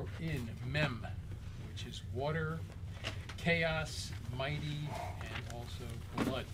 are 0.00 0.22
in 0.22 0.48
Mem, 0.66 1.06
which 1.70 1.86
is 1.86 2.02
water, 2.14 2.58
chaos, 3.36 4.10
mighty, 4.36 4.88
and 5.20 5.54
also 5.54 6.24
blood. 6.24 6.46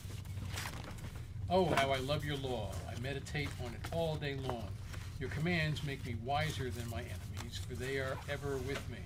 Oh, 1.48 1.66
how 1.76 1.90
I 1.90 1.98
love 1.98 2.24
your 2.24 2.36
law. 2.36 2.70
I 2.90 2.98
meditate 3.00 3.48
on 3.64 3.72
it 3.72 3.80
all 3.92 4.16
day 4.16 4.36
long. 4.48 4.68
Your 5.20 5.30
commands 5.30 5.84
make 5.84 6.04
me 6.04 6.16
wiser 6.24 6.70
than 6.70 6.88
my 6.90 7.00
enemies, 7.00 7.60
for 7.68 7.74
they 7.74 7.98
are 7.98 8.18
ever 8.28 8.56
with 8.58 8.82
me. 8.90 8.98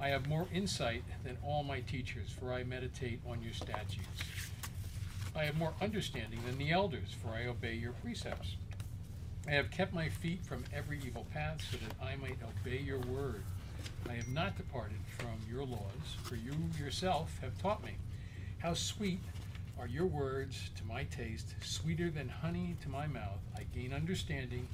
I 0.00 0.08
have 0.08 0.28
more 0.28 0.46
insight 0.52 1.02
than 1.24 1.36
all 1.44 1.62
my 1.62 1.80
teachers, 1.80 2.30
for 2.30 2.52
I 2.52 2.64
meditate 2.64 3.20
on 3.28 3.42
your 3.42 3.52
statutes. 3.52 4.22
I 5.34 5.44
have 5.44 5.56
more 5.56 5.74
understanding 5.80 6.40
than 6.46 6.58
the 6.58 6.70
elders, 6.70 7.14
for 7.22 7.30
I 7.30 7.46
obey 7.46 7.74
your 7.74 7.92
precepts. 7.92 8.56
I 9.46 9.52
have 9.52 9.70
kept 9.70 9.92
my 9.92 10.08
feet 10.08 10.44
from 10.44 10.64
every 10.74 11.00
evil 11.04 11.26
path, 11.32 11.60
so 11.70 11.76
that 11.78 12.04
I 12.04 12.16
might 12.16 12.38
obey 12.42 12.78
your 12.78 13.00
word. 13.00 13.42
I 14.08 14.14
have 14.14 14.28
not 14.28 14.56
departed 14.56 14.98
from 15.18 15.38
your 15.50 15.64
laws, 15.64 16.16
for 16.22 16.36
you 16.36 16.54
yourself 16.78 17.38
have 17.40 17.56
taught 17.60 17.84
me. 17.84 17.92
How 18.58 18.74
sweet 18.74 19.20
are 19.78 19.86
your 19.86 20.06
words 20.06 20.70
to 20.76 20.84
my 20.84 21.04
taste, 21.04 21.54
sweeter 21.62 22.10
than 22.10 22.28
honey 22.28 22.76
to 22.82 22.88
my 22.88 23.06
mouth. 23.06 23.40
I 23.56 23.62
gain 23.74 23.92
understanding 23.92 24.68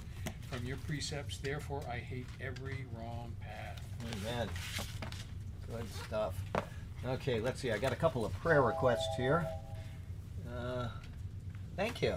from 0.51 0.65
your 0.65 0.77
precepts, 0.79 1.39
therefore 1.39 1.83
I 1.91 1.97
hate 1.97 2.27
every 2.41 2.85
wrong 2.97 3.35
path. 3.41 3.81
Amen. 4.13 4.49
Good 5.71 5.87
stuff. 6.07 6.35
Okay, 7.07 7.41
let's 7.41 7.61
see. 7.61 7.71
I 7.71 7.79
got 7.79 7.93
a 7.93 7.97
couple 7.97 8.25
of 8.25 8.33
prayer 8.41 8.63
requests 8.63 9.17
here. 9.17 9.47
Uh, 10.55 10.89
thank 11.77 12.03
you. 12.03 12.17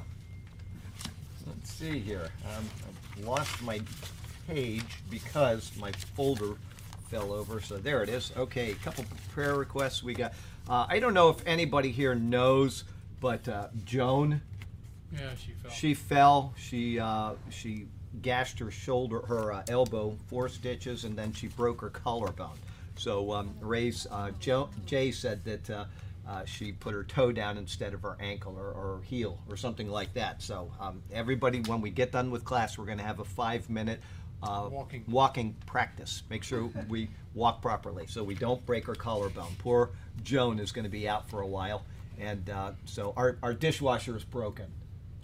Let's 1.45 1.71
see 1.71 1.99
here. 1.99 2.29
Um, 2.45 2.65
I've 2.87 3.25
lost 3.25 3.61
my 3.61 3.81
page 4.47 4.83
because 5.09 5.71
my 5.77 5.91
folder 6.15 6.55
fell 7.11 7.33
over. 7.33 7.59
So 7.61 7.77
there 7.77 8.01
it 8.03 8.09
is. 8.09 8.31
Okay, 8.37 8.71
a 8.71 8.75
couple 8.75 9.03
prayer 9.33 9.55
requests 9.55 10.01
we 10.01 10.13
got. 10.13 10.33
Uh, 10.69 10.85
I 10.87 10.99
don't 10.99 11.13
know 11.13 11.29
if 11.29 11.45
anybody 11.45 11.91
here 11.91 12.15
knows, 12.15 12.85
but 13.19 13.47
uh, 13.49 13.67
Joan, 13.83 14.41
Yeah, 15.13 15.19
she 15.35 15.51
fell. 15.51 15.71
she 15.71 15.93
fell. 15.93 16.53
She 16.57 16.99
uh, 16.99 17.33
she 17.49 17.85
gashed 18.21 18.59
her 18.59 18.71
shoulder, 18.71 19.19
her 19.27 19.51
uh, 19.51 19.63
elbow, 19.67 20.15
four 20.27 20.47
stitches, 20.47 21.03
and 21.03 21.17
then 21.17 21.33
she 21.33 21.47
broke 21.47 21.81
her 21.81 21.89
collarbone. 21.89 22.57
So 22.95 23.31
um, 23.33 23.53
Ray's 23.59 24.07
uh, 24.09 24.31
jo- 24.39 24.69
Jay 24.85 25.11
said 25.11 25.43
that 25.45 25.69
uh, 25.69 25.85
uh, 26.27 26.45
she 26.45 26.71
put 26.71 26.93
her 26.93 27.03
toe 27.03 27.31
down 27.33 27.57
instead 27.57 27.93
of 27.93 28.01
her 28.03 28.15
ankle 28.21 28.55
or, 28.57 28.67
or 28.71 29.01
heel 29.03 29.37
or 29.49 29.57
something 29.57 29.89
like 29.89 30.13
that. 30.13 30.41
So 30.41 30.71
um, 30.79 31.01
everybody, 31.11 31.59
when 31.61 31.81
we 31.81 31.89
get 31.89 32.11
done 32.13 32.31
with 32.31 32.45
class, 32.45 32.77
we're 32.77 32.85
going 32.85 32.99
to 32.99 33.03
have 33.03 33.19
a 33.19 33.25
five-minute 33.25 33.99
uh, 34.43 34.67
Walking. 34.71 35.03
walking 35.07 35.55
practice. 35.65 36.23
Make 36.29 36.43
sure 36.43 36.69
we 36.89 37.09
walk 37.33 37.61
properly 37.61 38.05
so 38.07 38.23
we 38.23 38.35
don't 38.35 38.65
break 38.65 38.89
our 38.89 38.95
collarbone. 38.95 39.51
Poor 39.59 39.91
Joan 40.23 40.59
is 40.59 40.71
going 40.71 40.83
to 40.83 40.89
be 40.89 41.07
out 41.07 41.29
for 41.29 41.41
a 41.41 41.47
while, 41.47 41.83
and 42.19 42.49
uh, 42.49 42.71
so 42.85 43.13
our, 43.15 43.37
our 43.43 43.53
dishwasher 43.53 44.15
is 44.17 44.23
broken. 44.23 44.65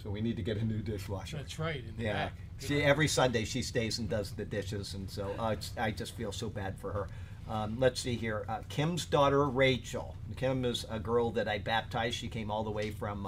So 0.03 0.09
we 0.11 0.21
need 0.21 0.35
to 0.37 0.43
get 0.43 0.57
a 0.57 0.63
new 0.63 0.79
dishwasher. 0.79 1.37
That's 1.37 1.57
right, 1.59 1.83
in 1.83 1.97
the 1.97 2.03
Yeah. 2.03 2.13
back. 2.13 2.33
Good 2.59 2.67
She 2.67 2.83
every 2.83 3.07
Sunday 3.07 3.45
she 3.45 3.61
stays 3.61 3.99
and 3.99 4.09
does 4.09 4.31
the 4.31 4.45
dishes, 4.45 4.93
and 4.93 5.09
so 5.09 5.33
uh, 5.37 5.55
I 5.77 5.91
just 5.91 6.15
feel 6.15 6.31
so 6.31 6.49
bad 6.49 6.77
for 6.79 6.91
her. 6.91 7.07
Um, 7.49 7.77
let's 7.79 8.01
see 8.01 8.15
here. 8.15 8.45
Uh, 8.49 8.59
Kim's 8.69 9.05
daughter 9.05 9.47
Rachel. 9.47 10.15
Kim 10.35 10.65
is 10.65 10.85
a 10.89 10.99
girl 10.99 11.31
that 11.31 11.47
I 11.47 11.59
baptized. 11.59 12.15
She 12.15 12.27
came 12.27 12.51
all 12.51 12.63
the 12.63 12.71
way 12.71 12.89
from 12.91 13.25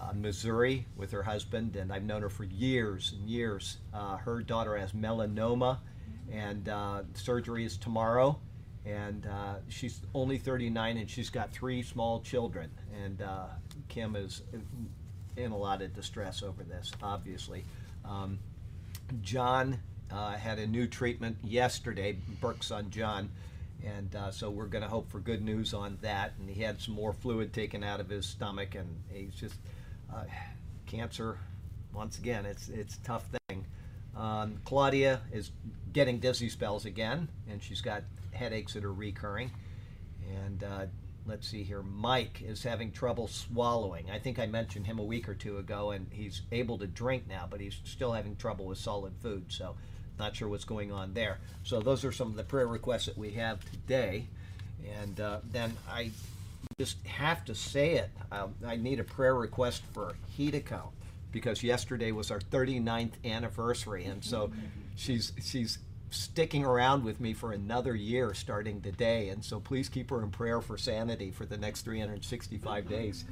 uh, 0.00 0.12
Missouri 0.14 0.86
with 0.96 1.10
her 1.10 1.22
husband, 1.22 1.76
and 1.76 1.92
I've 1.92 2.04
known 2.04 2.22
her 2.22 2.28
for 2.28 2.44
years 2.44 3.14
and 3.18 3.28
years. 3.28 3.78
Uh, 3.92 4.16
her 4.16 4.42
daughter 4.42 4.76
has 4.76 4.92
melanoma, 4.92 5.78
and 6.30 6.68
uh, 6.68 7.02
surgery 7.14 7.64
is 7.64 7.76
tomorrow. 7.76 8.38
And 8.86 9.26
uh, 9.26 9.56
she's 9.68 10.00
only 10.14 10.38
39, 10.38 10.96
and 10.96 11.10
she's 11.10 11.28
got 11.28 11.52
three 11.52 11.82
small 11.82 12.20
children. 12.20 12.70
And 13.04 13.20
uh, 13.20 13.46
Kim 13.88 14.16
is 14.16 14.42
in 15.36 15.52
a 15.52 15.56
lot 15.56 15.82
of 15.82 15.94
distress 15.94 16.42
over 16.42 16.62
this, 16.62 16.92
obviously. 17.02 17.64
Um, 18.04 18.38
John 19.20 19.78
uh, 20.10 20.32
had 20.32 20.58
a 20.58 20.66
new 20.66 20.86
treatment 20.86 21.36
yesterday, 21.42 22.18
Burke's 22.40 22.68
son 22.68 22.90
John, 22.90 23.30
and 23.84 24.14
uh, 24.16 24.30
so 24.30 24.50
we're 24.50 24.66
going 24.66 24.82
to 24.82 24.88
hope 24.88 25.10
for 25.10 25.20
good 25.20 25.42
news 25.42 25.74
on 25.74 25.98
that. 26.02 26.32
And 26.38 26.50
he 26.50 26.62
had 26.62 26.80
some 26.80 26.94
more 26.94 27.12
fluid 27.12 27.52
taken 27.52 27.84
out 27.84 28.00
of 28.00 28.08
his 28.08 28.26
stomach, 28.26 28.74
and 28.74 28.88
he's 29.12 29.34
just 29.34 29.56
uh, 30.12 30.24
cancer. 30.86 31.38
Once 31.92 32.18
again, 32.18 32.46
it's 32.46 32.68
it's 32.68 32.96
a 32.96 33.00
tough 33.00 33.24
thing. 33.48 33.64
Um, 34.16 34.60
Claudia 34.64 35.20
is 35.32 35.50
getting 35.92 36.18
dizzy 36.18 36.48
spells 36.48 36.84
again, 36.84 37.28
and 37.48 37.62
she's 37.62 37.80
got 37.80 38.02
headaches 38.32 38.74
that 38.74 38.84
are 38.84 38.92
recurring. 38.92 39.50
And 40.44 40.62
uh, 40.64 40.86
let's 41.26 41.46
see 41.46 41.62
here, 41.62 41.82
Mike 41.82 42.42
is 42.42 42.62
having 42.62 42.90
trouble 42.90 43.28
swallowing. 43.28 44.10
I 44.10 44.18
think 44.18 44.38
I 44.38 44.46
mentioned 44.46 44.86
him 44.86 44.98
a 44.98 45.04
week 45.04 45.28
or 45.28 45.34
two 45.34 45.58
ago, 45.58 45.90
and 45.90 46.06
he's 46.10 46.42
able 46.50 46.78
to 46.78 46.86
drink 46.86 47.28
now, 47.28 47.46
but 47.48 47.60
he's 47.60 47.78
still 47.84 48.12
having 48.12 48.36
trouble 48.36 48.66
with 48.66 48.78
solid 48.78 49.14
food. 49.20 49.46
So, 49.48 49.76
not 50.18 50.34
sure 50.34 50.48
what's 50.48 50.64
going 50.64 50.90
on 50.90 51.14
there. 51.14 51.38
So, 51.62 51.80
those 51.80 52.04
are 52.04 52.12
some 52.12 52.28
of 52.28 52.36
the 52.36 52.44
prayer 52.44 52.66
requests 52.66 53.06
that 53.06 53.16
we 53.16 53.32
have 53.32 53.64
today. 53.70 54.26
And 55.00 55.20
uh, 55.20 55.40
then 55.50 55.76
I 55.90 56.10
just 56.78 57.04
have 57.06 57.44
to 57.46 57.54
say 57.54 57.94
it. 57.94 58.10
Um, 58.30 58.54
I 58.66 58.76
need 58.76 59.00
a 59.00 59.04
prayer 59.04 59.34
request 59.34 59.82
for 59.92 60.14
Hideko 60.38 60.90
because 61.32 61.62
yesterday 61.62 62.12
was 62.12 62.30
our 62.30 62.40
39th 62.40 63.12
anniversary, 63.24 64.04
and 64.04 64.24
so 64.24 64.50
she's 64.96 65.32
she's 65.42 65.78
sticking 66.10 66.64
around 66.64 67.04
with 67.04 67.20
me 67.20 67.34
for 67.34 67.52
another 67.52 67.94
year 67.94 68.32
starting 68.32 68.80
today. 68.80 69.28
And 69.28 69.44
so 69.44 69.60
please 69.60 69.88
keep 69.88 70.08
her 70.10 70.22
in 70.22 70.30
prayer 70.30 70.60
for 70.62 70.78
sanity 70.78 71.30
for 71.30 71.44
the 71.44 71.58
next 71.58 71.82
365 71.82 72.88
days. 72.88 73.24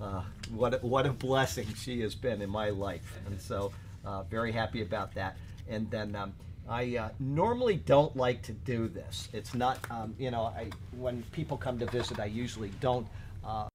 Uh, 0.00 0.22
what 0.50 0.74
a, 0.74 0.78
what 0.78 1.06
a 1.06 1.12
blessing 1.12 1.66
she 1.74 2.00
has 2.00 2.14
been 2.14 2.42
in 2.42 2.50
my 2.50 2.70
life, 2.70 3.18
and 3.26 3.40
so 3.40 3.72
uh, 4.04 4.22
very 4.24 4.52
happy 4.52 4.82
about 4.82 5.14
that. 5.14 5.36
And 5.68 5.90
then. 5.90 6.14
Um, 6.14 6.32
I 6.68 6.96
uh, 6.96 7.08
normally 7.18 7.76
don't 7.76 8.14
like 8.14 8.42
to 8.42 8.52
do 8.52 8.88
this. 8.88 9.28
It's 9.32 9.54
not, 9.54 9.78
um, 9.90 10.14
you 10.18 10.30
know, 10.30 10.42
I, 10.42 10.68
when 10.96 11.22
people 11.32 11.56
come 11.56 11.78
to 11.78 11.86
visit, 11.86 12.20
I 12.20 12.26
usually 12.26 12.70
don't, 12.80 13.06
uh, 13.44 13.68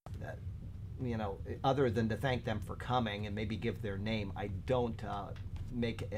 you 1.01 1.17
know, 1.17 1.37
other 1.63 1.89
than 1.89 2.07
to 2.09 2.15
thank 2.15 2.45
them 2.45 2.61
for 2.65 2.75
coming 2.75 3.25
and 3.25 3.35
maybe 3.35 3.55
give 3.55 3.81
their 3.81 3.97
name, 3.97 4.31
I 4.37 4.47
don't 4.67 5.03
uh, 5.03 5.25
make 5.71 6.03
uh, 6.13 6.17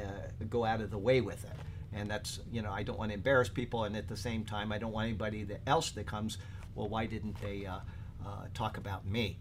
go 0.50 0.66
out 0.66 0.82
of 0.82 0.92
the 0.92 0.98
way 0.98 1.22
with 1.22 1.44
it. 1.46 1.58
And 1.94 2.12
that's, 2.12 2.42
you 2.52 2.62
know, 2.62 2.72
I 2.72 2.84
don't 2.84 3.00
want 3.00 3.12
to 3.12 3.16
embarrass 3.16 3.48
people, 3.48 3.86
and 3.86 3.96
at 3.96 4.10
the 4.10 4.18
same 4.18 4.44
time, 4.44 4.74
I 4.74 4.78
don't 4.78 4.92
want 4.92 5.08
anybody 5.08 5.44
that 5.46 5.62
else 5.66 5.92
that 5.92 6.06
comes. 6.06 6.38
Well, 6.76 6.90
why 6.90 7.06
didn't 7.06 7.40
they 7.42 7.66
uh, 7.66 7.78
uh, 8.26 8.30
talk 8.54 8.78
about 8.78 9.06
me? 9.06 9.38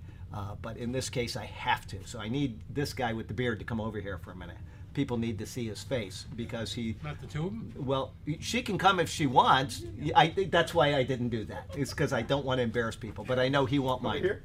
But 0.62 0.76
in 0.76 0.92
this 0.92 1.10
case, 1.10 1.36
I 1.36 1.46
have 1.46 1.86
to. 1.88 1.98
So 2.06 2.20
I 2.20 2.28
need 2.28 2.60
this 2.70 2.92
guy 2.92 3.12
with 3.12 3.28
the 3.28 3.34
beard 3.34 3.58
to 3.58 3.64
come 3.64 3.80
over 3.80 4.00
here 4.00 4.18
for 4.18 4.30
a 4.30 4.36
minute. 4.36 4.56
People 4.94 5.16
need 5.16 5.38
to 5.40 5.46
see 5.46 5.66
his 5.66 5.82
face 5.82 6.24
because 6.36 6.72
he 6.72 6.94
Not 7.02 7.20
the 7.20 7.26
two 7.26 7.46
of 7.46 7.50
them? 7.50 7.72
well, 7.76 8.12
she 8.40 8.62
can 8.62 8.78
come 8.78 9.00
if 9.00 9.08
she 9.10 9.26
wants. 9.26 9.82
I 10.14 10.28
think 10.28 10.52
that's 10.52 10.72
why 10.72 10.94
I 10.94 11.02
didn't 11.02 11.30
do 11.30 11.44
that. 11.46 11.66
It's 11.76 11.90
because 11.90 12.12
I 12.12 12.22
don't 12.22 12.44
want 12.44 12.58
to 12.58 12.62
embarrass 12.62 12.94
people, 12.96 13.24
but 13.24 13.38
I 13.40 13.48
know 13.48 13.66
he 13.66 13.80
won't 13.80 14.02
mind. 14.02 14.24
here? 14.24 14.42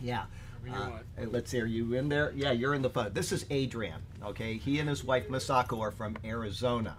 Yeah. 0.00 0.24
Wherever 0.62 0.78
you 0.80 0.84
Uh, 0.84 0.90
want. 1.18 1.32
let's 1.32 1.50
see. 1.50 1.60
Are 1.60 1.66
you 1.66 1.94
in 1.94 2.08
there? 2.08 2.32
Yeah, 2.34 2.50
you're 2.50 2.74
in 2.74 2.82
the 2.82 2.90
phone. 2.90 3.12
This 3.14 3.30
is 3.30 3.46
Adrian. 3.50 4.00
Okay, 4.24 4.56
he 4.56 4.80
and 4.80 4.88
his 4.88 5.04
wife 5.04 5.28
Masako 5.28 5.80
are 5.80 5.92
from 5.92 6.16
Arizona. 6.24 6.96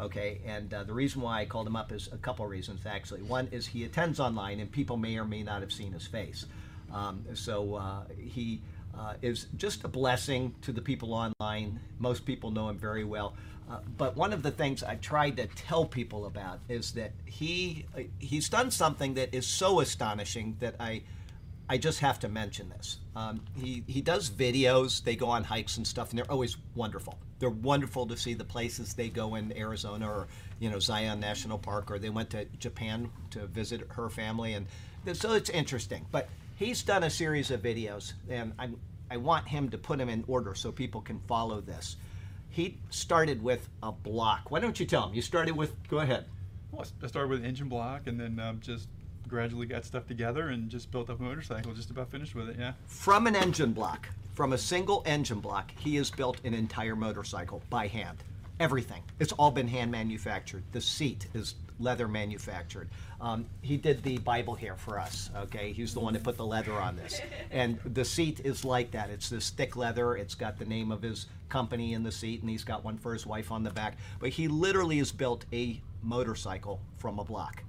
Okay, 0.00 0.40
and 0.46 0.72
uh, 0.72 0.84
the 0.84 0.92
reason 0.94 1.20
why 1.20 1.40
I 1.40 1.44
called 1.44 1.66
him 1.66 1.76
up 1.76 1.92
is 1.92 2.08
a 2.12 2.16
couple 2.16 2.44
of 2.46 2.50
reasons 2.50 2.86
actually. 2.86 3.22
One 3.22 3.48
is 3.52 3.66
he 3.66 3.84
attends 3.84 4.20
online, 4.20 4.60
and 4.60 4.70
people 4.72 4.96
may 4.96 5.18
or 5.18 5.24
may 5.26 5.42
not 5.42 5.60
have 5.60 5.72
seen 5.72 5.92
his 5.92 6.06
face. 6.06 6.46
Um, 6.94 7.24
so 7.34 7.74
uh, 7.74 8.02
he 8.16 8.62
uh, 8.98 9.14
is 9.22 9.46
just 9.56 9.84
a 9.84 9.88
blessing 9.88 10.54
to 10.62 10.72
the 10.72 10.80
people 10.80 11.14
online. 11.14 11.80
Most 11.98 12.24
people 12.24 12.50
know 12.50 12.68
him 12.68 12.78
very 12.78 13.04
well. 13.04 13.34
Uh, 13.70 13.78
but 13.98 14.16
one 14.16 14.32
of 14.32 14.42
the 14.42 14.50
things 14.50 14.82
I 14.82 14.94
tried 14.96 15.36
to 15.36 15.46
tell 15.46 15.84
people 15.84 16.26
about 16.26 16.60
is 16.68 16.92
that 16.92 17.12
he 17.26 17.84
uh, 17.96 18.00
he's 18.18 18.48
done 18.48 18.70
something 18.70 19.14
that 19.14 19.34
is 19.34 19.46
so 19.46 19.80
astonishing 19.80 20.56
that 20.60 20.74
I 20.80 21.02
I 21.70 21.76
just 21.76 22.00
have 22.00 22.18
to 22.20 22.28
mention 22.30 22.70
this. 22.70 22.96
Um, 23.14 23.42
he 23.54 23.84
he 23.86 24.00
does 24.00 24.30
videos. 24.30 25.04
They 25.04 25.16
go 25.16 25.28
on 25.28 25.44
hikes 25.44 25.76
and 25.76 25.86
stuff, 25.86 26.10
and 26.10 26.18
they're 26.18 26.30
always 26.30 26.56
wonderful. 26.74 27.18
They're 27.40 27.50
wonderful 27.50 28.06
to 28.06 28.16
see 28.16 28.32
the 28.32 28.44
places 28.44 28.94
they 28.94 29.10
go 29.10 29.34
in 29.34 29.54
Arizona 29.56 30.08
or 30.08 30.28
you 30.60 30.70
know 30.70 30.78
Zion 30.78 31.20
National 31.20 31.58
Park, 31.58 31.90
or 31.90 31.98
they 31.98 32.08
went 32.08 32.30
to 32.30 32.46
Japan 32.58 33.10
to 33.30 33.46
visit 33.46 33.86
her 33.90 34.08
family, 34.08 34.54
and 34.54 34.66
so 35.12 35.34
it's 35.34 35.50
interesting. 35.50 36.06
But 36.10 36.30
he's 36.56 36.82
done 36.82 37.04
a 37.04 37.10
series 37.10 37.50
of 37.50 37.60
videos, 37.60 38.14
and 38.30 38.54
I'm 38.58 38.80
I 39.10 39.16
want 39.16 39.48
him 39.48 39.68
to 39.70 39.78
put 39.78 39.98
them 39.98 40.08
in 40.08 40.24
order 40.26 40.54
so 40.54 40.70
people 40.72 41.00
can 41.00 41.18
follow 41.20 41.60
this. 41.60 41.96
He 42.50 42.78
started 42.90 43.42
with 43.42 43.68
a 43.82 43.92
block. 43.92 44.50
Why 44.50 44.60
don't 44.60 44.78
you 44.78 44.86
tell 44.86 45.08
him? 45.08 45.14
You 45.14 45.22
started 45.22 45.56
with. 45.56 45.74
Go 45.88 45.98
ahead. 45.98 46.24
Well, 46.72 46.86
I 47.02 47.06
started 47.06 47.30
with 47.30 47.40
an 47.40 47.46
engine 47.46 47.68
block 47.68 48.06
and 48.06 48.18
then 48.18 48.38
um, 48.40 48.60
just 48.60 48.88
gradually 49.28 49.66
got 49.66 49.84
stuff 49.84 50.06
together 50.06 50.48
and 50.48 50.70
just 50.70 50.90
built 50.90 51.10
up 51.10 51.20
a 51.20 51.22
motorcycle. 51.22 51.72
Just 51.74 51.90
about 51.90 52.10
finished 52.10 52.34
with 52.34 52.48
it. 52.48 52.56
Yeah. 52.58 52.72
From 52.86 53.26
an 53.26 53.36
engine 53.36 53.72
block, 53.72 54.08
from 54.34 54.52
a 54.52 54.58
single 54.58 55.02
engine 55.06 55.40
block, 55.40 55.72
he 55.78 55.96
has 55.96 56.10
built 56.10 56.38
an 56.44 56.54
entire 56.54 56.96
motorcycle 56.96 57.62
by 57.70 57.86
hand. 57.86 58.18
everything. 58.60 59.02
It's 59.20 59.32
all 59.32 59.50
been 59.50 59.68
hand 59.68 59.90
manufactured. 59.90 60.64
The 60.72 60.80
seat 60.80 61.26
is 61.34 61.54
leather 61.78 62.08
manufactured. 62.08 62.88
Um, 63.20 63.46
he 63.62 63.76
did 63.76 64.02
the 64.02 64.18
Bible 64.18 64.54
here 64.54 64.76
for 64.76 64.98
us. 64.98 65.30
Okay, 65.36 65.72
he's 65.72 65.94
the 65.94 66.00
one 66.00 66.12
that 66.14 66.22
put 66.22 66.36
the 66.36 66.46
leather 66.46 66.72
on 66.72 66.96
this, 66.96 67.20
and 67.50 67.78
the 67.84 68.04
seat 68.04 68.40
is 68.44 68.64
like 68.64 68.90
that. 68.92 69.10
It's 69.10 69.28
this 69.28 69.50
thick 69.50 69.76
leather. 69.76 70.16
It's 70.16 70.34
got 70.34 70.58
the 70.58 70.64
name 70.64 70.92
of 70.92 71.02
his 71.02 71.26
company 71.48 71.94
in 71.94 72.02
the 72.02 72.12
seat, 72.12 72.40
and 72.40 72.50
he's 72.50 72.64
got 72.64 72.84
one 72.84 72.98
for 72.98 73.12
his 73.12 73.26
wife 73.26 73.50
on 73.50 73.62
the 73.62 73.70
back. 73.70 73.96
But 74.20 74.30
he 74.30 74.48
literally 74.48 74.98
has 74.98 75.12
built 75.12 75.44
a 75.52 75.80
motorcycle 76.02 76.80
from 76.96 77.18
a 77.18 77.24
block. 77.24 77.62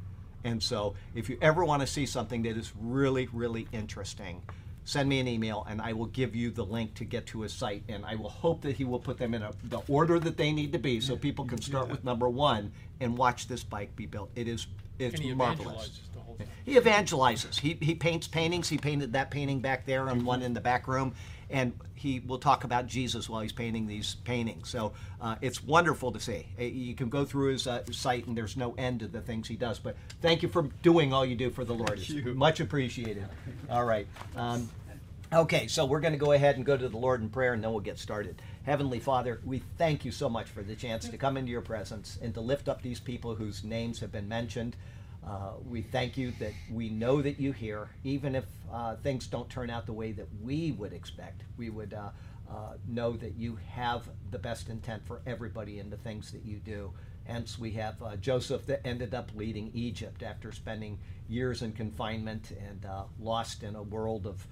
And 0.43 0.61
so, 0.61 0.95
if 1.15 1.29
you 1.29 1.37
ever 1.41 1.65
want 1.65 1.81
to 1.81 1.87
see 1.87 2.05
something 2.05 2.43
that 2.43 2.55
is 2.55 2.71
really, 2.79 3.27
really 3.33 3.67
interesting, 3.73 4.41
send 4.89 5.07
me 5.07 5.19
an 5.19 5.27
email 5.27 5.67
and 5.69 5.79
I 5.79 5.93
will 5.93 6.07
give 6.07 6.35
you 6.35 6.49
the 6.49 6.65
link 6.65 6.95
to 6.95 7.05
get 7.05 7.27
to 7.27 7.41
his 7.41 7.53
site. 7.53 7.83
And 7.89 8.03
I 8.05 8.15
will 8.15 8.29
hope 8.29 8.61
that 8.61 8.75
he 8.75 8.85
will 8.85 8.97
put 8.99 9.19
them 9.19 9.35
in 9.35 9.43
a, 9.43 9.51
the 9.65 9.81
order 9.87 10.17
that 10.19 10.35
they 10.35 10.51
need 10.51 10.71
to 10.73 10.79
be 10.79 10.99
so 10.99 11.15
people 11.15 11.45
can 11.45 11.61
start 11.61 11.89
with 11.89 12.03
number 12.03 12.27
one 12.27 12.71
and 12.99 13.15
watch 13.15 13.47
this 13.47 13.63
bike 13.63 13.95
be 13.95 14.07
built. 14.07 14.31
It 14.35 14.47
is 14.47 14.65
it's 14.97 15.15
And 15.15 15.23
he 15.23 15.33
marvelous. 15.33 16.01
evangelizes 16.01 16.13
the 16.13 16.19
whole 16.19 16.35
thing. 16.35 16.47
He 16.65 16.75
evangelizes. 16.75 17.59
He, 17.59 17.77
he 17.79 17.93
paints 17.95 18.27
paintings. 18.27 18.67
He 18.67 18.77
painted 18.77 19.13
that 19.13 19.29
painting 19.31 19.59
back 19.59 19.85
there 19.85 20.07
and 20.07 20.25
one 20.25 20.41
in 20.41 20.53
the 20.55 20.59
back 20.59 20.87
room. 20.87 21.13
And 21.51 21.71
he 21.95 22.19
will 22.19 22.37
talk 22.37 22.63
about 22.63 22.85
Jesus 22.85 23.29
while 23.29 23.41
he's 23.41 23.53
painting 23.53 23.87
these 23.87 24.15
paintings. 24.23 24.69
So 24.69 24.91
uh, 25.21 25.35
it's 25.41 25.63
wonderful 25.63 26.11
to 26.11 26.19
see. 26.19 26.47
Uh, 26.59 26.63
You 26.63 26.95
can 26.95 27.09
go 27.09 27.25
through 27.25 27.51
his 27.53 27.65
uh, 27.65 27.83
site 27.91 28.27
and 28.27 28.35
there's 28.37 28.57
no 28.57 28.73
end 28.77 28.99
to 29.01 29.07
the 29.07 29.21
things 29.21 29.47
he 29.47 29.55
does. 29.55 29.79
But 29.79 29.95
thank 30.21 30.43
you 30.43 30.49
for 30.49 30.63
doing 30.83 31.13
all 31.13 31.25
you 31.25 31.35
do 31.35 31.49
for 31.49 31.63
the 31.63 31.73
Lord. 31.73 31.99
It's 31.99 32.11
much 32.35 32.59
appreciated. 32.59 33.25
All 33.69 33.85
right. 33.85 34.05
Um, 34.35 34.69
Okay, 35.31 35.67
so 35.67 35.85
we're 35.85 35.99
going 35.99 36.13
to 36.13 36.17
go 36.17 36.31
ahead 36.31 36.55
and 36.55 36.65
go 36.65 36.75
to 36.75 36.89
the 36.89 36.97
Lord 36.97 37.21
in 37.21 37.29
prayer 37.29 37.53
and 37.53 37.63
then 37.63 37.69
we'll 37.69 37.81
get 37.81 37.99
started. 37.99 38.41
Heavenly 38.63 38.99
Father, 38.99 39.39
we 39.45 39.61
thank 39.77 40.03
you 40.03 40.11
so 40.11 40.27
much 40.27 40.47
for 40.47 40.63
the 40.63 40.75
chance 40.75 41.07
to 41.07 41.17
come 41.19 41.37
into 41.37 41.51
your 41.51 41.61
presence 41.61 42.17
and 42.19 42.33
to 42.33 42.41
lift 42.41 42.67
up 42.67 42.81
these 42.81 42.99
people 42.99 43.35
whose 43.35 43.63
names 43.63 43.99
have 43.99 44.11
been 44.11 44.27
mentioned. 44.27 44.75
Uh, 45.23 45.51
we 45.67 45.83
thank 45.83 46.17
you 46.17 46.31
that 46.39 46.53
we 46.71 46.89
know 46.89 47.21
that 47.21 47.39
you 47.39 47.51
hear, 47.51 47.89
even 48.03 48.33
if 48.33 48.45
uh, 48.73 48.95
things 48.95 49.27
don't 49.27 49.47
turn 49.51 49.69
out 49.69 49.85
the 49.85 49.93
way 49.93 50.11
that 50.13 50.25
we 50.41 50.71
would 50.71 50.93
expect. 50.93 51.43
We 51.57 51.69
would 51.69 51.93
uh, 51.93 52.09
uh, 52.49 52.77
know 52.87 53.11
that 53.11 53.35
you 53.35 53.59
have 53.69 54.09
the 54.31 54.39
best 54.39 54.67
intent 54.67 55.05
for 55.05 55.21
everybody 55.27 55.77
in 55.77 55.91
the 55.91 55.97
things 55.97 56.31
that 56.31 56.43
you 56.43 56.57
do. 56.57 56.91
Hence, 57.25 57.59
we 57.59 57.69
have 57.73 58.01
uh, 58.01 58.15
Joseph 58.15 58.65
that 58.65 58.81
ended 58.83 59.13
up 59.13 59.29
leading 59.35 59.69
Egypt 59.75 60.23
after 60.23 60.51
spending 60.51 60.97
years 61.27 61.61
in 61.61 61.73
confinement 61.73 62.49
and 62.67 62.83
uh, 62.83 63.03
lost 63.19 63.61
in 63.61 63.75
a 63.75 63.83
world 63.83 64.25
of 64.25 64.47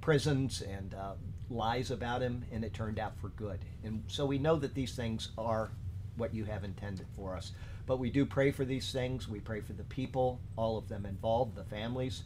prisons 0.00 0.62
and 0.62 0.94
uh, 0.94 1.14
lies 1.50 1.90
about 1.90 2.22
him, 2.22 2.44
and 2.52 2.64
it 2.64 2.74
turned 2.74 2.98
out 2.98 3.16
for 3.18 3.28
good. 3.30 3.60
And 3.84 4.02
so 4.06 4.26
we 4.26 4.38
know 4.38 4.56
that 4.56 4.74
these 4.74 4.94
things 4.94 5.30
are 5.38 5.70
what 6.16 6.34
you 6.34 6.44
have 6.44 6.64
intended 6.64 7.06
for 7.14 7.36
us. 7.36 7.52
But 7.86 7.98
we 7.98 8.10
do 8.10 8.24
pray 8.24 8.50
for 8.50 8.64
these 8.64 8.92
things. 8.92 9.28
We 9.28 9.40
pray 9.40 9.60
for 9.60 9.72
the 9.72 9.84
people, 9.84 10.40
all 10.56 10.78
of 10.78 10.88
them 10.88 11.06
involved, 11.06 11.56
the 11.56 11.64
families. 11.64 12.22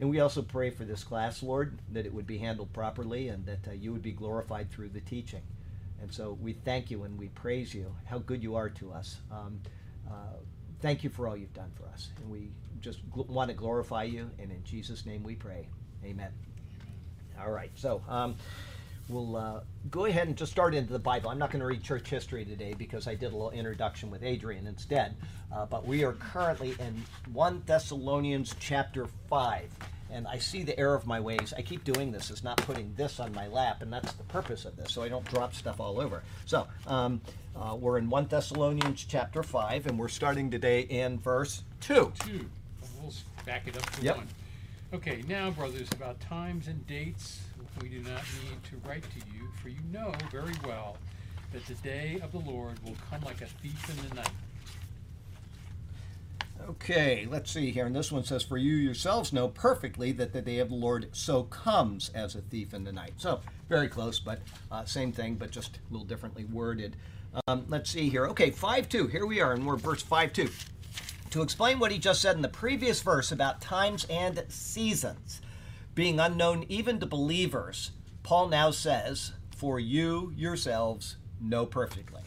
And 0.00 0.10
we 0.10 0.20
also 0.20 0.42
pray 0.42 0.70
for 0.70 0.84
this 0.84 1.04
class, 1.04 1.42
Lord, 1.42 1.78
that 1.92 2.06
it 2.06 2.14
would 2.14 2.26
be 2.26 2.38
handled 2.38 2.72
properly 2.72 3.28
and 3.28 3.44
that 3.46 3.68
uh, 3.68 3.72
you 3.72 3.92
would 3.92 4.02
be 4.02 4.12
glorified 4.12 4.70
through 4.70 4.90
the 4.90 5.00
teaching. 5.00 5.42
And 6.00 6.12
so 6.12 6.38
we 6.40 6.52
thank 6.52 6.90
you 6.90 7.02
and 7.02 7.18
we 7.18 7.28
praise 7.28 7.74
you, 7.74 7.94
how 8.04 8.18
good 8.18 8.42
you 8.42 8.54
are 8.54 8.70
to 8.70 8.92
us. 8.92 9.18
Um, 9.30 9.60
uh, 10.08 10.36
thank 10.80 11.02
you 11.02 11.10
for 11.10 11.26
all 11.26 11.36
you've 11.36 11.54
done 11.54 11.72
for 11.74 11.86
us. 11.88 12.10
And 12.18 12.30
we 12.30 12.50
just 12.80 13.08
gl- 13.10 13.26
want 13.26 13.50
to 13.50 13.56
glorify 13.56 14.04
you. 14.04 14.30
And 14.38 14.52
in 14.52 14.62
Jesus' 14.62 15.04
name 15.04 15.24
we 15.24 15.34
pray. 15.34 15.68
Amen. 16.04 16.30
All 17.40 17.50
right. 17.50 17.70
So 17.74 18.02
um, 18.08 18.36
we'll 19.08 19.36
uh, 19.36 19.60
go 19.90 20.06
ahead 20.06 20.26
and 20.28 20.36
just 20.36 20.52
start 20.52 20.74
into 20.74 20.92
the 20.92 20.98
Bible. 20.98 21.30
I'm 21.30 21.38
not 21.38 21.50
going 21.50 21.60
to 21.60 21.66
read 21.66 21.82
church 21.82 22.08
history 22.08 22.44
today 22.44 22.74
because 22.76 23.06
I 23.06 23.14
did 23.14 23.26
a 23.32 23.36
little 23.36 23.50
introduction 23.50 24.10
with 24.10 24.22
Adrian 24.22 24.66
instead. 24.66 25.16
Uh, 25.54 25.66
but 25.66 25.86
we 25.86 26.04
are 26.04 26.12
currently 26.14 26.74
in 26.78 27.02
1 27.32 27.62
Thessalonians 27.66 28.54
chapter 28.60 29.06
5. 29.28 29.70
And 30.10 30.26
I 30.26 30.38
see 30.38 30.62
the 30.62 30.78
error 30.78 30.94
of 30.94 31.06
my 31.06 31.20
ways. 31.20 31.52
I 31.56 31.60
keep 31.60 31.84
doing 31.84 32.10
this, 32.10 32.30
is 32.30 32.42
not 32.42 32.56
putting 32.58 32.94
this 32.96 33.20
on 33.20 33.34
my 33.34 33.46
lap, 33.46 33.82
and 33.82 33.92
that's 33.92 34.14
the 34.14 34.22
purpose 34.24 34.64
of 34.64 34.74
this, 34.74 34.90
so 34.90 35.02
I 35.02 35.08
don't 35.10 35.24
drop 35.26 35.52
stuff 35.54 35.80
all 35.80 36.00
over. 36.00 36.22
So, 36.46 36.66
um, 36.86 37.20
uh, 37.54 37.76
we're 37.78 37.98
in 37.98 38.08
1 38.08 38.26
Thessalonians 38.28 39.04
chapter 39.06 39.42
5, 39.42 39.86
and 39.86 39.98
we're 39.98 40.08
starting 40.08 40.50
today 40.50 40.80
in 40.80 41.18
verse 41.18 41.62
2. 41.82 42.10
Two. 42.20 42.46
We'll 43.02 43.12
back 43.44 43.68
it 43.68 43.76
up 43.76 43.84
to 43.96 44.02
Yep. 44.02 44.16
one. 44.16 44.28
Okay, 44.94 45.22
now, 45.28 45.50
brothers, 45.50 45.88
about 45.92 46.18
times 46.18 46.66
and 46.66 46.86
dates, 46.86 47.40
we 47.82 47.90
do 47.90 47.98
not 48.00 48.22
need 48.42 48.64
to 48.70 48.88
write 48.88 49.02
to 49.02 49.18
you, 49.34 49.46
for 49.60 49.68
you 49.68 49.80
know 49.92 50.14
very 50.32 50.54
well 50.66 50.96
that 51.52 51.66
the 51.66 51.74
day 51.74 52.18
of 52.22 52.32
the 52.32 52.38
Lord 52.38 52.82
will 52.82 52.96
come 53.10 53.20
like 53.20 53.42
a 53.42 53.46
thief 53.46 53.90
in 53.90 54.08
the 54.08 54.14
night. 54.14 54.30
Okay, 56.70 57.26
let's 57.30 57.50
see 57.50 57.70
here. 57.70 57.84
And 57.84 57.94
this 57.94 58.10
one 58.10 58.24
says, 58.24 58.42
For 58.42 58.56
you 58.56 58.76
yourselves 58.76 59.30
know 59.30 59.48
perfectly 59.48 60.10
that 60.12 60.32
the 60.32 60.40
day 60.40 60.58
of 60.58 60.70
the 60.70 60.74
Lord 60.74 61.08
so 61.12 61.42
comes 61.44 62.10
as 62.14 62.34
a 62.34 62.40
thief 62.40 62.72
in 62.72 62.84
the 62.84 62.92
night. 62.92 63.12
So, 63.18 63.40
very 63.68 63.88
close, 63.88 64.18
but 64.18 64.40
uh, 64.72 64.86
same 64.86 65.12
thing, 65.12 65.34
but 65.34 65.50
just 65.50 65.76
a 65.76 65.92
little 65.92 66.06
differently 66.06 66.44
worded. 66.44 66.96
Um, 67.46 67.66
let's 67.68 67.90
see 67.90 68.08
here. 68.08 68.26
Okay, 68.28 68.50
5 68.50 68.88
2. 68.88 69.06
Here 69.08 69.26
we 69.26 69.42
are, 69.42 69.52
and 69.52 69.66
we're 69.66 69.76
verse 69.76 70.02
5 70.02 70.32
2. 70.32 70.48
To 71.30 71.42
explain 71.42 71.78
what 71.78 71.92
he 71.92 71.98
just 71.98 72.22
said 72.22 72.36
in 72.36 72.42
the 72.42 72.48
previous 72.48 73.02
verse 73.02 73.30
about 73.30 73.60
times 73.60 74.06
and 74.08 74.44
seasons 74.48 75.42
being 75.94 76.18
unknown 76.18 76.64
even 76.70 76.98
to 77.00 77.06
believers, 77.06 77.90
Paul 78.22 78.48
now 78.48 78.70
says, 78.70 79.32
For 79.54 79.78
you 79.78 80.32
yourselves 80.34 81.16
know 81.38 81.66
perfectly. 81.66 82.22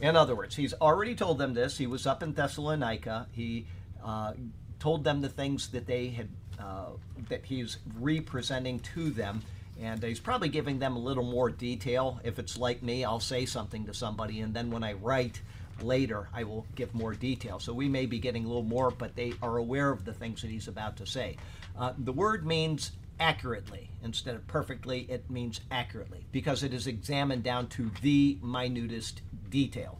In 0.00 0.16
other 0.16 0.34
words, 0.34 0.56
he's 0.56 0.72
already 0.74 1.14
told 1.14 1.38
them 1.38 1.52
this. 1.52 1.76
He 1.76 1.86
was 1.86 2.06
up 2.06 2.22
in 2.22 2.32
Thessalonica. 2.32 3.26
He 3.32 3.66
uh, 4.02 4.32
told 4.78 5.04
them 5.04 5.20
the 5.20 5.28
things 5.28 5.68
that 5.68 5.86
they 5.86 6.08
had, 6.08 6.28
uh, 6.58 6.90
that 7.28 7.44
he's 7.44 7.76
representing 7.98 8.80
to 8.80 9.10
them. 9.10 9.42
And 9.78 10.02
he's 10.02 10.20
probably 10.20 10.48
giving 10.48 10.78
them 10.78 10.96
a 10.96 10.98
little 10.98 11.24
more 11.24 11.50
detail. 11.50 12.20
If 12.24 12.38
it's 12.38 12.56
like 12.56 12.82
me, 12.82 13.04
I'll 13.04 13.20
say 13.20 13.44
something 13.44 13.84
to 13.84 13.92
somebody, 13.92 14.40
and 14.40 14.54
then 14.54 14.70
when 14.70 14.82
I 14.82 14.94
write 14.94 15.42
later, 15.82 16.28
I 16.32 16.44
will 16.44 16.66
give 16.74 16.94
more 16.94 17.14
detail. 17.14 17.58
So 17.58 17.72
we 17.72 17.88
may 17.88 18.06
be 18.06 18.18
getting 18.18 18.44
a 18.44 18.48
little 18.48 18.62
more, 18.62 18.90
but 18.90 19.14
they 19.16 19.34
are 19.42 19.56
aware 19.56 19.90
of 19.90 20.04
the 20.04 20.12
things 20.12 20.42
that 20.42 20.50
he's 20.50 20.68
about 20.68 20.96
to 20.98 21.06
say. 21.06 21.36
Uh, 21.78 21.92
the 21.98 22.12
word 22.12 22.46
means 22.46 22.92
accurately 23.18 23.90
instead 24.02 24.34
of 24.34 24.46
perfectly 24.46 25.00
it 25.08 25.30
means 25.30 25.60
accurately 25.70 26.26
because 26.32 26.62
it 26.62 26.74
is 26.74 26.86
examined 26.86 27.42
down 27.42 27.66
to 27.66 27.90
the 28.02 28.38
minutest 28.42 29.22
detail 29.48 29.98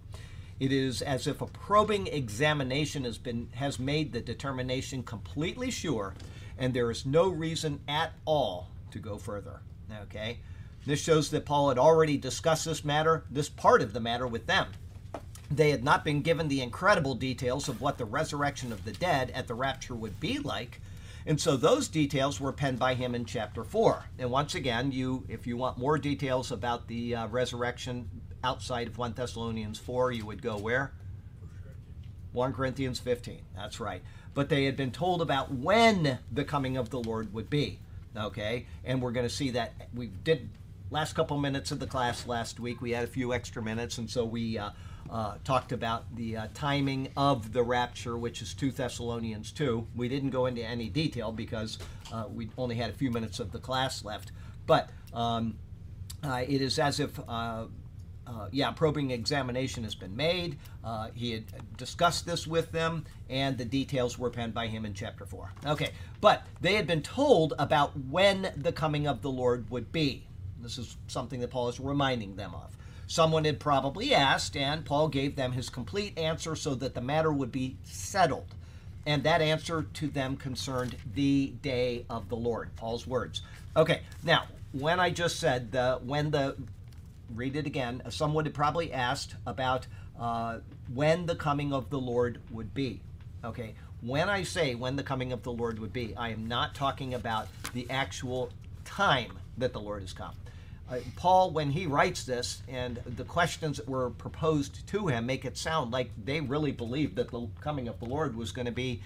it 0.61 0.73
is 0.73 1.03
as 1.03 1.27
if 1.27 1.41
a 1.41 1.47
probing 1.47 2.07
examination 2.09 3.05
has 3.05 3.17
been 3.17 3.49
has 3.55 3.79
made 3.79 4.13
the 4.13 4.21
determination 4.21 5.03
completely 5.03 5.71
sure 5.71 6.15
and 6.59 6.75
there 6.75 6.91
is 6.91 7.07
no 7.07 7.29
reason 7.29 7.81
at 7.89 8.13
all 8.27 8.69
to 8.91 8.99
go 8.99 9.17
further 9.17 9.61
okay 10.03 10.39
this 10.85 11.01
shows 11.01 11.31
that 11.31 11.47
paul 11.47 11.71
had 11.71 11.79
already 11.79 12.19
discussed 12.19 12.67
this 12.67 12.85
matter 12.85 13.25
this 13.31 13.49
part 13.49 13.81
of 13.81 13.95
the 13.95 14.01
matter 14.01 14.27
with 14.27 14.47
them 14.47 14.67
they 15.51 15.71
had 15.71 15.85
not 15.85 16.05
been 16.05 16.23
given 16.23 16.49
the 16.49 16.61
incredible 16.61 17.15
details 17.15 17.69
of 17.69 17.81
what 17.81 17.99
the 17.99 18.05
resurrection 18.05 18.73
of 18.73 18.85
the 18.85 18.93
dead 18.93 19.31
at 19.33 19.47
the 19.47 19.55
rapture 19.55 19.95
would 19.95 20.19
be 20.21 20.39
like 20.39 20.81
and 21.27 21.41
so 21.41 21.57
those 21.57 21.89
details 21.89 22.41
were 22.41 22.53
penned 22.53 22.79
by 22.79 22.95
him 22.95 23.15
in 23.15 23.25
chapter 23.25 23.65
4. 23.65 24.05
And 24.21 24.31
once 24.31 24.55
again, 24.55 24.93
you 24.93 25.25
if 25.29 25.47
you 25.47 25.57
want 25.57 25.77
more 25.77 25.99
details 25.99 26.53
about 26.53 26.87
the 26.87 27.17
uh, 27.17 27.27
resurrection 27.27 28.09
outside 28.45 28.87
of 28.87 28.97
1 28.97 29.15
Thessalonians 29.15 29.79
4, 29.79 30.13
you 30.13 30.25
would 30.25 30.41
go 30.41 30.57
where? 30.57 30.93
1 32.33 32.53
Corinthians 32.53 33.01
15. 33.01 33.41
That's 33.57 33.81
right. 33.81 34.03
But 34.35 34.49
they 34.49 34.67
had 34.67 34.77
been 34.77 34.93
told 34.93 35.21
about 35.21 35.53
when 35.53 36.21
the 36.31 36.45
coming 36.45 36.77
of 36.77 36.91
the 36.91 37.01
Lord 37.01 37.35
would 37.35 37.51
be. 37.51 37.81
Okay? 38.17 38.67
And 38.85 39.03
we're 39.03 39.11
going 39.11 39.27
to 39.27 39.35
see 39.35 39.51
that 39.51 39.73
we 39.93 40.07
did 40.07 40.49
last 40.91 41.15
couple 41.15 41.37
minutes 41.39 41.73
of 41.73 41.81
the 41.81 41.89
class 41.89 42.27
last 42.29 42.61
week. 42.61 42.81
We 42.81 42.93
had 42.93 43.03
a 43.03 43.09
few 43.09 43.35
extra 43.35 43.63
minutes, 43.63 43.99
and 43.99 44.09
so 44.09 44.25
we 44.25 44.59
uh, 44.59 44.71
uh, 45.11 45.35
talked 45.45 45.73
about 45.73 46.15
the 46.15 46.37
uh, 46.37 46.47
timing 46.55 47.09
of 47.17 47.53
the 47.53 47.63
rapture, 47.63 48.17
which 48.17 48.43
is 48.43 48.55
2 48.55 48.73
Thessalonians 48.73 49.53
2. 49.53 49.87
We 49.95 50.09
didn't 50.09 50.31
go 50.31 50.47
into 50.47 50.63
any 50.63 50.89
detail 50.89 51.33
because 51.33 51.79
uh, 52.13 52.25
we 52.33 52.51
only 52.59 52.77
had 52.77 52.91
a 52.91 52.93
few 52.93 53.11
minutes 53.11 53.41
of 53.41 53.53
the 53.53 53.59
class 53.59 54.05
left. 54.05 54.33
But 54.67 54.91
um, 55.13 55.59
uh, 56.25 56.45
it 56.47 56.61
is 56.61 56.79
as 56.79 57.01
if, 57.01 57.19
uh, 57.29 57.67
uh, 58.27 58.49
yeah, 58.51 58.71
probing 58.73 59.11
examination 59.11 59.85
has 59.85 59.95
been 59.95 60.17
made. 60.17 60.59
He 61.15 61.33
had 61.33 61.45
discussed 61.77 62.27
this 62.27 62.47
with 62.47 62.73
them, 62.73 63.05
and 63.31 63.57
the 63.57 63.65
details 63.65 64.19
were 64.19 64.31
penned 64.31 64.55
by 64.55 64.67
him 64.67 64.85
in 64.85 64.95
chapter 64.95 65.25
4. 65.25 65.53
Okay, 65.67 65.91
but 66.21 66.47
they 66.61 66.75
had 66.75 66.87
been 66.87 67.03
told 67.03 67.55
about 67.59 67.93
when 68.09 68.53
the 68.57 68.73
coming 68.73 69.07
of 69.07 69.23
the 69.23 69.31
Lord 69.31 69.71
would 69.71 69.93
be. 69.93 70.27
This 70.61 70.79
is 70.79 70.97
something 71.07 71.41
that 71.41 71.51
Paul 71.51 71.69
is 71.69 71.79
reminding 71.79 72.37
them 72.37 72.55
of. 72.55 72.77
Someone 73.07 73.45
had 73.45 73.61
probably 73.61 74.15
asked, 74.15 74.57
and 74.57 74.85
Paul 74.85 75.09
gave 75.09 75.37
them 75.37 75.53
his 75.53 75.69
complete 75.69 76.19
answer 76.19 76.57
so 76.57 76.75
that 76.75 76.95
the 76.95 77.01
matter 77.01 77.33
would 77.33 77.53
be 77.53 77.77
settled. 77.85 78.55
And 79.07 79.23
that 79.23 79.41
answer 79.41 79.87
to 79.95 80.09
them 80.09 80.37
concerned 80.37 80.97
the 81.15 81.55
day 81.63 82.05
of 82.11 82.29
the 82.29 82.37
Lord, 82.37 82.75
Paul's 82.75 83.07
words. 83.07 83.43
Okay, 83.77 84.01
now, 84.25 84.45
when 84.73 84.99
I 84.99 85.11
just 85.11 85.39
said 85.39 85.71
the, 85.71 86.01
when 86.03 86.33
the 86.33 86.57
read 87.35 87.57
it 87.57 87.67
again. 87.67 88.03
Someone 88.11 88.45
had 88.45 88.55
probably 88.55 88.93
asked 88.93 89.35
about 89.47 89.87
uh, 90.19 90.59
when 90.93 91.27
the 91.27 91.37
coming 91.37 91.73
of 91.73 91.91
the 91.91 91.99
Lord 91.99 92.41
would 92.51 92.75
be. 92.75 93.01
Okay, 93.45 93.75
when 94.01 94.29
I 94.29 94.43
say 94.43 94.75
when 94.75 94.97
the 94.97 95.03
coming 95.03 95.33
of 95.33 95.43
the 95.43 95.53
Lord 95.53 95.79
would 95.79 95.93
be, 95.93 96.15
I 96.17 96.31
am 96.31 96.47
not 96.47 96.75
talking 96.75 97.15
about 97.15 97.49
the 97.73 97.89
actual 97.91 98.51
time 98.85 99.39
that 99.59 99.73
the 99.73 99.81
Lord 99.81 100.03
has 100.03 100.13
come. 100.13 100.35
Uh, 100.89 100.99
Paul, 101.17 101.51
when 101.51 101.71
he 101.71 101.87
writes 101.87 102.25
this, 102.25 102.63
and 102.69 102.97
the 103.05 103.25
questions 103.25 103.79
that 103.79 103.89
were 103.89 104.11
proposed 104.11 104.87
to 104.89 105.09
him 105.09 105.27
make 105.27 105.45
it 105.45 105.57
sound 105.57 105.91
like 105.91 106.11
they 106.23 106.41
really 106.41 106.71
believed 106.71 107.17
that 107.17 107.31
the 107.31 107.49
coming 107.61 107.89
of 107.89 107.99
the 107.99 108.07
Lord 108.07 108.37
was 108.37 108.53
going 108.53 108.67
to 108.67 108.73
be 108.73 109.03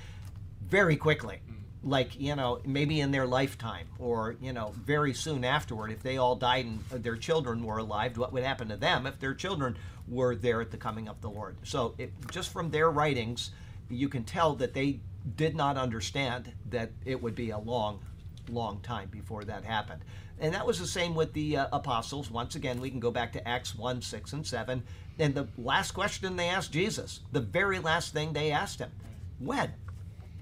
very 0.66 0.96
quickly. 0.96 1.38
Like, 1.82 2.20
you 2.20 2.36
know, 2.36 2.60
maybe 2.66 3.00
in 3.00 3.10
their 3.10 3.26
lifetime 3.26 3.86
or, 3.98 4.36
you 4.42 4.52
know, 4.52 4.74
very 4.76 5.14
soon 5.14 5.44
afterward. 5.44 5.90
If 5.90 6.02
they 6.02 6.18
all 6.18 6.36
died 6.36 6.66
and 6.66 7.02
their 7.02 7.16
children 7.16 7.64
were 7.64 7.78
alive, 7.78 8.18
what 8.18 8.34
would 8.34 8.42
happen 8.42 8.68
to 8.68 8.76
them 8.76 9.06
if 9.06 9.18
their 9.18 9.32
children 9.32 9.78
were 10.06 10.34
there 10.34 10.60
at 10.60 10.70
the 10.70 10.76
coming 10.76 11.08
of 11.08 11.22
the 11.22 11.30
Lord? 11.30 11.56
So, 11.62 11.94
it, 11.96 12.12
just 12.30 12.52
from 12.52 12.70
their 12.70 12.90
writings, 12.90 13.52
you 13.88 14.10
can 14.10 14.24
tell 14.24 14.54
that 14.56 14.74
they 14.74 15.00
did 15.36 15.56
not 15.56 15.78
understand 15.78 16.52
that 16.68 16.90
it 17.06 17.22
would 17.22 17.34
be 17.34 17.50
a 17.50 17.58
long, 17.58 18.00
long 18.50 18.80
time 18.80 19.08
before 19.08 19.44
that 19.44 19.64
happened. 19.64 20.02
And 20.40 20.54
that 20.54 20.66
was 20.66 20.78
the 20.78 20.86
same 20.86 21.14
with 21.14 21.32
the 21.34 21.58
uh, 21.58 21.66
apostles. 21.72 22.30
Once 22.30 22.54
again, 22.54 22.80
we 22.80 22.90
can 22.90 22.98
go 22.98 23.10
back 23.10 23.32
to 23.34 23.46
Acts 23.46 23.74
1 23.76 24.00
6 24.00 24.32
and 24.32 24.46
7. 24.46 24.82
And 25.18 25.34
the 25.34 25.46
last 25.58 25.92
question 25.92 26.36
they 26.36 26.48
asked 26.48 26.72
Jesus, 26.72 27.20
the 27.30 27.40
very 27.40 27.78
last 27.78 28.14
thing 28.14 28.32
they 28.32 28.50
asked 28.50 28.78
him, 28.78 28.90
when? 29.38 29.72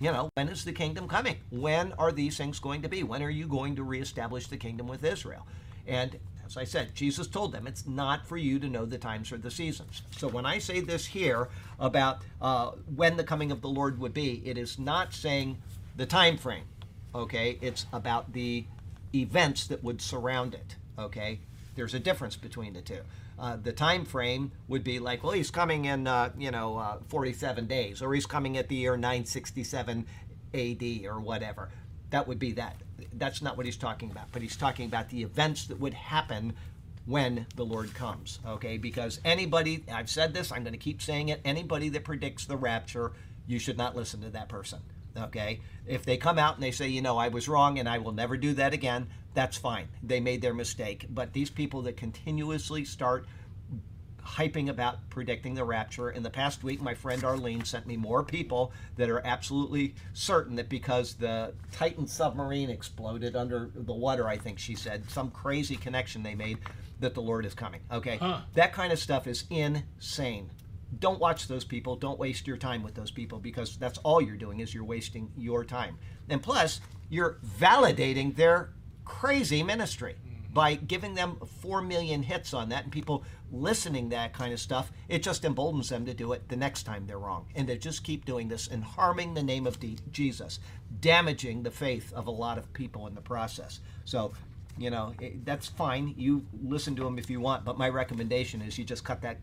You 0.01 0.13
know, 0.13 0.31
when 0.35 0.49
is 0.49 0.65
the 0.65 0.73
kingdom 0.73 1.09
coming? 1.09 1.37
When 1.51 1.93
are 1.95 2.13
these 2.13 2.37
things 2.37 2.61
going 2.61 2.83
to 2.83 2.89
be? 2.89 3.03
When 3.03 3.23
are 3.23 3.31
you 3.31 3.49
going 3.49 3.75
to 3.77 3.83
reestablish 3.83 4.47
the 4.47 4.57
kingdom 4.57 4.87
with 4.87 5.05
Israel? 5.05 5.45
And 5.89 6.17
as 6.47 6.57
I 6.57 6.63
said, 6.63 6.95
Jesus 6.95 7.27
told 7.27 7.53
them 7.53 7.67
it's 7.67 7.87
not 7.87 8.27
for 8.27 8.37
you 8.37 8.61
to 8.61 8.69
know 8.69 8.87
the 8.87 8.99
times 8.99 9.33
or 9.33 9.39
the 9.39 9.51
seasons. 9.51 10.03
So 10.17 10.29
when 10.29 10.47
I 10.47 10.59
say 10.59 10.81
this 10.81 11.05
here 11.05 11.49
about 11.81 12.23
uh, 12.41 12.71
when 12.95 13.17
the 13.17 13.25
coming 13.25 13.51
of 13.51 13.61
the 13.61 13.69
Lord 13.69 13.99
would 13.99 14.15
be, 14.15 14.43
it 14.45 14.57
is 14.57 14.79
not 14.79 15.13
saying 15.13 15.59
the 15.97 16.07
time 16.07 16.39
frame. 16.39 16.65
Okay, 17.15 17.59
it's 17.61 17.87
about 17.93 18.33
the 18.33 18.65
events 19.15 19.67
that 19.67 19.83
would 19.83 20.01
surround 20.01 20.55
it. 20.55 20.77
Okay, 20.99 21.41
there's 21.75 21.95
a 21.95 21.99
difference 22.01 22.37
between 22.37 22.73
the 22.73 22.83
two. 22.83 23.01
Uh, 23.39 23.57
the 23.57 23.73
time 23.73 24.05
frame 24.05 24.51
would 24.67 24.83
be 24.83 24.99
like, 24.99 25.23
well, 25.23 25.33
he's 25.33 25.51
coming 25.51 25.85
in, 25.85 26.09
uh, 26.09 26.31
you 26.37 26.51
know, 26.51 26.77
uh, 26.77 26.99
47 27.09 27.67
days, 27.67 28.03
or 28.03 28.13
he's 28.13 28.27
coming 28.27 28.57
at 28.57 28.69
the 28.69 28.75
year 28.75 28.97
967 28.97 30.07
AD, 30.55 30.83
or 31.07 31.21
whatever. 31.21 31.69
That 32.11 32.27
would 32.27 32.41
be 32.41 32.53
that. 32.53 32.77
That's 33.13 33.41
not 33.41 33.57
what 33.57 33.65
he's 33.65 33.77
talking 33.77 34.11
about. 34.11 34.27
But 34.33 34.43
he's 34.43 34.57
talking 34.57 34.87
about 34.87 35.09
the 35.11 35.23
events 35.23 35.67
that 35.67 35.79
would 35.79 35.95
happen 35.95 36.55
when 37.07 37.47
the 37.55 37.65
Lord 37.65 37.95
comes. 37.95 38.41
Okay, 38.47 38.77
because 38.77 39.21
anybody, 39.25 39.85
I've 39.93 40.11
said 40.11 40.35
this, 40.35 40.51
I'm 40.51 40.63
going 40.63 40.73
to 40.73 40.79
keep 40.79 41.01
saying 41.01 41.29
it. 41.29 41.41
Anybody 41.45 41.91
that 41.91 42.05
predicts 42.05 42.45
the 42.45 42.57
rapture, 42.57 43.13
you 43.47 43.59
should 43.59 43.79
not 43.79 43.95
listen 43.95 44.21
to 44.23 44.31
that 44.31 44.49
person. 44.49 44.81
Okay, 45.17 45.61
if 45.87 46.05
they 46.05 46.17
come 46.17 46.39
out 46.39 46.55
and 46.55 46.63
they 46.63 46.71
say, 46.71 46.89
you 46.89 47.03
know, 47.03 47.17
I 47.17 47.29
was 47.29 47.49
wrong 47.49 47.79
and 47.79 47.89
I 47.89 47.99
will 47.99 48.13
never 48.13 48.37
do 48.37 48.55
that 48.55 48.73
again, 48.73 49.09
that's 49.35 49.57
fine. 49.57 49.89
They 50.03 50.21
made 50.21 50.43
their 50.43 50.55
mistake. 50.55 51.07
But 51.11 51.33
these 51.33 51.51
people 51.51 51.83
that 51.83 51.97
continuously 51.97 52.85
start 52.85 53.27
hyping 54.29 54.69
about 54.69 55.09
predicting 55.09 55.55
the 55.55 55.65
rapture. 55.65 56.11
In 56.11 56.23
the 56.23 56.31
past 56.31 56.63
week, 56.63 56.83
my 56.83 56.95
friend 56.95 57.25
Arlene 57.25 57.65
sent 57.65 57.87
me 57.87 57.97
more 57.97 58.23
people 58.23 58.73
that 58.97 59.09
are 59.09 59.25
absolutely 59.25 59.95
certain 60.13 60.57
that 60.57 60.69
because 60.69 61.15
the 61.15 61.55
Titan 61.73 62.07
submarine 62.07 62.69
exploded 62.69 63.35
under 63.35 63.71
the 63.75 63.95
water, 63.95 64.29
I 64.29 64.37
think 64.37 64.59
she 64.59 64.75
said, 64.75 65.11
some 65.11 65.31
crazy 65.31 65.77
connection 65.77 66.23
they 66.23 66.35
made 66.35 66.59
that 67.01 67.15
the 67.15 67.23
Lord 67.23 67.47
is 67.47 67.55
coming. 67.55 67.81
Okay? 67.91 68.19
Huh. 68.19 68.41
That 68.55 68.73
kind 68.73 68.93
of 68.93 68.99
stuff 68.99 69.27
is 69.27 69.45
insane. 69.51 70.51
Don't 70.99 71.21
watch 71.21 71.49
those 71.49 71.65
people. 71.65 71.97
Don't 71.97 72.19
waste 72.19 72.47
your 72.47 72.57
time 72.57 72.83
with 72.83 72.95
those 72.95 73.11
people 73.11 73.39
because 73.39 73.77
that's 73.77 73.99
all 73.99 74.21
you're 74.21 74.37
doing 74.37 74.61
is 74.61 74.73
you're 74.73 74.85
wasting 74.85 75.31
your 75.37 75.65
time. 75.65 75.99
And 76.29 76.43
plus, 76.43 76.81
you're 77.11 77.39
validating 77.59 78.35
their 78.37 78.71
crazy 79.05 79.63
ministry 79.63 80.15
mm-hmm. 80.15 80.55
by 80.55 80.75
giving 80.75 81.15
them 81.15 81.39
4 81.61 81.83
million 81.83 82.23
hits 82.23 82.55
on 82.55 82.69
that 82.71 82.85
and 82.85 82.93
people 82.93 83.25
listening 83.51 84.09
that 84.11 84.33
kind 84.33 84.53
of 84.53 84.61
stuff. 84.61 84.93
It 85.09 85.23
just 85.23 85.45
emboldens 85.45 85.89
them 85.89 86.07
to 86.07 86.15
do 86.15 86.33
it 86.33 86.49
the 86.49 86.57
next 86.57 86.85
time 86.85 87.07
they're 87.07 87.19
wrong. 87.19 87.47
And 87.55 87.69
they 87.69 87.79
just 87.79 88.05
keep 88.05 88.25
doing 88.25 88.49
this 88.49 88.69
and 88.69 88.85
harming 88.85 89.35
the 89.35 89.43
name 89.43 89.67
of 89.67 89.81
D- 89.81 89.99
jesus 90.11 90.61
damaging 91.01 91.63
the 91.63 91.71
faith 91.71 92.13
of 92.13 92.27
a 92.27 92.31
lot 92.31 92.59
of 92.59 92.73
people 92.73 93.07
in 93.07 93.15
the 93.15 93.21
process. 93.21 93.81
So 94.05 94.33
you 94.77 94.91
know 94.91 95.13
it, 95.21 95.45
that's 95.45 95.67
fine. 95.67 96.15
You 96.17 96.47
listen 96.63 96.95
to 96.97 97.05
them 97.05 97.19
if 97.19 97.29
you 97.31 97.41
want 97.41 97.65
but 97.65 97.79
my 97.79 97.89
recommendation 97.89 98.63
is 98.63 98.79
you 98.79 98.85
just 98.85 99.05
cut 99.05 99.23
that 99.23 99.39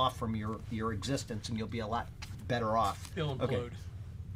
off 0.00 0.18
from 0.18 0.34
your 0.34 0.58
your 0.70 0.92
existence 0.92 1.48
and 1.48 1.56
you'll 1.58 1.68
be 1.68 1.80
a 1.80 1.86
lot 1.86 2.08
better 2.48 2.76
off 2.76 3.12
They'll 3.14 3.36
implode. 3.36 3.42
Okay. 3.42 3.70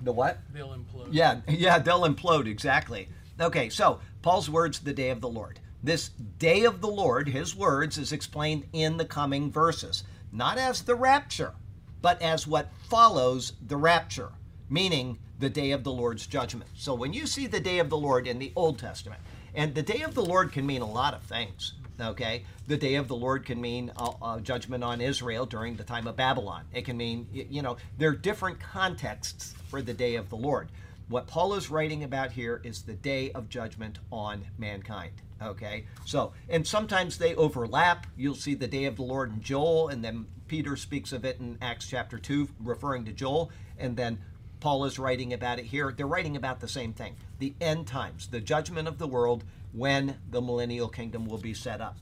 the 0.02 0.12
what 0.12 0.38
They'll 0.52 0.68
implode. 0.76 1.08
yeah, 1.10 1.40
yeah, 1.48 1.78
they'll 1.78 2.02
implode, 2.02 2.46
exactly. 2.46 3.08
Okay, 3.40 3.68
so 3.68 3.98
Paul's 4.22 4.48
words, 4.48 4.78
the 4.78 4.92
day 4.92 5.10
of 5.10 5.20
the 5.20 5.28
Lord. 5.28 5.58
This 5.82 6.10
day 6.38 6.64
of 6.64 6.80
the 6.80 6.88
Lord, 6.88 7.28
his 7.28 7.56
words, 7.56 7.98
is 7.98 8.12
explained 8.12 8.64
in 8.72 8.96
the 8.96 9.04
coming 9.04 9.50
verses, 9.50 10.04
not 10.32 10.56
as 10.56 10.82
the 10.82 10.94
rapture, 10.94 11.52
but 12.00 12.22
as 12.22 12.46
what 12.46 12.70
follows 12.88 13.54
the 13.66 13.76
rapture, 13.76 14.30
meaning 14.70 15.18
the 15.40 15.50
day 15.50 15.72
of 15.72 15.82
the 15.84 15.92
Lord's 15.92 16.26
judgment. 16.26 16.70
So 16.74 16.94
when 16.94 17.12
you 17.12 17.26
see 17.26 17.46
the 17.46 17.60
day 17.60 17.80
of 17.80 17.90
the 17.90 17.98
Lord 17.98 18.26
in 18.26 18.38
the 18.38 18.52
Old 18.54 18.78
Testament, 18.78 19.20
and 19.54 19.74
the 19.74 19.82
day 19.82 20.02
of 20.02 20.14
the 20.14 20.24
Lord 20.24 20.52
can 20.52 20.64
mean 20.64 20.80
a 20.82 20.90
lot 20.90 21.12
of 21.14 21.22
things. 21.24 21.74
Okay, 22.00 22.44
the 22.66 22.76
day 22.76 22.96
of 22.96 23.06
the 23.06 23.14
Lord 23.14 23.46
can 23.46 23.60
mean 23.60 23.92
uh, 23.96 24.40
judgment 24.40 24.82
on 24.82 25.00
Israel 25.00 25.46
during 25.46 25.76
the 25.76 25.84
time 25.84 26.08
of 26.08 26.16
Babylon. 26.16 26.64
It 26.72 26.84
can 26.84 26.96
mean, 26.96 27.28
you 27.32 27.62
know, 27.62 27.76
there 27.98 28.10
are 28.10 28.16
different 28.16 28.58
contexts 28.58 29.54
for 29.68 29.80
the 29.80 29.94
day 29.94 30.16
of 30.16 30.28
the 30.28 30.36
Lord. 30.36 30.68
What 31.08 31.28
Paul 31.28 31.54
is 31.54 31.70
writing 31.70 32.02
about 32.02 32.32
here 32.32 32.60
is 32.64 32.82
the 32.82 32.94
day 32.94 33.30
of 33.32 33.48
judgment 33.48 33.98
on 34.10 34.44
mankind. 34.58 35.12
Okay, 35.40 35.84
so 36.04 36.32
and 36.48 36.66
sometimes 36.66 37.18
they 37.18 37.34
overlap. 37.36 38.06
You'll 38.16 38.34
see 38.34 38.54
the 38.54 38.66
day 38.66 38.86
of 38.86 38.96
the 38.96 39.02
Lord 39.02 39.32
in 39.32 39.40
Joel, 39.40 39.88
and 39.88 40.02
then 40.02 40.26
Peter 40.48 40.76
speaks 40.76 41.12
of 41.12 41.24
it 41.24 41.38
in 41.38 41.58
Acts 41.60 41.86
chapter 41.86 42.18
2, 42.18 42.48
referring 42.60 43.04
to 43.04 43.12
Joel, 43.12 43.50
and 43.78 43.96
then 43.96 44.18
Paul 44.60 44.84
is 44.84 44.98
writing 44.98 45.32
about 45.32 45.58
it 45.58 45.66
here. 45.66 45.92
They're 45.92 46.06
writing 46.06 46.36
about 46.36 46.60
the 46.60 46.68
same 46.68 46.92
thing 46.92 47.16
the 47.38 47.54
end 47.60 47.86
times, 47.86 48.28
the 48.28 48.40
judgment 48.40 48.88
of 48.88 48.98
the 48.98 49.06
world 49.06 49.44
when 49.74 50.16
the 50.30 50.40
millennial 50.40 50.88
kingdom 50.88 51.26
will 51.26 51.38
be 51.38 51.52
set 51.52 51.80
up. 51.80 51.98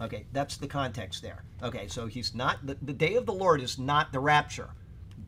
Okay, 0.00 0.26
that's 0.32 0.56
the 0.56 0.66
context 0.66 1.22
there. 1.22 1.42
Okay, 1.62 1.88
so 1.88 2.06
he's 2.06 2.34
not, 2.34 2.64
the, 2.66 2.76
the 2.82 2.92
day 2.92 3.14
of 3.14 3.26
the 3.26 3.32
Lord 3.32 3.60
is 3.60 3.78
not 3.78 4.12
the 4.12 4.20
rapture. 4.20 4.70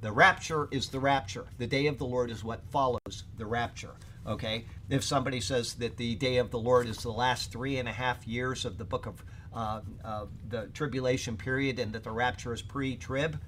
The 0.01 0.13
rapture 0.13 0.69
is 0.71 0.89
the 0.89 1.01
rapture. 1.01 1.47
The 1.59 1.67
day 1.67 1.87
of 1.87 1.99
the 1.99 2.05
Lord 2.05 2.31
is 2.31 2.45
what 2.45 2.63
follows 2.71 3.25
the 3.37 3.47
rapture. 3.47 3.95
Okay, 4.27 4.67
if 4.91 5.03
somebody 5.03 5.41
says 5.41 5.75
that 5.75 5.97
the 5.97 6.15
day 6.17 6.37
of 6.37 6.51
the 6.51 6.59
Lord 6.59 6.87
is 6.87 6.99
the 6.99 7.11
last 7.11 7.51
three 7.51 7.79
and 7.79 7.89
a 7.89 7.93
half 7.93 8.27
years 8.29 8.65
of 8.65 8.77
the 8.77 8.85
book 8.85 9.07
of 9.07 9.25
uh, 9.55 9.81
uh, 10.05 10.27
the 10.51 10.67
tribulation 10.75 11.37
period 11.37 11.79
and 11.79 11.95
that 11.95 12.05
the 12.05 12.11
rapture 12.11 12.53
is 12.53 12.61
pre 12.61 12.97
trib, 12.97 13.41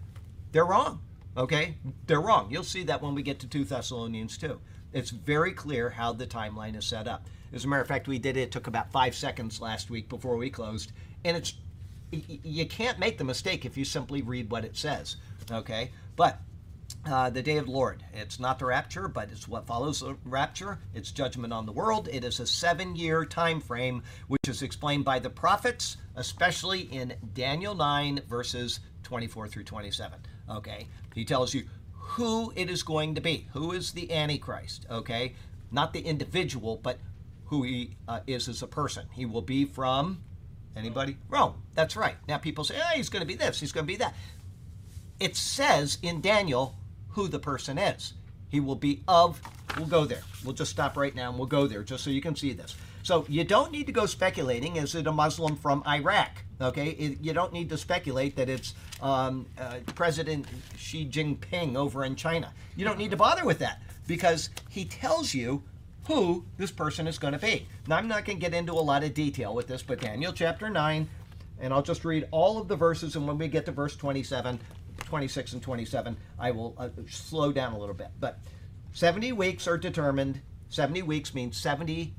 they're 0.52 0.64
wrong. 0.64 1.02
Okay? 1.36 1.76
They're 2.06 2.20
wrong. 2.20 2.48
You'll 2.50 2.64
see 2.64 2.84
that 2.84 3.02
when 3.02 3.14
we 3.14 3.22
get 3.22 3.40
to 3.40 3.46
2 3.46 3.64
Thessalonians 3.64 4.38
2. 4.38 4.58
It's 4.92 5.10
very 5.10 5.52
clear 5.52 5.90
how 5.90 6.12
the 6.12 6.26
timeline 6.26 6.76
is 6.76 6.84
set 6.84 7.06
up. 7.06 7.26
As 7.52 7.64
a 7.64 7.68
matter 7.68 7.82
of 7.82 7.88
fact, 7.88 8.08
we 8.08 8.18
did 8.18 8.36
it, 8.36 8.42
it 8.42 8.50
took 8.52 8.66
about 8.66 8.92
five 8.92 9.14
seconds 9.14 9.60
last 9.60 9.90
week 9.90 10.08
before 10.08 10.36
we 10.36 10.50
closed. 10.50 10.92
And 11.24 11.36
it's 11.36 11.54
you 12.12 12.66
can't 12.66 12.98
make 12.98 13.18
the 13.18 13.24
mistake 13.24 13.64
if 13.64 13.76
you 13.76 13.84
simply 13.84 14.22
read 14.22 14.50
what 14.50 14.64
it 14.64 14.76
says. 14.76 15.16
Okay? 15.52 15.90
But 16.16 16.40
uh, 17.06 17.30
the 17.30 17.42
day 17.42 17.56
of 17.56 17.66
the 17.66 17.72
Lord. 17.72 18.04
It's 18.12 18.40
not 18.40 18.58
the 18.58 18.66
rapture, 18.66 19.08
but 19.08 19.30
it's 19.30 19.48
what 19.48 19.66
follows 19.66 20.00
the 20.00 20.16
rapture. 20.24 20.78
It's 20.94 21.10
judgment 21.10 21.52
on 21.52 21.66
the 21.66 21.72
world. 21.72 22.08
It 22.10 22.24
is 22.24 22.40
a 22.40 22.46
seven-year 22.46 23.24
time 23.26 23.60
frame, 23.60 24.02
which 24.28 24.48
is 24.48 24.62
explained 24.62 25.04
by 25.04 25.18
the 25.18 25.30
prophets, 25.30 25.96
especially 26.16 26.80
in 26.80 27.14
Daniel 27.32 27.74
9 27.74 28.22
verses 28.28 28.80
24 29.04 29.48
through 29.48 29.64
27. 29.64 30.18
Okay, 30.50 30.86
he 31.14 31.24
tells 31.24 31.54
you 31.54 31.64
who 32.10 32.52
it 32.56 32.70
is 32.70 32.82
going 32.82 33.14
to 33.14 33.20
be. 33.20 33.48
Who 33.52 33.72
is 33.72 33.92
the 33.92 34.12
Antichrist? 34.12 34.86
Okay, 34.90 35.34
not 35.70 35.92
the 35.92 36.00
individual, 36.00 36.78
but 36.82 36.98
who 37.46 37.62
he 37.62 37.96
uh, 38.06 38.20
is 38.26 38.48
as 38.48 38.62
a 38.62 38.66
person. 38.66 39.06
He 39.12 39.26
will 39.26 39.42
be 39.42 39.64
from 39.64 40.22
anybody? 40.76 41.16
Rome. 41.28 41.62
That's 41.74 41.96
right. 41.96 42.16
Now 42.28 42.38
people 42.38 42.64
say, 42.64 42.76
"Oh, 42.78 42.96
he's 42.96 43.08
going 43.08 43.22
to 43.22 43.26
be 43.26 43.34
this. 43.34 43.60
He's 43.60 43.72
going 43.72 43.86
to 43.86 43.92
be 43.92 43.96
that." 43.96 44.14
it 45.20 45.36
says 45.36 45.98
in 46.02 46.22
Daniel 46.22 46.74
who 47.10 47.28
the 47.28 47.38
person 47.38 47.78
is. 47.78 48.14
He 48.48 48.58
will 48.58 48.74
be 48.74 49.02
of, 49.06 49.40
we'll 49.76 49.86
go 49.86 50.06
there. 50.06 50.22
We'll 50.44 50.54
just 50.54 50.70
stop 50.70 50.96
right 50.96 51.14
now 51.14 51.28
and 51.28 51.38
we'll 51.38 51.46
go 51.46 51.66
there 51.66 51.84
just 51.84 52.02
so 52.02 52.10
you 52.10 52.22
can 52.22 52.34
see 52.34 52.52
this. 52.52 52.74
So 53.02 53.24
you 53.28 53.44
don't 53.44 53.72
need 53.72 53.86
to 53.86 53.92
go 53.92 54.06
speculating, 54.06 54.76
is 54.76 54.94
it 54.94 55.06
a 55.06 55.12
Muslim 55.12 55.56
from 55.56 55.82
Iraq? 55.86 56.44
Okay, 56.60 56.90
It- 56.90 57.20
you 57.22 57.32
don't 57.32 57.52
need 57.52 57.70
to 57.70 57.78
speculate 57.78 58.36
that 58.36 58.48
it's 58.48 58.74
um, 59.00 59.46
uh, 59.58 59.78
President 59.94 60.46
Xi 60.76 61.06
Jinping 61.06 61.74
over 61.76 62.04
in 62.04 62.16
China. 62.16 62.52
You 62.76 62.84
don't 62.84 62.98
need 62.98 63.10
to 63.12 63.16
bother 63.16 63.44
with 63.46 63.58
that 63.60 63.80
because 64.06 64.50
he 64.68 64.84
tells 64.84 65.32
you 65.32 65.62
who 66.06 66.44
this 66.58 66.70
person 66.70 67.06
is 67.06 67.18
going 67.18 67.32
to 67.32 67.38
be. 67.38 67.66
Now, 67.86 67.96
I'm 67.96 68.08
not 68.08 68.24
going 68.26 68.38
to 68.38 68.40
get 68.40 68.52
into 68.54 68.72
a 68.72 68.74
lot 68.74 69.02
of 69.04 69.14
detail 69.14 69.54
with 69.54 69.68
this, 69.68 69.82
but 69.82 70.00
Daniel 70.00 70.32
chapter 70.32 70.68
9, 70.68 71.08
and 71.60 71.72
I'll 71.72 71.82
just 71.82 72.04
read 72.04 72.28
all 72.30 72.58
of 72.58 72.68
the 72.68 72.76
verses, 72.76 73.16
and 73.16 73.26
when 73.26 73.38
we 73.38 73.48
get 73.48 73.64
to 73.66 73.72
verse 73.72 73.96
27, 73.96 74.58
26, 74.98 75.52
and 75.54 75.62
27, 75.62 76.16
I 76.38 76.50
will 76.50 76.74
uh, 76.76 76.88
slow 77.08 77.52
down 77.52 77.72
a 77.72 77.78
little 77.78 77.94
bit. 77.94 78.08
But 78.18 78.38
70 78.92 79.32
weeks 79.32 79.66
are 79.66 79.78
determined. 79.78 80.40
70 80.68 81.02
weeks 81.02 81.32
means 81.34 81.56
70 81.56 82.14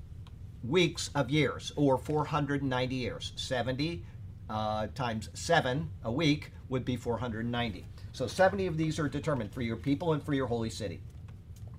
weeks 0.64 1.10
of 1.16 1.30
years, 1.30 1.72
or 1.76 1.98
490 1.98 2.96
years. 2.96 3.34
70 3.36 4.04
uh, 4.50 4.88
times 4.94 5.30
7 5.34 5.90
a 6.04 6.12
week 6.12 6.52
would 6.70 6.86
be 6.86 6.96
490. 6.96 7.86
So 8.14 8.28
70 8.28 8.68
of 8.68 8.78
these 8.78 9.00
are 9.00 9.08
determined 9.08 9.54
for 9.54 9.62
your 9.62 9.78
people 9.78 10.14
and 10.14 10.24
for 10.24 10.34
your 10.34 10.48
holy 10.48 10.70
city. 10.70 11.02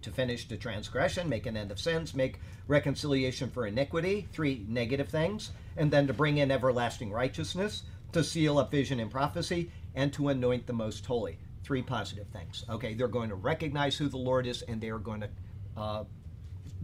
To 0.02 0.10
finish 0.10 0.48
the 0.48 0.56
transgression, 0.56 1.28
make 1.28 1.46
an 1.46 1.56
end 1.56 1.70
of 1.70 1.78
sins, 1.78 2.14
make 2.14 2.40
reconciliation 2.66 3.50
for 3.50 3.66
iniquity, 3.66 4.26
three 4.32 4.64
negative 4.68 5.08
things, 5.08 5.52
and 5.76 5.90
then 5.90 6.06
to 6.06 6.12
bring 6.12 6.38
in 6.38 6.50
everlasting 6.50 7.12
righteousness, 7.12 7.84
to 8.12 8.24
seal 8.24 8.58
up 8.58 8.70
vision 8.70 8.98
and 8.98 9.10
prophecy, 9.10 9.70
and 9.94 10.12
to 10.14 10.28
anoint 10.28 10.66
the 10.66 10.72
most 10.72 11.06
holy. 11.06 11.38
Three 11.62 11.82
positive 11.82 12.26
things. 12.28 12.64
Okay, 12.68 12.94
they're 12.94 13.06
going 13.06 13.28
to 13.28 13.36
recognize 13.36 13.96
who 13.96 14.08
the 14.08 14.16
Lord 14.16 14.46
is, 14.46 14.62
and 14.62 14.80
they 14.80 14.88
are 14.88 14.98
going 14.98 15.20
to 15.20 15.28
uh, 15.76 16.04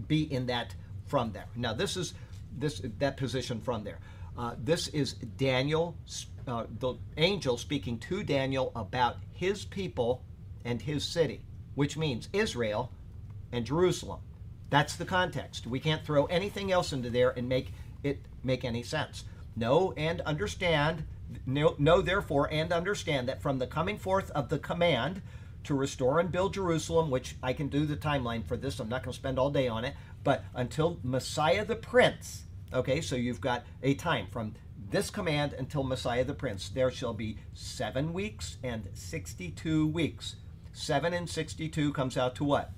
be 0.07 0.33
in 0.33 0.47
that 0.47 0.75
from 1.09 1.33
there. 1.33 1.47
Now, 1.57 1.73
this 1.73 1.97
is 1.97 2.15
this 2.57 2.81
that 2.99 3.17
position 3.17 3.61
from 3.61 3.85
there. 3.85 3.99
Uh, 4.37 4.55
this 4.63 4.89
is 4.89 5.15
Daniel, 5.15 5.97
uh, 6.47 6.65
the 6.79 6.95
angel 7.17 7.59
speaking 7.59 7.99
to 7.99 8.23
Daniel 8.23 8.71
about 8.77 9.17
his 9.33 9.65
people 9.65 10.23
and 10.65 10.81
his 10.81 11.05
city, 11.05 11.41
which 11.75 11.97
means 11.97 12.29
Israel 12.33 12.93
and 13.51 13.65
Jerusalem. 13.65 14.21
That's 14.71 14.97
the 14.97 15.05
context. 15.05 15.67
We 15.67 15.81
can't 15.81 16.05
throw 16.05 16.27
anything 16.27 16.71
else 16.71 16.93
into 16.93 17.11
there 17.11 17.31
and 17.31 17.49
make 17.49 17.73
it 18.03 18.21
make 18.45 18.65
any 18.65 18.83
sense. 18.83 19.25
Know 19.57 19.93
and 19.97 20.21
understand, 20.21 21.05
know, 21.47 21.75
know 21.79 22.01
therefore 22.01 22.53
and 22.53 22.73
understand 22.73 23.29
that 23.29 23.43
from 23.43 23.59
the 23.59 23.67
coming 23.67 23.99
forth 23.99 24.31
of 24.31 24.49
the 24.51 24.59
command 24.59 25.23
to 25.65 25.75
restore 25.75 26.21
and 26.21 26.31
build 26.31 26.55
Jerusalem, 26.55 27.11
which 27.11 27.35
I 27.43 27.53
can 27.53 27.69
do 27.69 27.87
the 27.87 27.97
timeline 27.97 28.45
for 28.45 28.57
this, 28.57 28.79
I'm 28.79 28.89
not 28.89 29.03
going 29.03 29.13
to 29.13 29.19
spend 29.19 29.39
all 29.39 29.51
day 29.51 29.67
on 29.67 29.85
it, 29.85 29.95
but 30.29 30.45
until 30.53 31.01
Messiah 31.03 31.65
the 31.65 31.75
Prince, 31.75 32.43
okay, 32.75 33.01
so 33.01 33.17
you've 33.17 33.41
got 33.41 33.65
a 33.83 33.95
time 33.95 34.27
from 34.27 34.53
this 34.91 35.09
command 35.09 35.55
until 35.55 35.83
Messiah 35.83 36.23
the 36.23 36.35
Prince, 36.35 36.69
there 36.69 36.91
shall 36.91 37.15
be 37.15 37.39
seven 37.55 38.13
weeks 38.13 38.59
and 38.63 38.91
62 38.93 39.87
weeks. 39.87 40.37
Seven 40.75 41.15
and 41.15 41.31
62 41.31 41.95
comes 41.95 42.19
out 42.19 42.35
to 42.35 42.45
what? 42.45 42.73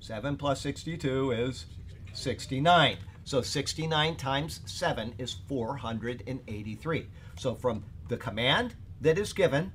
7 0.00 0.36
plus 0.36 0.60
62 0.60 1.30
is 1.30 1.64
69. 2.12 2.98
So 3.24 3.40
69 3.40 4.16
times 4.16 4.60
7 4.66 5.14
is 5.16 5.32
483. 5.48 7.06
So 7.38 7.54
from 7.54 7.82
the 8.08 8.18
command 8.18 8.74
that 9.00 9.16
is 9.16 9.32
given 9.32 9.72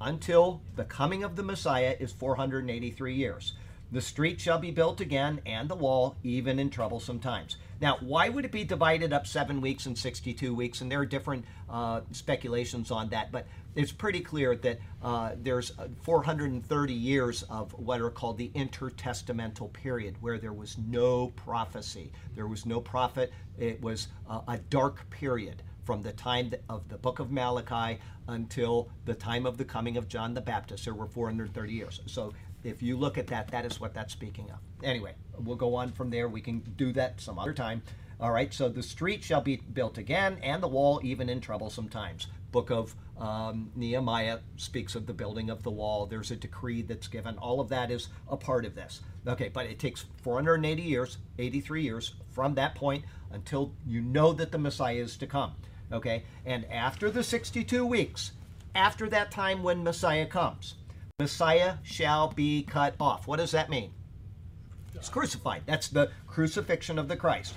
until 0.00 0.62
the 0.76 0.84
coming 0.84 1.24
of 1.24 1.34
the 1.34 1.42
Messiah 1.42 1.96
is 1.98 2.12
483 2.12 3.16
years. 3.16 3.54
The 3.92 4.00
street 4.00 4.40
shall 4.40 4.58
be 4.58 4.70
built 4.70 5.02
again, 5.02 5.42
and 5.44 5.68
the 5.68 5.74
wall, 5.74 6.16
even 6.22 6.58
in 6.58 6.70
troublesome 6.70 7.20
times. 7.20 7.58
Now, 7.78 7.98
why 8.00 8.30
would 8.30 8.46
it 8.46 8.50
be 8.50 8.64
divided 8.64 9.12
up 9.12 9.26
seven 9.26 9.60
weeks 9.60 9.84
and 9.84 9.98
62 9.98 10.54
weeks? 10.54 10.80
And 10.80 10.90
there 10.90 11.00
are 11.00 11.06
different 11.06 11.44
uh, 11.68 12.00
speculations 12.10 12.90
on 12.90 13.10
that, 13.10 13.30
but 13.30 13.46
it's 13.74 13.92
pretty 13.92 14.20
clear 14.20 14.56
that 14.56 14.78
uh, 15.02 15.32
there's 15.36 15.72
430 16.04 16.94
years 16.94 17.42
of 17.50 17.72
what 17.74 18.00
are 18.00 18.08
called 18.08 18.38
the 18.38 18.50
intertestamental 18.54 19.70
period, 19.74 20.16
where 20.22 20.38
there 20.38 20.54
was 20.54 20.78
no 20.78 21.28
prophecy. 21.28 22.12
There 22.34 22.46
was 22.46 22.64
no 22.64 22.80
prophet. 22.80 23.30
It 23.58 23.82
was 23.82 24.08
uh, 24.26 24.40
a 24.48 24.56
dark 24.56 25.10
period 25.10 25.62
from 25.84 26.00
the 26.00 26.12
time 26.12 26.52
of 26.68 26.88
the 26.88 26.96
book 26.96 27.18
of 27.18 27.30
Malachi 27.30 28.00
until 28.28 28.88
the 29.04 29.14
time 29.14 29.44
of 29.44 29.58
the 29.58 29.64
coming 29.64 29.96
of 29.96 30.08
John 30.08 30.32
the 30.32 30.40
Baptist. 30.40 30.84
There 30.84 30.94
were 30.94 31.08
430 31.08 31.72
years. 31.72 32.00
So 32.06 32.32
if 32.64 32.82
you 32.82 32.96
look 32.96 33.18
at 33.18 33.26
that, 33.28 33.48
that 33.48 33.64
is 33.64 33.80
what 33.80 33.94
that's 33.94 34.12
speaking 34.12 34.50
of. 34.50 34.58
Anyway, 34.84 35.14
we'll 35.38 35.56
go 35.56 35.74
on 35.74 35.92
from 35.92 36.10
there. 36.10 36.28
We 36.28 36.40
can 36.40 36.60
do 36.76 36.92
that 36.92 37.20
some 37.20 37.38
other 37.38 37.52
time. 37.52 37.82
All 38.20 38.30
right, 38.30 38.54
so 38.54 38.68
the 38.68 38.84
street 38.84 39.24
shall 39.24 39.40
be 39.40 39.56
built 39.56 39.98
again, 39.98 40.38
and 40.42 40.62
the 40.62 40.68
wall 40.68 41.00
even 41.02 41.28
in 41.28 41.40
troublesome 41.40 41.88
times. 41.88 42.28
Book 42.52 42.70
of 42.70 42.94
um, 43.18 43.72
Nehemiah 43.74 44.38
speaks 44.56 44.94
of 44.94 45.06
the 45.06 45.12
building 45.12 45.50
of 45.50 45.64
the 45.64 45.70
wall. 45.70 46.06
There's 46.06 46.30
a 46.30 46.36
decree 46.36 46.82
that's 46.82 47.08
given. 47.08 47.36
All 47.38 47.60
of 47.60 47.68
that 47.70 47.90
is 47.90 48.08
a 48.28 48.36
part 48.36 48.64
of 48.64 48.76
this. 48.76 49.00
Okay, 49.26 49.48
but 49.48 49.66
it 49.66 49.78
takes 49.78 50.04
480 50.22 50.82
years, 50.82 51.18
83 51.38 51.82
years 51.82 52.14
from 52.30 52.54
that 52.54 52.74
point 52.76 53.04
until 53.32 53.72
you 53.84 54.00
know 54.00 54.32
that 54.32 54.52
the 54.52 54.58
Messiah 54.58 54.96
is 54.96 55.16
to 55.16 55.26
come. 55.26 55.54
Okay, 55.92 56.24
and 56.46 56.64
after 56.70 57.10
the 57.10 57.24
62 57.24 57.84
weeks, 57.84 58.32
after 58.74 59.08
that 59.08 59.30
time 59.30 59.62
when 59.62 59.82
Messiah 59.82 60.26
comes, 60.26 60.74
Messiah 61.22 61.74
shall 61.84 62.32
be 62.32 62.64
cut 62.64 62.96
off. 62.98 63.28
What 63.28 63.36
does 63.36 63.52
that 63.52 63.70
mean? 63.70 63.92
He's 64.92 65.08
crucified. 65.08 65.62
That's 65.66 65.86
the 65.86 66.10
crucifixion 66.26 66.98
of 66.98 67.06
the 67.06 67.16
Christ. 67.16 67.54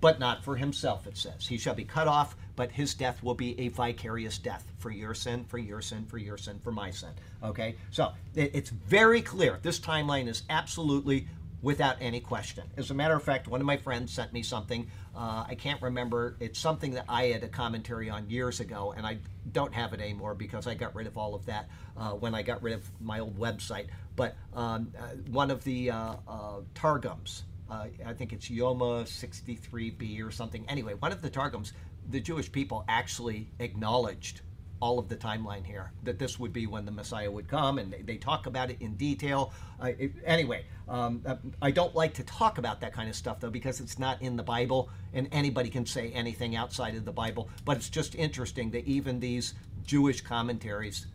But 0.00 0.18
not 0.18 0.42
for 0.42 0.56
himself, 0.56 1.06
it 1.06 1.18
says. 1.18 1.46
He 1.46 1.58
shall 1.58 1.74
be 1.74 1.84
cut 1.84 2.08
off, 2.08 2.34
but 2.56 2.72
his 2.72 2.94
death 2.94 3.22
will 3.22 3.34
be 3.34 3.60
a 3.60 3.68
vicarious 3.68 4.38
death 4.38 4.64
for 4.78 4.90
your 4.90 5.12
sin, 5.12 5.44
for 5.44 5.58
your 5.58 5.82
sin, 5.82 6.06
for 6.06 6.16
your 6.16 6.38
sin, 6.38 6.60
for 6.64 6.72
my 6.72 6.90
sin. 6.90 7.10
Okay? 7.42 7.76
So 7.90 8.12
it's 8.34 8.70
very 8.70 9.20
clear. 9.20 9.58
This 9.60 9.78
timeline 9.78 10.26
is 10.26 10.44
absolutely 10.48 11.28
without 11.62 11.96
any 12.00 12.20
question. 12.20 12.64
As 12.76 12.90
a 12.90 12.94
matter 12.94 13.14
of 13.14 13.22
fact, 13.22 13.48
one 13.48 13.60
of 13.60 13.66
my 13.66 13.76
friends 13.76 14.12
sent 14.12 14.32
me 14.32 14.42
something. 14.42 14.88
Uh, 15.14 15.44
I 15.48 15.54
can't 15.56 15.82
remember. 15.82 16.36
It's 16.40 16.58
something 16.58 16.92
that 16.92 17.06
I 17.08 17.24
had 17.24 17.42
a 17.42 17.48
commentary 17.48 18.08
on 18.10 18.30
years 18.30 18.60
ago, 18.60 18.94
and 18.96 19.06
I 19.06 19.18
don't 19.52 19.74
have 19.74 19.92
it 19.92 20.00
anymore 20.00 20.34
because 20.34 20.66
I 20.66 20.74
got 20.74 20.94
rid 20.94 21.06
of 21.06 21.18
all 21.18 21.34
of 21.34 21.46
that 21.46 21.68
uh, 21.96 22.10
when 22.10 22.34
I 22.34 22.42
got 22.42 22.62
rid 22.62 22.74
of 22.74 22.88
my 23.00 23.20
old 23.20 23.38
website. 23.38 23.88
But 24.14 24.36
um, 24.54 24.92
uh, 24.98 25.08
one 25.30 25.50
of 25.50 25.64
the 25.64 25.90
uh, 25.90 26.14
uh, 26.28 26.60
Targums, 26.74 27.44
uh, 27.70 27.86
I 28.06 28.12
think 28.12 28.32
it's 28.32 28.48
Yoma 28.48 29.04
63b 29.04 30.24
or 30.24 30.30
something. 30.30 30.64
Anyway, 30.68 30.94
one 30.94 31.12
of 31.12 31.22
the 31.22 31.30
Targums, 31.30 31.72
the 32.08 32.20
Jewish 32.20 32.50
people 32.50 32.84
actually 32.88 33.50
acknowledged 33.58 34.42
all 34.80 34.98
of 34.98 35.08
the 35.08 35.16
timeline 35.16 35.64
here 35.64 35.92
that 36.04 36.18
this 36.18 36.38
would 36.38 36.52
be 36.52 36.66
when 36.66 36.84
the 36.84 36.90
Messiah 36.90 37.30
would 37.30 37.48
come, 37.48 37.78
and 37.78 37.92
they, 37.92 38.02
they 38.02 38.16
talk 38.16 38.46
about 38.46 38.70
it 38.70 38.76
in 38.80 38.94
detail. 38.94 39.52
It, 39.82 40.12
anyway, 40.24 40.64
um, 40.88 41.22
uh, 41.26 41.36
I 41.60 41.70
don't 41.70 41.94
like 41.94 42.14
to 42.14 42.22
talk 42.24 42.58
about 42.58 42.80
that 42.80 42.92
kind 42.92 43.08
of 43.08 43.16
stuff 43.16 43.40
though 43.40 43.50
because 43.50 43.80
it's 43.80 43.98
not 43.98 44.20
in 44.22 44.36
the 44.36 44.42
Bible, 44.42 44.90
and 45.12 45.28
anybody 45.32 45.68
can 45.68 45.86
say 45.86 46.10
anything 46.12 46.56
outside 46.56 46.94
of 46.94 47.04
the 47.04 47.12
Bible. 47.12 47.48
But 47.64 47.76
it's 47.76 47.90
just 47.90 48.14
interesting 48.14 48.70
that 48.70 48.84
even 48.86 49.20
these 49.20 49.54
Jewish 49.84 50.20
commentaries 50.20 51.06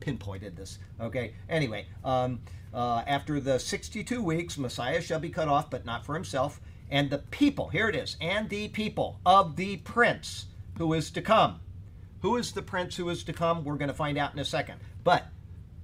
pinpointed 0.00 0.56
this. 0.56 0.78
Okay. 1.00 1.34
Anyway, 1.48 1.86
um, 2.04 2.40
uh, 2.72 3.02
after 3.06 3.40
the 3.40 3.58
62 3.58 4.22
weeks, 4.22 4.58
Messiah 4.58 5.00
shall 5.00 5.18
be 5.18 5.30
cut 5.30 5.48
off, 5.48 5.70
but 5.70 5.84
not 5.84 6.04
for 6.04 6.14
himself. 6.14 6.60
And 6.90 7.10
the 7.10 7.18
people, 7.18 7.68
here 7.68 7.88
it 7.88 7.96
is, 7.96 8.16
and 8.20 8.48
the 8.48 8.68
people 8.68 9.20
of 9.26 9.56
the 9.56 9.78
prince 9.78 10.46
who 10.78 10.92
is 10.94 11.10
to 11.10 11.20
come 11.20 11.60
who 12.20 12.36
is 12.36 12.52
the 12.52 12.62
prince 12.62 12.96
who 12.96 13.08
is 13.08 13.24
to 13.24 13.32
come? 13.32 13.64
We're 13.64 13.76
going 13.76 13.88
to 13.88 13.94
find 13.94 14.18
out 14.18 14.32
in 14.32 14.38
a 14.38 14.44
second. 14.44 14.80
But 15.04 15.26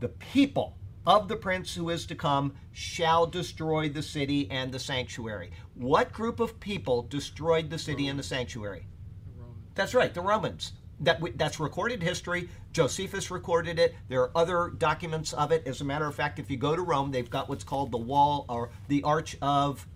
the 0.00 0.08
people 0.08 0.76
of 1.06 1.28
the 1.28 1.36
prince 1.36 1.74
who 1.74 1.90
is 1.90 2.06
to 2.06 2.14
come 2.14 2.54
shall 2.72 3.26
destroy 3.26 3.88
the 3.88 4.02
city 4.02 4.50
and 4.50 4.72
the 4.72 4.78
sanctuary. 4.78 5.50
What 5.74 6.12
group 6.12 6.40
of 6.40 6.58
people 6.60 7.02
destroyed 7.02 7.70
the 7.70 7.78
city 7.78 8.08
and 8.08 8.18
the 8.18 8.22
sanctuary? 8.22 8.86
The 9.26 9.42
Romans. 9.42 9.62
That's 9.74 9.94
right, 9.94 10.14
the 10.14 10.22
Romans. 10.22 10.72
That 11.00 11.20
that's 11.36 11.60
recorded 11.60 12.02
history. 12.02 12.48
Josephus 12.72 13.30
recorded 13.30 13.78
it. 13.78 13.94
There 14.08 14.22
are 14.22 14.30
other 14.34 14.70
documents 14.78 15.32
of 15.32 15.52
it. 15.52 15.66
As 15.66 15.80
a 15.80 15.84
matter 15.84 16.06
of 16.06 16.14
fact, 16.14 16.38
if 16.38 16.50
you 16.50 16.56
go 16.56 16.74
to 16.74 16.82
Rome, 16.82 17.10
they've 17.10 17.28
got 17.28 17.48
what's 17.48 17.64
called 17.64 17.90
the 17.90 17.98
wall 17.98 18.46
or 18.48 18.70
the 18.88 19.02
Arch 19.02 19.36
of 19.42 19.86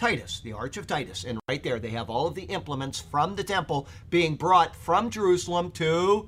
Titus, 0.00 0.40
the 0.40 0.54
Arch 0.54 0.78
of 0.78 0.86
Titus. 0.86 1.24
And 1.24 1.38
right 1.46 1.62
there, 1.62 1.78
they 1.78 1.90
have 1.90 2.08
all 2.08 2.26
of 2.26 2.34
the 2.34 2.44
implements 2.44 2.98
from 2.98 3.36
the 3.36 3.44
temple 3.44 3.86
being 4.08 4.34
brought 4.34 4.74
from 4.74 5.10
Jerusalem 5.10 5.70
to 5.72 6.26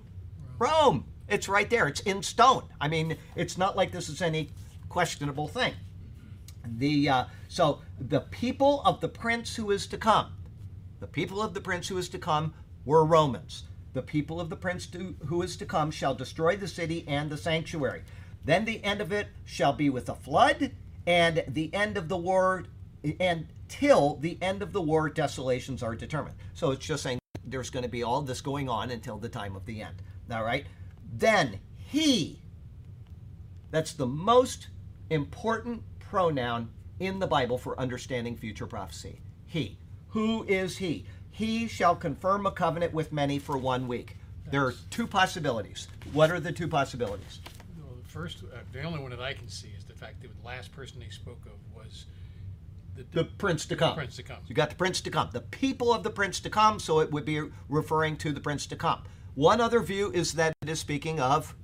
Rome. 0.59 1.07
It's 1.27 1.49
right 1.49 1.71
there, 1.71 1.89
it's 1.89 2.01
in 2.01 2.23
stone. 2.23 2.65
I 2.83 2.89
mean, 2.89 3.17
it's 3.35 3.57
not 3.57 3.75
like 3.75 3.91
this 3.91 4.11
is 4.11 4.21
any 4.21 4.51
questionable 4.91 5.49
thing. 5.49 5.73
The 6.77 7.09
uh, 7.09 7.25
so 7.49 7.81
the 7.99 8.21
people 8.21 8.83
of 8.85 9.01
the 9.01 9.09
prince 9.09 9.57
who 9.57 9.71
is 9.71 9.87
to 9.87 9.97
come, 9.97 10.35
the 11.01 11.07
people 11.07 11.41
of 11.41 11.55
the 11.55 11.61
prince 11.63 11.89
who 11.89 11.97
is 11.97 12.11
to 12.11 12.19
come 12.19 12.53
were 12.85 13.07
Romans. 13.07 13.65
The 13.95 14.03
people 14.03 14.39
of 14.39 14.51
the 14.51 14.57
prince 14.57 14.87
to, 14.89 15.15
who 15.27 15.41
is 15.41 15.57
to 15.57 15.65
come 15.65 15.91
shall 15.91 16.15
destroy 16.15 16.57
the 16.57 16.69
city 16.69 17.07
and 17.09 17.31
the 17.31 17.39
sanctuary. 17.39 18.03
Then 18.45 18.67
the 18.67 18.85
end 18.85 19.01
of 19.01 19.13
it 19.13 19.29
shall 19.47 19.73
be 19.73 19.89
with 19.89 20.11
a 20.11 20.15
flood, 20.15 20.73
and 21.07 21.43
the 21.49 21.73
end 21.73 21.97
of 21.97 22.11
the 22.11 22.19
war 22.19 22.67
and 23.19 23.49
till 23.73 24.17
the 24.17 24.37
end 24.43 24.61
of 24.63 24.73
the 24.73 24.83
war 24.83 25.09
desolations 25.09 25.83
are 25.83 25.95
determined. 25.95 26.37
So 26.53 26.73
it's 26.73 26.85
just 26.85 27.03
saying 27.03 27.19
there's 27.45 27.71
going 27.71 27.85
to 27.85 27.89
be 27.89 28.03
all 28.03 28.21
this 28.21 28.43
going 28.43 28.69
on 28.69 28.91
until 28.91 29.17
the 29.17 29.31
time 29.31 29.57
of 29.57 29.65
the 29.65 29.81
end. 29.81 30.03
All 30.31 30.45
right? 30.45 30.67
Then 31.15 31.59
he, 31.79 32.43
that's 33.71 33.95
the 33.95 34.07
most 34.07 34.69
important 35.09 35.83
pronoun 35.99 36.69
in 37.01 37.19
the 37.19 37.27
Bible 37.27 37.57
for 37.57 37.81
understanding 37.81 38.37
future 38.37 38.67
prophecy. 38.67 39.21
He. 39.47 39.79
Who 40.09 40.45
is 40.45 40.77
he? 40.77 41.07
he 41.33 41.67
shall 41.67 41.97
confirm 41.97 42.45
a 42.45 42.51
covenant 42.51 42.93
with 42.93 43.11
many 43.11 43.39
for 43.39 43.57
one 43.57 43.89
week. 43.89 44.17
There 44.51 44.65
are 44.67 44.75
two 44.91 45.07
possibilities. 45.07 45.89
What 46.13 46.31
are 46.31 46.39
the 46.39 46.53
two 46.53 46.69
possibilities? 46.69 47.41
Well, 47.79 47.97
the 48.03 48.09
first, 48.09 48.45
uh, 48.45 48.59
the 48.71 48.83
only 48.83 49.01
one 49.01 49.11
that 49.11 49.21
I 49.21 49.33
can 49.33 49.49
see 49.49 49.71
is 49.77 49.85
the 49.85 49.95
fact 49.95 50.21
that 50.21 50.29
the 50.39 50.47
last 50.47 50.73
person 50.73 51.01
they 51.01 51.09
spoke 51.09 51.41
of 51.47 51.53
was 51.75 52.05
the, 52.97 53.05
The 53.13 53.25
prince 53.25 53.67
to 53.67 53.77
come. 53.77 53.95
Prince 53.95 54.17
to 54.17 54.23
come. 54.23 54.39
You 54.47 54.55
got 54.55 54.71
the 54.71 54.77
prince 54.77 55.01
to 55.01 55.11
come. 55.11 55.31
The 55.33 55.41
people 55.41 55.93
of 55.93 56.03
the 56.03 56.11
prince 56.11 56.41
to 56.41 56.51
come, 56.51 56.79
so 56.79 57.01
it 57.01 57.11
would 57.11 57.25
be 57.25 57.43
referring 57.69 58.17
to 58.19 58.33
the 58.33 58.41
prince 58.41 58.67
to 58.67 58.77
come. 58.77 59.03
One 59.35 59.61
other 59.61 59.81
view 59.81 60.11
is 60.13 60.35
that 60.35 60.53
it 60.63 60.69
is 60.69 60.81
speaking 60.81 61.19
of 61.21 61.55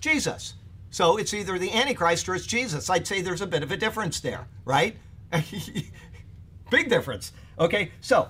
Jesus. 0.00 0.54
So 0.90 1.16
it's 1.16 1.34
either 1.34 1.58
the 1.58 1.72
Antichrist 1.72 2.28
or 2.28 2.34
it's 2.34 2.46
Jesus. 2.46 2.88
I'd 2.90 3.06
say 3.06 3.20
there's 3.20 3.40
a 3.40 3.46
bit 3.46 3.62
of 3.62 3.72
a 3.72 3.76
difference 3.76 4.20
there, 4.20 4.46
right? 4.64 4.96
Big 6.70 6.88
difference. 6.88 7.32
Okay, 7.58 7.92
so 8.00 8.28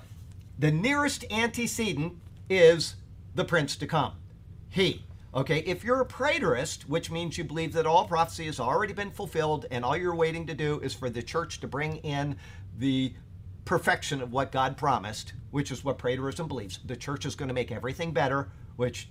the 0.59 0.70
nearest 0.70 1.24
antecedent 1.31 2.14
is 2.48 2.96
the 3.35 3.44
prince 3.44 3.77
to 3.77 3.87
come. 3.87 4.14
He. 4.68 5.05
Okay, 5.38 5.61
if 5.61 5.85
you're 5.85 6.01
a 6.01 6.05
preterist, 6.05 6.83
which 6.88 7.12
means 7.12 7.38
you 7.38 7.44
believe 7.44 7.72
that 7.74 7.87
all 7.87 8.09
prophecy 8.09 8.46
has 8.46 8.59
already 8.59 8.92
been 8.92 9.12
fulfilled 9.12 9.66
and 9.70 9.85
all 9.85 9.96
you're 9.96 10.16
waiting 10.16 10.48
to 10.48 10.55
do 10.55 10.81
is 10.81 10.94
for 10.94 11.09
the 11.09 11.22
church 11.22 11.61
to 11.61 11.68
bring 11.68 11.98
in 11.98 12.35
the 12.77 13.14
perfection 13.64 14.20
of 14.20 14.33
what 14.33 14.51
God 14.51 14.77
promised, 14.77 15.35
which 15.53 15.70
is 15.70 15.85
what 15.85 15.96
preterism 15.96 16.48
believes. 16.48 16.81
The 16.85 16.96
church 16.96 17.24
is 17.24 17.37
going 17.37 17.46
to 17.46 17.55
make 17.55 17.70
everything 17.70 18.11
better, 18.11 18.48
which 18.74 19.11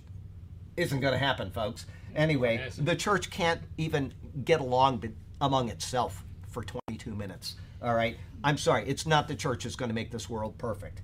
isn't 0.76 1.00
going 1.00 1.14
to 1.14 1.18
happen, 1.18 1.50
folks. 1.50 1.86
Anyway, 2.14 2.68
the 2.76 2.94
church 2.94 3.30
can't 3.30 3.62
even 3.78 4.12
get 4.44 4.60
along 4.60 5.02
among 5.40 5.70
itself 5.70 6.24
for 6.50 6.62
22 6.62 7.14
minutes. 7.14 7.54
All 7.80 7.94
right, 7.94 8.18
I'm 8.44 8.58
sorry. 8.58 8.86
It's 8.86 9.06
not 9.06 9.28
the 9.28 9.34
church 9.34 9.64
that's 9.64 9.76
going 9.76 9.88
to 9.88 9.94
make 9.94 10.10
this 10.10 10.28
world 10.28 10.58
perfect. 10.58 11.00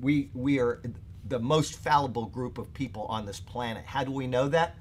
We 0.00 0.28
we 0.34 0.58
are 0.58 0.82
the 1.28 1.38
most 1.38 1.78
fallible 1.78 2.26
group 2.26 2.58
of 2.58 2.72
people 2.72 3.06
on 3.06 3.26
this 3.26 3.40
planet. 3.40 3.84
How 3.86 4.04
do 4.04 4.12
we 4.12 4.26
know 4.26 4.48
that? 4.48 4.76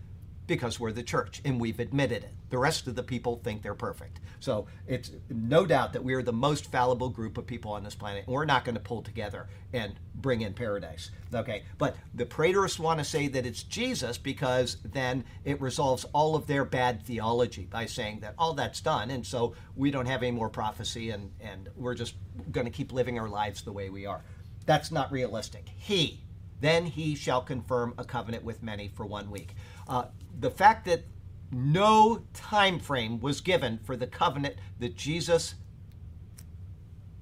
Because 0.47 0.79
we're 0.79 0.91
the 0.91 1.03
church 1.03 1.41
and 1.43 1.60
we've 1.60 1.79
admitted 1.79 2.23
it. 2.23 2.34
The 2.49 2.60
rest 2.60 2.86
of 2.86 2.95
the 2.95 3.03
people 3.03 3.41
think 3.43 3.63
they're 3.63 3.73
perfect. 3.73 4.19
So 4.39 4.67
it's 4.86 5.12
no 5.29 5.65
doubt 5.65 5.93
that 5.93 6.03
we 6.03 6.13
are 6.13 6.21
the 6.21 6.31
most 6.31 6.71
fallible 6.71 7.10
group 7.10 7.39
of 7.39 7.47
people 7.47 7.71
on 7.71 7.84
this 7.84 7.95
planet. 7.95 8.25
And 8.25 8.34
we're 8.34 8.45
not 8.45 8.63
going 8.63 8.75
to 8.75 8.81
pull 8.81 9.01
together 9.01 9.47
and 9.73 9.95
bring 10.13 10.41
in 10.41 10.53
paradise. 10.53 11.10
Okay. 11.34 11.63
But 11.79 11.95
the 12.13 12.27
preterists 12.27 12.77
want 12.77 12.99
to 12.99 13.05
say 13.05 13.27
that 13.29 13.45
it's 13.45 13.63
Jesus 13.63 14.19
because 14.19 14.77
then 14.86 15.23
it 15.43 15.60
resolves 15.60 16.05
all 16.13 16.36
of 16.36 16.45
their 16.45 16.63
bad 16.63 17.01
theology 17.03 17.65
by 17.65 17.88
saying 17.88 18.19
that 18.19 18.36
all 18.38 18.53
that's 18.53 18.81
done. 18.81 19.10
And 19.10 19.25
so 19.25 19.55
we 19.75 19.89
don't 19.89 20.05
have 20.05 20.21
any 20.21 20.31
more 20.31 20.49
prophecy 20.49 21.10
and, 21.10 21.31
and 21.39 21.69
we're 21.75 21.95
just 21.95 22.15
going 22.51 22.65
to 22.65 22.71
keep 22.71 22.93
living 22.93 23.17
our 23.17 23.29
lives 23.29 23.63
the 23.63 23.73
way 23.73 23.89
we 23.89 24.05
are. 24.05 24.21
That's 24.67 24.91
not 24.91 25.12
realistic. 25.12 25.69
He, 25.75 26.21
then 26.65 26.86
he 26.86 27.15
shall 27.15 27.41
confirm 27.41 27.93
a 27.97 28.04
covenant 28.04 28.43
with 28.43 28.63
many 28.63 28.88
for 28.88 29.06
one 29.06 29.30
week. 29.30 29.56
Uh, 29.88 30.06
the 30.39 30.49
fact 30.49 30.86
that 30.86 31.06
no 31.51 32.23
time 32.34 32.80
frame 32.80 33.19
was 33.19 33.41
given 33.41 33.80
for 33.84 33.95
the 33.95 34.08
covenant 34.08 34.56
that 34.80 34.95
Jesus 34.95 35.56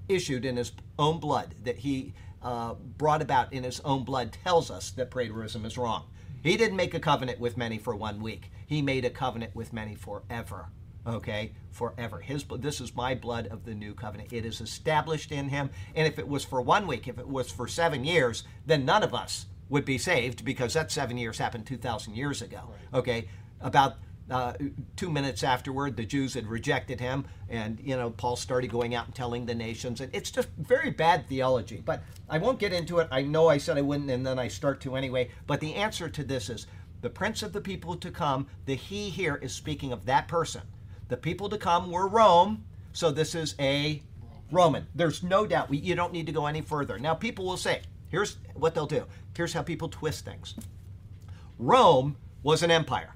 issued 0.08 0.44
in 0.44 0.56
his 0.56 0.72
own 0.98 1.18
blood, 1.20 1.54
that 1.62 1.78
he 1.78 2.14
uh, 2.42 2.74
brought 2.74 3.22
about 3.22 3.52
in 3.52 3.62
his 3.64 3.80
own 3.80 4.04
blood, 4.04 4.32
tells 4.44 4.70
us 4.70 4.90
that 4.92 5.10
preterism 5.10 5.64
is 5.64 5.78
wrong. 5.78 6.04
He 6.42 6.56
didn't 6.56 6.76
make 6.76 6.94
a 6.94 7.00
covenant 7.00 7.40
with 7.40 7.56
many 7.56 7.78
for 7.78 7.94
one 7.96 8.20
week. 8.20 8.50
He 8.66 8.82
made 8.82 9.04
a 9.04 9.10
covenant 9.10 9.54
with 9.54 9.72
many 9.72 9.94
forever. 9.94 10.68
Okay, 11.06 11.52
forever. 11.70 12.18
His 12.18 12.44
this 12.58 12.80
is 12.80 12.94
my 12.94 13.14
blood 13.14 13.46
of 13.48 13.64
the 13.64 13.74
new 13.74 13.92
covenant. 13.94 14.32
It 14.32 14.46
is 14.46 14.60
established 14.60 15.32
in 15.32 15.50
him. 15.50 15.70
And 15.94 16.06
if 16.06 16.18
it 16.18 16.26
was 16.26 16.44
for 16.44 16.62
one 16.62 16.86
week, 16.86 17.08
if 17.08 17.18
it 17.18 17.28
was 17.28 17.50
for 17.50 17.68
seven 17.68 18.04
years, 18.04 18.44
then 18.64 18.86
none 18.86 19.02
of 19.02 19.14
us 19.14 19.46
would 19.68 19.84
be 19.84 19.98
saved 19.98 20.44
because 20.44 20.74
that 20.74 20.90
seven 20.90 21.18
years 21.18 21.38
happened 21.38 21.66
two 21.66 21.76
thousand 21.76 22.14
years 22.14 22.40
ago. 22.40 22.70
Okay, 22.94 23.28
about 23.60 23.96
uh, 24.30 24.54
two 24.96 25.10
minutes 25.10 25.42
afterward, 25.42 25.96
the 25.96 26.06
Jews 26.06 26.32
had 26.32 26.46
rejected 26.46 26.98
him, 27.00 27.26
and 27.50 27.78
you 27.80 27.96
know 27.96 28.10
Paul 28.10 28.36
started 28.36 28.70
going 28.70 28.94
out 28.94 29.04
and 29.04 29.14
telling 29.14 29.44
the 29.44 29.54
nations, 29.54 30.00
and 30.00 30.14
it's 30.14 30.30
just 30.30 30.48
very 30.56 30.90
bad 30.90 31.28
theology. 31.28 31.82
But 31.84 32.02
I 32.30 32.38
won't 32.38 32.58
get 32.58 32.72
into 32.72 33.00
it. 33.00 33.08
I 33.10 33.20
know 33.20 33.48
I 33.48 33.58
said 33.58 33.76
I 33.76 33.82
wouldn't, 33.82 34.10
and 34.10 34.26
then 34.26 34.38
I 34.38 34.48
start 34.48 34.80
to 34.82 34.96
anyway. 34.96 35.28
But 35.46 35.60
the 35.60 35.74
answer 35.74 36.08
to 36.08 36.24
this 36.24 36.48
is 36.48 36.66
the 37.02 37.10
prince 37.10 37.42
of 37.42 37.52
the 37.52 37.60
people 37.60 37.96
to 37.96 38.10
come. 38.10 38.46
The 38.64 38.74
he 38.74 39.10
here 39.10 39.36
is 39.36 39.52
speaking 39.52 39.92
of 39.92 40.06
that 40.06 40.28
person. 40.28 40.62
The 41.08 41.16
people 41.16 41.48
to 41.50 41.58
come 41.58 41.90
were 41.90 42.08
Rome, 42.08 42.64
so 42.92 43.10
this 43.10 43.34
is 43.34 43.54
a 43.58 44.02
Roman. 44.50 44.86
There's 44.94 45.22
no 45.22 45.46
doubt. 45.46 45.68
We, 45.68 45.78
you 45.78 45.94
don't 45.94 46.12
need 46.12 46.26
to 46.26 46.32
go 46.32 46.46
any 46.46 46.60
further. 46.60 46.98
Now, 46.98 47.14
people 47.14 47.44
will 47.44 47.56
say, 47.56 47.82
here's 48.08 48.36
what 48.54 48.74
they'll 48.74 48.86
do. 48.86 49.04
Here's 49.36 49.52
how 49.52 49.62
people 49.62 49.88
twist 49.88 50.24
things. 50.24 50.54
Rome 51.58 52.16
was 52.42 52.62
an 52.62 52.70
empire. 52.70 53.14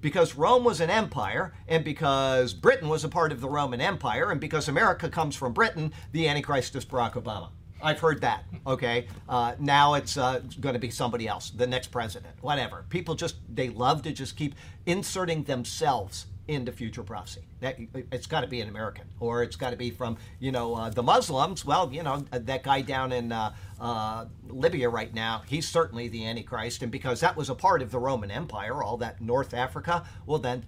Because 0.00 0.36
Rome 0.36 0.62
was 0.62 0.80
an 0.80 0.90
empire, 0.90 1.54
and 1.66 1.82
because 1.82 2.52
Britain 2.52 2.88
was 2.88 3.02
a 3.02 3.08
part 3.08 3.32
of 3.32 3.40
the 3.40 3.48
Roman 3.48 3.80
Empire, 3.80 4.30
and 4.30 4.40
because 4.40 4.68
America 4.68 5.08
comes 5.08 5.34
from 5.34 5.52
Britain, 5.52 5.92
the 6.12 6.28
Antichrist 6.28 6.76
is 6.76 6.84
Barack 6.84 7.14
Obama. 7.14 7.48
I've 7.82 7.98
heard 7.98 8.20
that. 8.20 8.44
Okay, 8.66 9.06
uh, 9.28 9.54
now 9.58 9.94
it's 9.94 10.16
uh, 10.16 10.40
going 10.60 10.74
to 10.74 10.78
be 10.78 10.90
somebody 10.90 11.26
else, 11.26 11.50
the 11.50 11.66
next 11.66 11.88
president, 11.88 12.34
whatever. 12.40 12.84
People 12.88 13.14
just 13.14 13.36
they 13.52 13.68
love 13.68 14.02
to 14.02 14.12
just 14.12 14.36
keep 14.36 14.54
inserting 14.86 15.44
themselves 15.44 16.26
into 16.48 16.72
future 16.72 17.02
prophecy. 17.02 17.46
That 17.60 17.76
it's 18.12 18.26
got 18.26 18.42
to 18.42 18.46
be 18.46 18.60
an 18.60 18.68
American, 18.68 19.06
or 19.20 19.42
it's 19.42 19.56
got 19.56 19.70
to 19.70 19.76
be 19.76 19.90
from 19.90 20.16
you 20.38 20.52
know 20.52 20.74
uh, 20.74 20.90
the 20.90 21.02
Muslims. 21.02 21.64
Well, 21.64 21.92
you 21.92 22.02
know 22.02 22.24
that 22.30 22.62
guy 22.62 22.82
down 22.82 23.12
in 23.12 23.32
uh, 23.32 23.54
uh, 23.80 24.26
Libya 24.48 24.88
right 24.88 25.12
now, 25.12 25.42
he's 25.46 25.68
certainly 25.68 26.08
the 26.08 26.26
Antichrist, 26.26 26.82
and 26.82 26.92
because 26.92 27.20
that 27.20 27.36
was 27.36 27.50
a 27.50 27.54
part 27.54 27.82
of 27.82 27.90
the 27.90 27.98
Roman 27.98 28.30
Empire, 28.30 28.82
all 28.82 28.96
that 28.98 29.20
North 29.20 29.54
Africa. 29.54 30.04
Well, 30.24 30.38
then 30.38 30.64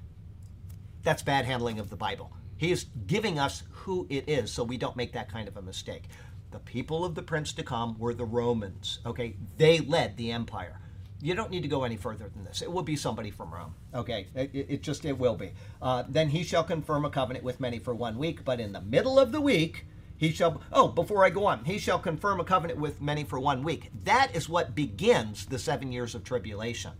that's 1.02 1.22
bad 1.22 1.44
handling 1.44 1.78
of 1.78 1.90
the 1.90 1.96
Bible. 1.96 2.32
He 2.56 2.72
is 2.72 2.86
giving 3.06 3.38
us 3.38 3.62
who 3.70 4.06
it 4.10 4.28
is, 4.28 4.52
so 4.52 4.64
we 4.64 4.76
don't 4.76 4.96
make 4.96 5.12
that 5.12 5.30
kind 5.30 5.48
of 5.48 5.56
a 5.56 5.62
mistake. 5.62 6.04
The 6.50 6.58
people 6.58 7.04
of 7.04 7.14
the 7.14 7.22
prince 7.22 7.52
to 7.54 7.62
come 7.62 7.98
were 7.98 8.14
the 8.14 8.24
Romans. 8.24 8.98
Okay, 9.06 9.36
they 9.58 9.78
led 9.78 10.16
the 10.16 10.32
empire. 10.32 10.80
You 11.20 11.34
don't 11.34 11.50
need 11.50 11.62
to 11.62 11.68
go 11.68 11.84
any 11.84 11.96
further 11.96 12.28
than 12.28 12.44
this. 12.44 12.62
It 12.62 12.70
will 12.70 12.82
be 12.82 12.94
somebody 12.94 13.30
from 13.30 13.52
Rome. 13.52 13.74
Okay, 13.92 14.28
it, 14.34 14.50
it 14.52 14.82
just 14.82 15.04
it 15.04 15.18
will 15.18 15.36
be. 15.36 15.50
Uh, 15.82 16.04
then 16.08 16.28
he 16.28 16.44
shall 16.44 16.62
confirm 16.62 17.04
a 17.04 17.10
covenant 17.10 17.44
with 17.44 17.58
many 17.58 17.78
for 17.78 17.94
one 17.94 18.18
week, 18.18 18.44
but 18.44 18.60
in 18.60 18.72
the 18.72 18.80
middle 18.80 19.18
of 19.18 19.32
the 19.32 19.40
week 19.40 19.86
he 20.16 20.30
shall. 20.30 20.60
Oh, 20.72 20.88
before 20.88 21.24
I 21.24 21.30
go 21.30 21.46
on, 21.46 21.64
he 21.64 21.78
shall 21.78 21.98
confirm 21.98 22.38
a 22.38 22.44
covenant 22.44 22.78
with 22.78 23.00
many 23.00 23.24
for 23.24 23.40
one 23.40 23.64
week. 23.64 23.90
That 24.04 24.34
is 24.34 24.48
what 24.48 24.76
begins 24.76 25.46
the 25.46 25.58
seven 25.58 25.90
years 25.90 26.14
of 26.14 26.22
tribulation. 26.22 26.92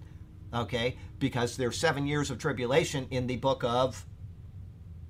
Okay, 0.52 0.96
because 1.18 1.56
there's 1.56 1.78
seven 1.78 2.06
years 2.06 2.30
of 2.30 2.38
tribulation 2.38 3.06
in 3.10 3.26
the 3.26 3.36
book 3.36 3.62
of 3.62 4.04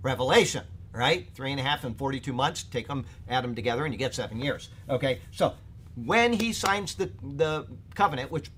Revelation, 0.02 0.64
right? 0.92 1.28
Three 1.34 1.52
and 1.52 1.60
a 1.60 1.62
half 1.62 1.84
and 1.84 1.96
42 1.96 2.32
months. 2.32 2.62
Take 2.62 2.88
them, 2.88 3.06
add 3.28 3.44
them 3.44 3.54
together, 3.54 3.84
and 3.84 3.94
you 3.94 3.98
get 3.98 4.14
seven 4.14 4.40
years. 4.40 4.68
Okay, 4.90 5.20
so 5.30 5.54
when 5.94 6.32
he 6.32 6.52
signs 6.52 6.94
the, 6.94 7.10
the 7.22 7.66
covenant, 7.94 8.30
which 8.30 8.50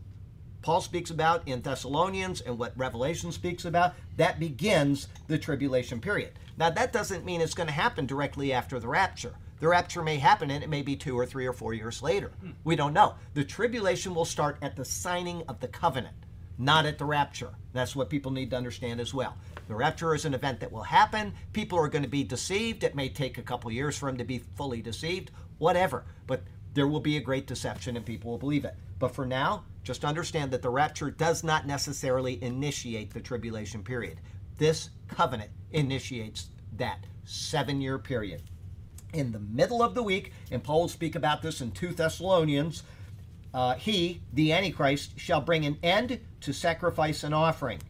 Paul 0.62 0.80
speaks 0.80 1.10
about 1.10 1.46
in 1.48 1.62
Thessalonians 1.62 2.42
and 2.42 2.58
what 2.58 2.76
Revelation 2.76 3.32
speaks 3.32 3.64
about, 3.64 3.94
that 4.16 4.38
begins 4.38 5.08
the 5.26 5.38
tribulation 5.38 6.00
period. 6.00 6.32
Now, 6.56 6.70
that 6.70 6.92
doesn't 6.92 7.24
mean 7.24 7.40
it's 7.40 7.54
going 7.54 7.68
to 7.68 7.72
happen 7.72 8.06
directly 8.06 8.52
after 8.52 8.78
the 8.78 8.88
rapture. 8.88 9.34
The 9.60 9.68
rapture 9.68 10.02
may 10.02 10.16
happen 10.16 10.50
and 10.50 10.62
it 10.62 10.70
may 10.70 10.82
be 10.82 10.96
two 10.96 11.18
or 11.18 11.26
three 11.26 11.46
or 11.46 11.52
four 11.52 11.74
years 11.74 12.02
later. 12.02 12.32
Hmm. 12.40 12.50
We 12.64 12.76
don't 12.76 12.92
know. 12.92 13.14
The 13.34 13.44
tribulation 13.44 14.14
will 14.14 14.24
start 14.24 14.58
at 14.62 14.76
the 14.76 14.84
signing 14.84 15.42
of 15.48 15.60
the 15.60 15.68
covenant, 15.68 16.16
not 16.58 16.86
at 16.86 16.98
the 16.98 17.04
rapture. 17.04 17.50
That's 17.72 17.94
what 17.94 18.10
people 18.10 18.30
need 18.30 18.50
to 18.50 18.56
understand 18.56 19.00
as 19.00 19.14
well. 19.14 19.36
The 19.68 19.74
rapture 19.74 20.14
is 20.14 20.24
an 20.24 20.34
event 20.34 20.60
that 20.60 20.72
will 20.72 20.82
happen. 20.82 21.34
People 21.52 21.78
are 21.78 21.88
going 21.88 22.02
to 22.02 22.08
be 22.08 22.24
deceived. 22.24 22.84
It 22.84 22.94
may 22.94 23.08
take 23.08 23.38
a 23.38 23.42
couple 23.42 23.70
years 23.70 23.96
for 23.96 24.06
them 24.06 24.18
to 24.18 24.24
be 24.24 24.42
fully 24.56 24.82
deceived, 24.82 25.30
whatever. 25.58 26.04
But 26.26 26.42
there 26.74 26.88
will 26.88 27.00
be 27.00 27.16
a 27.16 27.20
great 27.20 27.46
deception 27.46 27.96
and 27.96 28.04
people 28.04 28.30
will 28.30 28.38
believe 28.38 28.64
it. 28.64 28.74
But 28.98 29.14
for 29.14 29.26
now, 29.26 29.64
just 29.82 30.04
understand 30.04 30.50
that 30.50 30.62
the 30.62 30.70
rapture 30.70 31.10
does 31.10 31.42
not 31.42 31.66
necessarily 31.66 32.42
initiate 32.42 33.12
the 33.12 33.20
tribulation 33.20 33.82
period. 33.82 34.20
This 34.58 34.90
covenant 35.08 35.50
initiates 35.72 36.50
that 36.76 37.04
seven 37.24 37.80
year 37.80 37.98
period. 37.98 38.42
In 39.12 39.32
the 39.32 39.40
middle 39.40 39.82
of 39.82 39.94
the 39.94 40.02
week, 40.02 40.32
and 40.50 40.62
Paul 40.62 40.82
will 40.82 40.88
speak 40.88 41.14
about 41.14 41.42
this 41.42 41.60
in 41.60 41.72
2 41.72 41.94
Thessalonians, 41.94 42.82
uh, 43.52 43.74
he, 43.74 44.22
the 44.32 44.52
Antichrist, 44.52 45.18
shall 45.18 45.40
bring 45.40 45.64
an 45.64 45.78
end 45.82 46.20
to 46.42 46.52
sacrifice 46.52 47.24
and 47.24 47.34
offering. 47.34 47.80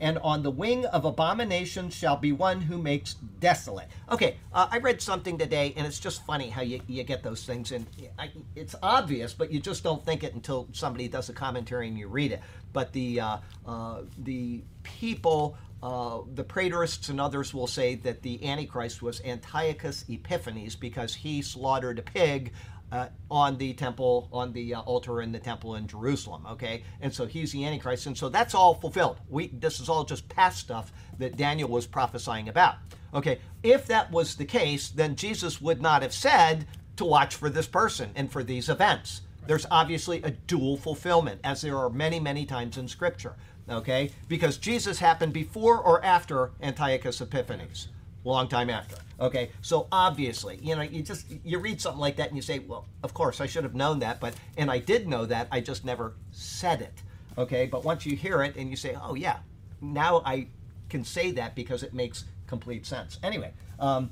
And 0.00 0.18
on 0.18 0.42
the 0.42 0.50
wing 0.50 0.86
of 0.86 1.04
abomination 1.04 1.90
shall 1.90 2.16
be 2.16 2.30
one 2.30 2.60
who 2.60 2.78
makes 2.78 3.14
desolate. 3.40 3.88
Okay, 4.10 4.36
uh, 4.52 4.68
I 4.70 4.78
read 4.78 5.02
something 5.02 5.38
today, 5.38 5.74
and 5.76 5.86
it's 5.86 5.98
just 5.98 6.24
funny 6.24 6.50
how 6.50 6.62
you, 6.62 6.80
you 6.86 7.02
get 7.02 7.22
those 7.22 7.44
things, 7.44 7.72
and 7.72 7.84
I, 8.18 8.30
it's 8.54 8.76
obvious, 8.82 9.34
but 9.34 9.50
you 9.50 9.58
just 9.60 9.82
don't 9.82 10.04
think 10.04 10.22
it 10.22 10.34
until 10.34 10.68
somebody 10.72 11.08
does 11.08 11.28
a 11.28 11.32
commentary 11.32 11.88
and 11.88 11.98
you 11.98 12.06
read 12.06 12.32
it. 12.32 12.40
But 12.72 12.92
the 12.92 13.20
uh, 13.20 13.38
uh, 13.66 14.02
the 14.18 14.62
people, 14.82 15.56
uh, 15.82 16.20
the 16.34 16.44
preterists 16.44 17.08
and 17.08 17.20
others 17.20 17.52
will 17.52 17.66
say 17.66 17.96
that 17.96 18.22
the 18.22 18.44
Antichrist 18.46 19.02
was 19.02 19.20
Antiochus 19.24 20.04
Epiphanes 20.08 20.76
because 20.76 21.14
he 21.14 21.42
slaughtered 21.42 21.98
a 21.98 22.02
pig 22.02 22.52
uh, 22.90 23.08
on 23.30 23.58
the 23.58 23.72
temple, 23.74 24.28
on 24.32 24.52
the 24.52 24.74
uh, 24.74 24.80
altar 24.80 25.20
in 25.20 25.32
the 25.32 25.38
temple 25.38 25.74
in 25.74 25.86
Jerusalem. 25.86 26.46
Okay, 26.46 26.84
and 27.00 27.12
so 27.12 27.26
he's 27.26 27.52
the 27.52 27.64
Antichrist, 27.64 28.06
and 28.06 28.16
so 28.16 28.28
that's 28.28 28.54
all 28.54 28.74
fulfilled. 28.74 29.18
We 29.28 29.48
this 29.48 29.80
is 29.80 29.88
all 29.88 30.04
just 30.04 30.28
past 30.28 30.58
stuff 30.58 30.92
that 31.18 31.36
Daniel 31.36 31.68
was 31.68 31.86
prophesying 31.86 32.48
about. 32.48 32.76
Okay, 33.12 33.38
if 33.62 33.86
that 33.86 34.10
was 34.10 34.36
the 34.36 34.44
case, 34.44 34.88
then 34.88 35.16
Jesus 35.16 35.60
would 35.60 35.80
not 35.80 36.02
have 36.02 36.12
said 36.12 36.66
to 36.96 37.04
watch 37.04 37.34
for 37.34 37.48
this 37.48 37.66
person 37.66 38.10
and 38.14 38.30
for 38.30 38.42
these 38.42 38.68
events. 38.68 39.22
There's 39.46 39.66
obviously 39.70 40.22
a 40.22 40.30
dual 40.30 40.76
fulfillment, 40.76 41.40
as 41.42 41.62
there 41.62 41.78
are 41.78 41.88
many, 41.88 42.20
many 42.20 42.44
times 42.44 42.76
in 42.76 42.88
Scripture. 42.88 43.34
Okay, 43.68 44.12
because 44.28 44.56
Jesus 44.56 44.98
happened 44.98 45.34
before 45.34 45.78
or 45.78 46.02
after 46.02 46.52
Antiochus 46.62 47.20
Epiphanes, 47.20 47.88
long 48.24 48.48
time 48.48 48.70
after. 48.70 48.96
Okay, 49.20 49.50
so 49.62 49.88
obviously, 49.90 50.58
you 50.62 50.76
know, 50.76 50.82
you 50.82 51.02
just 51.02 51.26
you 51.44 51.58
read 51.58 51.80
something 51.80 52.00
like 52.00 52.16
that 52.16 52.28
and 52.28 52.36
you 52.36 52.42
say, 52.42 52.60
well, 52.60 52.86
of 53.02 53.14
course 53.14 53.40
I 53.40 53.46
should 53.46 53.64
have 53.64 53.74
known 53.74 53.98
that, 54.00 54.20
but 54.20 54.34
and 54.56 54.70
I 54.70 54.78
did 54.78 55.08
know 55.08 55.26
that, 55.26 55.48
I 55.50 55.60
just 55.60 55.84
never 55.84 56.14
said 56.30 56.82
it. 56.82 57.02
Okay, 57.36 57.66
but 57.66 57.84
once 57.84 58.06
you 58.06 58.16
hear 58.16 58.42
it 58.42 58.56
and 58.56 58.70
you 58.70 58.76
say, 58.76 58.96
oh 59.00 59.14
yeah, 59.14 59.38
now 59.80 60.22
I 60.24 60.48
can 60.88 61.04
say 61.04 61.32
that 61.32 61.54
because 61.54 61.82
it 61.82 61.94
makes 61.94 62.24
complete 62.46 62.86
sense. 62.86 63.18
Anyway, 63.22 63.52
um, 63.80 64.10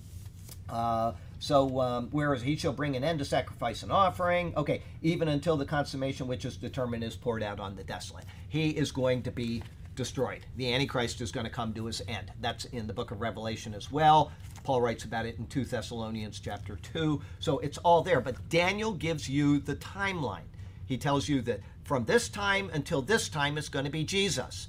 uh, 0.69 1.13
so 1.39 1.81
um, 1.81 2.09
whereas 2.11 2.43
he 2.43 2.57
shall 2.57 2.73
bring 2.73 2.97
an 2.97 3.05
end 3.05 3.19
to 3.21 3.25
sacrifice 3.25 3.83
and 3.83 3.93
offering, 3.93 4.55
okay, 4.57 4.83
even 5.03 5.29
until 5.29 5.57
the 5.57 5.65
consummation 5.65 6.27
which 6.27 6.45
is 6.45 6.57
determined 6.57 7.05
is 7.05 7.15
poured 7.15 7.43
out 7.43 7.61
on 7.61 7.77
the 7.77 7.85
desolate. 7.85 8.25
He 8.49 8.71
is 8.71 8.91
going 8.91 9.23
to 9.23 9.31
be 9.31 9.63
destroyed. 9.97 10.47
The 10.57 10.73
Antichrist 10.73 11.21
is 11.21 11.33
going 11.33 11.47
to 11.47 11.51
come 11.51 11.73
to 11.75 11.87
his 11.87 12.03
end. 12.07 12.31
That's 12.41 12.67
in 12.67 12.87
the 12.87 12.93
book 12.93 13.11
of 13.11 13.21
Revelation 13.21 13.75
as 13.75 13.91
well. 13.91 14.31
Paul 14.63 14.81
writes 14.81 15.05
about 15.05 15.27
it 15.27 15.39
in 15.39 15.47
2 15.47 15.65
Thessalonians 15.65 16.39
chapter 16.39 16.77
2. 16.77 17.21
So 17.41 17.59
it's 17.59 17.79
all 17.79 18.03
there. 18.03 18.21
But 18.21 18.49
Daniel 18.49 18.93
gives 18.93 19.29
you 19.29 19.59
the 19.59 19.77
timeline. 19.77 20.49
He 20.87 20.97
tells 20.97 21.29
you 21.29 21.43
that 21.43 21.61
from 21.85 22.05
this 22.05 22.29
time 22.29 22.71
until 22.73 23.03
this 23.03 23.29
time 23.29 23.59
is 23.59 23.69
going 23.69 23.85
to 23.85 23.91
be 23.91 24.05
Jesus. 24.05 24.69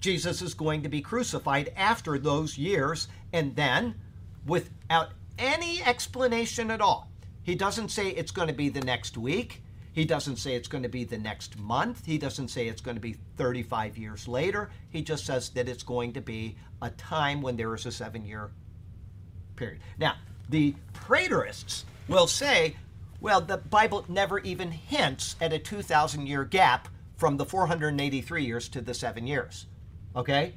Jesus 0.00 0.42
is 0.42 0.54
going 0.54 0.82
to 0.82 0.88
be 0.88 1.00
crucified 1.00 1.72
after 1.76 2.18
those 2.18 2.56
years, 2.56 3.08
and 3.32 3.56
then, 3.56 3.94
without 4.46 5.10
any 5.38 5.82
explanation 5.82 6.70
at 6.70 6.80
all, 6.80 7.10
he 7.42 7.54
doesn't 7.54 7.88
say 7.88 8.10
it's 8.10 8.30
going 8.30 8.48
to 8.48 8.54
be 8.54 8.68
the 8.68 8.80
next 8.80 9.16
week. 9.16 9.62
He 9.98 10.04
doesn't 10.04 10.36
say 10.36 10.54
it's 10.54 10.68
going 10.68 10.84
to 10.84 10.88
be 10.88 11.02
the 11.02 11.18
next 11.18 11.58
month. 11.58 12.06
He 12.06 12.18
doesn't 12.18 12.48
say 12.48 12.68
it's 12.68 12.80
going 12.80 12.94
to 12.94 13.00
be 13.00 13.16
35 13.36 13.98
years 13.98 14.28
later. 14.28 14.70
He 14.90 15.02
just 15.02 15.26
says 15.26 15.48
that 15.50 15.68
it's 15.68 15.82
going 15.82 16.12
to 16.12 16.20
be 16.20 16.56
a 16.80 16.90
time 16.90 17.42
when 17.42 17.56
there 17.56 17.74
is 17.74 17.84
a 17.84 17.90
seven 17.90 18.24
year 18.24 18.52
period. 19.56 19.80
Now, 19.98 20.14
the 20.48 20.76
preterists 20.94 21.82
will 22.06 22.28
say, 22.28 22.76
well, 23.20 23.40
the 23.40 23.56
Bible 23.56 24.04
never 24.06 24.38
even 24.38 24.70
hints 24.70 25.34
at 25.40 25.52
a 25.52 25.58
2,000 25.58 26.28
year 26.28 26.44
gap 26.44 26.86
from 27.16 27.36
the 27.36 27.44
483 27.44 28.44
years 28.44 28.68
to 28.68 28.80
the 28.80 28.94
seven 28.94 29.26
years. 29.26 29.66
Okay? 30.14 30.54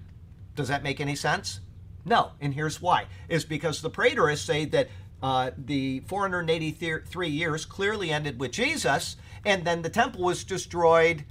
Does 0.55 0.67
that 0.67 0.83
make 0.83 1.01
any 1.01 1.15
sense? 1.15 1.61
No, 2.05 2.33
and 2.41 2.53
here's 2.53 2.79
why. 2.79 3.05
Is 3.27 3.43
because 3.43 3.81
the 3.81 3.89
preterists 3.89 4.45
say 4.45 4.65
that 4.65 4.89
uh, 5.21 5.51
the 5.57 6.01
483 6.01 7.27
years 7.29 7.65
clearly 7.65 8.11
ended 8.11 8.39
with 8.39 8.51
Jesus, 8.51 9.15
and 9.45 9.65
then 9.65 9.81
the 9.81 9.89
temple 9.89 10.23
was 10.23 10.43
destroyed 10.43 11.25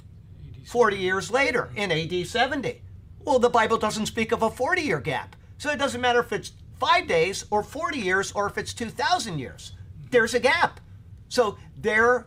40 0.67 0.97
years 0.97 1.31
later 1.31 1.71
in 1.75 1.91
AD 1.91 2.27
70. 2.27 2.83
Well, 3.25 3.39
the 3.39 3.49
Bible 3.49 3.79
doesn't 3.79 4.07
speak 4.07 4.33
of 4.33 4.43
a 4.43 4.51
40 4.51 4.83
year 4.83 5.01
gap. 5.01 5.37
So 5.59 5.71
it 5.71 5.79
doesn't 5.79 6.01
matter 6.01 6.21
if 6.21 6.33
it's 6.33 6.53
five 6.79 7.07
days 7.07 7.45
or 7.51 7.63
40 7.63 7.99
years 7.99 8.33
or 8.33 8.47
if 8.47 8.57
it's 8.57 8.73
2,000 8.73 9.39
years. 9.39 9.73
There's 10.11 10.35
a 10.35 10.41
gap. 10.41 10.81
So 11.29 11.59
they're, 11.77 12.27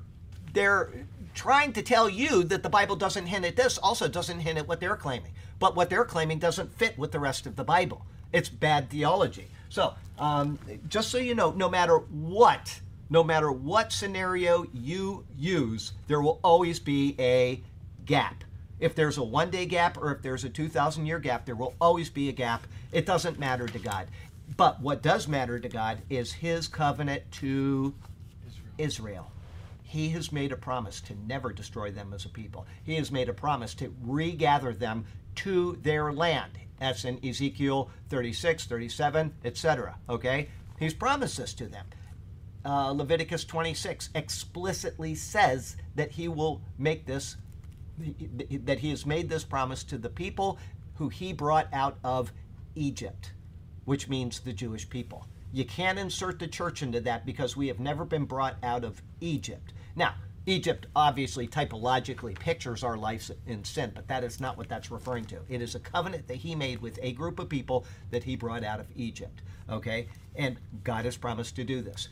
they're 0.54 0.92
trying 1.34 1.74
to 1.74 1.82
tell 1.82 2.10
you 2.10 2.44
that 2.44 2.64
the 2.64 2.70
Bible 2.70 2.96
doesn't 2.96 3.26
hint 3.26 3.46
at 3.46 3.56
this, 3.56 3.78
also 3.78 4.08
doesn't 4.08 4.40
hint 4.40 4.60
at 4.60 4.68
what 4.68 4.80
they're 4.80 4.96
claiming. 4.96 5.32
But 5.60 5.76
what 5.76 5.90
they're 5.90 6.06
claiming 6.06 6.40
doesn't 6.40 6.72
fit 6.78 6.98
with 6.98 7.12
the 7.12 7.20
rest 7.20 7.48
of 7.48 7.56
the 7.56 7.64
Bible. 7.64 8.06
It's 8.32 8.50
bad 8.50 8.90
theology. 8.90 9.48
So, 9.70 9.96
um, 10.24 10.58
just 10.88 11.12
so 11.12 11.18
you 11.18 11.36
know, 11.36 11.52
no 11.52 11.70
matter 11.70 11.98
what, 11.98 12.80
no 13.10 13.26
matter 13.26 13.52
what 13.52 13.92
scenario 13.92 14.66
you 14.74 15.26
use, 15.38 15.92
there 16.08 16.22
will 16.22 16.40
always 16.46 16.80
be 16.80 17.14
a 17.20 17.62
gap. 18.06 18.46
If 18.80 18.96
there's 18.96 19.18
a 19.18 19.24
one 19.24 19.50
day 19.50 19.66
gap 19.66 19.98
or 19.98 20.14
if 20.14 20.22
there's 20.22 20.46
a 20.46 20.50
2,000 20.50 21.06
year 21.06 21.20
gap, 21.20 21.46
there 21.46 21.58
will 21.58 21.74
always 21.82 22.10
be 22.10 22.30
a 22.30 22.32
gap. 22.32 22.66
It 22.94 23.06
doesn't 23.06 23.38
matter 23.38 23.68
to 23.68 23.80
God. 23.80 24.08
But 24.56 24.80
what 24.80 25.02
does 25.02 25.28
matter 25.28 25.60
to 25.60 25.68
God 25.68 26.02
is 26.10 26.32
his 26.32 26.70
covenant 26.70 27.30
to 27.34 27.94
Israel. 28.48 28.64
Israel. 28.78 29.32
He 29.84 30.10
has 30.10 30.32
made 30.32 30.54
a 30.54 30.58
promise 30.58 31.02
to 31.02 31.16
never 31.28 31.52
destroy 31.52 31.92
them 31.92 32.14
as 32.14 32.24
a 32.24 32.30
people. 32.30 32.66
He 32.86 32.96
has 32.96 33.12
made 33.12 33.28
a 33.28 33.34
promise 33.34 33.74
to 33.76 33.94
regather 34.02 34.74
them 34.74 35.04
to 35.36 35.78
their 35.84 36.14
land. 36.14 36.54
That's 36.80 37.06
in 37.06 37.20
Ezekiel 37.26 37.90
36, 38.10 38.66
37, 38.66 39.34
etc. 39.46 39.96
Okay? 40.10 40.50
He's 40.80 40.94
promised 40.94 41.38
this 41.38 41.54
to 41.56 41.68
them. 41.68 41.86
Uh, 42.66 42.92
Leviticus 42.92 43.44
26 43.44 44.10
explicitly 44.16 45.16
says 45.16 45.76
that 45.96 46.12
he 46.12 46.28
will 46.28 46.62
make 46.78 47.06
this, 47.06 47.36
that 47.98 48.80
he 48.80 48.90
has 48.90 49.06
made 49.06 49.30
this 49.30 49.44
promise 49.44 49.84
to 49.84 49.98
the 49.98 50.10
people 50.10 50.58
who 50.96 51.10
he 51.10 51.34
brought 51.34 51.68
out 51.74 51.98
of 52.04 52.32
Egypt, 52.76 53.34
which 53.86 54.08
means 54.08 54.40
the 54.40 54.54
Jewish 54.54 54.90
people. 54.90 55.28
You 55.52 55.66
can't 55.66 56.00
insert 56.00 56.40
the 56.40 56.48
church 56.48 56.82
into 56.82 57.02
that 57.02 57.26
because 57.26 57.56
we 57.56 57.68
have 57.68 57.80
never 57.80 58.06
been 58.06 58.26
brought 58.26 58.56
out 58.64 58.84
of 58.84 59.02
Egypt. 59.22 59.74
Now, 59.96 60.16
Egypt 60.46 60.88
obviously 60.96 61.48
typologically 61.48 62.38
pictures 62.38 62.84
our 62.84 62.98
lives 62.98 63.32
in 63.48 63.64
sin, 63.64 63.92
but 63.96 64.08
that 64.10 64.24
is 64.24 64.42
not 64.42 64.58
what 64.58 64.68
that's 64.68 64.92
referring 64.92 65.26
to. 65.26 65.40
It 65.48 65.62
is 65.62 65.76
a 65.76 65.80
covenant 65.80 66.28
that 66.28 66.38
he 66.38 66.54
made 66.54 66.82
with 66.82 67.00
a 67.02 67.14
group 67.14 67.40
of 67.40 67.48
people 67.48 67.86
that 68.12 68.26
he 68.26 68.36
brought 68.36 68.64
out 68.64 68.80
of 68.80 68.88
Egypt. 68.96 69.42
Okay? 69.70 70.08
And 70.36 70.58
God 70.84 71.06
has 71.06 71.16
promised 71.16 71.56
to 71.56 71.64
do 71.64 71.82
this. 71.82 72.10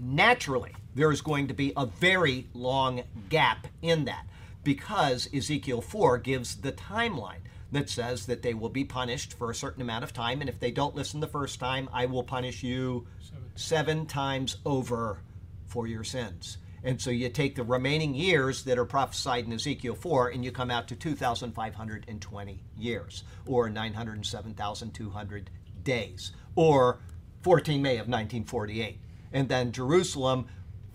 Naturally, 0.00 0.72
there 0.96 1.12
is 1.12 1.20
going 1.20 1.46
to 1.46 1.54
be 1.54 1.72
a 1.76 1.86
very 1.86 2.48
long 2.54 3.02
gap 3.28 3.68
in 3.82 4.04
that 4.06 4.26
because 4.64 5.28
Ezekiel 5.32 5.80
4 5.80 6.18
gives 6.18 6.56
the 6.56 6.72
timeline 6.72 7.42
that 7.70 7.88
says 7.88 8.26
that 8.26 8.42
they 8.42 8.54
will 8.54 8.68
be 8.68 8.84
punished 8.84 9.34
for 9.34 9.50
a 9.50 9.54
certain 9.54 9.82
amount 9.82 10.04
of 10.04 10.12
time, 10.12 10.40
and 10.40 10.48
if 10.48 10.58
they 10.58 10.70
don't 10.70 10.94
listen 10.94 11.20
the 11.20 11.26
first 11.26 11.60
time, 11.60 11.88
I 11.92 12.06
will 12.06 12.22
punish 12.22 12.62
you 12.62 13.06
seven 13.54 14.06
times 14.06 14.56
over 14.64 15.18
for 15.66 15.86
your 15.86 16.04
sins. 16.04 16.58
And 16.84 17.00
so 17.00 17.10
you 17.10 17.30
take 17.30 17.56
the 17.56 17.64
remaining 17.64 18.14
years 18.14 18.62
that 18.64 18.78
are 18.78 18.84
prophesied 18.84 19.46
in 19.46 19.52
Ezekiel 19.54 19.94
4 19.94 20.28
and 20.28 20.44
you 20.44 20.52
come 20.52 20.70
out 20.70 20.86
to 20.88 20.94
2,520 20.94 22.62
years, 22.76 23.24
or 23.46 23.70
907,200 23.70 25.50
days, 25.82 26.32
or 26.54 27.00
14 27.42 27.80
May 27.80 27.94
of 27.94 28.06
1948. 28.06 28.98
And 29.32 29.48
then 29.48 29.72
Jerusalem 29.72 30.46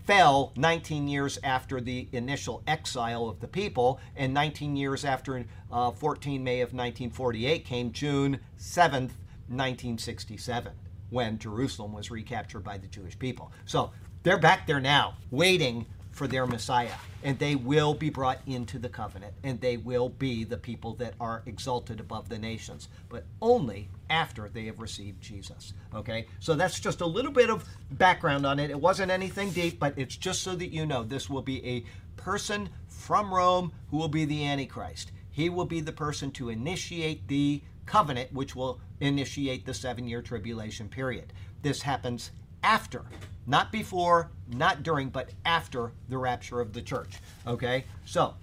fell 0.04 0.52
19 0.56 1.08
years 1.08 1.38
after 1.42 1.80
the 1.80 2.08
initial 2.12 2.62
exile 2.66 3.28
of 3.28 3.40
the 3.40 3.48
people, 3.48 4.00
and 4.16 4.32
19 4.32 4.76
years 4.76 5.04
after 5.04 5.44
uh, 5.70 5.90
14 5.90 6.42
May 6.42 6.60
of 6.60 6.68
1948 6.68 7.64
came 7.64 7.92
June 7.92 8.38
7th, 8.58 9.12
1967, 9.50 10.72
when 11.10 11.38
Jerusalem 11.38 11.92
was 11.92 12.10
recaptured 12.10 12.62
by 12.62 12.78
the 12.78 12.86
Jewish 12.86 13.18
people. 13.18 13.52
So 13.66 13.90
they're 14.22 14.38
back 14.38 14.66
there 14.66 14.80
now, 14.80 15.14
waiting 15.30 15.86
for 16.10 16.26
their 16.26 16.46
Messiah, 16.46 16.96
and 17.22 17.38
they 17.38 17.54
will 17.54 17.94
be 17.94 18.10
brought 18.10 18.40
into 18.46 18.78
the 18.78 18.88
covenant, 18.88 19.32
and 19.42 19.60
they 19.60 19.76
will 19.76 20.10
be 20.10 20.44
the 20.44 20.56
people 20.56 20.94
that 20.94 21.14
are 21.20 21.42
exalted 21.46 22.00
above 22.00 22.28
the 22.28 22.38
nations, 22.38 22.88
but 23.08 23.24
only 23.40 23.88
after 24.10 24.48
they 24.48 24.66
have 24.66 24.80
received 24.80 25.22
Jesus. 25.22 25.72
Okay? 25.94 26.26
So 26.40 26.54
that's 26.54 26.78
just 26.78 27.00
a 27.00 27.06
little 27.06 27.32
bit 27.32 27.48
of 27.48 27.64
background 27.92 28.44
on 28.44 28.58
it. 28.58 28.70
It 28.70 28.80
wasn't 28.80 29.10
anything 29.10 29.50
deep, 29.50 29.78
but 29.78 29.94
it's 29.96 30.16
just 30.16 30.42
so 30.42 30.54
that 30.56 30.72
you 30.72 30.84
know 30.84 31.02
this 31.02 31.30
will 31.30 31.42
be 31.42 31.64
a 31.66 31.84
person 32.20 32.68
from 32.88 33.32
Rome 33.32 33.72
who 33.90 33.96
will 33.96 34.08
be 34.08 34.26
the 34.26 34.46
Antichrist. 34.46 35.12
He 35.30 35.48
will 35.48 35.64
be 35.64 35.80
the 35.80 35.92
person 35.92 36.30
to 36.32 36.50
initiate 36.50 37.26
the 37.28 37.62
covenant, 37.86 38.32
which 38.32 38.54
will 38.54 38.80
initiate 39.00 39.64
the 39.64 39.74
seven 39.74 40.06
year 40.06 40.20
tribulation 40.20 40.88
period. 40.88 41.32
This 41.62 41.82
happens 41.82 42.30
after, 42.62 43.04
not 43.46 43.72
before, 43.72 44.30
not 44.48 44.82
during, 44.82 45.08
but 45.10 45.30
after 45.44 45.92
the 46.08 46.18
rapture 46.18 46.60
of 46.60 46.72
the 46.72 46.82
church. 46.82 47.18
Okay? 47.46 47.84
So, 48.04 48.34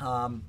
um, 0.00 0.42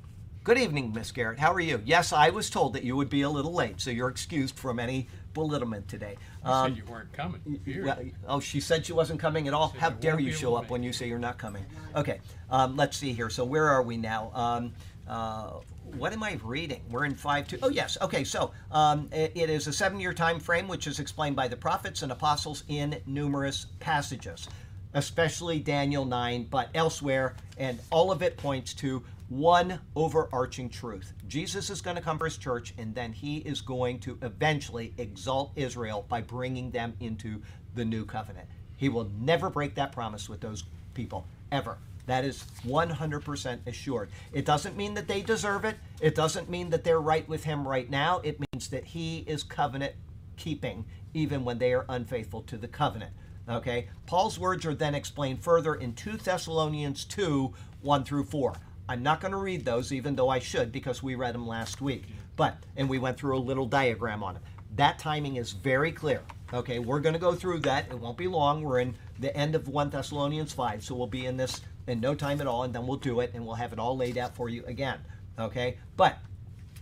good 0.43 0.57
evening, 0.57 0.93
Miss 0.93 1.11
Garrett. 1.11 1.39
How 1.39 1.53
are 1.53 1.59
you? 1.59 1.81
Yes, 1.85 2.13
I 2.13 2.29
was 2.29 2.49
told 2.49 2.73
that 2.73 2.83
you 2.83 2.95
would 2.95 3.09
be 3.09 3.21
a 3.21 3.29
little 3.29 3.53
late, 3.53 3.81
so 3.81 3.89
you're 3.91 4.09
excused 4.09 4.55
from 4.55 4.79
any 4.79 5.07
belittlement 5.33 5.87
today. 5.87 6.17
You 6.45 6.51
Um, 6.51 6.69
said 6.71 6.77
you 6.77 6.85
weren't 6.91 7.13
coming. 7.13 7.61
well, 7.83 7.99
oh, 8.27 8.39
she 8.39 8.59
said 8.59 8.85
she 8.85 8.93
wasn't 8.93 9.19
coming 9.19 9.47
at 9.47 9.53
all. 9.53 9.69
How 9.77 9.89
dare 9.89 10.19
you 10.19 10.31
show 10.31 10.55
up 10.55 10.69
when 10.69 10.83
you 10.83 10.91
say 10.93 11.07
you're 11.07 11.19
not 11.19 11.37
coming? 11.37 11.65
Okay, 11.95 12.19
um, 12.49 12.75
let's 12.75 12.97
see 12.97 13.13
here. 13.13 13.29
So 13.29 13.45
where 13.45 13.67
are 13.69 13.83
we 13.83 13.97
now? 13.97 14.31
Um, 14.33 14.73
uh, 15.07 15.59
what 15.97 16.13
am 16.13 16.23
I 16.23 16.39
reading? 16.43 16.81
We're 16.89 17.05
in 17.05 17.15
five 17.15 17.47
two. 17.47 17.57
Oh 17.61 17.69
yes. 17.69 17.97
Okay. 18.01 18.23
So 18.23 18.51
um, 18.71 19.09
it, 19.11 19.31
it 19.35 19.49
is 19.49 19.67
a 19.67 19.73
seven-year 19.73 20.13
time 20.13 20.39
frame, 20.39 20.67
which 20.67 20.87
is 20.87 20.99
explained 20.99 21.35
by 21.35 21.47
the 21.47 21.57
prophets 21.57 22.01
and 22.03 22.11
apostles 22.11 22.63
in 22.67 23.01
numerous 23.05 23.67
passages. 23.79 24.47
especially 24.93 25.59
Daniel 25.59 26.05
9, 26.05 26.47
but 26.49 26.69
elsewhere, 26.73 27.35
and 27.57 27.79
all 27.91 28.11
of 28.11 28.21
it 28.21 28.37
points 28.37 28.73
to 28.75 29.03
one 29.29 29.79
overarching 29.95 30.69
truth. 30.69 31.13
Jesus 31.27 31.69
is 31.69 31.81
going 31.81 31.95
to 31.95 32.01
come 32.01 32.17
for 32.17 32.25
his 32.25 32.37
church, 32.37 32.73
and 32.77 32.95
then 32.95 33.13
he 33.13 33.37
is 33.37 33.61
going 33.61 33.99
to 33.99 34.17
eventually 34.23 34.93
exalt 34.97 35.51
Israel 35.55 36.05
by 36.09 36.21
bringing 36.21 36.71
them 36.71 36.95
into 36.99 37.41
the 37.75 37.85
new 37.85 38.03
covenant. 38.05 38.47
He 38.77 38.89
will 38.89 39.11
never 39.19 39.49
break 39.49 39.75
that 39.75 39.91
promise 39.91 40.27
with 40.27 40.41
those 40.41 40.63
people, 40.95 41.27
ever. 41.51 41.77
That 42.09 42.25
is 42.25 42.43
100% 42.65 43.67
assured. 43.67 44.09
It 44.33 44.43
doesn't 44.43 44.75
mean 44.75 44.95
that 44.95 45.07
they 45.07 45.21
deserve 45.21 45.63
it. 45.63 45.75
It 46.01 46.15
doesn't 46.15 46.49
mean 46.49 46.71
that 46.71 46.83
they're 46.83 46.99
right 46.99 47.29
with 47.29 47.43
him 47.43 47.67
right 47.67 47.87
now. 47.87 48.19
It 48.23 48.39
means 48.51 48.69
that 48.69 48.83
he 48.83 49.19
is 49.27 49.43
covenant 49.43 49.93
keeping, 50.35 50.85
even 51.13 51.45
when 51.45 51.59
they 51.59 51.71
are 51.71 51.85
unfaithful 51.87 52.41
to 52.41 52.57
the 52.57 52.67
covenant. 52.67 53.11
Okay? 53.47 53.89
Paul's 54.07 54.39
words 54.39 54.65
are 54.65 54.73
then 54.73 54.95
explained 54.95 55.43
further 55.43 55.75
in 55.75 55.93
2 55.93 56.17
Thessalonians 56.17 57.05
2 57.05 57.53
1 57.81 58.03
through 58.05 58.23
4. 58.23 58.53
I'm 58.89 59.03
not 59.03 59.21
going 59.21 59.33
to 59.33 59.37
read 59.37 59.63
those, 59.63 59.93
even 59.93 60.15
though 60.15 60.29
I 60.29 60.39
should, 60.39 60.71
because 60.71 61.03
we 61.03 61.13
read 61.13 61.35
them 61.35 61.47
last 61.47 61.79
week. 61.79 62.05
But, 62.35 62.57
and 62.75 62.89
we 62.89 62.97
went 62.97 63.19
through 63.19 63.37
a 63.37 63.39
little 63.39 63.67
diagram 63.67 64.23
on 64.23 64.37
it. 64.37 64.41
That 64.77 64.97
timing 64.97 65.35
is 65.35 65.51
very 65.51 65.91
clear. 65.91 66.23
Okay, 66.51 66.79
we're 66.79 66.99
going 66.99 67.13
to 67.13 67.19
go 67.19 67.35
through 67.35 67.59
that. 67.59 67.87
It 67.89 67.99
won't 67.99 68.17
be 68.17 68.27
long. 68.27 68.63
We're 68.63 68.79
in 68.79 68.95
the 69.19 69.35
end 69.35 69.53
of 69.53 69.67
1 69.67 69.91
Thessalonians 69.91 70.51
5, 70.53 70.83
so 70.83 70.95
we'll 70.95 71.07
be 71.07 71.25
in 71.25 71.37
this 71.37 71.61
in 71.85 71.99
no 71.99 72.15
time 72.15 72.41
at 72.41 72.47
all, 72.47 72.63
and 72.63 72.73
then 72.73 72.87
we'll 72.87 72.97
do 72.97 73.19
it 73.19 73.31
and 73.33 73.45
we'll 73.45 73.55
have 73.55 73.73
it 73.73 73.79
all 73.79 73.97
laid 73.97 74.17
out 74.17 74.35
for 74.35 74.49
you 74.49 74.63
again. 74.65 74.99
Okay, 75.37 75.77
but 75.95 76.17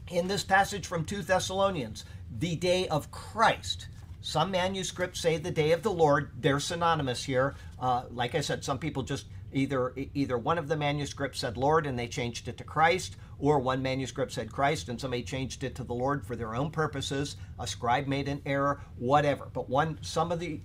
in 0.10 0.28
this 0.28 0.44
passage 0.44 0.88
from 0.88 1.06
2 1.06 1.22
Thessalonians, 1.22 2.06
the 2.40 2.56
day 2.56 2.88
of 2.88 3.12
Christ. 3.12 3.88
Some 4.22 4.52
manuscripts 4.52 5.22
say 5.22 5.38
the 5.38 5.52
day 5.52 5.72
of 5.72 5.84
the 5.84 5.92
Lord. 5.92 6.32
They're 6.40 6.60
synonymous 6.60 7.24
here. 7.24 7.56
Uh, 7.80 8.04
like 8.12 8.36
I 8.36 8.42
said, 8.42 8.64
some 8.64 8.80
people 8.80 9.04
just 9.04 9.28
either 9.54 9.94
either 10.14 10.38
one 10.38 10.58
of 10.58 10.68
the 10.68 10.76
manuscripts 10.76 11.40
said 11.40 11.56
Lord 11.56 11.86
and 11.86 11.98
they 11.98 12.08
changed 12.08 12.48
it 12.48 12.58
to 12.58 12.64
Christ, 12.64 13.16
or 13.40 13.60
one 13.60 13.82
manuscript 13.82 14.32
said 14.32 14.52
Christ 14.52 14.90
and 14.90 15.00
somebody 15.00 15.24
changed 15.24 15.64
it 15.64 15.76
to 15.76 15.84
the 15.84 15.94
Lord 15.94 16.26
for 16.26 16.36
their 16.36 16.56
own 16.56 16.72
purposes. 16.72 17.38
A 17.60 17.68
scribe 17.68 18.08
made 18.08 18.28
an 18.28 18.42
error, 18.46 18.82
whatever. 18.98 19.48
But 19.54 19.70
one 19.70 20.00
some 20.02 20.32
of 20.32 20.40
the 20.40 20.60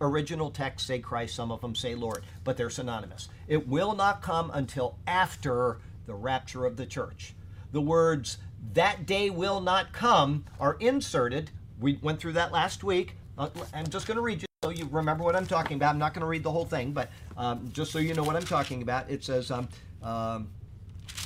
original 0.00 0.50
texts 0.50 0.88
say 0.88 0.98
Christ, 0.98 1.34
some 1.34 1.50
of 1.50 1.60
them 1.60 1.74
say 1.74 1.94
Lord, 1.94 2.24
but 2.44 2.56
they're 2.56 2.70
synonymous. 2.70 3.28
It 3.48 3.66
will 3.68 3.94
not 3.94 4.22
come 4.22 4.50
until 4.52 4.98
after 5.06 5.78
the 6.06 6.14
rapture 6.14 6.66
of 6.66 6.76
the 6.76 6.86
church. 6.86 7.34
The 7.72 7.80
words 7.80 8.38
that 8.72 9.06
day 9.06 9.30
will 9.30 9.60
not 9.60 9.92
come 9.92 10.44
are 10.60 10.76
inserted. 10.80 11.50
We 11.80 11.98
went 12.02 12.20
through 12.20 12.34
that 12.34 12.52
last 12.52 12.84
week. 12.84 13.16
Uh, 13.36 13.48
I'm 13.72 13.88
just 13.88 14.06
going 14.06 14.16
to 14.16 14.22
read 14.22 14.42
you 14.42 14.48
so 14.62 14.70
you 14.70 14.88
remember 14.90 15.24
what 15.24 15.36
I'm 15.36 15.46
talking 15.46 15.76
about. 15.76 15.90
I'm 15.90 15.98
not 15.98 16.14
going 16.14 16.22
to 16.22 16.26
read 16.26 16.42
the 16.42 16.50
whole 16.50 16.64
thing, 16.64 16.92
but 16.92 17.10
um, 17.36 17.68
just 17.74 17.92
so 17.92 17.98
you 17.98 18.14
know 18.14 18.22
what 18.22 18.34
I'm 18.34 18.44
talking 18.44 18.80
about, 18.80 19.10
it 19.10 19.22
says, 19.22 19.50
um, 19.50 19.68
um, 20.02 20.48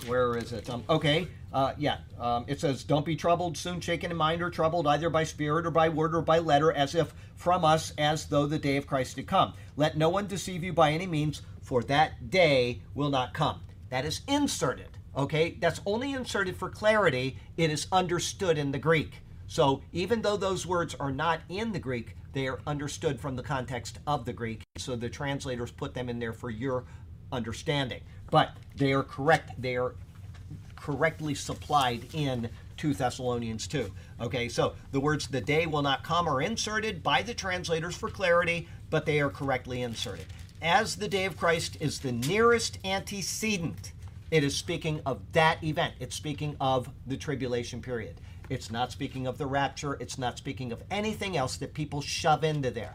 where 0.07 0.37
is 0.37 0.53
it? 0.53 0.69
Um, 0.71 0.85
okay, 0.89 1.29
uh, 1.53 1.73
yeah, 1.79 1.99
um, 2.19 2.45
it 2.47 2.61
says, 2.61 2.85
Don't 2.85 3.07
be 3.07 3.17
troubled, 3.17 3.57
soon 3.57 3.81
shaken 3.81 4.11
in 4.11 4.17
mind 4.17 4.43
or 4.43 4.51
troubled, 4.51 4.87
either 4.87 5.11
by 5.11 5.25
spirit 5.25 5.67
or 5.67 5.71
by 5.71 5.89
word 5.89 6.15
or 6.15 6.23
by 6.23 6.39
letter, 6.39 6.73
as 6.73 6.95
if 6.95 7.15
from 7.37 7.65
us, 7.65 7.93
as 7.99 8.27
though 8.27 8.47
the 8.47 8.59
day 8.59 8.77
of 8.77 8.87
Christ 8.87 9.17
had 9.17 9.27
come. 9.27 9.55
Let 9.77 9.97
no 9.97 10.09
one 10.09 10.27
deceive 10.27 10.63
you 10.63 10.73
by 10.73 10.93
any 10.93 11.07
means, 11.07 11.43
for 11.63 11.83
that 11.85 12.31
day 12.31 12.83
will 12.95 13.11
not 13.11 13.35
come. 13.35 13.61
That 13.91 14.05
is 14.05 14.21
inserted. 14.29 14.99
Okay, 15.17 15.57
that's 15.59 15.81
only 15.87 16.13
inserted 16.13 16.57
for 16.57 16.69
clarity. 16.69 17.39
It 17.57 17.71
is 17.71 17.87
understood 17.91 18.59
in 18.59 18.73
the 18.73 18.79
Greek. 18.79 19.23
So 19.47 19.83
even 19.93 20.23
though 20.23 20.37
those 20.37 20.67
words 20.67 20.95
are 21.01 21.11
not 21.11 21.41
in 21.49 21.73
the 21.73 21.79
Greek, 21.79 22.15
they 22.35 22.47
are 22.47 22.61
understood 22.67 23.19
from 23.19 23.35
the 23.35 23.43
context 23.43 23.99
of 24.07 24.27
the 24.27 24.33
Greek. 24.33 24.63
So 24.77 24.95
the 24.95 25.09
translators 25.09 25.73
put 25.73 25.95
them 25.95 26.09
in 26.09 26.19
there 26.19 26.35
for 26.35 26.51
your 26.51 26.85
understanding. 27.33 28.03
But 28.31 28.57
they 28.77 28.93
are 28.93 29.03
correct. 29.03 29.61
They 29.61 29.77
are 29.77 29.95
correctly 30.77 31.35
supplied 31.35 32.07
in 32.15 32.49
2 32.77 32.95
Thessalonians 32.95 33.67
2. 33.67 33.91
Okay, 34.21 34.49
so 34.49 34.75
the 34.93 35.01
words 35.01 35.27
the 35.27 35.41
day 35.41 35.67
will 35.67 35.83
not 35.83 36.05
come 36.05 36.29
are 36.29 36.41
inserted 36.41 37.03
by 37.03 37.23
the 37.23 37.35
translators 37.35 37.97
for 37.97 38.09
clarity, 38.09 38.69
but 38.91 39.05
they 39.05 39.21
are 39.21 39.31
correctly 39.31 39.83
inserted. 39.83 40.27
As 40.63 40.97
the 40.97 41.09
day 41.09 41.25
of 41.25 41.37
Christ 41.37 41.77
is 41.81 42.01
the 42.01 42.13
nearest 42.13 42.79
antecedent 42.85 43.93
it 44.31 44.45
is 44.45 44.55
speaking 44.55 45.01
of 45.07 45.21
that 45.33 45.63
event. 45.65 45.95
It's 46.01 46.15
speaking 46.15 46.57
of 46.61 46.91
the 47.07 47.17
tribulation 47.17 47.81
period. 47.81 48.21
It's 48.51 48.71
not 48.71 48.93
speaking 48.93 49.27
of 49.27 49.39
the 49.39 49.47
rapture. 49.47 49.95
It's 50.01 50.19
not 50.19 50.37
speaking 50.37 50.71
of 50.71 50.83
anything 50.91 51.37
else 51.37 51.57
that 51.59 51.73
people 51.73 52.03
shove 52.03 52.45
into 52.45 52.71
there. 52.71 52.95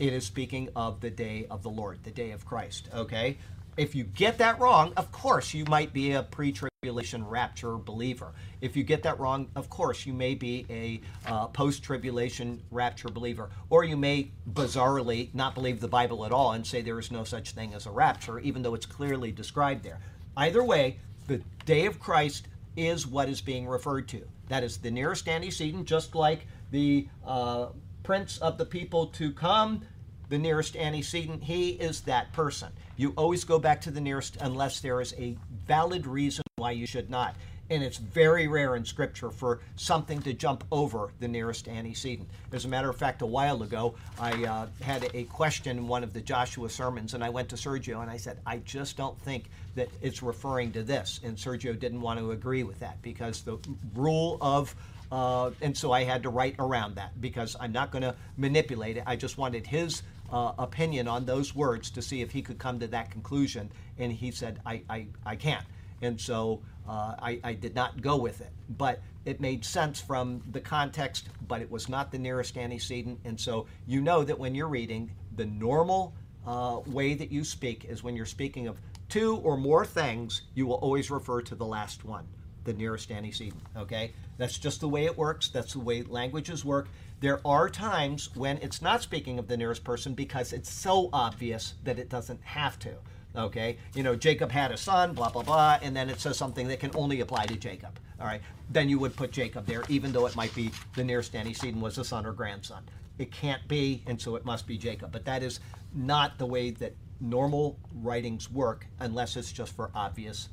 It 0.00 0.12
is 0.12 0.24
speaking 0.24 0.68
of 0.74 1.00
the 1.00 1.10
day 1.10 1.46
of 1.50 1.62
the 1.62 1.68
Lord, 1.68 2.02
the 2.02 2.10
day 2.10 2.32
of 2.32 2.44
Christ. 2.44 2.88
Okay? 2.92 3.38
If 3.76 3.94
you 3.94 4.04
get 4.04 4.38
that 4.38 4.58
wrong, 4.58 4.92
of 4.96 5.10
course 5.12 5.54
you 5.54 5.64
might 5.66 5.92
be 5.92 6.12
a 6.12 6.22
pre 6.22 6.52
tribulation 6.52 7.26
rapture 7.26 7.76
believer. 7.76 8.32
If 8.60 8.76
you 8.76 8.82
get 8.82 9.02
that 9.04 9.20
wrong, 9.20 9.48
of 9.54 9.68
course 9.68 10.06
you 10.06 10.12
may 10.12 10.34
be 10.34 10.66
a 10.68 11.00
uh, 11.30 11.46
post 11.48 11.82
tribulation 11.82 12.62
rapture 12.70 13.08
believer. 13.08 13.50
Or 13.68 13.84
you 13.84 13.96
may 13.96 14.30
bizarrely 14.50 15.32
not 15.34 15.54
believe 15.54 15.80
the 15.80 15.88
Bible 15.88 16.24
at 16.24 16.32
all 16.32 16.52
and 16.52 16.66
say 16.66 16.80
there 16.80 16.98
is 16.98 17.10
no 17.10 17.24
such 17.24 17.52
thing 17.52 17.74
as 17.74 17.86
a 17.86 17.90
rapture, 17.90 18.38
even 18.40 18.62
though 18.62 18.74
it's 18.74 18.86
clearly 18.86 19.30
described 19.30 19.82
there. 19.82 20.00
Either 20.36 20.64
way, 20.64 20.98
the 21.26 21.42
day 21.64 21.86
of 21.86 22.00
Christ 22.00 22.48
is 22.76 23.06
what 23.06 23.28
is 23.28 23.40
being 23.40 23.66
referred 23.66 24.08
to. 24.08 24.22
That 24.48 24.64
is 24.64 24.78
the 24.78 24.90
nearest 24.90 25.28
antecedent, 25.28 25.86
just 25.86 26.14
like 26.14 26.46
the 26.70 27.08
uh, 27.26 27.66
prince 28.02 28.38
of 28.38 28.58
the 28.58 28.64
people 28.64 29.06
to 29.06 29.32
come, 29.32 29.82
the 30.30 30.38
nearest 30.38 30.76
antecedent, 30.76 31.42
he 31.42 31.70
is 31.70 32.00
that 32.02 32.32
person. 32.32 32.72
You 32.96 33.12
always 33.16 33.44
go 33.44 33.58
back 33.58 33.82
to 33.82 33.90
the 33.90 34.00
nearest 34.00 34.38
unless 34.40 34.80
there 34.80 35.00
is 35.00 35.14
a 35.18 35.36
valid 35.66 36.06
reason 36.06 36.44
why 36.56 36.70
you 36.70 36.86
should 36.86 37.10
not 37.10 37.34
and 37.70 37.84
it's 37.84 37.96
very 37.96 38.48
rare 38.48 38.74
in 38.74 38.84
Scripture 38.84 39.30
for 39.30 39.60
something 39.76 40.20
to 40.22 40.32
jump 40.32 40.64
over 40.72 41.12
the 41.20 41.28
nearest 41.28 41.68
antecedent. 41.68 42.28
As 42.52 42.64
a 42.64 42.68
matter 42.68 42.90
of 42.90 42.96
fact, 42.96 43.22
a 43.22 43.26
while 43.26 43.62
ago, 43.62 43.94
I 44.18 44.44
uh, 44.44 44.66
had 44.82 45.08
a 45.14 45.22
question 45.24 45.78
in 45.78 45.86
one 45.86 46.02
of 46.02 46.12
the 46.12 46.20
Joshua 46.20 46.68
sermons, 46.68 47.14
and 47.14 47.22
I 47.22 47.30
went 47.30 47.48
to 47.50 47.56
Sergio 47.56 48.02
and 48.02 48.10
I 48.10 48.16
said, 48.16 48.40
I 48.44 48.58
just 48.58 48.96
don't 48.96 49.18
think 49.20 49.44
that 49.76 49.88
it's 50.02 50.22
referring 50.22 50.72
to 50.72 50.82
this. 50.82 51.20
And 51.22 51.36
Sergio 51.36 51.78
didn't 51.78 52.00
want 52.00 52.18
to 52.18 52.32
agree 52.32 52.64
with 52.64 52.80
that 52.80 53.00
because 53.02 53.42
the 53.42 53.58
rule 53.94 54.36
of 54.40 54.74
uh, 55.12 55.50
and 55.60 55.76
so 55.76 55.90
I 55.90 56.04
had 56.04 56.22
to 56.22 56.28
write 56.28 56.54
around 56.60 56.94
that 56.94 57.20
because 57.20 57.56
I'm 57.58 57.72
not 57.72 57.90
going 57.90 58.02
to 58.02 58.14
manipulate 58.36 58.96
it. 58.96 59.02
I 59.06 59.16
just 59.16 59.38
wanted 59.38 59.66
his 59.66 60.02
uh, 60.30 60.52
opinion 60.58 61.08
on 61.08 61.24
those 61.24 61.54
words 61.54 61.90
to 61.90 62.02
see 62.02 62.22
if 62.22 62.30
he 62.30 62.42
could 62.42 62.58
come 62.58 62.78
to 62.80 62.86
that 62.88 63.10
conclusion. 63.10 63.70
And 63.98 64.12
he 64.12 64.30
said, 64.30 64.60
I, 64.64 64.82
I, 64.88 65.06
I 65.26 65.36
can't. 65.36 65.64
And 66.02 66.20
so 66.20 66.62
uh, 66.88 67.14
I, 67.20 67.40
I, 67.44 67.52
did 67.52 67.74
not 67.74 68.00
go 68.00 68.16
with 68.16 68.40
it. 68.40 68.50
But 68.78 69.00
it 69.24 69.40
made 69.40 69.64
sense 69.64 70.00
from 70.00 70.42
the 70.50 70.60
context, 70.60 71.28
but 71.46 71.60
it 71.60 71.70
was 71.70 71.88
not 71.88 72.10
the 72.10 72.18
nearest 72.18 72.56
antecedent. 72.56 73.20
And 73.24 73.38
so 73.38 73.66
you 73.86 74.00
know 74.00 74.24
that 74.24 74.38
when 74.38 74.54
you're 74.54 74.68
reading, 74.68 75.10
the 75.36 75.46
normal 75.46 76.14
uh, 76.46 76.80
way 76.86 77.14
that 77.14 77.30
you 77.30 77.44
speak 77.44 77.84
is 77.84 78.02
when 78.02 78.16
you're 78.16 78.26
speaking 78.26 78.66
of 78.66 78.80
two 79.08 79.36
or 79.36 79.56
more 79.56 79.84
things, 79.84 80.42
you 80.54 80.66
will 80.66 80.76
always 80.76 81.10
refer 81.10 81.42
to 81.42 81.54
the 81.54 81.66
last 81.66 82.04
one, 82.04 82.26
the 82.64 82.72
nearest 82.72 83.10
antecedent. 83.10 83.62
Okay? 83.76 84.12
That's 84.38 84.58
just 84.58 84.80
the 84.80 84.88
way 84.88 85.04
it 85.04 85.16
works. 85.16 85.48
That's 85.48 85.74
the 85.74 85.80
way 85.80 86.02
languages 86.02 86.64
work. 86.64 86.88
There 87.20 87.40
are 87.44 87.68
times 87.68 88.34
when 88.34 88.56
it's 88.58 88.80
not 88.80 89.02
speaking 89.02 89.38
of 89.38 89.46
the 89.46 89.56
nearest 89.56 89.84
person 89.84 90.14
because 90.14 90.52
it's 90.52 90.70
so 90.70 91.10
obvious 91.12 91.74
that 91.84 91.98
it 91.98 92.08
doesn't 92.08 92.42
have 92.42 92.78
to. 92.80 92.94
Okay, 93.36 93.78
you 93.94 94.02
know, 94.02 94.16
Jacob 94.16 94.50
had 94.50 94.72
a 94.72 94.76
son, 94.76 95.12
blah, 95.12 95.30
blah, 95.30 95.42
blah, 95.42 95.78
and 95.82 95.94
then 95.94 96.10
it 96.10 96.18
says 96.18 96.36
something 96.36 96.66
that 96.66 96.80
can 96.80 96.90
only 96.96 97.20
apply 97.20 97.46
to 97.46 97.54
Jacob. 97.54 98.00
All 98.18 98.26
right, 98.26 98.40
then 98.70 98.88
you 98.88 98.98
would 98.98 99.14
put 99.14 99.30
Jacob 99.30 99.66
there, 99.66 99.84
even 99.88 100.10
though 100.10 100.26
it 100.26 100.34
might 100.34 100.52
be 100.52 100.72
the 100.96 101.04
nearest 101.04 101.36
antecedent 101.36 101.80
was 101.80 101.96
a 101.98 102.04
son 102.04 102.26
or 102.26 102.32
grandson. 102.32 102.82
It 103.18 103.30
can't 103.30 103.66
be, 103.68 104.02
and 104.08 104.20
so 104.20 104.34
it 104.34 104.44
must 104.44 104.66
be 104.66 104.76
Jacob. 104.76 105.12
But 105.12 105.26
that 105.26 105.44
is 105.44 105.60
not 105.94 106.38
the 106.38 106.46
way 106.46 106.70
that 106.70 106.96
normal 107.20 107.78
writings 107.94 108.50
work 108.50 108.86
unless 108.98 109.36
it's 109.36 109.52
just 109.52 109.76
for 109.76 109.90
obvious 109.94 110.48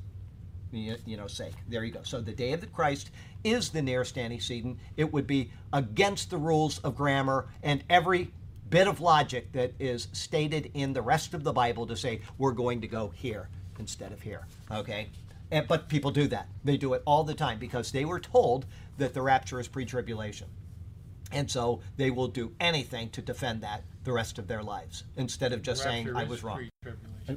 you 0.71 1.17
know 1.17 1.27
sake 1.27 1.53
there 1.69 1.83
you 1.83 1.91
go 1.91 2.01
so 2.03 2.19
the 2.19 2.33
day 2.33 2.51
of 2.51 2.59
the 2.59 2.67
christ 2.67 3.09
is 3.43 3.69
the 3.69 3.81
nearest 3.81 4.17
antecedent 4.17 4.77
it 4.97 5.11
would 5.13 5.25
be 5.25 5.49
against 5.71 6.29
the 6.29 6.37
rules 6.37 6.79
of 6.79 6.95
grammar 6.95 7.47
and 7.63 7.83
every 7.89 8.31
bit 8.69 8.87
of 8.87 8.99
logic 8.99 9.51
that 9.53 9.73
is 9.79 10.07
stated 10.11 10.71
in 10.73 10.93
the 10.93 11.01
rest 11.01 11.33
of 11.33 11.43
the 11.43 11.53
Bible 11.53 11.87
to 11.87 11.95
say 11.95 12.21
we're 12.37 12.51
going 12.51 12.81
to 12.81 12.87
go 12.87 13.09
here 13.09 13.49
instead 13.79 14.11
of 14.11 14.21
here. 14.21 14.45
Okay? 14.71 15.07
And, 15.51 15.67
but 15.67 15.87
people 15.87 16.11
do 16.11 16.27
that. 16.27 16.47
They 16.63 16.77
do 16.77 16.93
it 16.93 17.01
all 17.05 17.23
the 17.23 17.33
time 17.33 17.59
because 17.59 17.91
they 17.91 18.05
were 18.05 18.19
told 18.19 18.65
that 18.97 19.13
the 19.13 19.21
rapture 19.21 19.59
is 19.59 19.67
pre 19.67 19.85
tribulation. 19.85 20.47
And 21.31 21.49
so 21.49 21.81
they 21.97 22.09
will 22.09 22.27
do 22.27 22.53
anything 22.59 23.09
to 23.11 23.21
defend 23.21 23.61
that 23.61 23.83
the 24.07 24.13
rest 24.13 24.39
of 24.39 24.47
their 24.47 24.63
lives 24.63 25.03
instead 25.17 25.51
of 25.51 25.61
just 25.61 25.83
saying 25.83 26.15
I 26.15 26.23
was 26.23 26.41
wrong. 26.41 26.69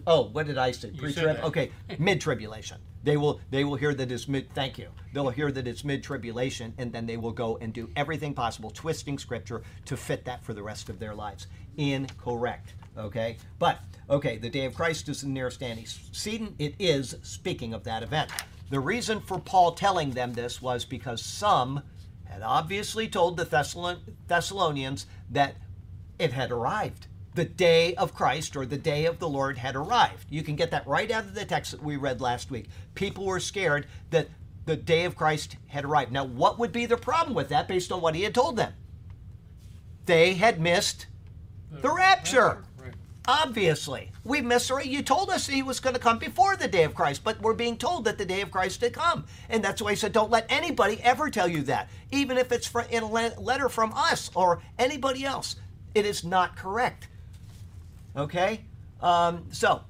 Oh, 0.07 0.29
what 0.29 0.47
did 0.47 0.57
I 0.57 0.71
say? 0.71 0.93
Pre-trib. 0.93 1.41
Okay, 1.43 1.73
mid-tribulation. 1.99 2.79
They 3.03 3.17
will 3.17 3.41
they 3.51 3.65
will 3.65 3.75
hear 3.75 3.93
that 3.93 4.13
it's 4.13 4.29
mid. 4.29 4.49
Thank 4.55 4.79
you. 4.79 4.89
They'll 5.13 5.31
hear 5.31 5.51
that 5.51 5.67
it's 5.67 5.83
mid-tribulation, 5.83 6.73
and 6.79 6.93
then 6.93 7.07
they 7.07 7.17
will 7.17 7.33
go 7.33 7.59
and 7.61 7.73
do 7.73 7.91
everything 7.97 8.35
possible, 8.35 8.71
twisting 8.71 9.19
scripture 9.19 9.63
to 9.87 9.97
fit 9.97 10.25
that 10.27 10.45
for 10.45 10.55
the 10.55 10.63
rest 10.63 10.89
of 10.89 11.01
their 11.01 11.13
lives. 11.13 11.49
Incorrect. 11.77 12.75
Okay, 12.97 13.37
but 13.59 13.81
okay, 14.09 14.39
the 14.39 14.49
day 14.49 14.65
of 14.65 14.75
Christ 14.75 15.09
is 15.09 15.23
the 15.23 15.29
nearest 15.29 15.61
antecedent. 15.65 16.55
It 16.61 16.77
is 16.79 17.17
speaking 17.23 17.75
of 17.75 17.83
that 17.83 18.05
event. 18.05 18.31
The 18.71 18.79
reason 18.79 19.21
for 19.21 19.41
Paul 19.41 19.73
telling 19.73 20.13
them 20.13 20.35
this 20.35 20.63
was 20.63 20.85
because 20.85 21.21
some 21.21 21.83
had 22.25 22.43
obviously 22.43 23.09
told 23.09 23.37
the 23.37 23.97
Thessalonians 24.29 25.07
that 25.31 25.57
it 26.21 26.33
had 26.33 26.51
arrived. 26.51 27.07
The 27.35 27.45
day 27.45 27.95
of 27.95 28.15
Christ 28.15 28.57
or 28.57 28.67
the 28.67 28.77
day 28.77 29.07
of 29.07 29.19
the 29.19 29.29
Lord 29.29 29.59
had 29.59 29.77
arrived. 29.77 30.27
You 30.29 30.43
can 30.43 30.57
get 30.57 30.71
that 30.73 30.87
right 30.87 31.11
out 31.11 31.25
of 31.25 31.35
the 31.35 31.45
text 31.45 31.71
that 31.71 31.83
we 31.83 31.97
read 31.97 32.21
last 32.21 32.51
week. 32.51 32.67
People 32.95 33.25
were 33.25 33.41
scared 33.41 33.87
that 34.11 34.29
the 34.67 34.77
day 34.77 35.05
of 35.05 35.17
Christ 35.17 35.57
had 35.69 35.85
arrived. 35.85 36.13
Now, 36.13 36.25
what 36.25 36.59
would 36.59 36.73
be 36.73 36.87
the 36.87 36.97
problem 36.97 37.35
with 37.35 37.49
that 37.49 37.69
based 37.69 37.91
on 37.91 38.01
what 38.01 38.15
he 38.15 38.23
had 38.23 38.35
told 38.35 38.57
them? 38.57 38.75
They 40.07 40.35
had 40.35 40.61
missed 40.61 41.07
the 41.71 41.91
rapture. 41.91 42.65
Right. 42.77 42.95
Obviously, 43.29 44.11
we 44.25 44.41
miss. 44.41 44.71
It. 44.71 44.87
You 44.87 45.03
told 45.03 45.31
us 45.31 45.47
he 45.47 45.63
was 45.63 45.79
going 45.79 45.95
to 45.95 46.01
come 46.01 46.19
before 46.19 46.57
the 46.57 46.67
day 46.67 46.83
of 46.83 46.95
Christ, 46.95 47.23
but 47.23 47.41
we're 47.41 47.55
being 47.55 47.77
told 47.77 48.05
that 48.05 48.19
the 48.19 48.25
day 48.25 48.41
of 48.41 48.51
Christ 48.51 48.81
had 48.81 48.93
come, 48.93 49.27
and 49.49 49.63
that's 49.63 49.81
why 49.81 49.91
he 49.91 49.97
said, 49.97 50.13
"Don't 50.13 50.31
let 50.31 50.47
anybody 50.49 51.01
ever 51.03 51.31
tell 51.31 51.47
you 51.47 51.63
that, 51.63 51.89
even 52.11 52.39
if 52.39 52.51
it's 52.51 52.73
in 52.91 53.05
a 53.05 53.41
letter 53.41 53.69
from 53.69 53.93
us 53.95 54.31
or 54.35 54.63
anybody 54.79 55.25
else. 55.25 55.57
It 55.95 56.07
is 56.07 56.25
not 56.25 56.57
correct." 56.57 57.09
Okay, 58.17 58.65
um, 59.01 59.47
so 59.53 59.83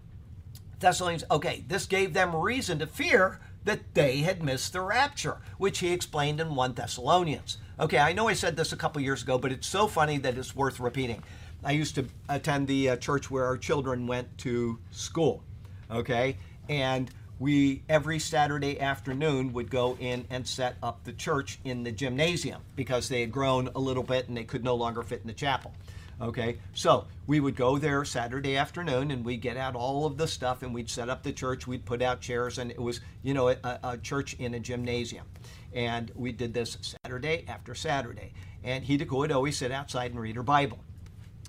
Thessalonians. 0.80 1.24
Okay, 1.30 1.64
this 1.68 1.86
gave 1.86 2.14
them 2.14 2.34
reason 2.34 2.78
to 2.78 2.86
fear 2.86 3.38
that 3.64 3.94
they 3.94 4.18
had 4.18 4.42
missed 4.42 4.72
the 4.72 4.80
rapture, 4.80 5.38
which 5.58 5.80
he 5.80 5.92
explained 5.92 6.40
in 6.40 6.54
1 6.54 6.74
Thessalonians. 6.74 7.58
Okay, 7.78 7.98
I 7.98 8.12
know 8.12 8.28
I 8.28 8.32
said 8.32 8.56
this 8.56 8.72
a 8.72 8.76
couple 8.76 9.00
years 9.02 9.22
ago, 9.22 9.38
but 9.38 9.52
it's 9.52 9.66
so 9.66 9.86
funny 9.86 10.18
that 10.18 10.36
it's 10.36 10.56
worth 10.56 10.80
repeating. 10.80 11.22
I 11.62 11.72
used 11.72 11.94
to 11.96 12.06
attend 12.28 12.68
the 12.68 12.90
uh, 12.90 12.96
church 12.96 13.30
where 13.30 13.44
our 13.44 13.58
children 13.58 14.06
went 14.06 14.38
to 14.38 14.78
school, 14.90 15.42
okay? 15.90 16.36
And 16.70 17.10
we, 17.38 17.82
every 17.88 18.18
Saturday 18.18 18.80
afternoon, 18.80 19.52
would 19.52 19.70
go 19.70 19.96
in 20.00 20.26
and 20.30 20.46
set 20.46 20.76
up 20.82 21.04
the 21.04 21.12
church 21.12 21.58
in 21.64 21.82
the 21.82 21.92
gymnasium 21.92 22.62
because 22.76 23.08
they 23.08 23.20
had 23.20 23.32
grown 23.32 23.68
a 23.74 23.78
little 23.78 24.02
bit 24.02 24.28
and 24.28 24.36
they 24.36 24.44
could 24.44 24.64
no 24.64 24.74
longer 24.74 25.02
fit 25.02 25.20
in 25.20 25.26
the 25.26 25.34
chapel. 25.34 25.74
Okay, 26.20 26.58
so 26.74 27.06
we 27.26 27.40
would 27.40 27.56
go 27.56 27.78
there 27.78 28.04
Saturday 28.04 28.54
afternoon 28.58 29.10
and 29.10 29.24
we'd 29.24 29.40
get 29.40 29.56
out 29.56 29.74
all 29.74 30.04
of 30.04 30.18
the 30.18 30.28
stuff 30.28 30.62
and 30.62 30.74
we'd 30.74 30.90
set 30.90 31.08
up 31.08 31.22
the 31.22 31.32
church. 31.32 31.66
We'd 31.66 31.86
put 31.86 32.02
out 32.02 32.20
chairs 32.20 32.58
and 32.58 32.70
it 32.70 32.78
was, 32.78 33.00
you 33.22 33.32
know, 33.32 33.48
a, 33.48 33.58
a 33.82 33.96
church 33.96 34.34
in 34.34 34.52
a 34.52 34.60
gymnasium. 34.60 35.26
And 35.72 36.12
we 36.14 36.32
did 36.32 36.52
this 36.52 36.76
Saturday 37.04 37.46
after 37.48 37.74
Saturday. 37.74 38.34
And 38.62 38.84
Hideko 38.84 39.16
would 39.16 39.32
always 39.32 39.56
sit 39.56 39.72
outside 39.72 40.10
and 40.10 40.20
read 40.20 40.36
her 40.36 40.42
Bible. 40.42 40.78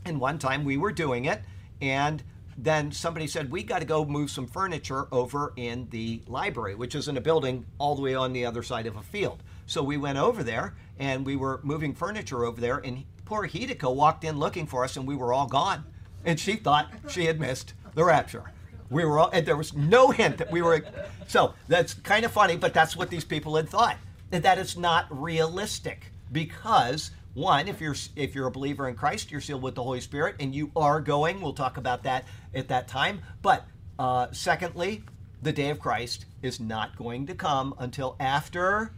And 0.05 0.21
one 0.21 0.39
time 0.39 0.63
we 0.63 0.77
were 0.77 0.93
doing 0.93 1.25
it 1.25 1.41
and 1.81 2.23
then 2.57 2.91
somebody 2.91 3.27
said, 3.27 3.51
We 3.51 3.63
got 3.63 3.79
to 3.79 3.85
go 3.85 4.05
move 4.05 4.29
some 4.29 4.47
furniture 4.47 5.07
over 5.11 5.53
in 5.55 5.87
the 5.89 6.21
library, 6.27 6.75
which 6.75 6.95
is 6.95 7.07
in 7.07 7.17
a 7.17 7.21
building 7.21 7.65
all 7.77 7.95
the 7.95 8.01
way 8.01 8.15
on 8.15 8.33
the 8.33 8.45
other 8.45 8.63
side 8.63 8.85
of 8.85 8.95
a 8.95 9.01
field. 9.01 9.43
So 9.65 9.81
we 9.81 9.97
went 9.97 10.17
over 10.17 10.43
there 10.43 10.75
and 10.99 11.25
we 11.25 11.35
were 11.35 11.59
moving 11.63 11.93
furniture 11.93 12.45
over 12.45 12.61
there, 12.61 12.77
and 12.77 13.03
poor 13.31 13.47
Hideko 13.47 13.95
walked 13.95 14.25
in 14.25 14.37
looking 14.37 14.67
for 14.67 14.83
us, 14.83 14.97
and 14.97 15.07
we 15.07 15.15
were 15.15 15.31
all 15.31 15.47
gone. 15.47 15.85
And 16.25 16.37
she 16.37 16.57
thought 16.57 16.91
she 17.07 17.27
had 17.27 17.39
missed 17.39 17.73
the 17.95 18.03
rapture. 18.03 18.51
We 18.89 19.05
were 19.05 19.19
all, 19.19 19.29
and 19.29 19.45
there 19.45 19.55
was 19.55 19.73
no 19.73 20.11
hint 20.11 20.37
that 20.39 20.51
we 20.51 20.61
were. 20.61 20.83
So 21.27 21.53
that's 21.69 21.93
kind 21.93 22.25
of 22.25 22.33
funny, 22.33 22.57
but 22.57 22.73
that's 22.73 22.97
what 22.97 23.09
these 23.09 23.23
people 23.23 23.55
had 23.55 23.69
thought. 23.69 23.95
And 24.33 24.43
that 24.43 24.57
it's 24.57 24.75
not 24.75 25.05
realistic 25.09 26.11
because 26.29 27.11
one, 27.33 27.69
if 27.69 27.79
you're 27.79 27.95
if 28.17 28.35
you're 28.35 28.47
a 28.47 28.51
believer 28.51 28.89
in 28.89 28.95
Christ, 28.95 29.31
you're 29.31 29.39
sealed 29.39 29.61
with 29.61 29.75
the 29.75 29.83
Holy 29.83 30.01
Spirit, 30.01 30.35
and 30.41 30.53
you 30.53 30.69
are 30.75 30.99
going. 30.99 31.39
We'll 31.39 31.53
talk 31.53 31.77
about 31.77 32.03
that 32.03 32.25
at 32.53 32.67
that 32.67 32.89
time. 32.89 33.21
But 33.41 33.65
uh, 33.97 34.27
secondly, 34.33 35.03
the 35.41 35.53
day 35.53 35.69
of 35.69 35.79
Christ 35.79 36.25
is 36.41 36.59
not 36.59 36.97
going 36.97 37.27
to 37.27 37.33
come 37.33 37.75
until 37.79 38.17
after 38.19 38.91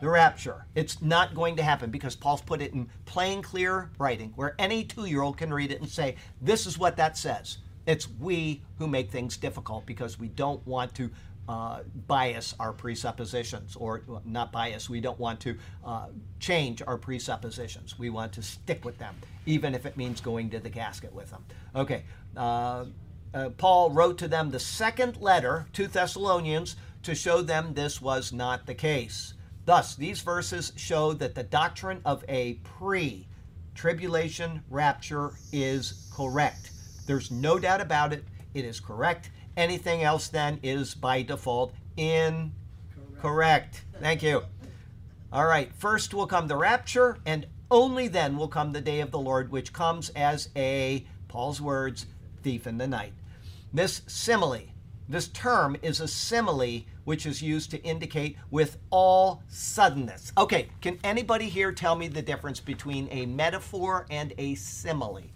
the 0.00 0.08
rapture. 0.08 0.66
It's 0.74 1.00
not 1.00 1.34
going 1.34 1.56
to 1.56 1.62
happen 1.62 1.90
because 1.90 2.14
Paul's 2.16 2.42
put 2.42 2.60
it 2.60 2.72
in 2.72 2.88
plain, 3.04 3.42
clear 3.42 3.90
writing 3.98 4.32
where 4.36 4.54
any 4.58 4.84
two 4.84 5.06
year 5.06 5.22
old 5.22 5.36
can 5.36 5.52
read 5.52 5.72
it 5.72 5.80
and 5.80 5.88
say, 5.88 6.16
This 6.40 6.66
is 6.66 6.78
what 6.78 6.96
that 6.96 7.16
says. 7.16 7.58
It's 7.86 8.08
we 8.08 8.62
who 8.78 8.88
make 8.88 9.10
things 9.10 9.36
difficult 9.36 9.86
because 9.86 10.18
we 10.18 10.28
don't 10.28 10.64
want 10.66 10.94
to 10.96 11.10
uh, 11.48 11.82
bias 12.08 12.54
our 12.58 12.72
presuppositions, 12.72 13.76
or 13.76 14.02
not 14.24 14.50
bias, 14.50 14.90
we 14.90 15.00
don't 15.00 15.18
want 15.18 15.38
to 15.40 15.56
uh, 15.84 16.08
change 16.40 16.82
our 16.82 16.98
presuppositions. 16.98 17.98
We 17.98 18.10
want 18.10 18.32
to 18.32 18.42
stick 18.42 18.84
with 18.84 18.98
them, 18.98 19.14
even 19.46 19.74
if 19.74 19.86
it 19.86 19.96
means 19.96 20.20
going 20.20 20.50
to 20.50 20.58
the 20.58 20.70
casket 20.70 21.12
with 21.12 21.30
them. 21.30 21.44
Okay. 21.74 22.04
Uh, 22.36 22.86
uh, 23.32 23.50
Paul 23.50 23.90
wrote 23.90 24.18
to 24.18 24.28
them 24.28 24.50
the 24.50 24.58
second 24.58 25.20
letter 25.20 25.66
to 25.74 25.86
Thessalonians 25.86 26.76
to 27.02 27.14
show 27.14 27.42
them 27.42 27.74
this 27.74 28.00
was 28.00 28.32
not 28.32 28.66
the 28.66 28.74
case. 28.74 29.34
Thus, 29.66 29.96
these 29.96 30.20
verses 30.20 30.72
show 30.76 31.12
that 31.14 31.34
the 31.34 31.42
doctrine 31.42 32.00
of 32.04 32.24
a 32.28 32.54
pre 32.62 33.26
tribulation 33.74 34.62
rapture 34.70 35.32
is 35.52 36.08
correct. 36.14 36.70
There's 37.06 37.32
no 37.32 37.58
doubt 37.58 37.80
about 37.80 38.12
it. 38.12 38.24
It 38.54 38.64
is 38.64 38.80
correct. 38.80 39.30
Anything 39.56 40.02
else 40.02 40.28
then 40.28 40.60
is 40.62 40.94
by 40.94 41.22
default 41.22 41.74
incorrect. 41.96 43.82
Thank 44.00 44.22
you. 44.22 44.44
All 45.32 45.46
right, 45.46 45.74
first 45.74 46.14
will 46.14 46.28
come 46.28 46.46
the 46.46 46.56
rapture, 46.56 47.18
and 47.26 47.46
only 47.68 48.06
then 48.06 48.36
will 48.36 48.48
come 48.48 48.72
the 48.72 48.80
day 48.80 49.00
of 49.00 49.10
the 49.10 49.18
Lord, 49.18 49.50
which 49.50 49.72
comes 49.72 50.10
as 50.10 50.48
a, 50.54 51.04
Paul's 51.26 51.60
words, 51.60 52.06
thief 52.42 52.68
in 52.68 52.78
the 52.78 52.86
night. 52.86 53.12
This 53.72 54.02
simile, 54.06 54.60
this 55.08 55.28
term 55.28 55.76
is 55.82 56.00
a 56.00 56.08
simile 56.08 56.82
which 57.04 57.26
is 57.26 57.40
used 57.40 57.70
to 57.70 57.82
indicate 57.82 58.36
with 58.50 58.78
all 58.90 59.42
suddenness. 59.48 60.32
Okay, 60.36 60.68
can 60.80 60.98
anybody 61.04 61.48
here 61.48 61.70
tell 61.70 61.94
me 61.94 62.08
the 62.08 62.22
difference 62.22 62.58
between 62.58 63.08
a 63.12 63.26
metaphor 63.26 64.06
and 64.10 64.32
a 64.38 64.56
simile? 64.56 65.18
Okay. 65.18 65.28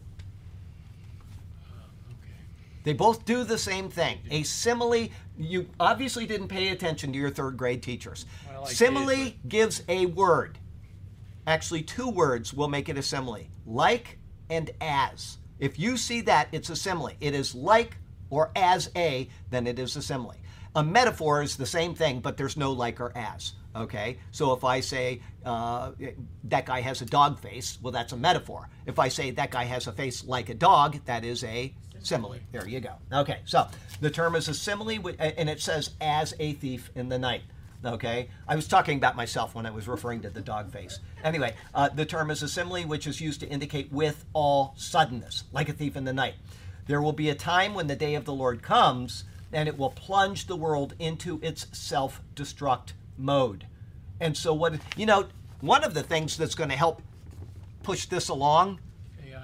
They 2.83 2.93
both 2.93 3.25
do 3.25 3.45
the 3.45 3.59
same 3.59 3.89
thing. 3.89 4.18
A 4.31 4.43
simile, 4.43 5.09
you 5.39 5.68
obviously 5.79 6.27
didn't 6.27 6.49
pay 6.49 6.68
attention 6.68 7.12
to 7.12 7.18
your 7.18 7.31
third 7.31 7.57
grade 7.57 7.83
teachers. 7.83 8.27
Well, 8.51 8.66
simile 8.66 9.35
gives 9.47 9.85
a 9.89 10.07
word. 10.07 10.59
Actually, 11.47 11.83
two 11.83 12.09
words 12.09 12.53
will 12.53 12.68
make 12.68 12.89
it 12.89 12.99
a 12.99 13.03
simile 13.03 13.47
like 13.64 14.18
and 14.51 14.71
as. 14.81 15.39
If 15.61 15.79
you 15.79 15.97
see 15.97 16.23
that, 16.23 16.49
it's 16.51 16.71
a 16.71 16.77
simile. 16.77 17.12
It 17.21 17.35
is 17.35 17.55
like 17.55 17.97
or 18.31 18.51
as 18.57 18.91
a, 18.97 19.28
then 19.51 19.66
it 19.66 19.78
is 19.78 19.97
a 19.97 20.03
simile. 20.03 20.37
A 20.76 20.85
metaphor 20.85 21.43
is 21.43 21.57
the 21.57 21.66
same 21.66 21.95
thing, 21.95 22.20
but 22.20 22.37
there's 22.37 22.57
no 22.57 22.72
like 22.72 23.01
or 23.01 23.12
as. 23.16 23.55
Okay? 23.74 24.18
So 24.31 24.53
if 24.53 24.64
I 24.64 24.81
say 24.81 25.20
uh, 25.45 25.93
that 26.45 26.66
guy 26.66 26.81
has 26.81 27.03
a 27.03 27.07
dog 27.07 27.41
face, 27.41 27.78
well, 27.83 27.93
that's 27.93 28.12
a 28.12 28.16
metaphor. 28.16 28.68
If 28.87 28.99
I 28.99 29.09
say 29.09 29.33
that 29.33 29.51
guy 29.51 29.64
has 29.64 29.87
a 29.87 29.93
face 29.93 30.24
like 30.24 30.49
a 30.49 30.55
dog, 30.55 31.05
that 31.07 31.24
is 31.24 31.43
a 31.45 31.74
simile. 32.03 32.39
There 32.53 32.66
you 32.68 32.81
go. 32.81 32.95
Okay, 33.12 33.41
so 33.45 33.66
the 34.01 34.11
term 34.11 34.35
is 34.35 34.49
a 34.49 34.55
simile, 34.55 35.12
and 35.18 35.51
it 35.51 35.61
says 35.61 35.91
as 36.01 36.35
a 36.39 36.53
thief 36.55 36.91
in 36.95 37.09
the 37.09 37.18
night. 37.18 37.43
Okay, 37.83 38.28
I 38.47 38.57
was 38.57 38.68
talking 38.68 38.99
about 38.99 39.16
myself 39.16 39.55
when 39.55 39.64
I 39.64 39.70
was 39.70 39.89
referring 39.89 40.20
to 40.22 40.31
the 40.31 40.43
dog 40.43 40.70
face. 40.70 41.01
Anyway, 41.24 41.55
uh, 41.74 41.89
the 41.89 42.05
term 42.05 42.31
is 42.31 42.43
a 42.43 42.49
simile, 42.49 42.83
which 42.83 43.07
is 43.07 43.22
used 43.22 43.41
to 43.41 43.49
indicate 43.49 43.91
with 43.91 44.26
all 44.35 44.74
suddenness, 44.76 45.45
like 45.53 45.70
a 45.70 45.72
thief 45.72 45.97
in 45.97 46.05
the 46.05 46.12
night. 46.12 46.35
There 46.91 47.01
will 47.01 47.12
be 47.12 47.30
a 47.30 47.36
time 47.36 47.74
when 47.74 47.86
the 47.86 47.95
day 47.95 48.16
of 48.16 48.24
the 48.24 48.32
Lord 48.32 48.62
comes, 48.62 49.22
and 49.53 49.68
it 49.68 49.78
will 49.78 49.91
plunge 49.91 50.49
the 50.49 50.57
world 50.57 50.95
into 50.99 51.38
its 51.41 51.66
self 51.70 52.20
destruct 52.34 52.95
mode. 53.16 53.68
And 54.18 54.36
so, 54.36 54.53
what, 54.53 54.74
you 54.97 55.07
know, 55.07 55.28
one 55.61 55.84
of 55.84 55.95
the 55.95 56.03
things 56.03 56.36
that's 56.36 56.57
going 56.57 56.70
to 56.70 56.76
help 56.76 57.01
push 57.84 58.07
this 58.07 58.28
along 58.28 58.80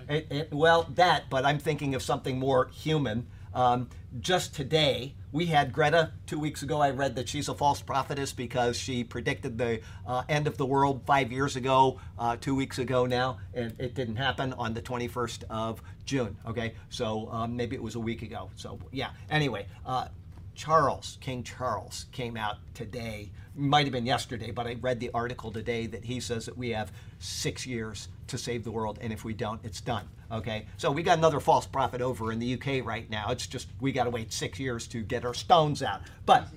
it, 0.09 0.27
it, 0.31 0.53
well, 0.53 0.89
that, 0.95 1.31
but 1.31 1.45
I'm 1.45 1.61
thinking 1.61 1.95
of 1.95 2.03
something 2.03 2.37
more 2.37 2.69
human. 2.73 3.29
Um, 3.55 3.91
just 4.21 4.53
today, 4.53 5.15
we 5.37 5.45
had 5.45 5.71
Greta. 5.71 6.13
Two 6.25 6.39
weeks 6.39 6.63
ago, 6.63 6.81
I 6.81 6.89
read 6.89 7.15
that 7.17 7.29
she's 7.29 7.51
a 7.51 7.55
false 7.55 7.83
prophetess 7.83 8.33
because 8.33 8.75
she 8.75 9.05
predicted 9.05 9.59
the 9.59 9.81
uh, 10.07 10.23
end 10.31 10.47
of 10.47 10.57
the 10.57 10.65
world 10.65 11.03
five 11.05 11.31
years 11.31 11.57
ago, 11.57 12.01
uh, 12.19 12.37
two 12.41 12.55
weeks 12.55 12.79
ago 12.79 13.05
now, 13.05 13.37
and 13.53 13.79
it 13.79 13.95
didn't 13.95 14.17
happen 14.17 14.55
on 14.55 14.73
the 14.73 14.81
21st 14.81 15.45
of 15.51 15.83
June. 16.07 16.39
Okay, 16.47 16.73
so 16.89 17.29
um, 17.31 17.55
maybe 17.55 17.77
it 17.77 17.83
was 17.83 17.97
a 17.97 18.01
week 18.01 18.23
ago. 18.23 18.49
So, 18.57 18.79
yeah. 18.93 19.11
Anyway, 19.29 19.67
uh, 19.85 20.09
Charles, 20.57 21.19
King 21.21 21.43
Charles, 21.43 22.07
came 22.13 22.37
out 22.37 22.57
today. 22.75 23.31
Might 23.55 23.85
have 23.87 23.93
been 23.93 24.07
yesterday, 24.07 24.51
but 24.51 24.67
I 24.67 24.75
read 24.81 25.01
the 25.01 25.11
article 25.15 25.53
today 25.53 25.87
that 25.87 26.05
he 26.05 26.19
says 26.19 26.47
that 26.47 26.57
we 26.57 26.71
have 26.71 26.91
six 27.19 27.67
years 27.67 28.09
to 28.29 28.39
save 28.39 28.65
the 28.65 28.71
world, 28.71 28.99
and 29.01 29.13
if 29.13 29.23
we 29.25 29.35
don't, 29.35 29.61
it's 29.65 29.81
done. 29.81 30.09
Okay, 30.33 30.67
so 30.77 30.91
we 30.91 31.03
got 31.05 31.19
another 31.19 31.39
false 31.41 31.67
prophet 31.67 32.01
over 32.01 32.33
in 32.33 32.39
the 32.41 32.55
UK 32.55 32.85
right 32.85 33.09
now. 33.09 33.31
It's 33.31 33.47
just 33.47 33.69
we 33.81 33.93
got 33.93 34.05
to 34.05 34.11
wait 34.11 34.33
six 34.33 34.59
years 34.59 34.89
to 34.89 35.03
get 35.03 35.25
our 35.25 35.35
stones 35.35 35.83
out. 35.83 36.01
But 36.25 36.49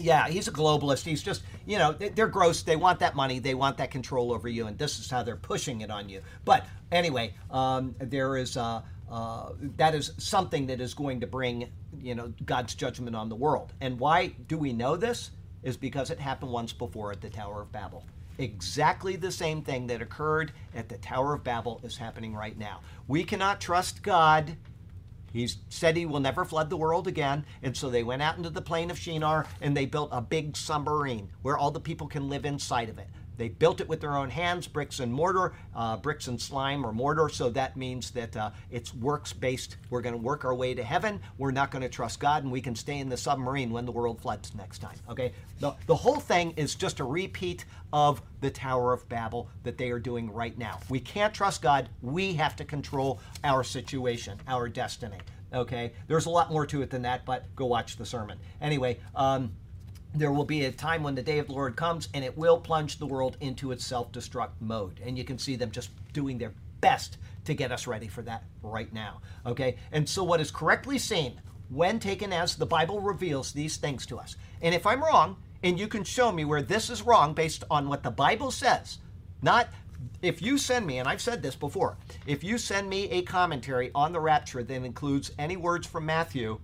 yeah, 0.00 0.28
he's 0.28 0.48
a 0.48 0.52
globalist. 0.52 1.04
He's 1.04 1.22
just, 1.22 1.42
you 1.66 1.78
know, 1.78 1.92
they- 1.92 2.08
they're 2.10 2.26
gross. 2.28 2.62
They 2.62 2.76
want 2.76 2.98
that 3.00 3.14
money. 3.14 3.38
They 3.38 3.54
want 3.54 3.76
that 3.78 3.90
control 3.90 4.32
over 4.32 4.48
you, 4.48 4.66
and 4.66 4.78
this 4.78 4.98
is 4.98 5.10
how 5.10 5.22
they're 5.22 5.36
pushing 5.36 5.80
it 5.82 5.90
on 5.90 6.08
you. 6.08 6.22
But 6.44 6.64
anyway, 6.90 7.34
um, 7.50 7.94
there 7.98 8.36
is 8.38 8.56
uh, 8.56 8.82
uh, 9.10 9.50
that 9.76 9.94
is 9.94 10.12
something 10.18 10.66
that 10.66 10.80
is 10.80 10.94
going 10.94 11.20
to 11.20 11.26
bring, 11.26 11.70
you 12.00 12.14
know, 12.14 12.32
God's 12.44 12.74
judgment 12.74 13.14
on 13.14 13.28
the 13.28 13.36
world. 13.36 13.72
And 13.80 13.98
why 13.98 14.28
do 14.48 14.58
we 14.58 14.72
know 14.72 14.96
this? 14.96 15.30
Is 15.62 15.76
because 15.76 16.10
it 16.10 16.20
happened 16.20 16.52
once 16.52 16.72
before 16.72 17.12
at 17.12 17.20
the 17.20 17.30
Tower 17.30 17.62
of 17.62 17.72
Babel. 17.72 18.04
Exactly 18.38 19.16
the 19.16 19.32
same 19.32 19.62
thing 19.62 19.86
that 19.86 20.02
occurred 20.02 20.52
at 20.74 20.88
the 20.88 20.98
Tower 20.98 21.34
of 21.34 21.42
Babel 21.42 21.80
is 21.82 21.96
happening 21.96 22.34
right 22.34 22.56
now. 22.56 22.80
We 23.08 23.24
cannot 23.24 23.60
trust 23.60 24.02
God. 24.02 24.56
He 25.32 25.48
said 25.68 25.96
he 25.96 26.06
will 26.06 26.20
never 26.20 26.44
flood 26.44 26.70
the 26.70 26.76
world 26.76 27.06
again. 27.06 27.44
And 27.62 27.76
so 27.76 27.90
they 27.90 28.02
went 28.02 28.22
out 28.22 28.36
into 28.36 28.50
the 28.50 28.62
plain 28.62 28.90
of 28.90 28.98
Shinar 28.98 29.46
and 29.60 29.76
they 29.76 29.86
built 29.86 30.10
a 30.12 30.20
big 30.20 30.56
submarine 30.56 31.30
where 31.42 31.56
all 31.56 31.70
the 31.70 31.80
people 31.80 32.06
can 32.06 32.28
live 32.28 32.44
inside 32.44 32.88
of 32.88 32.98
it. 32.98 33.08
They 33.36 33.48
built 33.48 33.80
it 33.80 33.88
with 33.88 34.00
their 34.00 34.16
own 34.16 34.30
hands, 34.30 34.66
bricks 34.66 35.00
and 35.00 35.12
mortar, 35.12 35.54
uh, 35.74 35.96
bricks 35.96 36.28
and 36.28 36.40
slime 36.40 36.84
or 36.84 36.92
mortar. 36.92 37.28
So 37.28 37.50
that 37.50 37.76
means 37.76 38.10
that 38.12 38.36
uh, 38.36 38.50
it's 38.70 38.94
works 38.94 39.32
based. 39.32 39.76
We're 39.90 40.00
going 40.00 40.14
to 40.14 40.20
work 40.20 40.44
our 40.44 40.54
way 40.54 40.74
to 40.74 40.82
heaven. 40.82 41.20
We're 41.38 41.50
not 41.50 41.70
going 41.70 41.82
to 41.82 41.88
trust 41.88 42.20
God, 42.20 42.42
and 42.42 42.52
we 42.52 42.60
can 42.60 42.74
stay 42.74 42.98
in 42.98 43.08
the 43.08 43.16
submarine 43.16 43.70
when 43.70 43.84
the 43.84 43.92
world 43.92 44.20
floods 44.20 44.54
next 44.54 44.78
time. 44.78 44.96
Okay? 45.08 45.32
The, 45.60 45.74
the 45.86 45.94
whole 45.94 46.20
thing 46.20 46.52
is 46.56 46.74
just 46.74 47.00
a 47.00 47.04
repeat 47.04 47.64
of 47.92 48.22
the 48.40 48.50
Tower 48.50 48.92
of 48.92 49.08
Babel 49.08 49.48
that 49.62 49.78
they 49.78 49.90
are 49.90 49.98
doing 49.98 50.32
right 50.32 50.56
now. 50.58 50.80
We 50.88 51.00
can't 51.00 51.32
trust 51.32 51.62
God. 51.62 51.88
We 52.02 52.34
have 52.34 52.56
to 52.56 52.64
control 52.64 53.20
our 53.44 53.64
situation, 53.64 54.40
our 54.48 54.68
destiny. 54.68 55.18
Okay? 55.52 55.92
There's 56.08 56.26
a 56.26 56.30
lot 56.30 56.50
more 56.50 56.66
to 56.66 56.82
it 56.82 56.90
than 56.90 57.02
that, 57.02 57.24
but 57.24 57.44
go 57.54 57.66
watch 57.66 57.96
the 57.96 58.06
sermon. 58.06 58.38
Anyway, 58.60 58.98
um, 59.14 59.52
there 60.18 60.32
will 60.32 60.44
be 60.44 60.64
a 60.64 60.72
time 60.72 61.02
when 61.02 61.14
the 61.14 61.22
day 61.22 61.38
of 61.38 61.46
the 61.46 61.52
Lord 61.52 61.76
comes 61.76 62.08
and 62.14 62.24
it 62.24 62.36
will 62.36 62.58
plunge 62.58 62.98
the 62.98 63.06
world 63.06 63.36
into 63.40 63.72
its 63.72 63.84
self 63.84 64.10
destruct 64.12 64.60
mode. 64.60 65.00
And 65.04 65.16
you 65.16 65.24
can 65.24 65.38
see 65.38 65.56
them 65.56 65.70
just 65.70 65.90
doing 66.12 66.38
their 66.38 66.52
best 66.80 67.18
to 67.44 67.54
get 67.54 67.72
us 67.72 67.86
ready 67.86 68.08
for 68.08 68.22
that 68.22 68.44
right 68.62 68.92
now. 68.92 69.20
Okay? 69.44 69.76
And 69.92 70.08
so, 70.08 70.24
what 70.24 70.40
is 70.40 70.50
correctly 70.50 70.98
seen 70.98 71.40
when 71.68 71.98
taken 71.98 72.32
as 72.32 72.56
the 72.56 72.66
Bible 72.66 73.00
reveals 73.00 73.52
these 73.52 73.76
things 73.76 74.06
to 74.06 74.18
us, 74.18 74.36
and 74.62 74.74
if 74.74 74.86
I'm 74.86 75.02
wrong, 75.02 75.36
and 75.62 75.78
you 75.78 75.88
can 75.88 76.04
show 76.04 76.30
me 76.30 76.44
where 76.44 76.62
this 76.62 76.90
is 76.90 77.02
wrong 77.02 77.34
based 77.34 77.64
on 77.70 77.88
what 77.88 78.02
the 78.02 78.10
Bible 78.10 78.50
says, 78.50 78.98
not 79.42 79.68
if 80.22 80.40
you 80.40 80.58
send 80.58 80.86
me, 80.86 80.98
and 80.98 81.08
I've 81.08 81.20
said 81.20 81.42
this 81.42 81.56
before, 81.56 81.96
if 82.26 82.44
you 82.44 82.58
send 82.58 82.88
me 82.88 83.10
a 83.10 83.22
commentary 83.22 83.90
on 83.94 84.12
the 84.12 84.20
rapture 84.20 84.62
that 84.62 84.84
includes 84.84 85.32
any 85.38 85.56
words 85.56 85.86
from 85.86 86.06
Matthew, 86.06 86.60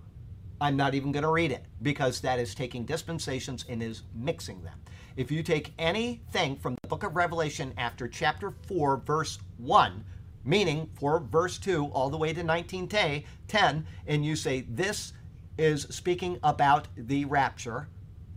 I'm 0.63 0.77
not 0.77 0.95
even 0.95 1.11
going 1.11 1.23
to 1.23 1.29
read 1.29 1.51
it 1.51 1.65
because 1.81 2.21
that 2.21 2.39
is 2.39 2.55
taking 2.55 2.85
dispensations 2.85 3.65
and 3.67 3.83
is 3.83 4.03
mixing 4.15 4.63
them. 4.63 4.79
If 5.17 5.29
you 5.29 5.43
take 5.43 5.73
anything 5.77 6.55
from 6.55 6.77
the 6.81 6.87
book 6.87 7.03
of 7.03 7.17
Revelation 7.17 7.73
after 7.77 8.07
chapter 8.07 8.53
4, 8.69 9.01
verse 9.05 9.39
1, 9.57 10.05
meaning 10.45 10.89
for 10.97 11.19
verse 11.19 11.57
2 11.57 11.87
all 11.87 12.09
the 12.09 12.15
way 12.15 12.31
to 12.31 12.43
1910, 12.43 13.85
and 14.07 14.25
you 14.25 14.37
say 14.37 14.61
this 14.69 15.11
is 15.57 15.81
speaking 15.89 16.39
about 16.43 16.87
the 16.95 17.25
rapture, 17.25 17.89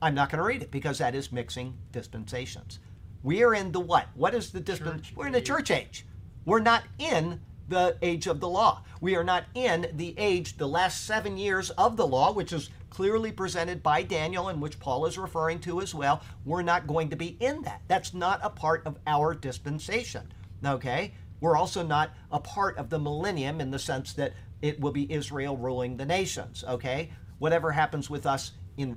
I'm 0.03 0.17
not 0.17 0.29
going 0.29 0.43
to 0.43 0.49
read 0.49 0.63
it 0.63 0.73
because 0.73 0.99
that 0.99 1.15
is 1.15 1.31
mixing 1.31 1.79
dispensations. 1.93 2.81
We 3.23 3.45
are 3.45 3.55
in 3.55 3.71
the 3.71 3.79
what? 3.79 4.09
What 4.17 4.35
is 4.35 4.51
the 4.51 4.59
dispensation? 4.59 5.15
We're 5.17 5.29
in 5.29 5.33
the 5.33 5.41
church 5.41 5.71
age. 5.71 6.05
We're 6.45 6.59
not 6.59 6.83
in 6.99 7.41
the 7.69 7.97
age 8.03 8.27
of 8.27 8.41
the 8.41 8.49
law. 8.49 8.83
We 9.01 9.17
are 9.17 9.25
not 9.25 9.45
in 9.55 9.89
the 9.95 10.15
age, 10.19 10.57
the 10.57 10.69
last 10.69 11.05
seven 11.05 11.37
years 11.37 11.71
of 11.71 11.97
the 11.97 12.07
law, 12.07 12.33
which 12.33 12.53
is 12.53 12.71
clearly 12.91 13.33
presented 13.33 13.83
by 13.83 14.03
Daniel 14.03 14.49
and 14.49 14.61
which 14.61 14.79
Paul 14.79 15.07
is 15.07 15.19
referring 15.19 15.59
to 15.61 15.81
as 15.81 15.95
well. 15.95 16.23
We're 16.45 16.63
not 16.63 16.87
going 16.87 17.11
to 17.11 17.17
be 17.17 17.37
in 17.41 17.63
that. 17.63 17.83
That's 17.89 18.15
not 18.15 18.41
a 18.43 18.51
part 18.51 18.87
of 18.87 18.99
our 19.07 19.35
dispensation. 19.35 20.33
Okay? 20.65 21.13
We're 21.41 21.57
also 21.57 21.83
not 21.83 22.11
a 22.33 22.41
part 22.41 22.79
of 22.79 22.89
the 22.89 22.99
millennium 22.99 23.61
in 23.61 23.71
the 23.71 23.79
sense 23.79 24.13
that 24.15 24.33
it 24.63 24.81
will 24.81 24.93
be 24.93 25.13
Israel 25.13 25.57
ruling 25.57 25.97
the 25.97 26.07
nations. 26.07 26.65
Okay? 26.67 27.13
Whatever 27.39 27.73
happens 27.73 28.09
with 28.09 28.25
us 28.25 28.53
in 28.79 28.97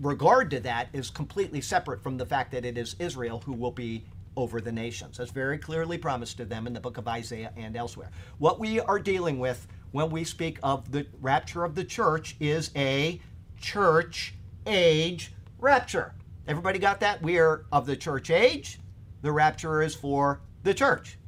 regard 0.00 0.50
to 0.50 0.60
that 0.60 0.88
is 0.92 1.10
completely 1.10 1.60
separate 1.60 2.02
from 2.02 2.16
the 2.16 2.26
fact 2.26 2.52
that 2.52 2.64
it 2.64 2.78
is 2.78 2.96
Israel 2.98 3.42
who 3.44 3.52
will 3.52 3.72
be 3.72 4.04
over 4.36 4.60
the 4.60 4.72
nations. 4.72 5.18
That's 5.18 5.30
very 5.30 5.58
clearly 5.58 5.98
promised 5.98 6.36
to 6.38 6.44
them 6.44 6.66
in 6.66 6.72
the 6.72 6.80
book 6.80 6.98
of 6.98 7.08
Isaiah 7.08 7.52
and 7.56 7.76
elsewhere. 7.76 8.10
What 8.38 8.58
we 8.58 8.80
are 8.80 8.98
dealing 8.98 9.38
with 9.38 9.66
when 9.92 10.10
we 10.10 10.24
speak 10.24 10.58
of 10.62 10.90
the 10.90 11.06
rapture 11.20 11.64
of 11.64 11.74
the 11.74 11.84
church 11.84 12.36
is 12.40 12.70
a 12.76 13.20
church 13.60 14.34
age 14.66 15.32
rapture. 15.58 16.14
Everybody 16.48 16.78
got 16.78 17.00
that? 17.00 17.22
We 17.22 17.38
are 17.38 17.66
of 17.70 17.86
the 17.86 17.96
church 17.96 18.30
age. 18.30 18.80
The 19.22 19.30
rapture 19.30 19.82
is 19.82 19.94
for 19.94 20.40
the 20.64 20.74
church. 20.74 21.18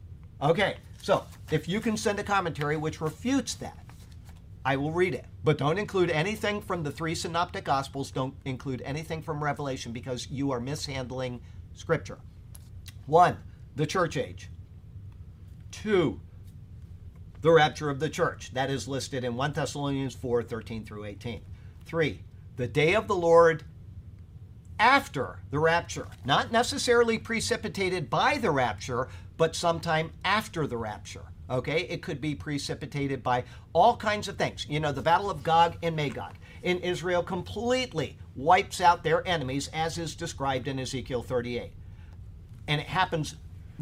Okay, 0.43 0.77
so 1.03 1.25
if 1.51 1.69
you 1.69 1.81
can 1.81 1.97
send 1.97 2.19
a 2.19 2.25
commentary 2.25 2.77
which 2.77 3.01
refutes 3.01 3.55
that, 3.55 3.79
I 4.65 4.77
will 4.77 4.91
read 4.91 5.15
it. 5.15 5.27
But 5.45 5.59
don't 5.59 5.79
include 5.79 6.11
anything 6.11 6.61
from 6.63 6.83
the 6.83 6.91
three 6.91 7.15
synoptic 7.15 7.65
gospels. 7.65 8.11
Don't 8.11 8.35
include 8.45 8.83
anything 8.83 9.23
from 9.23 9.45
Revelation 9.45 9.93
because 9.93 10.31
you 10.31 10.51
are 10.51 10.59
mishandling 10.59 11.41
scripture. 11.75 12.19
One, 13.07 13.39
the 13.77 13.87
church 13.87 14.17
age. 14.17 14.51
Two, 15.71 16.21
the 17.43 17.51
rapture 17.51 17.91
of 17.91 18.01
the 18.01 18.09
church. 18.09 18.53
That 18.55 18.71
is 18.71 18.89
listed 18.89 19.25
in 19.25 19.37
1 19.37 19.53
Thessalonians 19.53 20.15
4 20.15 20.43
13 20.43 20.85
through 20.85 21.05
18. 21.05 21.43
Three, 21.85 22.23
the 22.57 22.67
day 22.67 22.95
of 22.95 23.09
the 23.09 23.15
Lord 23.15 23.65
after 24.79 25.41
the 25.51 25.59
rapture. 25.59 26.09
Not 26.25 26.51
necessarily 26.51 27.19
precipitated 27.19 28.09
by 28.09 28.39
the 28.39 28.51
rapture, 28.51 29.09
but 29.37 29.55
sometime 29.55 30.13
after 30.25 30.67
the 30.67 30.79
rapture. 30.79 31.27
Okay? 31.51 31.83
It 31.83 32.03
could 32.03 32.21
be 32.21 32.35
precipitated 32.35 33.23
by 33.23 33.45
all 33.75 33.97
kinds 33.97 34.29
of 34.29 34.39
things. 34.39 34.67
You 34.69 34.81
know, 34.81 34.93
the 34.93 35.03
Battle 35.03 35.31
of 35.31 35.43
Gog 35.43 35.77
and 35.83 35.95
Magog 35.95 36.35
in 36.63 36.79
Israel 36.79 37.23
completely 37.23 38.17
wipes 38.35 38.81
out 38.81 39.03
their 39.03 39.27
enemies, 39.29 39.69
as 39.75 39.99
is 39.99 40.17
described 40.17 40.67
in 40.67 40.79
Ezekiel 40.79 41.23
38 41.23 41.73
and 42.69 42.81
it 42.81 42.87
happens 42.87 43.37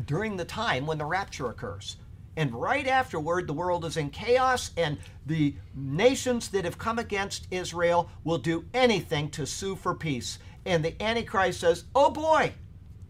during 0.07 0.37
the 0.37 0.45
time 0.45 0.87
when 0.87 0.99
the 0.99 1.05
rapture 1.05 1.49
occurs. 1.49 1.97
And 2.37 2.55
right 2.55 2.87
afterward, 2.87 3.47
the 3.47 3.53
world 3.53 3.85
is 3.85 3.99
in 3.99 4.09
chaos, 4.09 4.70
and 4.76 4.99
the 5.26 5.55
nations 5.74 6.49
that 6.49 6.64
have 6.64 6.78
come 6.78 6.99
against 6.99 7.47
Israel 7.51 8.09
will 8.24 8.39
do 8.39 8.64
anything 8.72 9.28
to 9.30 9.47
sue 9.47 9.76
for 9.76 9.95
peace. 9.95 10.39
And 10.64 10.83
the 10.85 11.01
Antichrist 11.03 11.61
says, 11.61 11.85
Oh 11.95 12.11
boy, 12.11 12.55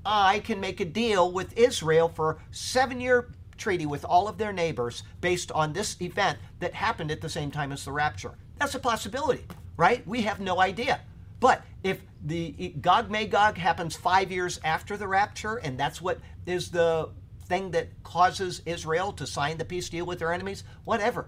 I 0.05 0.41
can 0.41 0.59
make 0.59 0.81
a 0.81 0.85
deal 0.85 1.31
with 1.31 1.57
Israel 1.57 2.09
for 2.09 2.39
seven 2.51 3.01
year 3.01 3.29
treaty 3.57 3.87
with 3.87 4.05
all 4.05 4.27
of 4.27 4.39
their 4.39 4.53
neighbors 4.53 5.05
based 5.20 5.53
on 5.53 5.73
this 5.73 6.01
event 6.01 6.39
that 6.59 6.75
happened 6.75 7.12
at 7.12 7.20
the 7.20 7.29
same 7.29 7.51
time 7.51 7.70
as 7.70 7.85
the 7.85 7.93
rapture. 7.93 8.33
That's 8.59 8.75
a 8.75 8.81
possibility, 8.81 9.45
right? 9.77 10.05
We 10.07 10.23
have 10.23 10.41
no 10.41 10.61
idea. 10.61 11.01
But 11.43 11.64
if 11.82 12.01
the 12.24 12.72
Gog 12.80 13.11
Magog 13.11 13.59
happens 13.59 13.97
five 13.97 14.30
years 14.30 14.61
after 14.62 14.97
the 14.97 15.09
rapture, 15.09 15.57
and 15.57 15.76
that's 15.76 16.01
what 16.01 16.20
is 16.47 16.70
the 16.70 17.09
thing 17.47 17.72
that 17.72 17.88
causes 18.05 18.62
Israel 18.64 19.12
to 19.14 19.26
sign 19.26 19.59
the 19.59 19.64
peace 19.64 19.88
deal 19.88 20.07
with 20.07 20.20
their 20.20 20.32
enemies, 20.32 20.62
whatever. 20.84 21.26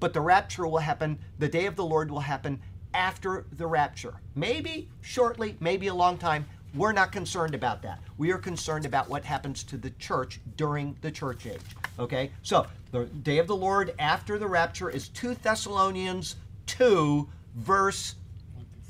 But 0.00 0.12
the 0.12 0.20
rapture 0.20 0.66
will 0.66 0.76
happen, 0.76 1.18
the 1.38 1.48
day 1.48 1.64
of 1.64 1.76
the 1.76 1.84
Lord 1.84 2.10
will 2.10 2.20
happen 2.20 2.60
after 2.92 3.46
the 3.52 3.66
rapture. 3.66 4.12
Maybe 4.34 4.90
shortly, 5.00 5.56
maybe 5.60 5.86
a 5.86 5.94
long 5.94 6.18
time. 6.18 6.44
We're 6.74 6.92
not 6.92 7.10
concerned 7.10 7.54
about 7.54 7.80
that. 7.82 8.00
We 8.18 8.32
are 8.32 8.38
concerned 8.38 8.84
about 8.84 9.08
what 9.08 9.24
happens 9.24 9.62
to 9.64 9.78
the 9.78 9.90
church 9.92 10.40
during 10.58 10.94
the 11.00 11.10
church 11.10 11.46
age. 11.46 11.62
Okay? 11.98 12.32
So, 12.42 12.66
the 12.92 13.06
day 13.06 13.38
of 13.38 13.46
the 13.46 13.56
Lord 13.56 13.94
after 13.98 14.38
the 14.38 14.46
rapture 14.46 14.90
is 14.90 15.08
2 15.08 15.36
Thessalonians 15.36 16.36
2, 16.66 17.26
verse 17.54 18.16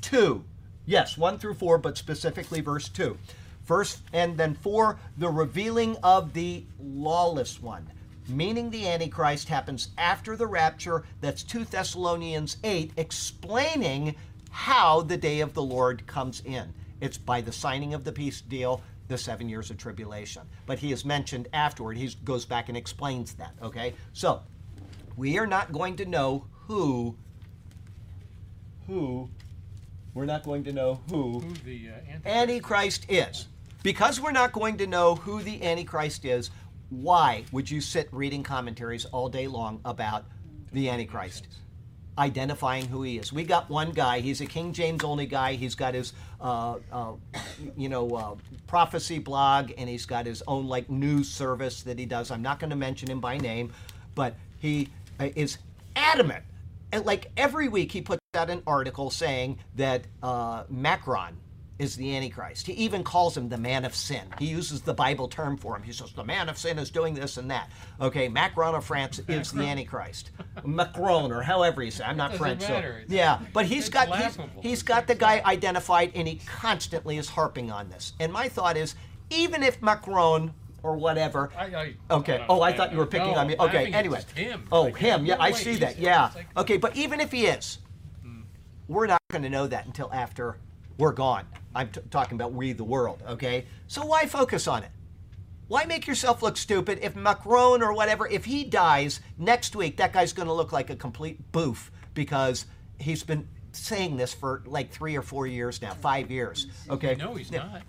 2. 0.01 0.43
Yes, 0.85 1.17
1 1.17 1.39
through 1.39 1.55
4, 1.55 1.77
but 1.77 1.97
specifically 1.97 2.61
verse 2.61 2.89
2. 2.89 3.17
First, 3.63 4.01
and 4.13 4.37
then 4.37 4.53
4, 4.53 4.99
the 5.17 5.29
revealing 5.29 5.97
of 6.03 6.33
the 6.33 6.63
lawless 6.79 7.61
one, 7.61 7.89
meaning 8.27 8.69
the 8.69 8.87
Antichrist 8.87 9.49
happens 9.49 9.89
after 9.97 10.35
the 10.35 10.45
rapture. 10.45 11.03
That's 11.21 11.41
2 11.41 11.65
Thessalonians 11.65 12.57
8, 12.63 12.91
explaining 12.97 14.15
how 14.51 15.01
the 15.01 15.17
day 15.17 15.39
of 15.39 15.53
the 15.53 15.63
Lord 15.63 16.05
comes 16.05 16.41
in. 16.45 16.73
It's 17.01 17.17
by 17.17 17.41
the 17.41 17.51
signing 17.51 17.93
of 17.93 18.03
the 18.03 18.11
peace 18.11 18.41
deal, 18.41 18.81
the 19.07 19.17
seven 19.17 19.49
years 19.49 19.69
of 19.71 19.77
tribulation. 19.77 20.43
But 20.65 20.79
he 20.79 20.91
is 20.91 21.03
mentioned 21.03 21.47
afterward. 21.51 21.97
He 21.97 22.15
goes 22.23 22.45
back 22.45 22.69
and 22.69 22.77
explains 22.77 23.33
that, 23.33 23.53
okay? 23.61 23.95
So, 24.13 24.43
we 25.17 25.37
are 25.37 25.47
not 25.47 25.71
going 25.71 25.95
to 25.97 26.05
know 26.05 26.45
who 26.67 27.15
who 28.87 29.29
we're 30.15 30.25
not 30.25 30.43
going 30.43 30.63
to 30.63 30.73
know 30.73 31.01
who, 31.09 31.39
Who 31.39 31.53
the 31.65 31.89
uh, 31.89 32.27
Antichrist, 32.27 33.05
Antichrist 33.05 33.05
is. 33.09 33.47
Because 33.83 34.19
we're 34.19 34.31
not 34.31 34.51
going 34.51 34.77
to 34.77 34.87
know 34.87 35.13
who 35.13 35.43
the 35.43 35.61
Antichrist 35.61 36.25
is, 36.25 36.49
why 36.89 37.43
would 37.51 37.69
you 37.69 37.81
sit 37.81 38.07
reading 38.11 38.41
commentaries 38.41 39.05
all 39.05 39.29
day 39.29 39.47
long 39.47 39.79
about 39.85 40.25
the 40.71 40.89
Antichrist? 40.89 41.47
Identifying 42.17 42.87
who 42.87 43.03
he 43.03 43.17
is. 43.17 43.33
We 43.33 43.43
got 43.43 43.69
one 43.69 43.91
guy. 43.91 44.21
He's 44.21 44.39
a 44.39 44.45
King 44.45 44.71
James 44.71 45.03
only 45.03 45.25
guy. 45.25 45.53
He's 45.53 45.75
got 45.75 45.93
his, 45.93 46.13
uh, 46.39 46.77
uh, 46.91 47.13
you 47.75 47.89
know, 47.89 48.09
uh, 48.15 48.35
prophecy 48.67 49.19
blog, 49.19 49.71
and 49.77 49.89
he's 49.89 50.05
got 50.05 50.25
his 50.25 50.41
own 50.47 50.67
like 50.67 50.89
news 50.89 51.29
service 51.29 51.83
that 51.83 51.99
he 51.99 52.05
does. 52.05 52.31
I'm 52.31 52.41
not 52.41 52.59
going 52.59 52.69
to 52.69 52.75
mention 52.77 53.11
him 53.11 53.19
by 53.19 53.37
name, 53.37 53.73
but 54.15 54.35
he 54.59 54.87
uh, 55.19 55.27
is 55.35 55.57
adamant. 55.97 56.45
And 56.93 57.05
like 57.05 57.31
every 57.35 57.67
week, 57.67 57.91
he 57.91 58.01
puts 58.01 58.21
out 58.35 58.49
an 58.49 58.61
article 58.67 59.09
saying 59.09 59.57
that 59.75 60.03
uh, 60.21 60.63
Macron 60.69 61.37
is 61.77 61.95
the 61.97 62.15
Antichrist. 62.15 62.67
He 62.67 62.73
even 62.73 63.03
calls 63.03 63.35
him 63.35 63.49
the 63.49 63.57
man 63.57 63.83
of 63.83 63.93
sin. 63.93 64.21
He 64.39 64.45
uses 64.45 64.81
the 64.81 64.93
Bible 64.93 65.27
term 65.27 65.57
for 65.57 65.75
him. 65.75 65.83
He 65.83 65.91
says, 65.91 66.13
the 66.13 66.23
man 66.23 66.47
of 66.47 66.57
sin 66.57 66.79
is 66.79 66.89
doing 66.89 67.13
this 67.13 67.35
and 67.35 67.51
that. 67.51 67.69
Okay, 67.99 68.29
Macron 68.29 68.75
of 68.75 68.85
France 68.85 69.19
is 69.27 69.51
the 69.51 69.63
Antichrist. 69.63 70.31
Macron, 70.63 71.33
or 71.33 71.41
however 71.41 71.83
you 71.83 71.91
say 71.91 72.05
I'm 72.05 72.15
not 72.15 72.33
French. 72.35 72.61
so- 72.61 72.69
matter. 72.69 73.03
Yeah, 73.09 73.39
but 73.51 73.65
he's 73.65 73.87
it's 73.87 73.89
got 73.89 74.15
he's, 74.17 74.37
he's 74.61 74.83
got 74.83 75.07
the 75.07 75.15
guy 75.15 75.41
identified 75.45 76.11
and 76.15 76.27
he 76.27 76.35
constantly 76.45 77.17
is 77.17 77.27
harping 77.27 77.71
on 77.71 77.89
this. 77.89 78.13
And 78.21 78.31
my 78.31 78.47
thought 78.47 78.77
is, 78.77 78.95
even 79.29 79.61
if 79.61 79.81
Macron 79.81 80.53
or 80.81 80.95
whatever, 80.95 81.51
I, 81.57 81.65
I, 81.65 81.93
Okay. 82.09 82.37
I 82.39 82.45
Oh, 82.47 82.61
I 82.61 82.71
thought 82.71 82.93
you 82.93 82.99
were 82.99 83.07
picking 83.07 83.31
no, 83.31 83.39
on 83.39 83.47
me. 83.47 83.55
Okay. 83.59 83.91
Anyway. 83.91 84.21
him. 84.35 84.63
Oh, 84.71 84.83
Like, 84.83 84.97
him. 84.97 85.25
Yeah, 85.25 85.35
no 85.35 85.41
I 85.41 85.51
see 85.51 85.75
that. 85.77 85.99
Yeah. 85.99 86.29
Like- 86.33 86.47
Okay, 86.55 86.77
but 86.77 86.95
even 86.95 87.19
if 87.19 87.31
he 87.33 87.47
is, 87.47 87.79
we're 88.87 89.07
not 89.07 89.21
going 89.31 89.43
to 89.43 89.49
know 89.49 89.67
that 89.67 89.85
until 89.85 90.11
after 90.13 90.57
we're 90.97 91.11
gone. 91.11 91.45
I'm 91.73 91.89
t- 91.89 92.01
talking 92.09 92.35
about 92.35 92.53
we, 92.53 92.73
the 92.73 92.83
world. 92.83 93.21
Okay. 93.27 93.65
So 93.87 94.05
why 94.05 94.25
focus 94.27 94.67
on 94.67 94.83
it? 94.83 94.91
Why 95.67 95.85
make 95.85 96.05
yourself 96.05 96.43
look 96.43 96.57
stupid 96.57 96.99
if 97.01 97.15
Macron 97.15 97.81
or 97.81 97.91
whatever, 97.93 98.27
if 98.27 98.45
he 98.45 98.63
dies 98.63 99.19
next 99.37 99.75
week, 99.75 99.97
that 99.97 100.13
guy's 100.13 100.31
going 100.31 100.47
to 100.47 100.53
look 100.53 100.71
like 100.71 100.89
a 100.89 100.95
complete 100.95 101.51
boof 101.51 101.91
because 102.13 102.65
he's 102.99 103.23
been 103.23 103.47
saying 103.71 104.15
this 104.15 104.33
for 104.33 104.61
like 104.65 104.91
three 104.91 105.17
or 105.17 105.21
four 105.21 105.47
years 105.47 105.81
now, 105.81 105.93
five 105.93 106.29
years. 106.29 106.67
Okay. 106.89 107.15
No, 107.15 107.33
he's 107.33 107.51
not. 107.51 107.81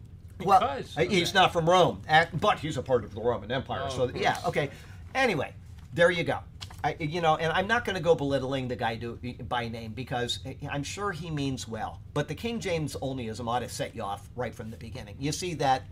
Well, 0.42 0.82
he's 0.98 1.32
not 1.32 1.52
from 1.52 1.68
Rome, 1.68 2.02
but 2.34 2.58
he's 2.58 2.76
a 2.76 2.82
part 2.82 3.04
of 3.04 3.14
the 3.14 3.20
Roman 3.20 3.50
Empire. 3.50 3.84
Oh, 3.84 3.88
so 3.88 4.10
yeah, 4.14 4.36
okay. 4.46 4.70
Anyway, 5.14 5.54
there 5.94 6.10
you 6.10 6.24
go. 6.24 6.40
I, 6.84 6.96
you 7.00 7.20
know, 7.20 7.36
and 7.36 7.52
I'm 7.52 7.66
not 7.66 7.84
going 7.84 7.96
to 7.96 8.02
go 8.02 8.14
belittling 8.14 8.68
the 8.68 8.76
guy 8.76 9.00
by 9.48 9.68
name 9.68 9.92
because 9.92 10.40
I'm 10.70 10.82
sure 10.82 11.10
he 11.12 11.30
means 11.30 11.66
well. 11.66 12.00
But 12.14 12.28
the 12.28 12.34
King 12.34 12.60
James 12.60 12.96
onlyism 12.96 13.48
ought 13.48 13.60
to 13.60 13.68
set 13.68 13.94
you 13.94 14.02
off 14.02 14.28
right 14.36 14.54
from 14.54 14.70
the 14.70 14.76
beginning. 14.76 15.16
You 15.18 15.32
see 15.32 15.54
that 15.54 15.82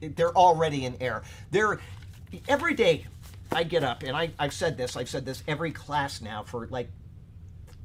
they're 0.00 0.36
already 0.36 0.84
in 0.84 0.96
error. 1.00 1.22
They're 1.50 1.80
every 2.48 2.74
day 2.74 3.06
I 3.52 3.64
get 3.64 3.84
up 3.84 4.02
and 4.02 4.16
I, 4.16 4.30
I've 4.38 4.52
said 4.54 4.76
this. 4.76 4.96
I've 4.96 5.08
said 5.08 5.24
this 5.24 5.42
every 5.46 5.72
class 5.72 6.20
now 6.20 6.42
for 6.42 6.66
like 6.68 6.90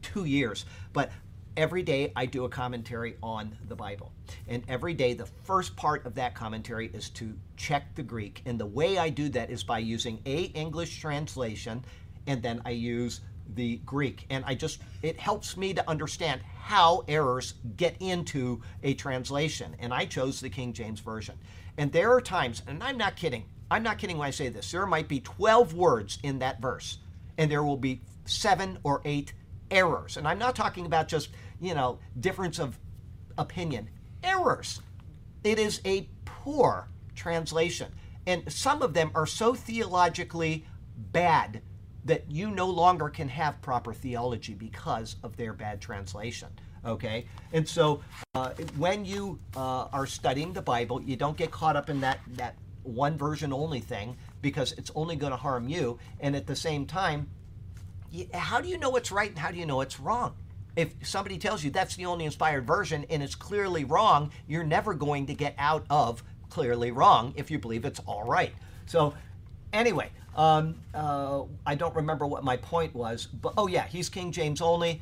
two 0.01 0.25
years, 0.25 0.65
but 0.93 1.11
every 1.57 1.83
day 1.83 2.11
I 2.15 2.25
do 2.25 2.45
a 2.45 2.49
commentary 2.49 3.17
on 3.21 3.55
the 3.67 3.75
Bible. 3.75 4.13
And 4.47 4.63
every 4.69 4.93
day, 4.93 5.13
the 5.13 5.25
first 5.25 5.75
part 5.75 6.05
of 6.05 6.15
that 6.15 6.33
commentary 6.33 6.89
is 6.93 7.09
to 7.11 7.33
check 7.57 7.95
the 7.95 8.03
Greek. 8.03 8.41
And 8.45 8.59
the 8.59 8.65
way 8.65 8.97
I 8.97 9.09
do 9.09 9.29
that 9.29 9.49
is 9.49 9.63
by 9.63 9.79
using 9.79 10.19
a 10.25 10.43
English 10.43 10.99
translation, 10.99 11.83
and 12.29 12.43
then 12.43 12.61
I 12.63 12.69
use 12.69 13.21
the 13.55 13.77
Greek. 13.77 14.27
And 14.29 14.45
I 14.45 14.53
just, 14.53 14.81
it 15.01 15.19
helps 15.19 15.57
me 15.57 15.73
to 15.73 15.89
understand 15.89 16.41
how 16.61 17.03
errors 17.07 17.55
get 17.75 17.95
into 17.99 18.61
a 18.83 18.93
translation. 18.93 19.75
And 19.79 19.91
I 19.91 20.05
chose 20.05 20.39
the 20.39 20.49
King 20.49 20.71
James 20.71 20.99
Version. 20.99 21.35
And 21.79 21.91
there 21.91 22.13
are 22.13 22.21
times, 22.21 22.61
and 22.67 22.83
I'm 22.83 22.97
not 22.99 23.15
kidding, 23.15 23.45
I'm 23.71 23.81
not 23.81 23.97
kidding 23.97 24.19
when 24.19 24.27
I 24.27 24.31
say 24.31 24.49
this, 24.49 24.71
there 24.71 24.85
might 24.85 25.07
be 25.07 25.19
12 25.21 25.73
words 25.73 26.19
in 26.21 26.37
that 26.39 26.61
verse, 26.61 26.99
and 27.39 27.49
there 27.49 27.63
will 27.63 27.77
be 27.77 28.01
seven 28.25 28.77
or 28.83 29.01
eight 29.05 29.33
errors. 29.71 30.15
And 30.15 30.27
I'm 30.27 30.39
not 30.39 30.55
talking 30.55 30.85
about 30.85 31.07
just, 31.07 31.29
you 31.59 31.73
know, 31.73 31.97
difference 32.19 32.59
of 32.59 32.77
opinion. 33.39 33.89
Errors. 34.23 34.81
It 35.43 35.57
is 35.57 35.81
a 35.83 36.07
poor 36.25 36.89
translation. 37.15 37.91
And 38.27 38.51
some 38.51 38.83
of 38.83 38.93
them 38.93 39.09
are 39.15 39.25
so 39.25 39.55
theologically 39.55 40.67
bad 41.11 41.61
that 42.09 42.23
you 42.29 42.49
no 42.49 42.67
longer 42.67 43.07
can 43.07 43.29
have 43.29 43.61
proper 43.61 43.93
theology 43.93 44.55
because 44.55 45.15
of 45.21 45.37
their 45.37 45.53
bad 45.53 45.79
translation. 45.79 46.49
Okay? 46.83 47.25
And 47.53 47.67
so 47.67 48.01
uh, 48.33 48.49
when 48.77 49.05
you 49.05 49.39
uh, 49.55 49.85
are 49.93 50.07
studying 50.07 50.51
the 50.51 50.61
Bible, 50.61 51.01
you 51.01 51.15
don't 51.15 51.37
get 51.37 51.51
caught 51.51 51.75
up 51.75 51.87
in 51.87 52.01
that, 52.01 52.19
that 52.29 52.55
one 52.81 53.15
version 53.15 53.53
only 53.53 53.79
thing 53.79 54.17
because 54.41 54.71
it's 54.71 54.89
only 54.95 55.15
going 55.17 55.31
to 55.31 55.37
harm 55.37 55.67
you. 55.67 55.99
And 56.19 56.35
at 56.35 56.47
the 56.47 56.55
same 56.55 56.87
time, 56.87 57.29
y- 58.11 58.27
how 58.33 58.59
do 58.59 58.69
you 58.69 58.79
know 58.79 58.89
what's 58.89 59.11
right 59.11 59.29
and 59.29 59.37
how 59.37 59.51
do 59.51 59.57
you 59.57 59.67
know 59.67 59.81
it's 59.81 59.99
wrong? 59.99 60.33
If 60.75 60.93
somebody 61.03 61.37
tells 61.37 61.63
you 61.63 61.69
that's 61.69 61.95
the 61.95 62.05
only 62.05 62.25
inspired 62.25 62.65
version 62.65 63.05
and 63.11 63.21
it's 63.21 63.35
clearly 63.35 63.83
wrong, 63.83 64.31
you're 64.47 64.63
never 64.63 64.95
going 64.95 65.27
to 65.27 65.35
get 65.35 65.53
out 65.59 65.85
of 65.91 66.23
clearly 66.49 66.89
wrong 66.89 67.33
if 67.35 67.51
you 67.51 67.59
believe 67.59 67.85
it's 67.85 67.99
all 68.07 68.23
right. 68.23 68.53
So, 68.87 69.13
anyway, 69.71 70.09
um, 70.35 70.75
uh, 70.93 71.43
I 71.65 71.75
don't 71.75 71.95
remember 71.95 72.27
what 72.27 72.43
my 72.43 72.57
point 72.57 72.93
was, 72.93 73.25
but 73.25 73.53
oh 73.57 73.67
yeah, 73.67 73.87
he's 73.87 74.09
King 74.09 74.31
James 74.31 74.61
only. 74.61 75.01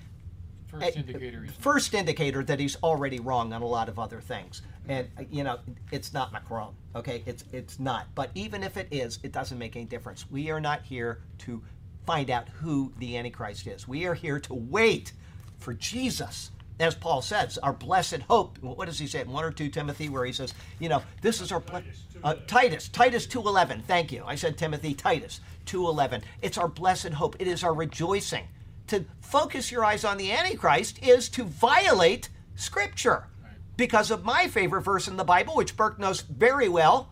First 0.67 0.97
indicator 0.97 1.47
First 1.59 1.93
indicator 1.93 2.43
that 2.43 2.59
he's 2.59 2.75
already 2.83 3.19
wrong 3.19 3.53
on 3.53 3.61
a 3.61 3.65
lot 3.65 3.87
of 3.87 3.99
other 3.99 4.19
things, 4.19 4.61
and 4.89 5.07
you 5.31 5.43
know 5.43 5.59
it's 5.91 6.13
not 6.13 6.33
Macron. 6.33 6.73
Okay, 6.95 7.23
it's 7.25 7.45
it's 7.53 7.79
not. 7.79 8.07
But 8.15 8.31
even 8.35 8.63
if 8.63 8.75
it 8.75 8.87
is, 8.91 9.19
it 9.23 9.31
doesn't 9.31 9.57
make 9.57 9.75
any 9.75 9.85
difference. 9.85 10.29
We 10.29 10.49
are 10.49 10.59
not 10.59 10.81
here 10.83 11.19
to 11.39 11.61
find 12.05 12.29
out 12.29 12.49
who 12.49 12.91
the 12.99 13.17
Antichrist 13.17 13.67
is. 13.67 13.87
We 13.87 14.05
are 14.05 14.13
here 14.13 14.39
to 14.39 14.53
wait 14.53 15.13
for 15.59 15.73
Jesus. 15.73 16.51
As 16.79 16.93
Paul 16.93 17.23
says, 17.23 17.57
our 17.57 17.73
blessed 17.73 18.21
hope. 18.29 18.59
What 18.59 18.85
does 18.85 18.99
he 18.99 19.07
say 19.07 19.21
in 19.21 19.31
one 19.31 19.43
or 19.43 19.51
two 19.51 19.69
Timothy, 19.69 20.09
where 20.09 20.25
he 20.25 20.31
says, 20.31 20.53
you 20.79 20.89
know, 20.89 21.01
this 21.21 21.41
is 21.41 21.51
our 21.51 21.59
ble- 21.59 21.81
uh, 22.23 22.35
Titus, 22.45 22.87
Titus 22.87 23.25
two 23.25 23.39
eleven. 23.39 23.81
Thank 23.87 24.11
you. 24.11 24.23
I 24.25 24.35
said 24.35 24.57
Timothy, 24.57 24.93
Titus 24.93 25.39
two 25.65 25.87
eleven. 25.87 26.21
It's 26.41 26.57
our 26.57 26.67
blessed 26.67 27.09
hope. 27.13 27.35
It 27.39 27.47
is 27.47 27.63
our 27.63 27.73
rejoicing. 27.73 28.43
To 28.87 29.05
focus 29.21 29.71
your 29.71 29.83
eyes 29.83 30.05
on 30.05 30.17
the 30.17 30.31
Antichrist 30.31 30.99
is 31.03 31.29
to 31.29 31.43
violate 31.43 32.29
Scripture. 32.55 33.27
Because 33.75 34.09
of 34.09 34.23
my 34.23 34.47
favorite 34.47 34.81
verse 34.81 35.07
in 35.07 35.17
the 35.17 35.23
Bible, 35.23 35.55
which 35.55 35.75
Burke 35.75 35.99
knows 35.99 36.21
very 36.21 36.69
well, 36.69 37.09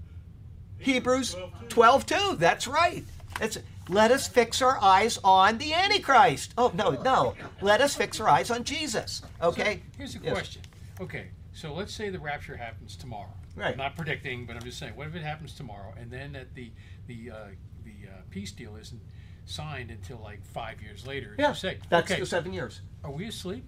Hebrews 0.78 1.36
12 1.68 2.06
2. 2.06 2.36
That's 2.38 2.66
right. 2.66 3.04
It's, 3.40 3.58
let 3.88 4.10
us 4.10 4.26
fix 4.26 4.60
our 4.62 4.78
eyes 4.82 5.18
on 5.22 5.58
the 5.58 5.72
Antichrist. 5.72 6.52
Oh, 6.58 6.72
no, 6.74 6.90
no. 6.90 7.34
Let 7.60 7.80
us 7.80 7.94
fix 7.94 8.20
our 8.20 8.28
eyes 8.28 8.50
on 8.50 8.64
Jesus. 8.64 9.22
Okay? 9.42 9.82
Here's 9.96 10.16
a 10.16 10.18
Yes. 10.18 10.32
question. 10.32 10.62
Okay, 11.00 11.28
so 11.52 11.74
let's 11.74 11.92
say 11.92 12.08
the 12.08 12.18
rapture 12.18 12.56
happens 12.56 12.96
tomorrow. 12.96 13.32
Right. 13.54 13.72
I'm 13.72 13.78
not 13.78 13.96
predicting, 13.96 14.46
but 14.46 14.56
I'm 14.56 14.62
just 14.62 14.78
saying, 14.78 14.96
what 14.96 15.06
if 15.06 15.14
it 15.14 15.22
happens 15.22 15.54
tomorrow, 15.54 15.94
and 15.98 16.10
then 16.10 16.32
that 16.32 16.54
the 16.54 16.70
the 17.06 17.30
uh, 17.30 17.36
the 17.84 18.08
uh, 18.08 18.20
peace 18.30 18.52
deal 18.52 18.76
isn't 18.76 19.00
signed 19.46 19.90
until 19.90 20.18
like 20.22 20.44
five 20.44 20.82
years 20.82 21.06
later? 21.06 21.34
Yeah, 21.38 21.52
say. 21.52 21.78
that's 21.88 22.10
okay. 22.10 22.20
the 22.20 22.26
seven 22.26 22.52
years. 22.52 22.80
Are 23.02 23.10
we 23.10 23.26
asleep? 23.26 23.64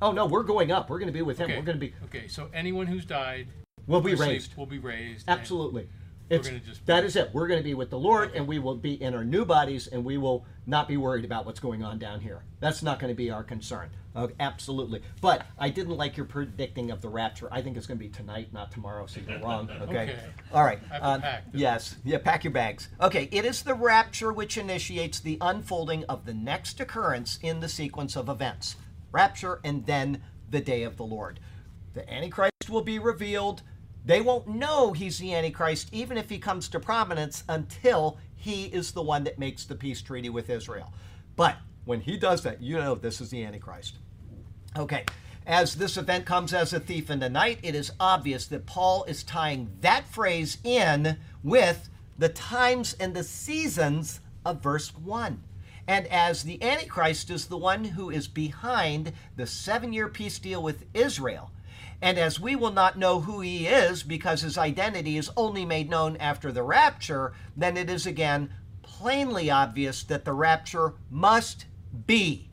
Oh, 0.00 0.12
no, 0.12 0.26
we're 0.26 0.42
going 0.42 0.72
up. 0.72 0.90
We're 0.90 0.98
going 0.98 1.08
to 1.08 1.12
be 1.12 1.22
with 1.22 1.38
him. 1.38 1.46
Okay. 1.46 1.56
We're 1.56 1.64
going 1.64 1.78
to 1.78 1.86
be, 1.86 1.94
Okay, 2.04 2.28
so 2.28 2.48
anyone 2.52 2.86
who's 2.86 3.04
died 3.04 3.46
we'll 3.86 4.00
be 4.00 4.14
raised. 4.14 4.56
will 4.56 4.66
be 4.66 4.78
raised. 4.78 5.28
Absolutely. 5.28 5.82
We're 5.82 6.03
It's, 6.30 6.48
just- 6.48 6.86
that 6.86 7.04
is 7.04 7.16
it. 7.16 7.30
We're 7.32 7.46
going 7.46 7.60
to 7.60 7.64
be 7.64 7.74
with 7.74 7.90
the 7.90 7.98
Lord, 7.98 8.32
and 8.34 8.46
we 8.46 8.58
will 8.58 8.76
be 8.76 9.00
in 9.02 9.14
our 9.14 9.24
new 9.24 9.44
bodies, 9.44 9.86
and 9.88 10.04
we 10.04 10.16
will 10.16 10.46
not 10.66 10.88
be 10.88 10.96
worried 10.96 11.24
about 11.24 11.44
what's 11.44 11.60
going 11.60 11.82
on 11.84 11.98
down 11.98 12.20
here. 12.20 12.42
That's 12.60 12.82
not 12.82 12.98
going 12.98 13.10
to 13.12 13.16
be 13.16 13.30
our 13.30 13.44
concern. 13.44 13.90
Okay, 14.16 14.32
absolutely. 14.40 15.02
But 15.20 15.44
I 15.58 15.68
didn't 15.70 15.96
like 15.96 16.16
your 16.16 16.24
predicting 16.26 16.90
of 16.92 17.02
the 17.02 17.08
rapture. 17.08 17.48
I 17.50 17.60
think 17.60 17.76
it's 17.76 17.86
going 17.86 17.98
to 17.98 18.04
be 18.04 18.10
tonight, 18.10 18.48
not 18.52 18.70
tomorrow. 18.70 19.06
So 19.06 19.20
you're 19.28 19.40
wrong. 19.40 19.68
Okay. 19.82 20.02
Okay. 20.04 20.18
All 20.52 20.64
right. 20.64 20.78
I 20.90 20.94
have 20.94 21.02
to 21.02 21.08
Um, 21.08 21.20
pack, 21.20 21.44
yes. 21.52 21.96
Yeah. 22.04 22.18
Pack 22.18 22.44
your 22.44 22.52
bags. 22.52 22.88
Okay. 23.00 23.28
It 23.32 23.44
is 23.44 23.62
the 23.62 23.74
rapture 23.74 24.32
which 24.32 24.56
initiates 24.56 25.18
the 25.20 25.36
unfolding 25.40 26.04
of 26.04 26.24
the 26.26 26.32
next 26.34 26.80
occurrence 26.80 27.38
in 27.42 27.60
the 27.60 27.68
sequence 27.68 28.16
of 28.16 28.28
events. 28.28 28.76
Rapture, 29.12 29.60
and 29.64 29.84
then 29.84 30.22
the 30.48 30.60
day 30.60 30.84
of 30.84 30.96
the 30.96 31.04
Lord. 31.04 31.40
The 31.94 32.10
Antichrist 32.10 32.70
will 32.70 32.82
be 32.82 32.98
revealed. 32.98 33.62
They 34.04 34.20
won't 34.20 34.46
know 34.46 34.92
he's 34.92 35.18
the 35.18 35.34
Antichrist, 35.34 35.88
even 35.92 36.18
if 36.18 36.28
he 36.28 36.38
comes 36.38 36.68
to 36.68 36.80
prominence, 36.80 37.44
until 37.48 38.18
he 38.36 38.66
is 38.66 38.92
the 38.92 39.02
one 39.02 39.24
that 39.24 39.38
makes 39.38 39.64
the 39.64 39.74
peace 39.74 40.02
treaty 40.02 40.28
with 40.28 40.50
Israel. 40.50 40.92
But 41.36 41.56
when 41.84 42.00
he 42.00 42.16
does 42.16 42.42
that, 42.42 42.62
you 42.62 42.76
know 42.76 42.94
this 42.94 43.20
is 43.20 43.30
the 43.30 43.42
Antichrist. 43.44 43.96
Okay, 44.76 45.04
as 45.46 45.74
this 45.74 45.96
event 45.96 46.26
comes 46.26 46.52
as 46.52 46.72
a 46.72 46.80
thief 46.80 47.10
in 47.10 47.20
the 47.20 47.30
night, 47.30 47.58
it 47.62 47.74
is 47.74 47.92
obvious 47.98 48.46
that 48.46 48.66
Paul 48.66 49.04
is 49.04 49.22
tying 49.22 49.70
that 49.80 50.06
phrase 50.08 50.58
in 50.64 51.16
with 51.42 51.88
the 52.18 52.28
times 52.28 52.94
and 53.00 53.14
the 53.14 53.24
seasons 53.24 54.20
of 54.44 54.62
verse 54.62 54.94
1. 54.96 55.42
And 55.86 56.06
as 56.06 56.42
the 56.42 56.62
Antichrist 56.62 57.30
is 57.30 57.46
the 57.46 57.58
one 57.58 57.84
who 57.84 58.10
is 58.10 58.26
behind 58.26 59.12
the 59.36 59.46
seven 59.46 59.92
year 59.92 60.08
peace 60.08 60.38
deal 60.38 60.62
with 60.62 60.84
Israel, 60.94 61.50
and 62.04 62.18
as 62.18 62.38
we 62.38 62.54
will 62.54 62.70
not 62.70 62.98
know 62.98 63.20
who 63.20 63.40
he 63.40 63.66
is 63.66 64.02
because 64.02 64.42
his 64.42 64.58
identity 64.58 65.16
is 65.16 65.30
only 65.38 65.64
made 65.64 65.88
known 65.88 66.18
after 66.18 66.52
the 66.52 66.62
rapture, 66.62 67.32
then 67.56 67.78
it 67.78 67.88
is 67.88 68.06
again 68.06 68.52
plainly 68.82 69.50
obvious 69.50 70.02
that 70.02 70.26
the 70.26 70.34
rapture 70.34 70.92
must 71.10 71.64
be 72.06 72.50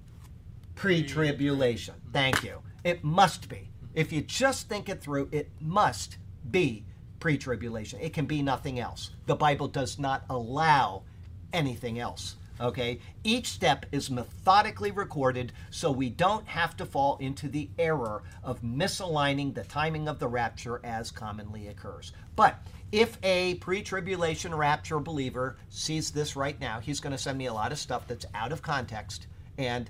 pre 0.74 1.04
tribulation. 1.04 1.96
Thank 2.14 2.46
you. 2.46 2.62
It 2.86 3.04
must 3.04 3.50
be. 3.50 3.68
If 3.94 4.14
you 4.14 4.22
just 4.22 4.70
think 4.70 4.88
it 4.88 5.02
through, 5.02 5.28
it 5.34 5.50
must 5.60 6.16
be 6.50 6.86
pre 7.20 7.38
tribulation. 7.38 8.00
It 8.00 8.14
can 8.14 8.28
be 8.28 8.42
nothing 8.42 8.80
else. 8.80 9.12
The 9.26 9.36
Bible 9.36 9.68
does 9.68 10.00
not 10.00 10.24
allow 10.30 11.04
anything 11.52 12.00
else. 12.00 12.38
Okay? 12.62 13.00
Each 13.24 13.48
step 13.48 13.86
is 13.92 14.12
methodically 14.12 14.92
recorded 14.92 15.52
so 15.70 15.92
we 15.92 16.10
don't 16.10 16.48
have 16.48 16.78
to 16.78 16.86
fall 16.86 17.18
into 17.18 17.48
the 17.48 17.70
error 17.80 18.24
of 18.44 18.62
misaligning 18.62 19.54
the 19.54 19.64
timing 19.64 20.08
of 20.08 20.20
the 20.20 20.28
rapture 20.28 20.80
as 20.84 21.12
commonly 21.12 21.68
occurs. 21.68 22.14
But 22.36 22.58
if 22.92 23.18
a 23.24 23.56
pre 23.56 23.82
tribulation 23.82 24.54
rapture 24.54 25.00
believer 25.00 25.58
sees 25.70 26.12
this 26.12 26.36
right 26.36 26.60
now, 26.60 26.80
he's 26.80 27.00
going 27.00 27.12
to 27.12 27.18
send 27.18 27.38
me 27.38 27.48
a 27.48 27.54
lot 27.54 27.72
of 27.72 27.80
stuff 27.80 28.08
that's 28.08 28.26
out 28.34 28.52
of 28.52 28.62
context. 28.62 29.28
And 29.58 29.90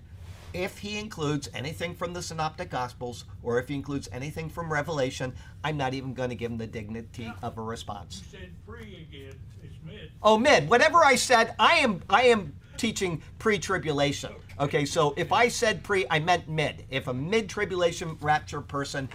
if 0.54 0.78
he 0.78 1.00
includes 1.00 1.50
anything 1.54 1.96
from 1.96 2.14
the 2.14 2.22
Synoptic 2.22 2.70
Gospels 2.70 3.26
or 3.42 3.60
if 3.60 3.70
he 3.70 3.76
includes 3.76 4.10
anything 4.12 4.50
from 4.50 4.72
Revelation, 4.72 5.34
I'm 5.64 5.78
not 5.78 5.94
even 5.94 6.14
going 6.14 6.30
to 6.30 6.36
give 6.36 6.52
him 6.52 6.58
the 6.58 6.68
dignity 6.68 7.32
of 7.42 7.58
a 7.58 7.62
response. 7.62 8.22
You 8.32 8.40
said 8.40 8.50
pre 8.68 9.08
again, 9.10 9.34
it's 9.64 9.76
mid. 9.86 10.12
Oh, 10.22 10.38
mid. 10.38 10.70
Whatever 10.70 11.04
I 11.04 11.16
said, 11.16 11.56
I 11.58 11.76
am 11.78 12.02
I 12.10 12.24
am 12.24 12.54
teaching 12.82 13.22
pre-tribulation. 13.38 14.34
Okay, 14.60 14.86
so 14.86 15.14
if 15.16 15.32
I 15.32 15.48
said 15.48 15.84
pre, 15.84 16.08
I 16.10 16.18
meant 16.20 16.50
mid. 16.50 16.84
If 16.90 17.08
a 17.08 17.14
mid-tribulation 17.14 18.18
rapture 18.22 18.60
person 18.60 19.08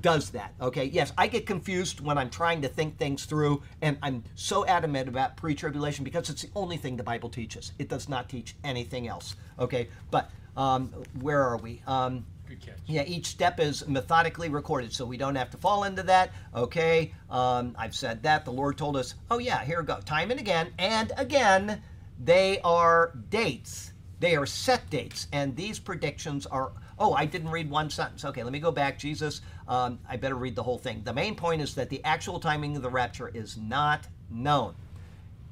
does 0.00 0.30
that, 0.30 0.54
okay, 0.60 0.84
yes, 0.84 1.12
I 1.18 1.26
get 1.26 1.44
confused 1.44 2.00
when 2.00 2.16
I'm 2.16 2.30
trying 2.30 2.62
to 2.62 2.68
think 2.68 2.96
things 2.96 3.24
through, 3.24 3.60
and 3.82 3.98
I'm 4.04 4.22
so 4.36 4.64
adamant 4.66 5.08
about 5.08 5.36
pre-tribulation 5.36 6.04
because 6.04 6.30
it's 6.30 6.42
the 6.42 6.50
only 6.54 6.76
thing 6.76 6.96
the 6.96 7.02
Bible 7.02 7.28
teaches. 7.28 7.72
It 7.80 7.88
does 7.88 8.08
not 8.08 8.28
teach 8.28 8.54
anything 8.62 9.08
else. 9.08 9.34
Okay, 9.58 9.88
but 10.12 10.30
um, 10.56 10.92
where 11.20 11.42
are 11.42 11.56
we? 11.56 11.82
Um, 11.88 12.24
Good 12.48 12.60
catch. 12.60 12.78
yeah, 12.86 13.02
each 13.04 13.26
step 13.26 13.58
is 13.58 13.86
methodically 13.88 14.48
recorded, 14.48 14.92
so 14.92 15.04
we 15.04 15.16
don't 15.16 15.34
have 15.34 15.50
to 15.50 15.56
fall 15.56 15.82
into 15.82 16.04
that. 16.04 16.30
Okay, 16.54 17.12
um, 17.30 17.74
I've 17.76 17.96
said 17.96 18.22
that. 18.22 18.44
The 18.44 18.52
Lord 18.52 18.78
told 18.78 18.96
us, 18.96 19.16
oh, 19.28 19.38
yeah, 19.38 19.64
here 19.64 19.80
we 19.80 19.86
go. 19.86 19.98
Time 20.04 20.30
and 20.30 20.38
again, 20.38 20.68
and 20.78 21.10
again, 21.16 21.82
they 22.18 22.60
are 22.60 23.12
dates. 23.30 23.92
They 24.20 24.34
are 24.34 24.46
set 24.46 24.90
dates, 24.90 25.28
and 25.32 25.54
these 25.54 25.78
predictions 25.78 26.46
are. 26.46 26.72
Oh, 26.98 27.14
I 27.14 27.26
didn't 27.26 27.50
read 27.50 27.70
one 27.70 27.90
sentence. 27.90 28.24
Okay, 28.24 28.42
let 28.42 28.52
me 28.52 28.58
go 28.58 28.72
back. 28.72 28.98
Jesus, 28.98 29.40
um, 29.68 30.00
I 30.08 30.16
better 30.16 30.34
read 30.34 30.56
the 30.56 30.62
whole 30.64 30.78
thing. 30.78 31.02
The 31.04 31.12
main 31.12 31.36
point 31.36 31.62
is 31.62 31.76
that 31.76 31.88
the 31.88 32.02
actual 32.04 32.40
timing 32.40 32.74
of 32.74 32.82
the 32.82 32.90
rapture 32.90 33.28
is 33.28 33.56
not 33.56 34.08
known, 34.30 34.74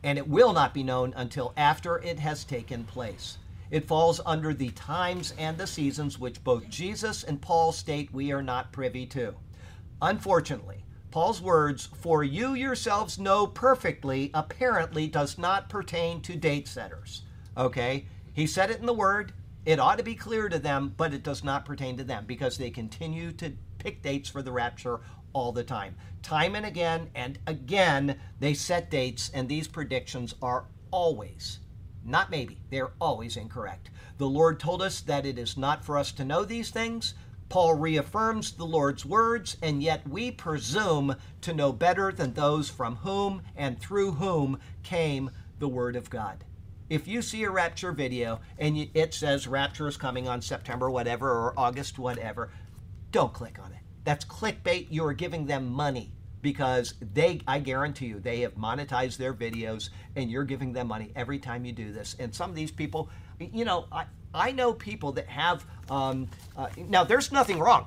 and 0.03 0.19
it 0.19 0.27
will 0.27 0.53
not 0.53 0.75
be 0.75 0.83
known 0.83 1.15
until 1.17 1.53
after 1.57 1.99
it 1.99 2.19
has 2.19 2.43
taken 2.43 2.83
place. 2.83 3.39
It 3.71 3.87
falls 3.87 4.21
under 4.27 4.55
the 4.55 4.71
times 4.71 5.35
and 5.39 5.59
the 5.59 5.67
seasons 5.67 6.19
which 6.19 6.43
both 6.43 6.69
Jesus 6.69 7.23
and 7.25 7.41
Paul 7.41 7.73
state 7.73 8.13
we 8.13 8.33
are 8.33 8.43
not 8.43 8.73
privy 8.73 9.07
to. 9.07 9.35
Unfortunately, 10.03 10.85
Paul's 11.11 11.41
words, 11.41 11.89
for 12.01 12.23
you 12.23 12.55
yourselves 12.55 13.19
know 13.19 13.47
perfectly, 13.47 14.31
apparently 14.35 15.07
does 15.07 15.39
not 15.39 15.69
pertain 15.69 16.21
to 16.23 16.37
date 16.37 16.69
setters. 16.69 17.23
Okay? 17.57 18.07
He 18.33 18.47
said 18.47 18.71
it 18.71 18.81
in 18.81 18.87
the 18.87 18.93
word. 18.93 19.33
It 19.65 19.81
ought 19.81 19.99
to 19.99 20.05
be 20.05 20.15
clear 20.15 20.49
to 20.49 20.59
them, 20.59 20.95
but 20.97 21.15
it 21.15 21.23
does 21.23 21.43
not 21.43 21.65
pertain 21.65 21.97
to 21.97 22.05
them 22.05 22.25
because 22.27 22.59
they 22.59 22.71
continue 22.71 23.33
to 23.33 23.53
pick 23.79 24.03
dates 24.03 24.29
for 24.29 24.43
the 24.43 24.53
rapture 24.53 25.01
all 25.33 25.53
the 25.53 25.65
time. 25.65 25.97
Time 26.23 26.55
and 26.55 26.67
again 26.67 27.11
and 27.15 27.39
again, 27.47 28.19
they 28.41 28.55
set 28.55 28.91
dates, 28.91 29.31
and 29.35 29.49
these 29.49 29.69
predictions 29.69 30.35
are 30.43 30.67
always 30.91 31.61
not 32.07 32.31
maybe. 32.31 32.59
They're 32.71 32.93
always 33.01 33.37
incorrect. 33.37 33.91
The 34.19 34.29
Lord 34.29 34.61
told 34.61 34.81
us 34.81 35.01
that 35.03 35.27
it 35.27 35.39
is 35.39 35.57
not 35.57 35.85
for 35.85 35.99
us 35.99 36.13
to 36.13 36.25
know 36.25 36.45
these 36.45 36.71
things. 36.71 37.15
Paul 37.49 37.75
reaffirms 37.75 38.53
the 38.53 38.67
Lord's 38.67 39.05
words, 39.05 39.57
and 39.63 39.83
yet 39.83 40.07
we 40.09 40.31
presume 40.31 41.17
to 41.43 41.55
know 41.55 41.73
better 41.73 42.11
than 42.11 42.33
those 42.33 42.69
from 42.69 42.97
whom 42.97 43.43
and 43.57 43.79
through 43.79 44.13
whom 44.13 44.59
came 44.83 45.31
the 45.59 45.69
Word 45.69 45.97
of 45.97 46.11
God. 46.11 46.45
If 46.89 47.09
you 47.09 47.23
see 47.23 47.45
a 47.45 47.51
rapture 47.51 47.93
video 47.93 48.41
and 48.59 48.89
it 48.95 49.15
says 49.15 49.49
rapture 49.49 49.89
is 49.89 49.97
coming 49.97 50.29
on 50.29 50.41
September 50.41 50.89
whatever 50.91 51.31
or 51.31 51.59
August 51.59 51.99
whatever, 51.99 52.51
don't 53.11 53.33
click 53.33 53.59
on 53.59 53.73
it. 53.73 53.81
That's 54.05 54.25
clickbait. 54.25 54.87
You 54.91 55.05
are 55.05 55.13
giving 55.13 55.47
them 55.47 55.67
money 55.67 56.13
because 56.43 56.95
they, 57.01 57.41
I 57.49 57.59
guarantee 57.59 58.07
you, 58.07 58.21
they 58.21 58.41
have 58.43 58.55
monetized 58.55 59.17
their 59.17 59.35
videos 59.35 59.91
and 60.15 60.31
you're 60.31 60.45
giving 60.45 60.73
them 60.73 60.87
money 60.87 61.11
every 61.17 61.41
time 61.41 61.65
you 61.65 61.73
do 61.73 61.93
this. 61.93 62.15
And 62.21 62.33
some 62.33 62.51
of 62.51 62.57
these 62.57 62.71
people, 62.71 63.09
you 63.41 63.65
know, 63.65 63.87
I, 63.91 64.05
I 64.37 64.53
know 64.53 64.73
people 64.73 65.13
that 65.13 65.27
have, 65.27 65.65
um, 65.91 66.29
uh, 66.57 66.69
now 66.77 67.05
there's 67.05 67.33
nothing 67.33 67.59
wrong 67.59 67.87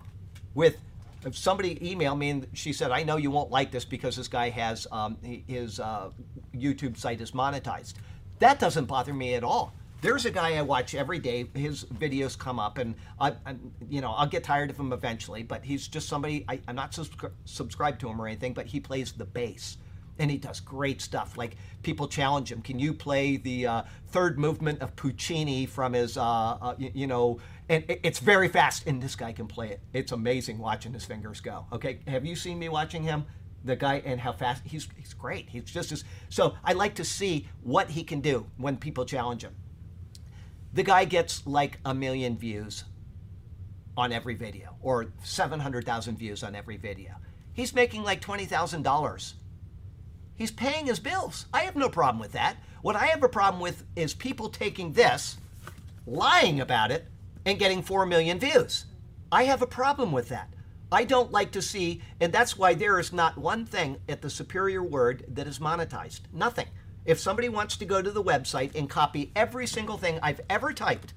with 0.56 0.78
if 1.26 1.38
somebody 1.38 1.76
emailed 1.76 2.18
me 2.18 2.30
and 2.30 2.48
she 2.54 2.74
said, 2.74 2.92
I 2.92 3.04
know 3.04 3.18
you 3.18 3.30
won't 3.30 3.52
like 3.52 3.72
this 3.72 3.86
because 3.86 4.16
this 4.16 4.28
guy 4.28 4.50
has 4.50 4.88
um, 4.92 5.18
his 5.48 5.80
uh, 5.80 6.12
YouTube 6.56 6.98
site 6.98 7.22
is 7.22 7.32
monetized. 7.32 7.96
That 8.40 8.60
doesn't 8.60 8.86
bother 8.86 9.14
me 9.14 9.34
at 9.34 9.44
all. 9.44 9.74
There's 10.02 10.26
a 10.26 10.32
guy 10.32 10.56
I 10.56 10.62
watch 10.62 10.96
every 10.96 11.20
day. 11.20 11.46
His 11.54 11.84
videos 11.84 12.38
come 12.38 12.58
up, 12.58 12.78
and 12.78 12.96
I, 13.20 13.32
I 13.46 13.56
you 13.90 14.00
know, 14.00 14.12
I'll 14.12 14.28
get 14.28 14.46
tired 14.46 14.70
of 14.70 14.80
him 14.80 14.94
eventually. 14.94 15.44
But 15.44 15.66
he's 15.66 15.90
just 15.90 16.08
somebody 16.08 16.46
I, 16.48 16.62
I'm 16.70 16.76
not 16.76 16.94
subscri- 16.94 17.34
subscribed 17.44 18.00
to 18.02 18.10
him 18.10 18.22
or 18.22 18.26
anything. 18.26 18.54
But 18.54 18.68
he 18.68 18.80
plays 18.80 19.12
the 19.12 19.26
bass, 19.26 19.78
and 20.20 20.30
he 20.30 20.38
does 20.38 20.60
great 20.60 21.02
stuff. 21.02 21.38
Like 21.38 21.56
people 21.82 22.08
challenge 22.08 22.52
him, 22.52 22.62
can 22.62 22.78
you 22.78 22.94
play 22.94 23.38
the 23.38 23.66
uh, 23.66 23.84
third 24.08 24.38
movement 24.38 24.82
of 24.82 24.96
Puccini 24.96 25.66
from 25.66 25.94
his, 25.94 26.18
uh, 26.18 26.24
uh, 26.24 26.76
you, 26.78 26.92
you 26.94 27.08
know, 27.08 27.40
and 27.70 27.84
it's 27.88 28.20
very 28.20 28.48
fast, 28.48 28.88
and 28.88 29.02
this 29.02 29.16
guy 29.16 29.32
can 29.32 29.48
play 29.48 29.70
it. 29.70 29.82
It's 29.94 30.12
amazing 30.12 30.58
watching 30.58 30.94
his 30.94 31.06
fingers 31.06 31.40
go. 31.40 31.66
Okay, 31.72 32.00
have 32.08 32.26
you 32.26 32.36
seen 32.36 32.58
me 32.58 32.68
watching 32.68 33.04
him? 33.04 33.26
The 33.64 33.76
guy 33.76 34.02
and 34.06 34.22
how 34.22 34.32
fast 34.32 34.64
he's 34.66 34.88
he's 34.96 35.14
great. 35.14 35.50
He's 35.50 35.66
just 35.66 35.92
as 35.92 36.06
so. 36.30 36.56
I 36.64 36.74
like 36.74 36.96
to 36.96 37.04
see 37.04 37.48
what 37.62 37.90
he 37.90 38.04
can 38.04 38.22
do 38.22 38.48
when 38.58 38.78
people 38.78 39.06
challenge 39.06 39.44
him. 39.44 39.54
The 40.74 40.84
guy 40.84 41.04
gets 41.06 41.46
like 41.46 41.78
a 41.84 41.94
million 41.94 42.38
views 42.38 42.86
on 43.98 44.14
every 44.14 44.36
video, 44.36 44.78
or 44.82 45.08
seven 45.24 45.60
hundred 45.60 45.86
thousand 45.86 46.18
views 46.18 46.42
on 46.42 46.56
every 46.56 46.78
video. 46.78 47.16
He's 47.54 47.76
making 47.76 48.04
like 48.04 48.22
twenty 48.22 48.46
thousand 48.46 48.84
dollars 48.84 49.36
He's 50.40 50.52
paying 50.52 50.86
his 50.86 51.02
bills. 51.02 51.48
I 51.54 51.64
have 51.64 51.76
no 51.76 51.90
problem 51.90 52.18
with 52.18 52.32
that. 52.32 52.56
What 52.82 52.96
I 52.96 53.08
have 53.08 53.22
a 53.22 53.30
problem 53.30 53.62
with 53.62 53.84
is 53.98 54.14
people 54.14 54.48
taking 54.48 54.94
this, 54.94 55.38
lying 56.08 56.62
about 56.62 56.92
it, 56.92 57.08
and 57.46 57.60
getting 57.60 57.84
4 57.84 58.06
million 58.06 58.40
views. 58.40 58.86
I 59.34 59.44
have 59.44 59.62
a 59.62 59.68
problem 59.68 60.14
with 60.14 60.30
that. 60.30 60.50
I 60.94 61.04
don't 61.04 61.34
like 61.34 61.52
to 61.52 61.62
see, 61.62 62.02
and 62.22 62.32
that's 62.32 62.58
why 62.58 62.74
there 62.74 63.00
is 63.00 63.12
not 63.12 63.38
one 63.38 63.66
thing 63.66 63.98
at 64.08 64.22
the 64.22 64.30
Superior 64.30 64.82
Word 64.82 65.26
that 65.28 65.46
is 65.46 65.60
monetized. 65.60 66.22
Nothing. 66.32 66.68
If 67.06 67.20
somebody 67.20 67.50
wants 67.50 67.76
to 67.76 67.86
go 67.86 68.02
to 68.02 68.10
the 68.10 68.24
website 68.24 68.76
and 68.76 68.90
copy 68.90 69.34
every 69.36 69.68
single 69.68 69.98
thing 69.98 70.20
I've 70.24 70.42
ever 70.50 70.72
typed, 70.72 71.14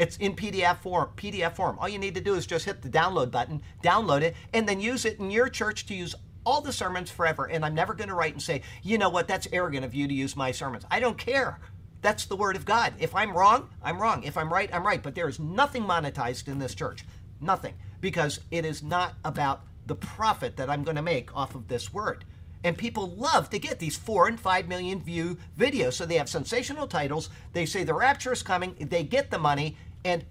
it's 0.00 0.16
in 0.16 0.34
PDF 0.34 0.78
form. 0.78 1.10
PDF 1.16 1.54
form. 1.54 1.78
All 1.78 1.88
you 1.88 1.98
need 2.00 2.16
to 2.16 2.20
do 2.20 2.34
is 2.34 2.44
just 2.44 2.64
hit 2.64 2.82
the 2.82 2.88
download 2.88 3.30
button, 3.30 3.62
download 3.84 4.22
it, 4.22 4.34
and 4.52 4.68
then 4.68 4.80
use 4.80 5.04
it 5.04 5.20
in 5.20 5.30
your 5.30 5.48
church 5.48 5.86
to 5.86 5.94
use 5.94 6.16
all 6.44 6.60
the 6.60 6.72
sermons 6.72 7.10
forever. 7.10 7.46
And 7.46 7.64
I'm 7.64 7.74
never 7.74 7.94
going 7.94 8.08
to 8.08 8.14
write 8.14 8.32
and 8.32 8.42
say, 8.42 8.62
you 8.82 8.98
know 8.98 9.08
what, 9.08 9.28
that's 9.28 9.48
arrogant 9.52 9.84
of 9.84 9.94
you 9.94 10.06
to 10.08 10.14
use 10.14 10.36
my 10.36 10.52
sermons. 10.52 10.84
I 10.90 11.00
don't 11.00 11.18
care. 11.18 11.58
That's 12.02 12.26
the 12.26 12.36
word 12.36 12.56
of 12.56 12.66
God. 12.66 12.94
If 12.98 13.14
I'm 13.14 13.34
wrong, 13.34 13.70
I'm 13.82 14.00
wrong. 14.00 14.24
If 14.24 14.36
I'm 14.36 14.52
right, 14.52 14.68
I'm 14.72 14.86
right. 14.86 15.02
But 15.02 15.14
there 15.14 15.28
is 15.28 15.40
nothing 15.40 15.84
monetized 15.84 16.48
in 16.48 16.58
this 16.58 16.74
church. 16.74 17.04
Nothing. 17.40 17.74
Because 18.00 18.40
it 18.50 18.64
is 18.64 18.82
not 18.82 19.14
about 19.24 19.62
the 19.86 19.94
profit 19.94 20.56
that 20.56 20.68
I'm 20.68 20.84
going 20.84 20.96
to 20.96 21.02
make 21.02 21.34
off 21.34 21.54
of 21.54 21.68
this 21.68 21.92
word. 21.92 22.24
And 22.62 22.76
people 22.76 23.08
love 23.10 23.50
to 23.50 23.58
get 23.58 23.78
these 23.78 23.96
four 23.96 24.26
and 24.26 24.40
five 24.40 24.68
million 24.68 25.00
view 25.00 25.38
videos. 25.58 25.94
So 25.94 26.06
they 26.06 26.16
have 26.16 26.28
sensational 26.28 26.86
titles. 26.86 27.28
They 27.52 27.66
say 27.66 27.84
the 27.84 27.94
rapture 27.94 28.32
is 28.32 28.42
coming. 28.42 28.74
They 28.78 29.02
get 29.02 29.30
the 29.30 29.38
money. 29.38 29.76
And 30.04 30.24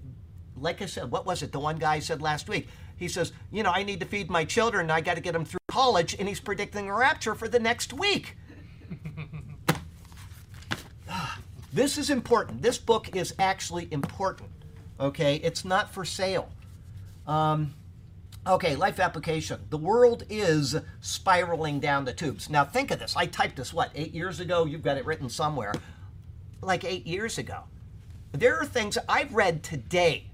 like 0.57 0.81
I 0.81 0.87
said, 0.87 1.11
what 1.11 1.25
was 1.25 1.43
it? 1.43 1.51
The 1.51 1.59
one 1.59 1.77
guy 1.77 1.99
said 1.99 2.21
last 2.21 2.47
week. 2.49 2.67
He 2.95 3.07
says, 3.07 3.33
you 3.51 3.63
know, 3.63 3.71
I 3.71 3.83
need 3.83 3.99
to 3.99 4.05
feed 4.05 4.29
my 4.29 4.45
children. 4.45 4.91
I 4.91 5.01
got 5.01 5.15
to 5.15 5.21
get 5.21 5.33
them 5.33 5.45
through 5.45 5.59
college. 5.67 6.15
And 6.17 6.27
he's 6.27 6.39
predicting 6.39 6.89
a 6.89 6.93
rapture 6.93 7.35
for 7.35 7.47
the 7.47 7.59
next 7.59 7.93
week. 7.93 8.37
this 11.73 11.97
is 11.97 12.09
important. 12.09 12.61
This 12.61 12.77
book 12.77 13.15
is 13.15 13.33
actually 13.39 13.87
important. 13.91 14.49
Okay, 14.99 15.37
it's 15.37 15.65
not 15.65 15.93
for 15.93 16.05
sale. 16.05 16.49
Um, 17.27 17.73
okay, 18.45 18.75
life 18.75 18.99
application. 18.99 19.59
The 19.69 19.77
world 19.77 20.23
is 20.29 20.75
spiraling 21.01 21.79
down 21.79 22.05
the 22.05 22.13
tubes. 22.13 22.49
Now, 22.49 22.63
think 22.63 22.91
of 22.91 22.99
this. 22.99 23.15
I 23.15 23.25
typed 23.25 23.55
this, 23.55 23.73
what, 23.73 23.91
eight 23.95 24.13
years 24.13 24.39
ago? 24.39 24.65
You've 24.65 24.83
got 24.83 24.97
it 24.97 25.05
written 25.05 25.29
somewhere. 25.29 25.73
Like 26.61 26.85
eight 26.85 27.07
years 27.07 27.37
ago. 27.37 27.63
There 28.31 28.57
are 28.59 28.65
things 28.65 28.97
I've 29.07 29.33
read 29.33 29.63
today, 29.63 30.25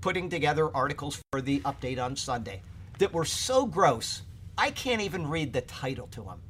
putting 0.00 0.28
together 0.28 0.74
articles 0.74 1.20
for 1.30 1.40
the 1.40 1.60
update 1.60 2.02
on 2.02 2.16
Sunday, 2.16 2.62
that 2.98 3.12
were 3.12 3.24
so 3.24 3.66
gross, 3.66 4.22
I 4.56 4.70
can't 4.70 5.00
even 5.00 5.28
read 5.28 5.52
the 5.52 5.62
title 5.62 6.06
to 6.08 6.22
them. 6.22 6.40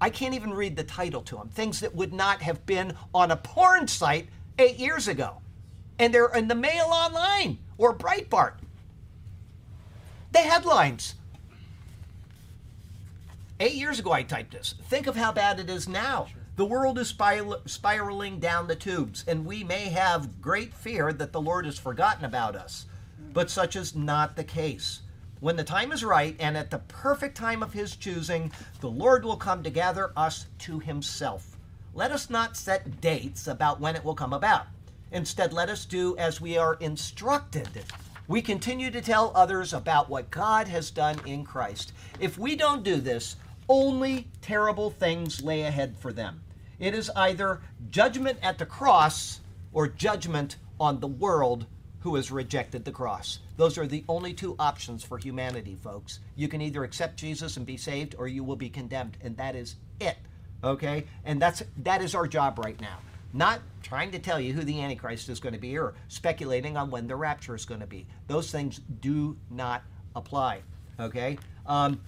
I 0.00 0.10
can't 0.10 0.34
even 0.34 0.52
read 0.52 0.76
the 0.76 0.84
title 0.84 1.22
to 1.22 1.36
them. 1.36 1.48
Things 1.48 1.80
that 1.80 1.94
would 1.94 2.12
not 2.12 2.42
have 2.42 2.66
been 2.66 2.96
on 3.14 3.30
a 3.30 3.36
porn 3.36 3.88
site 3.88 4.28
eight 4.58 4.76
years 4.76 5.08
ago. 5.08 5.40
And 5.98 6.12
they're 6.12 6.34
in 6.34 6.48
the 6.48 6.54
Mail 6.54 6.86
Online 6.86 7.58
or 7.78 7.94
Breitbart. 7.96 8.54
The 10.32 10.40
headlines. 10.40 11.14
Eight 13.60 13.74
years 13.74 14.00
ago, 14.00 14.10
I 14.10 14.24
typed 14.24 14.52
this. 14.52 14.74
Think 14.88 15.06
of 15.06 15.14
how 15.14 15.30
bad 15.30 15.60
it 15.60 15.70
is 15.70 15.88
now. 15.88 16.26
The 16.56 16.64
world 16.64 16.98
is 16.98 17.08
spir- 17.08 17.60
spiraling 17.66 18.38
down 18.38 18.68
the 18.68 18.76
tubes, 18.76 19.24
and 19.26 19.44
we 19.44 19.64
may 19.64 19.88
have 19.88 20.40
great 20.40 20.72
fear 20.72 21.12
that 21.12 21.32
the 21.32 21.40
Lord 21.40 21.66
has 21.66 21.80
forgotten 21.80 22.24
about 22.24 22.54
us. 22.54 22.86
But 23.32 23.50
such 23.50 23.74
is 23.74 23.96
not 23.96 24.36
the 24.36 24.44
case. 24.44 25.00
When 25.40 25.56
the 25.56 25.64
time 25.64 25.90
is 25.90 26.04
right, 26.04 26.36
and 26.38 26.56
at 26.56 26.70
the 26.70 26.78
perfect 26.78 27.36
time 27.36 27.60
of 27.60 27.72
His 27.72 27.96
choosing, 27.96 28.52
the 28.80 28.88
Lord 28.88 29.24
will 29.24 29.36
come 29.36 29.64
to 29.64 29.70
gather 29.70 30.12
us 30.16 30.46
to 30.60 30.78
Himself. 30.78 31.56
Let 31.92 32.12
us 32.12 32.30
not 32.30 32.56
set 32.56 33.00
dates 33.00 33.48
about 33.48 33.80
when 33.80 33.96
it 33.96 34.04
will 34.04 34.14
come 34.14 34.32
about. 34.32 34.66
Instead, 35.10 35.52
let 35.52 35.68
us 35.68 35.84
do 35.84 36.16
as 36.18 36.40
we 36.40 36.56
are 36.56 36.74
instructed. 36.74 37.68
We 38.28 38.40
continue 38.40 38.92
to 38.92 39.02
tell 39.02 39.32
others 39.34 39.72
about 39.74 40.08
what 40.08 40.30
God 40.30 40.68
has 40.68 40.92
done 40.92 41.20
in 41.26 41.44
Christ. 41.44 41.92
If 42.20 42.38
we 42.38 42.54
don't 42.54 42.84
do 42.84 42.96
this, 42.96 43.34
only 43.68 44.28
terrible 44.40 44.90
things 44.90 45.42
lay 45.42 45.62
ahead 45.62 45.96
for 45.98 46.12
them. 46.12 46.42
It 46.78 46.94
is 46.94 47.10
either 47.16 47.60
judgment 47.90 48.38
at 48.42 48.58
the 48.58 48.66
cross 48.66 49.40
or 49.72 49.88
judgment 49.88 50.56
on 50.78 51.00
the 51.00 51.06
world 51.06 51.66
who 52.00 52.16
has 52.16 52.30
rejected 52.30 52.84
the 52.84 52.92
cross. 52.92 53.38
Those 53.56 53.78
are 53.78 53.86
the 53.86 54.04
only 54.08 54.34
two 54.34 54.54
options 54.58 55.02
for 55.02 55.16
humanity, 55.16 55.74
folks. 55.74 56.18
You 56.36 56.48
can 56.48 56.60
either 56.60 56.84
accept 56.84 57.16
Jesus 57.16 57.56
and 57.56 57.64
be 57.64 57.78
saved 57.78 58.14
or 58.18 58.28
you 58.28 58.44
will 58.44 58.56
be 58.56 58.68
condemned, 58.68 59.16
and 59.22 59.36
that 59.38 59.56
is 59.56 59.76
it. 60.00 60.18
Okay? 60.62 61.06
And 61.24 61.40
that's 61.40 61.62
that 61.78 62.02
is 62.02 62.14
our 62.14 62.26
job 62.26 62.58
right 62.58 62.78
now. 62.80 62.98
Not 63.32 63.60
trying 63.82 64.10
to 64.12 64.18
tell 64.18 64.38
you 64.38 64.52
who 64.52 64.62
the 64.62 64.80
Antichrist 64.82 65.28
is 65.28 65.40
going 65.40 65.54
to 65.54 65.60
be 65.60 65.78
or 65.78 65.94
speculating 66.08 66.76
on 66.76 66.90
when 66.90 67.06
the 67.06 67.16
rapture 67.16 67.54
is 67.54 67.64
going 67.64 67.80
to 67.80 67.86
be. 67.86 68.06
Those 68.28 68.50
things 68.50 68.80
do 69.00 69.36
not 69.50 69.82
apply. 70.14 70.60
Okay? 71.00 71.38
Um, 71.66 72.00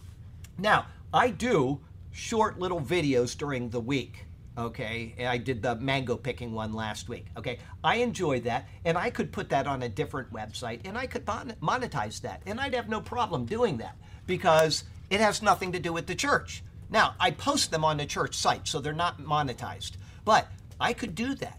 now, 0.59 0.87
I 1.17 1.31
do 1.31 1.81
short 2.11 2.59
little 2.59 2.79
videos 2.79 3.39
during 3.39 3.71
the 3.71 3.81
week. 3.81 4.27
Okay, 4.59 5.15
I 5.27 5.39
did 5.39 5.63
the 5.63 5.75
mango 5.77 6.15
picking 6.15 6.53
one 6.53 6.75
last 6.75 7.09
week. 7.09 7.29
Okay, 7.39 7.59
I 7.83 7.97
enjoy 7.97 8.41
that, 8.41 8.69
and 8.85 8.99
I 8.99 9.09
could 9.09 9.33
put 9.33 9.49
that 9.49 9.67
on 9.67 9.83
a 9.83 9.89
different 9.89 10.31
website, 10.31 10.81
and 10.85 10.99
I 10.99 11.07
could 11.07 11.25
monetize 11.25 12.21
that, 12.21 12.43
and 12.45 12.61
I'd 12.61 12.75
have 12.75 12.91
no 12.91 13.01
problem 13.01 13.47
doing 13.47 13.79
that 13.79 13.97
because 14.27 14.85
it 15.09 15.21
has 15.21 15.41
nothing 15.41 15.73
to 15.73 15.79
do 15.79 15.91
with 15.91 16.07
the 16.07 16.15
church. 16.15 16.63
Now, 16.91 17.15
I 17.19 17.31
post 17.31 17.71
them 17.71 17.83
on 17.83 17.97
the 17.97 18.05
church 18.05 18.35
site, 18.35 18.69
so 18.69 18.79
they're 18.79 18.93
not 18.93 19.19
monetized, 19.19 19.93
but 20.27 20.49
I 20.79 20.93
could 20.93 21.15
do 21.15 21.35
that 21.37 21.59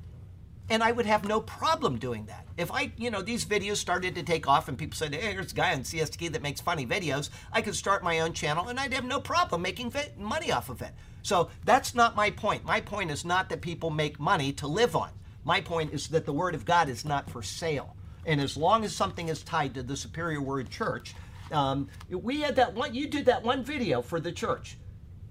and 0.69 0.83
I 0.83 0.91
would 0.91 1.05
have 1.05 1.25
no 1.25 1.39
problem 1.39 1.97
doing 1.97 2.25
that. 2.25 2.45
If 2.57 2.71
I, 2.71 2.91
you 2.97 3.09
know, 3.09 3.21
these 3.21 3.45
videos 3.45 3.77
started 3.77 4.15
to 4.15 4.23
take 4.23 4.47
off 4.47 4.67
and 4.67 4.77
people 4.77 4.97
said, 4.97 5.13
hey, 5.13 5.33
there's 5.33 5.51
a 5.51 5.55
guy 5.55 5.73
on 5.73 5.81
CSTK 5.81 6.31
that 6.33 6.41
makes 6.41 6.59
funny 6.59 6.85
videos, 6.85 7.29
I 7.51 7.61
could 7.61 7.75
start 7.75 8.03
my 8.03 8.19
own 8.19 8.33
channel 8.33 8.67
and 8.67 8.79
I'd 8.79 8.93
have 8.93 9.05
no 9.05 9.19
problem 9.19 9.61
making 9.61 9.93
money 10.17 10.51
off 10.51 10.69
of 10.69 10.81
it. 10.81 10.91
So 11.21 11.49
that's 11.65 11.95
not 11.95 12.15
my 12.15 12.29
point. 12.29 12.65
My 12.65 12.81
point 12.81 13.11
is 13.11 13.23
not 13.23 13.49
that 13.49 13.61
people 13.61 13.89
make 13.89 14.19
money 14.19 14.51
to 14.53 14.67
live 14.67 14.95
on. 14.95 15.11
My 15.43 15.61
point 15.61 15.93
is 15.93 16.09
that 16.09 16.25
the 16.25 16.33
Word 16.33 16.55
of 16.55 16.65
God 16.65 16.89
is 16.89 17.05
not 17.05 17.29
for 17.29 17.41
sale. 17.41 17.95
And 18.25 18.41
as 18.41 18.57
long 18.57 18.83
as 18.83 18.93
something 18.93 19.29
is 19.29 19.43
tied 19.43 19.73
to 19.75 19.83
the 19.83 19.95
Superior 19.95 20.41
Word 20.41 20.69
Church, 20.69 21.15
um, 21.51 21.87
we 22.09 22.41
had 22.41 22.57
that 22.57 22.73
one, 22.73 22.93
you 22.93 23.07
did 23.07 23.25
that 23.25 23.43
one 23.43 23.63
video 23.63 24.01
for 24.01 24.19
the 24.19 24.31
church. 24.31 24.77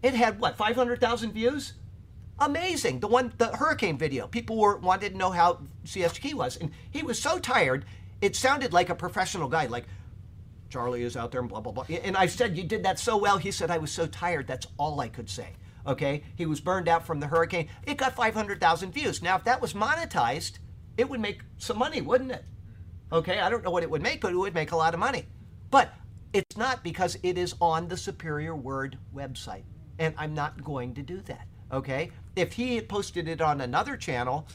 It 0.03 0.15
had 0.15 0.41
what, 0.41 0.57
500,000 0.57 1.33
views? 1.33 1.75
Amazing. 2.39 3.01
The 3.01 3.09
one, 3.09 3.33
the 3.39 3.49
hurricane 3.49 3.99
video, 3.99 4.27
people 4.27 4.57
were 4.59 4.77
wanted 4.79 5.13
to 5.13 5.19
know 5.19 5.31
how 5.31 5.61
CSK 5.85 6.35
was, 6.35 6.57
and 6.57 6.71
he 6.91 7.03
was 7.03 7.21
so 7.21 7.39
tired. 7.39 7.85
It 8.21 8.37
sounded 8.37 8.73
like 8.73 8.89
a 8.89 8.95
professional 8.95 9.49
guy, 9.49 9.67
like 9.67 9.85
Charlie 10.69 11.03
is 11.03 11.17
out 11.17 11.31
there 11.31 11.41
and 11.41 11.49
blah 11.49 11.61
blah 11.61 11.73
blah. 11.73 11.85
And 12.03 12.17
I 12.17 12.27
said, 12.27 12.57
"You 12.57 12.65
did 12.65 12.83
that 12.85 12.99
so 12.99 13.17
well." 13.17 13.39
He 13.39 13.51
said, 13.51 13.71
"I 13.71 13.79
was 13.79 13.93
so 13.93 14.07
tired. 14.07 14.47
That's 14.47 14.67
all 14.79 15.01
I 15.01 15.09
could 15.09 15.31
say." 15.31 15.55
Okay, 15.87 16.25
he 16.35 16.47
was 16.47 16.61
burned 16.61 16.89
out 16.89 17.07
from 17.07 17.21
the 17.21 17.29
hurricane. 17.29 17.69
It 17.85 17.97
got 17.97 18.17
500,000 18.17 18.93
views. 18.93 19.23
Now, 19.23 19.37
if 19.37 19.45
that 19.45 19.61
was 19.61 19.73
monetized, 19.73 20.59
it 20.97 21.09
would 21.09 21.21
make 21.21 21.43
some 21.59 21.79
money, 21.79 22.01
wouldn't 22.01 22.33
it? 22.33 22.45
Okay, 23.13 23.39
I 23.39 23.49
don't 23.49 23.63
know 23.63 23.71
what 23.71 23.85
it 23.85 23.91
would 23.91 24.03
make, 24.03 24.21
but 24.21 24.33
it 24.33 24.37
would 24.37 24.55
make 24.55 24.73
a 24.73 24.77
lot 24.77 24.95
of 24.95 25.01
money. 25.01 25.27
But 25.71 25.95
it's 26.33 26.57
not 26.57 26.83
because 26.83 27.17
it 27.23 27.39
is 27.39 27.55
on 27.61 27.87
the 27.87 27.97
Superior 27.97 28.57
Word 28.57 28.99
website, 29.15 29.63
and 29.99 30.13
I'm 30.19 30.35
not 30.35 30.65
going 30.65 30.95
to 30.95 31.03
do 31.03 31.21
that. 31.23 31.47
Okay, 31.71 32.11
if 32.37 32.53
he 32.53 32.77
had 32.77 32.89
posted 32.89 33.29
it 33.29 33.41
on 33.41 33.63
another 33.63 33.97
channel, 33.97 34.47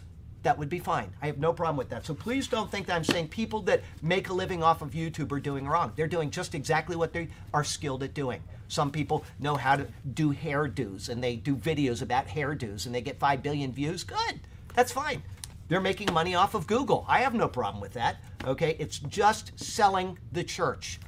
that 0.43 0.57
would 0.57 0.69
be 0.69 0.79
fine. 0.79 1.11
I 1.21 1.27
have 1.27 1.37
no 1.37 1.51
problem 1.53 1.77
with 1.77 1.89
that. 1.89 2.05
So 2.05 2.13
please 2.13 2.47
don't 2.47 2.71
think 2.71 2.87
that 2.87 2.95
I'm 2.95 3.03
saying 3.03 3.27
people 3.27 3.61
that 3.63 3.81
make 4.01 4.29
a 4.29 4.33
living 4.33 4.63
off 4.63 4.81
of 4.81 4.91
YouTube 4.91 5.31
are 5.31 5.39
doing 5.39 5.67
wrong. 5.67 5.91
They're 5.95 6.07
doing 6.07 6.31
just 6.31 6.55
exactly 6.55 6.95
what 6.95 7.13
they 7.13 7.27
are 7.53 7.63
skilled 7.63 8.03
at 8.03 8.13
doing. 8.13 8.41
Some 8.67 8.91
people 8.91 9.25
know 9.39 9.55
how 9.55 9.75
to 9.75 9.87
do 10.13 10.33
hairdos 10.33 11.09
and 11.09 11.23
they 11.23 11.35
do 11.35 11.55
videos 11.55 12.01
about 12.01 12.27
hairdos 12.27 12.85
and 12.85 12.95
they 12.95 13.01
get 13.01 13.19
5 13.19 13.43
billion 13.43 13.71
views. 13.71 14.03
Good. 14.03 14.39
That's 14.73 14.91
fine. 14.91 15.21
They're 15.67 15.81
making 15.81 16.11
money 16.13 16.35
off 16.35 16.53
of 16.53 16.67
Google. 16.67 17.05
I 17.07 17.19
have 17.19 17.33
no 17.33 17.47
problem 17.47 17.81
with 17.81 17.93
that. 17.93 18.17
Okay? 18.45 18.75
It's 18.79 18.99
just 18.99 19.59
selling 19.59 20.17
the 20.31 20.43
church. 20.43 20.99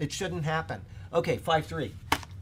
It 0.00 0.10
shouldn't 0.10 0.44
happen. 0.44 0.80
Okay, 1.12 1.36
5 1.36 1.66
3. 1.66 1.94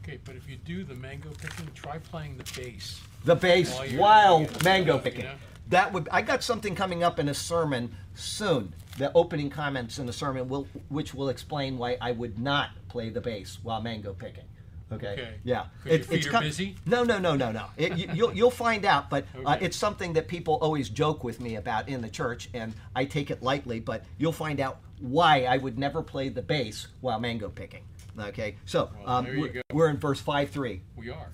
Okay, 0.03 0.19
but 0.25 0.35
if 0.35 0.49
you 0.49 0.55
do 0.55 0.83
the 0.83 0.95
mango 0.95 1.29
picking, 1.29 1.69
try 1.75 1.99
playing 1.99 2.37
the 2.37 2.43
bass. 2.59 2.99
The 3.23 3.35
bass, 3.35 3.73
While 3.73 3.85
you're 3.87 4.01
wild 4.01 4.47
doing 4.47 4.63
mango 4.63 4.95
you 4.95 5.01
picking. 5.01 5.25
know? 5.25 5.35
That 5.69 5.93
would. 5.93 6.09
I 6.11 6.21
got 6.21 6.43
something 6.43 6.75
coming 6.75 7.03
up 7.03 7.19
in 7.19 7.29
a 7.29 7.33
sermon 7.33 7.95
soon. 8.15 8.73
The 8.97 9.11
opening 9.13 9.49
comments 9.49 9.99
in 9.99 10.05
the 10.05 10.13
sermon 10.13 10.49
will, 10.49 10.67
which 10.89 11.13
will 11.13 11.29
explain 11.29 11.77
why 11.77 11.97
I 12.01 12.11
would 12.11 12.37
not 12.39 12.71
play 12.89 13.09
the 13.09 13.21
bass 13.21 13.57
while 13.63 13.81
mango 13.81 14.13
picking. 14.13 14.43
Okay. 14.91 15.07
Okay. 15.13 15.33
Yeah. 15.45 15.67
your 15.85 15.99
feet 15.99 16.33
are 16.33 16.41
busy? 16.41 16.75
No, 16.85 17.05
no, 17.05 17.17
no, 17.17 17.35
no, 17.35 17.51
no. 17.51 17.67
It, 17.77 17.97
you, 17.97 18.09
you'll 18.13 18.33
you'll 18.33 18.51
find 18.51 18.83
out, 18.83 19.09
but 19.09 19.25
uh, 19.45 19.57
it's 19.61 19.77
something 19.77 20.11
that 20.13 20.27
people 20.27 20.55
always 20.55 20.89
joke 20.89 21.23
with 21.23 21.39
me 21.39 21.55
about 21.55 21.87
in 21.87 22.01
the 22.01 22.09
church, 22.09 22.49
and 22.53 22.73
I 22.93 23.05
take 23.05 23.31
it 23.31 23.41
lightly. 23.41 23.79
But 23.79 24.03
you'll 24.17 24.33
find 24.33 24.59
out 24.59 24.79
why 24.99 25.43
I 25.45 25.55
would 25.57 25.79
never 25.79 26.01
play 26.03 26.27
the 26.27 26.41
bass 26.41 26.87
while 26.99 27.19
mango 27.19 27.47
picking. 27.47 27.83
Okay. 28.19 28.57
So 28.65 28.89
Well, 29.05 29.09
um, 29.09 29.25
you 29.27 29.39
we're, 29.39 29.61
we're 29.71 29.89
in 29.89 29.97
verse 29.97 30.19
five 30.19 30.49
three. 30.49 30.81
We 30.97 31.09
are. 31.09 31.29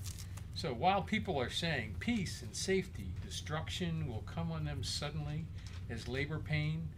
So 0.58 0.74
while 0.74 1.02
people 1.02 1.40
are 1.40 1.50
saying 1.50 1.94
peace 2.00 2.42
and 2.42 2.52
safety, 2.52 3.12
destruction 3.24 4.08
will 4.08 4.24
come 4.26 4.50
on 4.50 4.64
them 4.64 4.82
suddenly 4.82 5.44
as 5.88 6.08
labor 6.08 6.40
pain 6.40 6.88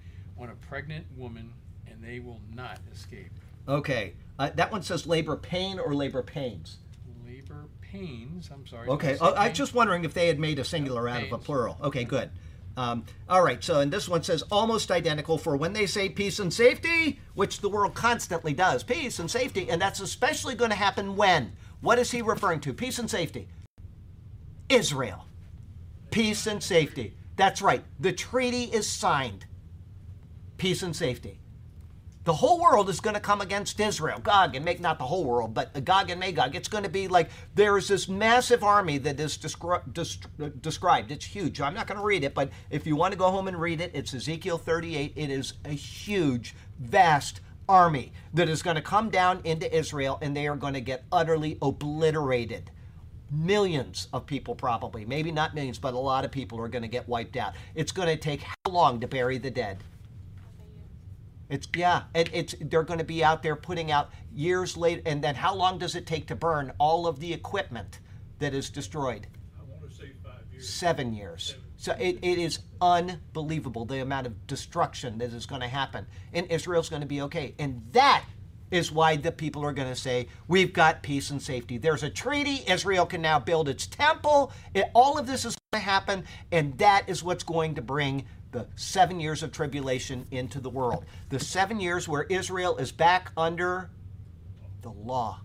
on 0.41 0.49
a 0.49 0.55
pregnant 0.55 1.05
woman, 1.15 1.53
and 1.87 2.03
they 2.03 2.21
will 2.21 2.41
not 2.55 2.79
escape. 2.91 3.31
Okay. 3.69 4.15
Uh, 4.39 4.49
that 4.55 4.73
one 4.73 4.83
says 4.83 5.07
labor 5.07 5.37
pain 5.37 5.79
or 5.79 5.95
labor 5.95 6.23
pains. 6.23 6.79
Labor 7.27 7.67
pains, 7.83 8.49
I'm 8.51 8.67
sorry. 8.67 8.89
Okay, 8.89 9.19
oh, 9.21 9.35
I 9.35 9.49
pain? 9.49 9.55
just 9.55 9.75
wondering 9.75 10.07
if 10.07 10.15
they 10.15 10.29
had 10.29 10.39
made 10.39 10.59
a 10.59 10.65
singular 10.65 11.07
out 11.07 11.23
of 11.23 11.31
a 11.31 11.37
plural. 11.37 11.77
Okay, 11.83 12.05
good. 12.05 12.31
Um, 12.79 13.05
all 13.29 13.43
right, 13.43 13.63
so 13.63 13.81
and 13.81 13.93
this 13.93 14.09
one 14.09 14.23
says 14.23 14.43
almost 14.51 14.91
identical 14.91 15.37
for 15.37 15.55
when 15.55 15.75
they 15.75 15.85
say 15.85 16.09
peace 16.09 16.39
and 16.39 16.51
safety, 16.51 17.21
which 17.35 17.61
the 17.61 17.69
world 17.69 17.93
constantly 17.93 18.55
does, 18.55 18.83
peace 18.83 19.19
and 19.19 19.31
safety, 19.31 19.69
and 19.69 19.83
that's 19.83 20.01
especially 20.01 20.55
going 20.55 20.71
to 20.71 20.77
happen 20.77 21.15
when? 21.15 21.53
What 21.81 21.99
is 21.99 22.11
he 22.11 22.22
referring 22.22 22.61
to? 22.61 22.74
Peace 22.74 22.99
and 22.99 23.11
safety. 23.11 23.49
Israel. 24.68 25.26
Peace 26.11 26.47
and 26.47 26.62
safety. 26.62 27.14
That's 27.37 27.62
right. 27.62 27.85
The 27.99 28.12
treaty 28.12 28.64
is 28.64 28.89
signed. 28.89 29.47
Peace 30.59 30.83
and 30.83 30.95
safety. 30.95 31.41
The 32.24 32.35
whole 32.35 32.61
world 32.61 32.91
is 32.91 33.01
going 33.01 33.14
to 33.14 33.20
come 33.20 33.41
against 33.41 33.81
Israel. 33.81 34.18
Gog 34.18 34.55
and 34.55 34.62
Mag, 34.64 34.78
not 34.78 34.99
the 34.99 35.07
whole 35.07 35.24
world, 35.24 35.55
but 35.55 35.85
Gog 35.87 36.11
and 36.11 36.20
Magog. 36.20 36.55
It's 36.55 36.68
going 36.68 36.85
to 36.85 36.91
be 36.91 37.09
like 37.09 37.31
there 37.55 37.78
is 37.78 37.89
this 37.89 38.09
massive 38.09 38.62
army 38.62 38.99
that 38.99 39.18
is 39.18 39.39
descri- 39.39 39.83
des- 39.95 40.51
described. 40.61 41.11
It's 41.11 41.24
huge. 41.24 41.62
I'm 41.62 41.72
not 41.72 41.87
going 41.87 41.99
to 41.99 42.05
read 42.05 42.22
it, 42.22 42.35
but 42.35 42.51
if 42.68 42.87
you 42.87 42.95
want 42.95 43.12
to 43.12 43.18
go 43.18 43.31
home 43.31 43.49
and 43.49 43.59
read 43.59 43.81
it, 43.81 43.93
it's 43.95 44.12
Ezekiel 44.12 44.59
38. 44.59 45.14
It 45.16 45.31
is 45.31 45.55
a 45.64 45.70
huge, 45.70 46.55
vast 46.78 47.41
army 47.71 48.12
that 48.35 48.49
is 48.49 48.62
going 48.62 48.75
to 48.75 48.83
come 48.83 49.11
down 49.11 49.41
into 49.45 49.75
Israel 49.75 50.18
and 50.21 50.37
they 50.37 50.49
are 50.49 50.57
going 50.57 50.75
to 50.75 50.81
get 50.81 51.05
utterly 51.12 51.57
obliterated. 51.62 52.71
Millions 53.31 54.09
of 54.12 54.27
people 54.27 54.57
probably. 54.57 55.05
Maybe 55.05 55.31
not 55.31 55.55
millions 55.55 55.79
but 55.79 55.95
a 55.95 55.99
lot 55.99 56.25
of 56.25 56.33
people 56.33 56.59
are 56.61 56.68
going 56.68 56.83
to 56.83 56.89
get 56.89 57.09
wiped 57.09 57.37
out. 57.37 57.55
It's 57.77 57.93
going 57.93 58.09
to 58.09 58.16
take 58.16 58.43
how 58.43 58.71
long 58.71 58.99
to 59.01 59.07
bury 59.07 59.39
the 59.39 59.53
dead? 59.53 59.85
It's 61.49 61.68
yeah 61.77 62.03
and 62.12 62.29
it's 62.33 62.57
they're 62.61 62.83
going 62.83 62.99
to 62.99 63.05
be 63.05 63.23
out 63.23 63.43
there 63.43 63.57
putting 63.57 63.93
out 63.93 64.11
years 64.35 64.77
later 64.77 65.03
and 65.07 65.23
then 65.23 65.37
how 65.37 65.55
long 65.55 65.79
does 65.79 65.95
it 65.95 66.07
take 66.07 66.27
to 66.27 66.35
burn 66.35 66.73
all 66.79 67.07
of 67.07 67.21
the 67.21 67.33
equipment 67.33 68.01
that 68.41 68.53
is 68.53 68.68
destroyed? 68.68 69.29
I 69.59 69.62
wanna 69.73 69.93
say 69.93 70.11
five 70.25 70.43
years. 70.51 70.68
seven 70.68 71.12
years 71.14 71.55
so 71.81 71.93
it, 71.99 72.18
it 72.20 72.39
is 72.39 72.59
unbelievable 72.83 73.87
the 73.87 74.03
amount 74.03 74.26
of 74.26 74.47
destruction 74.47 75.16
that 75.16 75.33
is 75.33 75.47
going 75.47 75.62
to 75.62 75.66
happen 75.66 76.07
and 76.35 76.47
israel's 76.51 76.91
going 76.91 77.01
to 77.01 77.09
be 77.09 77.22
okay. 77.22 77.55
And 77.59 77.83
that 77.93 78.26
is 78.70 78.93
why 78.93 79.16
the 79.16 79.33
people 79.33 79.64
are 79.64 79.72
going 79.72 79.89
to 79.89 79.99
say 79.99 80.28
we've 80.47 80.74
got 80.74 81.03
peace 81.03 81.31
and 81.31 81.41
safety. 81.41 81.78
There's 81.78 82.03
a 82.03 82.11
treaty 82.11 82.64
israel 82.66 83.07
can 83.07 83.22
now 83.22 83.39
build 83.39 83.66
its 83.66 83.87
temple. 83.87 84.53
It, 84.74 84.91
all 84.95 85.16
of 85.16 85.26
this 85.26 85.47
is 85.47 85.57
going 85.72 85.83
to 85.83 85.91
happen 85.91 86.24
and 86.53 86.76
that 86.76 87.09
is 87.09 87.22
what's 87.22 87.45
going 87.45 87.74
to 87.76 87.83
bring 87.83 88.26
the 88.53 88.66
seven 88.76 89.18
years 89.18 89.43
of 89.43 89.51
tribulation 89.51 90.26
into 90.31 90.61
the 90.61 90.68
world. 90.68 91.07
The 91.31 91.41
seven 91.41 91.81
years 91.81 92.07
where 92.07 92.24
israel 92.24 92.76
is 92.76 92.93
back 92.93 93.33
under 93.39 93.89
the 94.83 94.91
law 94.91 95.41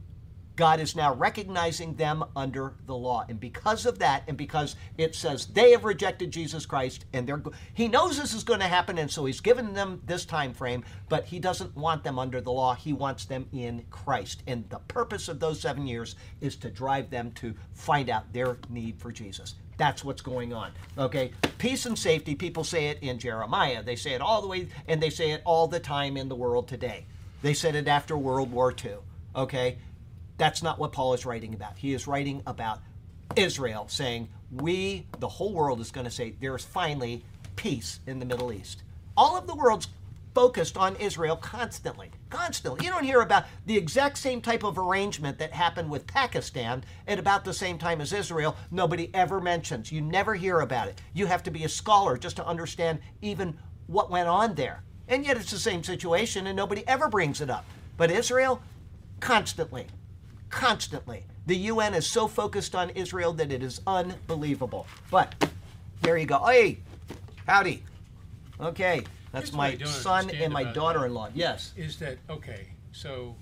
God 0.56 0.80
is 0.80 0.96
now 0.96 1.14
recognizing 1.14 1.96
them 1.96 2.24
under 2.36 2.74
the 2.86 2.96
law. 2.96 3.26
And 3.28 3.40
because 3.40 3.86
of 3.86 4.00
that, 4.00 4.24
and 4.28 4.38
because 4.38 4.76
it 4.98 5.16
says 5.16 5.48
they 5.48 5.72
have 5.72 5.84
rejected 5.84 6.32
Jesus 6.32 6.66
Christ, 6.66 7.06
and 7.14 7.28
they're 7.28 7.42
he 7.74 7.88
knows 7.88 8.18
this 8.18 8.34
is 8.34 8.44
going 8.44 8.62
to 8.62 8.68
happen, 8.68 8.98
and 8.98 9.12
so 9.12 9.26
he's 9.26 9.42
given 9.42 9.74
them 9.74 10.02
this 10.06 10.26
time 10.26 10.54
frame, 10.54 10.84
but 11.10 11.26
he 11.26 11.40
doesn't 11.40 11.76
want 11.76 12.04
them 12.04 12.18
under 12.18 12.42
the 12.42 12.52
law. 12.52 12.74
He 12.74 12.94
wants 12.94 13.26
them 13.26 13.46
in 13.52 13.86
Christ. 13.90 14.44
And 14.48 14.70
the 14.70 14.80
purpose 14.80 15.28
of 15.28 15.40
those 15.40 15.60
seven 15.60 15.86
years 15.86 16.16
is 16.42 16.56
to 16.58 16.70
drive 16.70 17.10
them 17.10 17.32
to 17.34 17.54
find 17.74 18.10
out 18.10 18.32
their 18.34 18.58
need 18.70 19.00
for 19.00 19.12
Jesus. 19.12 19.56
That's 19.78 20.06
what's 20.06 20.22
going 20.22 20.54
on. 20.54 20.72
Okay? 20.98 21.32
Peace 21.58 21.86
and 21.86 21.98
safety, 22.00 22.36
people 22.36 22.64
say 22.64 22.88
it 22.88 23.00
in 23.02 23.20
Jeremiah. 23.20 23.84
They 23.84 23.96
say 23.96 24.14
it 24.14 24.22
all 24.22 24.42
the 24.42 24.48
way, 24.48 24.68
and 24.88 25.02
they 25.02 25.10
say 25.10 25.32
it 25.32 25.42
all 25.44 25.68
the 25.68 25.80
time 25.80 26.18
in 26.18 26.30
the 26.30 26.36
world 26.36 26.68
today. 26.68 27.06
They 27.42 27.54
said 27.54 27.76
it 27.76 27.88
after 27.88 28.18
World 28.18 28.52
War 28.52 28.74
II. 28.84 28.96
Okay? 29.36 29.78
That's 30.38 30.62
not 30.62 30.80
what 30.80 30.92
Paul 30.92 31.14
is 31.14 31.26
writing 31.26 31.54
about. 31.54 31.78
He 31.78 31.94
is 31.94 32.08
writing 32.08 32.42
about 32.46 32.80
Israel, 33.36 33.88
saying, 33.88 34.30
We, 34.52 35.08
the 35.20 35.28
whole 35.28 35.54
world, 35.54 35.80
is 35.80 35.92
going 35.92 36.06
to 36.06 36.12
say 36.12 36.36
there's 36.40 36.66
finally 36.66 37.24
peace 37.56 38.00
in 38.06 38.20
the 38.20 38.26
Middle 38.26 38.52
East. 38.52 38.84
All 39.18 39.38
of 39.38 39.48
the 39.48 39.56
world's 39.56 39.88
focused 40.34 40.76
on 40.76 40.98
Israel 40.98 41.38
constantly. 41.38 42.12
Constantly. 42.30 42.86
You 42.86 42.92
don't 42.92 43.06
hear 43.06 43.22
about 43.22 43.46
the 43.66 43.78
exact 43.78 44.18
same 44.18 44.42
type 44.42 44.64
of 44.64 44.78
arrangement 44.78 45.40
that 45.40 45.54
happened 45.54 45.90
with 45.90 46.06
Pakistan 46.06 46.84
at 47.08 47.18
about 47.18 47.46
the 47.46 47.54
same 47.54 47.78
time 47.78 48.02
as 48.02 48.12
Israel. 48.12 48.58
Nobody 48.70 49.10
ever 49.14 49.40
mentions. 49.40 49.94
You 49.94 50.02
never 50.02 50.36
hear 50.36 50.60
about 50.60 50.90
it. 50.90 51.00
You 51.14 51.26
have 51.28 51.42
to 51.44 51.52
be 51.52 51.64
a 51.64 51.70
scholar 51.70 52.18
just 52.18 52.36
to 52.36 52.46
understand 52.46 53.00
even 53.22 53.58
what 53.88 54.12
went 54.12 54.28
on 54.28 54.56
there. 54.56 54.84
And 55.08 55.26
yet 55.26 55.38
it's 55.38 55.52
the 55.52 55.58
same 55.58 55.84
situation 55.84 56.48
and 56.48 56.58
nobody 56.58 56.86
ever 56.86 57.08
brings 57.08 57.40
it 57.40 57.50
up. 57.50 57.66
But 57.96 58.12
Israel, 58.12 58.62
constantly 59.22 59.88
constantly. 60.50 61.24
The 61.48 61.56
UN 61.58 61.94
is 61.94 62.08
so 62.08 62.28
focused 62.28 62.74
on 62.76 62.90
Israel 62.92 63.34
that 63.34 63.52
it 63.52 63.62
is 63.62 63.82
unbelievable. 63.86 64.88
But 65.12 65.50
there 66.02 66.18
you 66.18 66.26
go. 66.26 66.44
Hey, 66.46 66.80
howdy. 67.46 67.84
Okay, 68.60 69.04
that's 69.32 69.50
Here's 69.50 69.58
my 69.58 69.78
son 69.86 70.30
and 70.30 70.52
my 70.52 70.64
daughter-in-law. 70.64 71.30
Yes. 71.34 71.74
is 71.76 71.98
that 71.98 72.18
okay? 72.30 72.70
So 72.94 73.36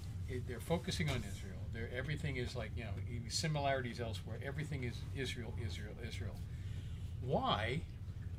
they're 0.47 0.60
focusing 0.60 1.10
on 1.10 1.18
Israel. 1.18 1.60
They're, 1.74 1.89
everything 1.95 2.38
is 2.38 2.56
like 2.56 2.72
you 2.76 2.84
know 2.84 2.89
similarities 3.30 3.99
elsewhere. 3.99 4.38
Everything 4.45 4.84
is 4.84 4.95
Israel, 5.16 5.54
Israel, 5.66 5.93
Israel. 6.08 6.36
Why, 7.22 7.82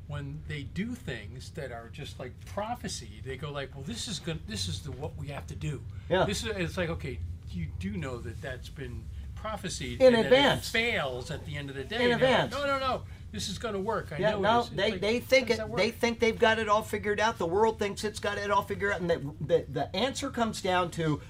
when 0.08 0.40
they 0.48 0.62
do 0.62 0.94
things 0.94 1.50
that 1.50 1.72
are 1.72 1.88
just 1.92 2.18
like 2.18 2.32
prophecy, 2.46 3.22
they 3.24 3.36
go 3.36 3.50
like, 3.50 3.74
well, 3.74 3.84
this 3.84 4.08
is 4.08 4.18
good. 4.18 4.38
This 4.46 4.68
is 4.68 4.80
the 4.80 4.92
what 4.92 5.16
we 5.16 5.28
have 5.28 5.46
to 5.48 5.54
do. 5.54 5.80
Yeah. 6.08 6.24
This 6.24 6.44
is 6.44 6.50
it's 6.56 6.76
like 6.76 6.90
okay, 6.90 7.18
you 7.55 7.66
do 7.78 7.92
know 7.96 8.18
that 8.18 8.40
that's 8.42 8.68
been 8.68 9.05
prophesied 9.34 10.00
In 10.00 10.14
and 10.14 10.16
that 10.16 10.24
advance. 10.26 10.68
it 10.68 10.70
fails 10.72 11.30
at 11.30 11.44
the 11.46 11.57
end 11.57 11.70
of 11.70 11.76
the 11.76 11.84
day. 11.84 11.96
In 11.96 12.12
And 12.12 12.20
they're 12.22 12.30
like, 12.30 12.44
advance. 12.44 12.52
no, 12.52 12.66
no, 12.66 12.78
no. 12.78 13.02
This 13.32 13.48
is 13.48 13.59
going 13.59 13.74
to 13.74 13.80
work. 13.80 14.12
I 14.12 14.18
Yeah, 14.18 14.30
know 14.32 14.40
no, 14.40 14.61
is. 14.61 14.66
It's 14.68 14.76
they, 14.76 14.90
like, 14.92 15.00
they 15.00 15.18
how 15.18 15.26
think 15.26 15.48
does 15.48 15.57
it. 15.57 15.59
that 15.59 15.68
work? 15.68 15.78
They 15.80 15.90
think 15.90 16.20
they've 16.20 16.38
got 16.38 16.59
it 16.59 16.68
all 16.68 16.82
figured 16.82 17.20
out. 17.20 17.38
The 17.38 17.46
world 17.46 17.78
thinks 17.78 18.05
it's 18.05 18.20
got 18.20 18.38
it 18.38 18.50
all 18.50 18.62
figured 18.62 18.92
out, 18.92 19.00
and 19.00 19.11
the 19.11 19.34
the, 19.40 19.66
the 19.68 19.96
answer 19.96 20.30
comes 20.30 20.62
down 20.62 20.90
to 20.92 21.20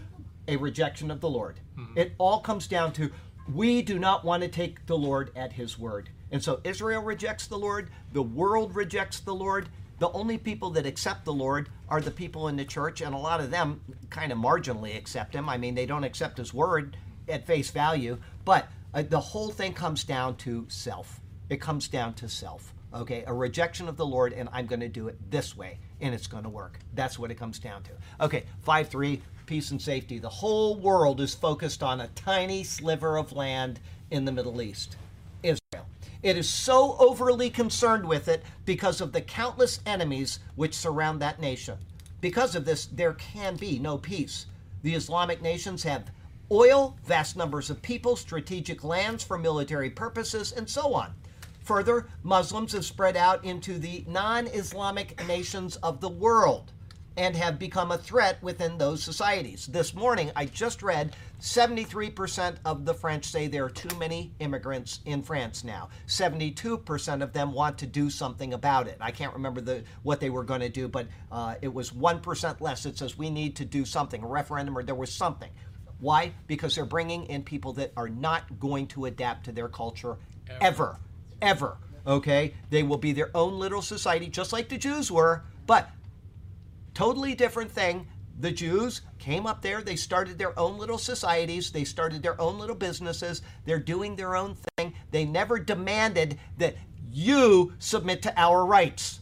a 0.47 0.57
rejection 0.57 1.11
of 1.11 1.21
the 1.21 1.31
Lord. 1.31 1.61
Mm-hmm. 1.79 1.99
It 1.99 2.13
all 2.19 2.41
comes 2.41 2.67
down 2.69 2.93
to 2.95 3.11
we 3.53 3.81
do 3.83 3.99
not 3.99 4.25
want 4.25 4.43
to 4.43 4.49
take 4.49 4.87
the 4.87 4.97
Lord 4.99 5.31
at 5.35 5.55
His 5.55 5.79
word, 5.79 6.11
and 6.31 6.43
so 6.45 6.61
Israel 6.63 7.03
rejects 7.03 7.47
the 7.47 7.59
Lord. 7.59 7.89
The 8.13 8.23
world 8.23 8.77
rejects 8.77 9.21
the 9.21 9.35
Lord. 9.35 9.69
The 9.99 10.11
only 10.11 10.39
people 10.39 10.71
that 10.71 10.87
accept 10.87 11.25
the 11.25 11.33
Lord 11.33 11.69
are 11.89 12.01
the 12.01 12.11
people 12.11 12.49
in 12.49 12.57
the 12.57 12.65
church, 12.65 13.01
and 13.01 13.15
a 13.15 13.19
lot 13.19 13.41
of 13.41 13.51
them 13.51 13.81
kind 14.11 14.33
of 14.33 14.39
marginally 14.39 14.97
accept 14.97 15.35
Him. 15.35 15.49
I 15.49 15.57
mean, 15.57 15.75
they 15.75 15.87
don't 15.87 16.05
accept 16.05 16.39
His 16.39 16.53
word 16.53 16.97
at 17.29 17.47
face 17.47 17.71
value, 17.71 18.19
but 18.45 18.69
uh, 18.93 19.03
the 19.03 19.21
whole 19.21 19.51
thing 19.51 19.73
comes 19.73 20.05
down 20.05 20.37
to 20.37 20.67
self. 20.69 21.21
It 21.49 21.61
comes 21.61 21.89
down 21.89 22.15
to 22.15 22.29
self. 22.29 22.73
Okay, 22.93 23.25
a 23.27 23.35
rejection 23.35 23.89
of 23.89 23.97
the 23.97 24.07
Lord, 24.07 24.33
and 24.33 24.49
I'm 24.53 24.67
going 24.67 24.81
to 24.81 24.89
do 24.89 25.09
it 25.09 25.19
this 25.31 25.57
way, 25.57 25.79
and 26.01 26.15
it's 26.15 26.29
going 26.29 26.45
to 26.45 26.49
work. 26.49 26.79
That's 26.95 27.19
what 27.19 27.33
it 27.33 27.35
comes 27.35 27.59
down 27.59 27.83
to. 27.85 27.91
Okay, 28.25 28.45
5 28.63 28.89
3, 28.89 29.21
peace 29.47 29.71
and 29.73 29.83
safety. 29.83 30.19
The 30.19 30.29
whole 30.29 30.77
world 30.77 31.21
is 31.21 31.35
focused 31.35 31.83
on 31.83 32.01
a 32.01 32.09
tiny 32.09 32.63
sliver 32.63 33.17
of 33.17 33.33
land 33.33 33.81
in 34.11 34.25
the 34.25 34.33
Middle 34.33 34.63
East 34.63 34.97
Israel. 35.43 35.87
It 36.25 36.39
is 36.39 36.49
so 36.49 36.97
overly 36.99 37.51
concerned 37.51 38.09
with 38.09 38.29
it 38.29 38.43
because 38.65 39.03
of 39.03 39.13
the 39.13 39.21
countless 39.21 39.81
enemies 39.85 40.39
which 40.57 40.75
surround 40.75 41.21
that 41.21 41.39
nation. 41.39 41.77
Because 42.23 42.55
of 42.55 42.65
this, 42.65 42.87
there 42.87 43.13
can 43.13 43.57
be 43.57 43.79
no 43.79 43.99
peace. 43.99 44.47
The 44.83 44.95
Islamic 44.95 45.43
nations 45.43 45.83
have 45.83 46.11
oil, 46.51 46.97
vast 47.05 47.37
numbers 47.37 47.69
of 47.69 47.83
people, 47.83 48.17
strategic 48.17 48.83
lands 48.83 49.23
for 49.23 49.37
military 49.37 49.91
purposes, 49.91 50.51
and 50.51 50.67
so 50.67 50.95
on. 50.95 51.13
Further, 51.61 52.07
Muslims 52.23 52.73
have 52.73 52.87
spread 52.87 53.19
out 53.19 53.45
into 53.45 53.79
the 53.79 54.03
non 54.09 54.47
Islamic 54.47 55.27
nations 55.29 55.77
of 55.77 56.01
the 56.01 56.09
world 56.09 56.73
and 57.17 57.37
have 57.37 57.59
become 57.59 57.93
a 57.93 57.99
threat 57.99 58.43
within 58.43 58.77
those 58.77 59.03
societies. 59.03 59.67
This 59.67 59.95
morning, 59.95 60.33
I 60.35 60.47
just 60.47 60.83
read 60.83 61.15
73% 61.41 62.57
of 62.65 62.85
the 62.85 62.95
French 62.95 63.27
say 63.27 63.47
there 63.47 63.65
are 63.65 63.71
too 63.71 63.95
many 63.99 64.33
immigrants 64.41 65.01
in 65.05 65.23
France 65.23 65.63
now. 65.63 65.91
72% 66.09 67.23
of 67.23 67.33
them 67.33 67.53
want 67.53 67.79
to 67.79 67.87
do 67.87 68.11
something 68.11 68.55
about 68.55 68.89
it. 68.89 68.97
I 69.01 69.11
can't 69.11 69.33
remember 69.33 69.61
the 69.61 69.85
what 70.03 70.21
they 70.21 70.31
were 70.31 70.45
going 70.45 70.61
to 70.61 70.69
do, 70.69 70.89
but 70.89 71.07
uh, 71.31 71.55
it 71.63 71.73
was 71.73 71.91
1% 71.91 72.61
less. 72.61 72.87
It 72.87 72.99
says 72.99 73.17
we 73.17 73.31
need 73.31 73.57
to 73.57 73.65
do 73.65 73.85
something, 73.85 74.23
a 74.23 74.27
referendum, 74.27 74.77
or 74.77 74.83
there 74.83 74.95
was 74.95 75.13
something. 75.13 75.51
Why? 76.01 76.33
Because 76.47 76.75
they're 76.75 76.85
bringing 76.85 77.27
in 77.27 77.43
people 77.45 77.73
that 77.75 77.93
are 77.97 78.09
not 78.09 78.59
going 78.59 78.89
to 78.89 79.07
adapt 79.07 79.45
to 79.45 79.53
their 79.53 79.69
culture 79.69 80.17
ever. 80.61 80.99
Ever. 81.41 81.77
Okay? 82.07 82.55
They 82.71 82.83
will 82.83 82.99
be 82.99 83.13
their 83.13 83.31
own 83.35 83.59
little 83.59 83.83
society, 83.83 84.27
just 84.27 84.53
like 84.53 84.69
the 84.69 84.77
Jews 84.77 85.11
were, 85.11 85.45
but 85.67 85.91
totally 86.95 87.35
different 87.35 87.71
thing. 87.71 88.07
The 88.41 88.51
Jews 88.51 89.03
came 89.19 89.47
up 89.47 89.63
there, 89.63 89.83
they 89.83 89.97
started 89.97 90.39
their 90.39 90.59
own 90.59 90.79
little 90.79 90.99
societies, 90.99 91.71
they 91.71 91.85
started 91.85 92.23
their 92.23 92.41
own 92.41 92.59
little 92.59 92.75
businesses, 92.75 93.43
they're 93.65 93.79
doing 93.79 94.17
their 94.17 94.35
own 94.35 94.57
thing. 94.77 94.95
They 95.11 95.25
never 95.25 95.59
demanded 95.59 96.39
that 96.59 96.75
you 97.13 97.75
submit 97.79 98.23
to 98.23 98.41
our 98.41 98.67
rights. 98.67 99.21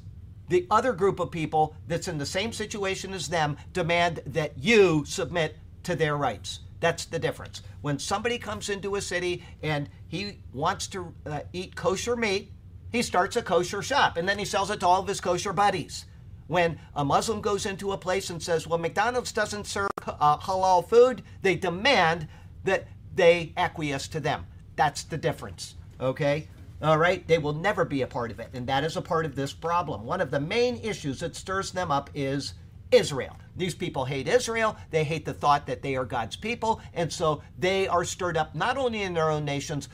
The 0.48 0.66
other 0.70 0.92
group 0.92 1.20
of 1.20 1.30
people 1.30 1.76
that's 1.88 2.08
in 2.08 2.18
the 2.18 2.26
same 2.26 2.52
situation 2.52 3.12
as 3.12 3.28
them 3.28 3.58
demand 3.72 4.20
that 4.26 4.58
you 4.58 5.04
submit 5.06 5.56
to 5.84 5.94
their 5.94 6.16
rights. 6.16 6.60
That's 6.80 7.04
the 7.04 7.18
difference. 7.18 7.62
When 7.80 7.98
somebody 7.98 8.38
comes 8.38 8.68
into 8.68 8.96
a 8.96 9.00
city 9.00 9.44
and 9.62 9.88
he 10.08 10.38
wants 10.52 10.88
to 10.88 11.14
uh, 11.26 11.40
eat 11.52 11.76
kosher 11.76 12.16
meat, 12.16 12.50
he 12.90 13.02
starts 13.02 13.36
a 13.36 13.42
kosher 13.42 13.82
shop 13.82 14.16
and 14.16 14.28
then 14.28 14.38
he 14.38 14.44
sells 14.44 14.70
it 14.70 14.80
to 14.80 14.86
all 14.86 15.00
of 15.00 15.08
his 15.08 15.20
kosher 15.20 15.52
buddies. 15.52 16.06
When 16.46 16.78
a 16.94 17.04
Muslim 17.04 17.40
goes 17.40 17.66
into 17.66 17.92
a 17.92 17.98
place 17.98 18.30
and 18.30 18.42
says, 18.42 18.66
well, 18.66 18.78
McDonald's 18.78 19.32
doesn't 19.32 19.66
serve 19.66 19.90
uh, 20.06 20.38
halal 20.38 20.86
food, 20.88 21.22
they 21.42 21.54
demand 21.54 22.28
that 22.64 22.86
they 23.14 23.52
acquiesce 23.56 24.08
to 24.08 24.20
them. 24.20 24.46
That's 24.76 25.04
the 25.04 25.16
difference. 25.16 25.76
Okay? 26.00 26.48
All 26.82 26.98
right? 26.98 27.26
They 27.26 27.38
will 27.38 27.52
never 27.52 27.84
be 27.84 28.02
a 28.02 28.06
part 28.06 28.30
of 28.30 28.40
it. 28.40 28.50
And 28.54 28.66
that 28.66 28.84
is 28.84 28.96
a 28.96 29.02
part 29.02 29.24
of 29.24 29.34
this 29.34 29.52
problem. 29.52 30.04
One 30.04 30.20
of 30.20 30.30
the 30.30 30.40
main 30.40 30.78
issues 30.78 31.20
that 31.20 31.36
stirs 31.36 31.70
them 31.70 31.90
up 31.90 32.10
is 32.14 32.54
Israel. 32.90 33.36
These 33.56 33.74
people 33.74 34.04
hate 34.04 34.28
Israel. 34.28 34.76
They 34.90 35.04
hate 35.04 35.24
the 35.24 35.34
thought 35.34 35.66
that 35.66 35.82
they 35.82 35.96
are 35.96 36.04
God's 36.04 36.36
people. 36.36 36.80
And 36.94 37.12
so 37.12 37.42
they 37.58 37.88
are 37.88 38.04
stirred 38.04 38.36
up 38.36 38.54
not 38.54 38.76
only 38.76 39.02
in 39.02 39.14
their 39.14 39.30
own 39.30 39.44
nations, 39.44 39.88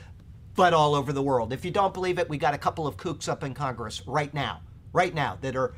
but 0.55 0.73
all 0.73 0.95
over 0.95 1.13
the 1.13 1.21
world. 1.21 1.53
If 1.53 1.63
you 1.63 1.71
don't 1.71 1.93
believe 1.93 2.19
it, 2.19 2.29
we 2.29 2.37
got 2.37 2.53
a 2.53 2.57
couple 2.57 2.85
of 2.85 2.97
kooks 2.97 3.29
up 3.29 3.43
in 3.43 3.53
Congress 3.53 4.01
right 4.05 4.33
now, 4.33 4.61
right 4.91 5.13
now, 5.13 5.37
that 5.41 5.55
are 5.55 5.73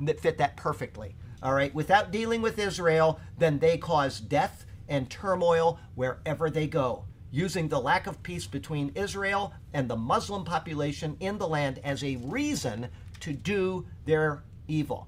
that 0.00 0.20
fit 0.20 0.38
that 0.38 0.56
perfectly. 0.56 1.14
All 1.42 1.54
right, 1.54 1.74
without 1.74 2.10
dealing 2.10 2.42
with 2.42 2.58
Israel, 2.58 3.20
then 3.38 3.58
they 3.58 3.76
cause 3.76 4.20
death 4.20 4.64
and 4.88 5.10
turmoil 5.10 5.78
wherever 5.94 6.50
they 6.50 6.66
go, 6.66 7.04
using 7.30 7.68
the 7.68 7.80
lack 7.80 8.06
of 8.06 8.22
peace 8.22 8.46
between 8.46 8.92
Israel 8.94 9.52
and 9.72 9.88
the 9.88 9.96
Muslim 9.96 10.44
population 10.44 11.16
in 11.20 11.38
the 11.38 11.48
land 11.48 11.80
as 11.84 12.02
a 12.02 12.16
reason 12.16 12.88
to 13.20 13.32
do 13.32 13.86
their 14.04 14.42
evil. 14.68 15.06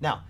Now, 0.00 0.24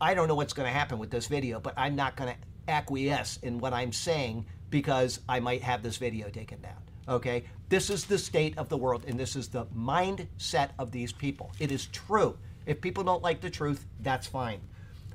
I 0.00 0.14
don't 0.14 0.28
know 0.28 0.34
what's 0.34 0.52
going 0.52 0.66
to 0.66 0.72
happen 0.72 0.98
with 0.98 1.10
this 1.10 1.26
video, 1.26 1.60
but 1.60 1.74
I'm 1.76 1.96
not 1.96 2.16
going 2.16 2.34
to 2.34 2.70
acquiesce 2.70 3.38
in 3.42 3.58
what 3.58 3.72
I'm 3.72 3.92
saying 3.92 4.46
because 4.70 5.20
I 5.28 5.40
might 5.40 5.62
have 5.62 5.82
this 5.82 5.96
video 5.96 6.28
taken 6.28 6.60
down. 6.60 6.76
Okay? 7.08 7.44
This 7.68 7.90
is 7.90 8.04
the 8.04 8.18
state 8.18 8.56
of 8.58 8.68
the 8.68 8.76
world, 8.76 9.04
and 9.06 9.18
this 9.18 9.36
is 9.36 9.48
the 9.48 9.66
mindset 9.66 10.70
of 10.78 10.90
these 10.90 11.12
people. 11.12 11.52
It 11.58 11.70
is 11.70 11.86
true. 11.86 12.36
If 12.66 12.80
people 12.80 13.04
don't 13.04 13.22
like 13.22 13.40
the 13.40 13.50
truth, 13.50 13.86
that's 14.00 14.26
fine. 14.26 14.60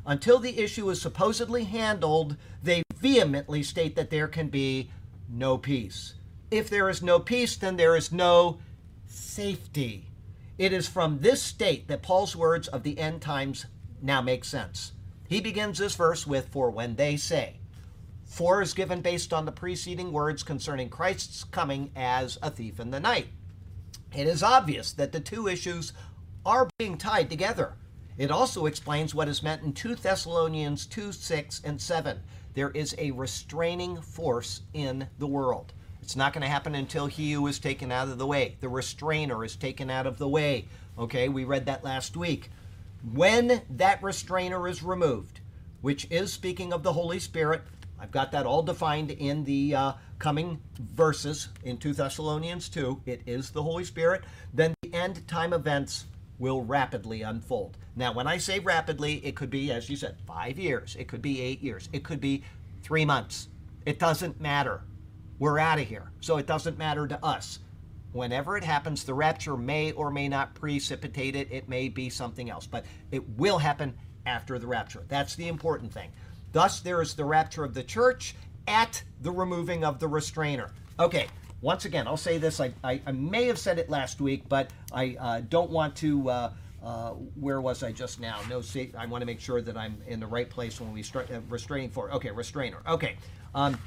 Until 0.05 0.39
the 0.39 0.59
issue 0.59 0.89
is 0.89 1.01
supposedly 1.01 1.65
handled, 1.65 2.37
they 2.63 2.83
vehemently 2.95 3.63
state 3.63 3.95
that 3.95 4.09
there 4.09 4.27
can 4.27 4.47
be 4.47 4.89
no 5.29 5.57
peace. 5.57 6.13
If 6.49 6.69
there 6.69 6.89
is 6.89 7.01
no 7.01 7.19
peace, 7.19 7.57
then 7.57 7.75
there 7.75 7.95
is 7.95 8.11
no 8.11 8.59
safety. 9.05 10.07
It 10.57 10.73
is 10.73 10.87
from 10.87 11.19
this 11.19 11.41
state 11.41 11.87
that 11.87 12.01
Paul's 12.01 12.35
words 12.35 12.67
of 12.67 12.83
the 12.83 12.97
end 12.97 13.21
times 13.21 13.65
now 14.01 14.21
make 14.21 14.45
sense. 14.45 14.93
He 15.27 15.41
begins 15.41 15.77
this 15.77 15.95
verse 15.95 16.25
with, 16.25 16.49
For 16.49 16.69
when 16.69 16.95
they 16.95 17.17
say, 17.17 17.59
Four 18.25 18.61
is 18.61 18.73
given 18.73 19.01
based 19.01 19.33
on 19.33 19.45
the 19.45 19.51
preceding 19.51 20.11
words 20.11 20.43
concerning 20.43 20.89
Christ's 20.89 21.43
coming 21.43 21.91
as 21.95 22.37
a 22.41 22.49
thief 22.49 22.79
in 22.79 22.91
the 22.91 22.99
night. 22.99 23.27
It 24.15 24.27
is 24.27 24.43
obvious 24.43 24.91
that 24.93 25.11
the 25.11 25.19
two 25.19 25.47
issues 25.47 25.93
are 26.47 26.69
being 26.79 26.97
tied 26.97 27.29
together. 27.29 27.73
It 28.17 28.31
also 28.31 28.65
explains 28.65 29.13
what 29.13 29.27
is 29.27 29.43
meant 29.43 29.63
in 29.63 29.73
2 29.73 29.95
Thessalonians 29.95 30.85
2 30.87 31.11
6 31.11 31.61
and 31.65 31.79
7. 31.79 32.19
There 32.53 32.71
is 32.71 32.95
a 32.97 33.11
restraining 33.11 34.01
force 34.01 34.61
in 34.73 35.07
the 35.19 35.27
world. 35.27 35.73
It's 36.01 36.15
not 36.15 36.31
going 36.31 36.41
to 36.41 36.47
happen 36.47 36.73
until 36.73 37.05
he 37.05 37.33
who 37.33 37.45
is 37.47 37.59
taken 37.59 37.91
out 37.91 38.07
of 38.07 38.17
the 38.17 38.25
way. 38.25 38.55
The 38.61 38.69
restrainer 38.69 39.43
is 39.43 39.57
taken 39.57 39.89
out 39.89 40.07
of 40.07 40.17
the 40.17 40.27
way. 40.27 40.65
Okay, 40.97 41.27
we 41.27 41.43
read 41.43 41.65
that 41.65 41.83
last 41.83 42.15
week. 42.15 42.49
When 43.13 43.61
that 43.71 44.01
restrainer 44.01 44.67
is 44.69 44.81
removed, 44.81 45.41
which 45.81 46.07
is 46.09 46.31
speaking 46.31 46.71
of 46.71 46.81
the 46.81 46.93
Holy 46.93 47.19
Spirit, 47.19 47.61
I've 47.99 48.11
got 48.11 48.31
that 48.31 48.45
all 48.45 48.63
defined 48.63 49.11
in 49.11 49.43
the 49.43 49.75
uh, 49.75 49.93
coming 50.17 50.61
verses 50.79 51.49
in 51.63 51.77
2 51.77 51.93
Thessalonians 51.93 52.69
2. 52.69 53.01
It 53.05 53.21
is 53.25 53.49
the 53.49 53.61
Holy 53.61 53.83
Spirit. 53.83 54.23
Then 54.53 54.73
the 54.81 54.93
end 54.93 55.27
time 55.27 55.51
events 55.51 56.05
will 56.39 56.63
rapidly 56.63 57.21
unfold. 57.21 57.77
Now, 57.95 58.13
when 58.13 58.27
I 58.27 58.37
say 58.37 58.59
rapidly, 58.59 59.25
it 59.25 59.35
could 59.35 59.49
be, 59.49 59.71
as 59.71 59.89
you 59.89 59.95
said, 59.95 60.17
five 60.25 60.59
years, 60.59 60.95
it 60.99 61.07
could 61.07 61.21
be 61.21 61.41
eight 61.41 61.61
years, 61.61 61.89
it 61.93 62.03
could 62.03 62.21
be 62.21 62.43
three 62.83 63.05
months. 63.05 63.49
It 63.85 63.99
doesn't 63.99 64.39
matter. 64.39 64.81
We're 65.39 65.59
out 65.59 65.79
of 65.79 65.87
here. 65.87 66.11
So 66.19 66.37
it 66.37 66.47
doesn't 66.47 66.77
matter 66.77 67.07
to 67.07 67.23
us. 67.23 67.59
Whenever 68.11 68.57
it 68.57 68.63
happens, 68.63 69.03
the 69.03 69.13
rapture 69.13 69.57
may 69.57 69.91
or 69.91 70.09
may 70.09 70.27
not 70.27 70.55
precipitate 70.55 71.35
it. 71.35 71.51
It 71.51 71.69
may 71.69 71.89
be 71.89 72.09
something 72.09 72.49
else, 72.49 72.65
but 72.65 72.85
it 73.11 73.27
will 73.37 73.57
happen 73.57 73.93
after 74.25 74.57
the 74.57 74.67
rapture. 74.67 75.03
That's 75.07 75.35
the 75.35 75.47
important 75.47 75.93
thing. 75.93 76.11
Thus, 76.51 76.79
there 76.79 77.01
is 77.01 77.13
the 77.13 77.25
rapture 77.25 77.63
of 77.63 77.73
the 77.73 77.83
church 77.83 78.35
at 78.67 79.03
the 79.21 79.31
removing 79.31 79.83
of 79.83 79.99
the 79.99 80.07
restrainer. 80.07 80.71
Okay, 80.99 81.27
once 81.61 81.85
again, 81.85 82.07
I'll 82.07 82.17
say 82.17 82.37
this. 82.37 82.59
I, 82.59 82.73
I, 82.83 83.01
I 83.05 83.11
may 83.11 83.45
have 83.45 83.57
said 83.57 83.79
it 83.79 83.89
last 83.89 84.21
week, 84.21 84.47
but 84.47 84.69
I 84.91 85.17
uh, 85.19 85.41
don't 85.49 85.71
want 85.71 85.95
to. 85.97 86.29
Uh, 86.29 86.53
uh, 86.83 87.09
where 87.09 87.59
was 87.59 87.81
I 87.81 87.91
just 87.91 88.19
now? 88.19 88.39
No, 88.47 88.61
see, 88.61 88.91
I 88.97 89.07
want 89.07 89.23
to 89.23 89.25
make 89.25 89.39
sure 89.39 89.61
that 89.61 89.75
I'm 89.75 89.97
in 90.07 90.19
the 90.19 90.27
right 90.27 90.49
place 90.49 90.79
when 90.79 90.93
we 90.93 91.01
start 91.01 91.29
uh, 91.31 91.39
restraining 91.49 91.89
for. 91.89 92.11
Okay, 92.13 92.29
restrainer. 92.29 92.81
Okay. 92.87 93.15
Um, 93.55 93.79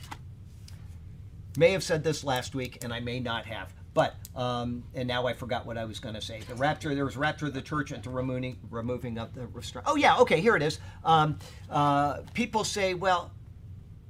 may 1.57 1.71
have 1.71 1.85
said 1.85 2.03
this 2.03 2.25
last 2.25 2.55
week, 2.55 2.83
and 2.83 2.93
I 2.93 3.01
may 3.01 3.21
not 3.21 3.47
have. 3.47 3.73
But 3.95 4.15
um, 4.37 4.85
and 4.95 5.09
now 5.09 5.27
I 5.27 5.33
forgot 5.33 5.67
what 5.67 5.79
I 5.79 5.85
was 5.85 5.99
going 5.99 6.15
to 6.15 6.21
say. 6.21 6.41
The 6.49 6.55
rapture. 6.57 6.95
There 6.95 7.05
was 7.05 7.17
rapture 7.17 7.47
of 7.47 7.55
the 7.55 7.63
church 7.63 7.91
and 7.91 8.03
to 8.05 8.11
removing 8.11 8.59
removing 8.71 9.19
of 9.19 9.35
the 9.35 9.47
restraint. 9.49 9.87
Oh 9.89 9.97
yeah. 9.97 10.19
Okay. 10.19 10.41
Here 10.41 10.57
it 10.57 10.63
is. 10.63 10.79
Um, 11.05 11.39
uh, 11.69 12.19
people 12.35 12.65
say, 12.65 12.95
well, 12.95 13.33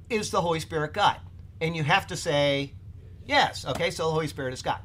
is 0.09 0.31
the 0.31 0.41
Holy 0.41 0.59
Spirit 0.59 0.93
God? 0.93 1.17
And 1.61 1.75
you 1.75 1.83
have 1.83 2.07
to 2.07 2.17
say, 2.17 2.73
yes. 3.25 3.65
Okay. 3.65 3.91
So 3.91 4.05
the 4.05 4.11
Holy 4.11 4.27
Spirit 4.27 4.53
is 4.53 4.61
God. 4.61 4.79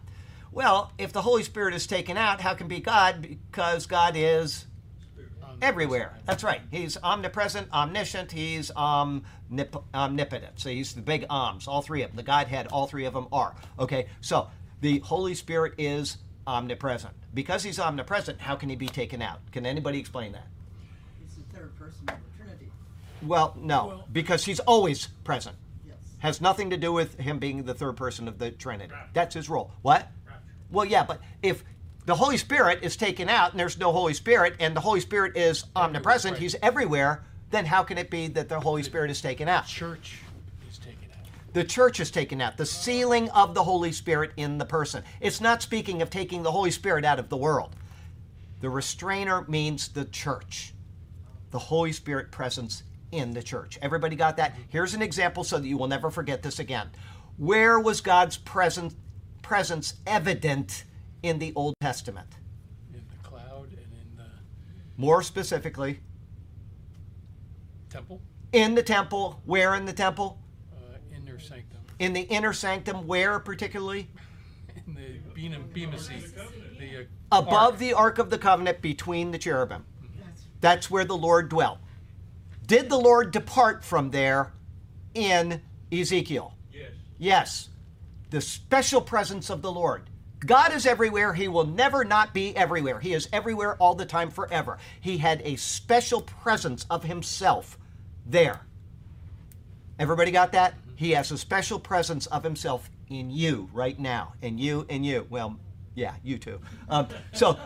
Well, 0.52 0.92
if 0.98 1.12
the 1.12 1.22
Holy 1.22 1.42
Spirit 1.42 1.74
is 1.74 1.86
taken 1.86 2.16
out, 2.16 2.40
how 2.40 2.54
can 2.54 2.68
be 2.68 2.80
God? 2.80 3.22
Because 3.22 3.86
God 3.86 4.14
is 4.16 4.66
everywhere. 5.60 6.14
That's 6.24 6.42
right. 6.44 6.60
He's 6.70 6.96
omnipresent, 7.02 7.72
omniscient. 7.72 8.32
He's 8.32 8.70
omnip- 8.70 9.82
omnipotent. 9.94 10.58
So 10.60 10.70
he's 10.70 10.94
the 10.94 11.02
big 11.02 11.26
oms. 11.28 11.68
All 11.68 11.82
three 11.82 12.02
of 12.02 12.10
them. 12.10 12.16
The 12.16 12.22
Godhead. 12.22 12.68
All 12.68 12.86
three 12.86 13.04
of 13.04 13.14
them 13.14 13.28
are. 13.32 13.54
Okay. 13.78 14.06
So 14.20 14.48
the 14.80 14.98
Holy 15.00 15.34
Spirit 15.34 15.74
is 15.78 16.18
omnipresent. 16.46 17.14
Because 17.34 17.62
he's 17.62 17.78
omnipresent, 17.78 18.40
how 18.40 18.54
can 18.56 18.68
he 18.70 18.76
be 18.76 18.86
taken 18.86 19.20
out? 19.20 19.40
Can 19.52 19.66
anybody 19.66 19.98
explain 19.98 20.32
that? 20.32 20.46
He's 21.20 21.34
the 21.34 21.42
third 21.54 21.76
person 21.78 22.00
of 22.08 22.16
the 22.16 22.42
Trinity. 22.44 22.70
Well, 23.22 23.54
no, 23.58 23.86
Well- 23.86 24.08
because 24.12 24.44
he's 24.44 24.60
always 24.60 25.08
present. 25.24 25.56
Has 26.26 26.40
nothing 26.40 26.70
to 26.70 26.76
do 26.76 26.92
with 26.92 27.20
him 27.20 27.38
being 27.38 27.62
the 27.62 27.72
third 27.72 27.96
person 27.96 28.26
of 28.26 28.36
the 28.40 28.50
Trinity. 28.50 28.92
That's 29.12 29.32
his 29.32 29.48
role. 29.48 29.70
What? 29.82 30.10
Well, 30.72 30.84
yeah, 30.84 31.04
but 31.04 31.20
if 31.40 31.62
the 32.04 32.16
Holy 32.16 32.36
Spirit 32.36 32.80
is 32.82 32.96
taken 32.96 33.28
out 33.28 33.52
and 33.52 33.60
there's 33.60 33.78
no 33.78 33.92
Holy 33.92 34.12
Spirit 34.12 34.56
and 34.58 34.74
the 34.74 34.80
Holy 34.80 34.98
Spirit 34.98 35.36
is 35.36 35.66
omnipresent, 35.76 36.32
right. 36.32 36.42
he's 36.42 36.56
everywhere, 36.60 37.22
then 37.52 37.64
how 37.64 37.84
can 37.84 37.96
it 37.96 38.10
be 38.10 38.26
that 38.26 38.48
the 38.48 38.58
Holy 38.58 38.82
Spirit 38.82 39.08
is 39.08 39.20
taken 39.20 39.46
out? 39.46 39.68
Church 39.68 40.18
is 40.68 40.78
taken 40.78 41.08
out. 41.12 41.28
The 41.52 41.62
church 41.62 42.00
is 42.00 42.10
taken 42.10 42.40
out. 42.40 42.56
The 42.56 42.66
sealing 42.66 43.30
of 43.30 43.54
the 43.54 43.62
Holy 43.62 43.92
Spirit 43.92 44.32
in 44.36 44.58
the 44.58 44.66
person. 44.66 45.04
It's 45.20 45.40
not 45.40 45.62
speaking 45.62 46.02
of 46.02 46.10
taking 46.10 46.42
the 46.42 46.50
Holy 46.50 46.72
Spirit 46.72 47.04
out 47.04 47.20
of 47.20 47.28
the 47.28 47.36
world. 47.36 47.76
The 48.60 48.68
restrainer 48.68 49.44
means 49.46 49.86
the 49.86 50.06
church. 50.06 50.74
The 51.52 51.60
Holy 51.60 51.92
Spirit 51.92 52.32
presence 52.32 52.82
in 53.12 53.32
the 53.32 53.42
church. 53.42 53.78
Everybody 53.82 54.16
got 54.16 54.36
that? 54.36 54.54
Here's 54.68 54.94
an 54.94 55.02
example 55.02 55.44
so 55.44 55.58
that 55.58 55.66
you 55.66 55.76
will 55.78 55.88
never 55.88 56.10
forget 56.10 56.42
this 56.42 56.58
again. 56.58 56.88
Where 57.36 57.78
was 57.78 58.00
God's 58.00 58.36
presence 58.36 58.94
presence 59.42 59.94
evident 60.06 60.84
in 61.22 61.38
the 61.38 61.52
Old 61.54 61.74
Testament? 61.80 62.28
In 62.92 63.02
the 63.08 63.28
cloud 63.28 63.68
and 63.68 63.78
in 63.78 64.16
the 64.16 64.24
More 64.96 65.22
specifically, 65.22 66.00
temple, 67.90 68.20
in 68.52 68.74
the 68.74 68.82
temple. 68.82 69.40
Where 69.44 69.74
in 69.74 69.84
the 69.84 69.92
temple? 69.92 70.38
uh, 70.72 70.96
inner 71.14 71.38
sanctum, 71.38 71.78
In 71.98 72.12
the 72.12 72.22
inner 72.22 72.52
sanctum. 72.52 73.06
Where 73.06 73.38
particularly? 73.38 74.08
in 74.86 74.94
the 74.94 75.18
Bema, 75.34 75.58
Bema 75.72 75.98
seat, 75.98 76.34
the 76.78 76.96
uh, 77.30 77.38
above 77.40 77.72
ark. 77.72 77.78
the 77.78 77.92
ark 77.92 78.18
of 78.18 78.30
the 78.30 78.38
covenant 78.38 78.80
between 78.80 79.30
the 79.30 79.38
cherubim 79.38 79.84
That's 80.18 80.42
that's 80.60 80.90
where 80.90 81.04
the 81.04 81.16
lord 81.16 81.48
dwelt 81.50 81.78
did 82.66 82.88
the 82.88 82.98
lord 82.98 83.30
depart 83.30 83.84
from 83.84 84.10
there 84.10 84.52
in 85.14 85.60
ezekiel 85.92 86.54
Yes. 86.72 86.90
yes 87.18 87.68
the 88.30 88.40
special 88.40 89.00
presence 89.00 89.50
of 89.50 89.62
the 89.62 89.72
lord 89.72 90.02
god 90.44 90.72
is 90.72 90.84
everywhere 90.86 91.32
he 91.32 91.48
will 91.48 91.66
never 91.66 92.04
not 92.04 92.34
be 92.34 92.56
everywhere 92.56 93.00
he 93.00 93.12
is 93.14 93.28
everywhere 93.32 93.76
all 93.76 93.94
the 93.94 94.06
time 94.06 94.30
forever 94.30 94.78
he 95.00 95.18
had 95.18 95.40
a 95.44 95.56
special 95.56 96.22
presence 96.22 96.84
of 96.90 97.04
himself 97.04 97.78
there 98.26 98.60
Everybody 99.98 100.30
got 100.30 100.52
that? 100.52 100.74
He 100.96 101.12
has 101.12 101.30
a 101.32 101.38
special 101.38 101.78
presence 101.78 102.26
of 102.26 102.44
himself 102.44 102.90
in 103.08 103.30
you 103.30 103.70
right 103.72 103.98
now, 103.98 104.34
and 104.42 104.60
you 104.60 104.84
and 104.90 105.06
you. 105.06 105.26
Well, 105.30 105.58
yeah, 105.94 106.16
you 106.22 106.36
too. 106.36 106.60
Um, 106.90 107.08
so 107.32 107.58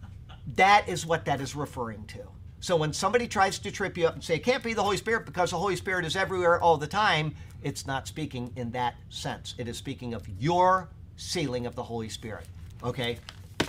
that 0.54 0.88
is 0.88 1.04
what 1.04 1.26
that 1.26 1.42
is 1.42 1.54
referring 1.54 2.06
to. 2.06 2.20
So 2.64 2.76
when 2.76 2.94
somebody 2.94 3.28
tries 3.28 3.58
to 3.58 3.70
trip 3.70 3.98
you 3.98 4.06
up 4.06 4.14
and 4.14 4.24
say 4.24 4.36
it 4.36 4.42
can't 4.42 4.62
be 4.62 4.72
the 4.72 4.82
Holy 4.82 4.96
Spirit 4.96 5.26
because 5.26 5.50
the 5.50 5.58
Holy 5.58 5.76
Spirit 5.76 6.06
is 6.06 6.16
everywhere 6.16 6.58
all 6.58 6.78
the 6.78 6.86
time, 6.86 7.34
it's 7.62 7.86
not 7.86 8.08
speaking 8.08 8.50
in 8.56 8.70
that 8.70 8.94
sense. 9.10 9.54
It 9.58 9.68
is 9.68 9.76
speaking 9.76 10.14
of 10.14 10.26
your 10.40 10.88
sealing 11.16 11.66
of 11.66 11.74
the 11.74 11.82
Holy 11.82 12.08
Spirit. 12.08 12.46
Okay? 12.82 13.18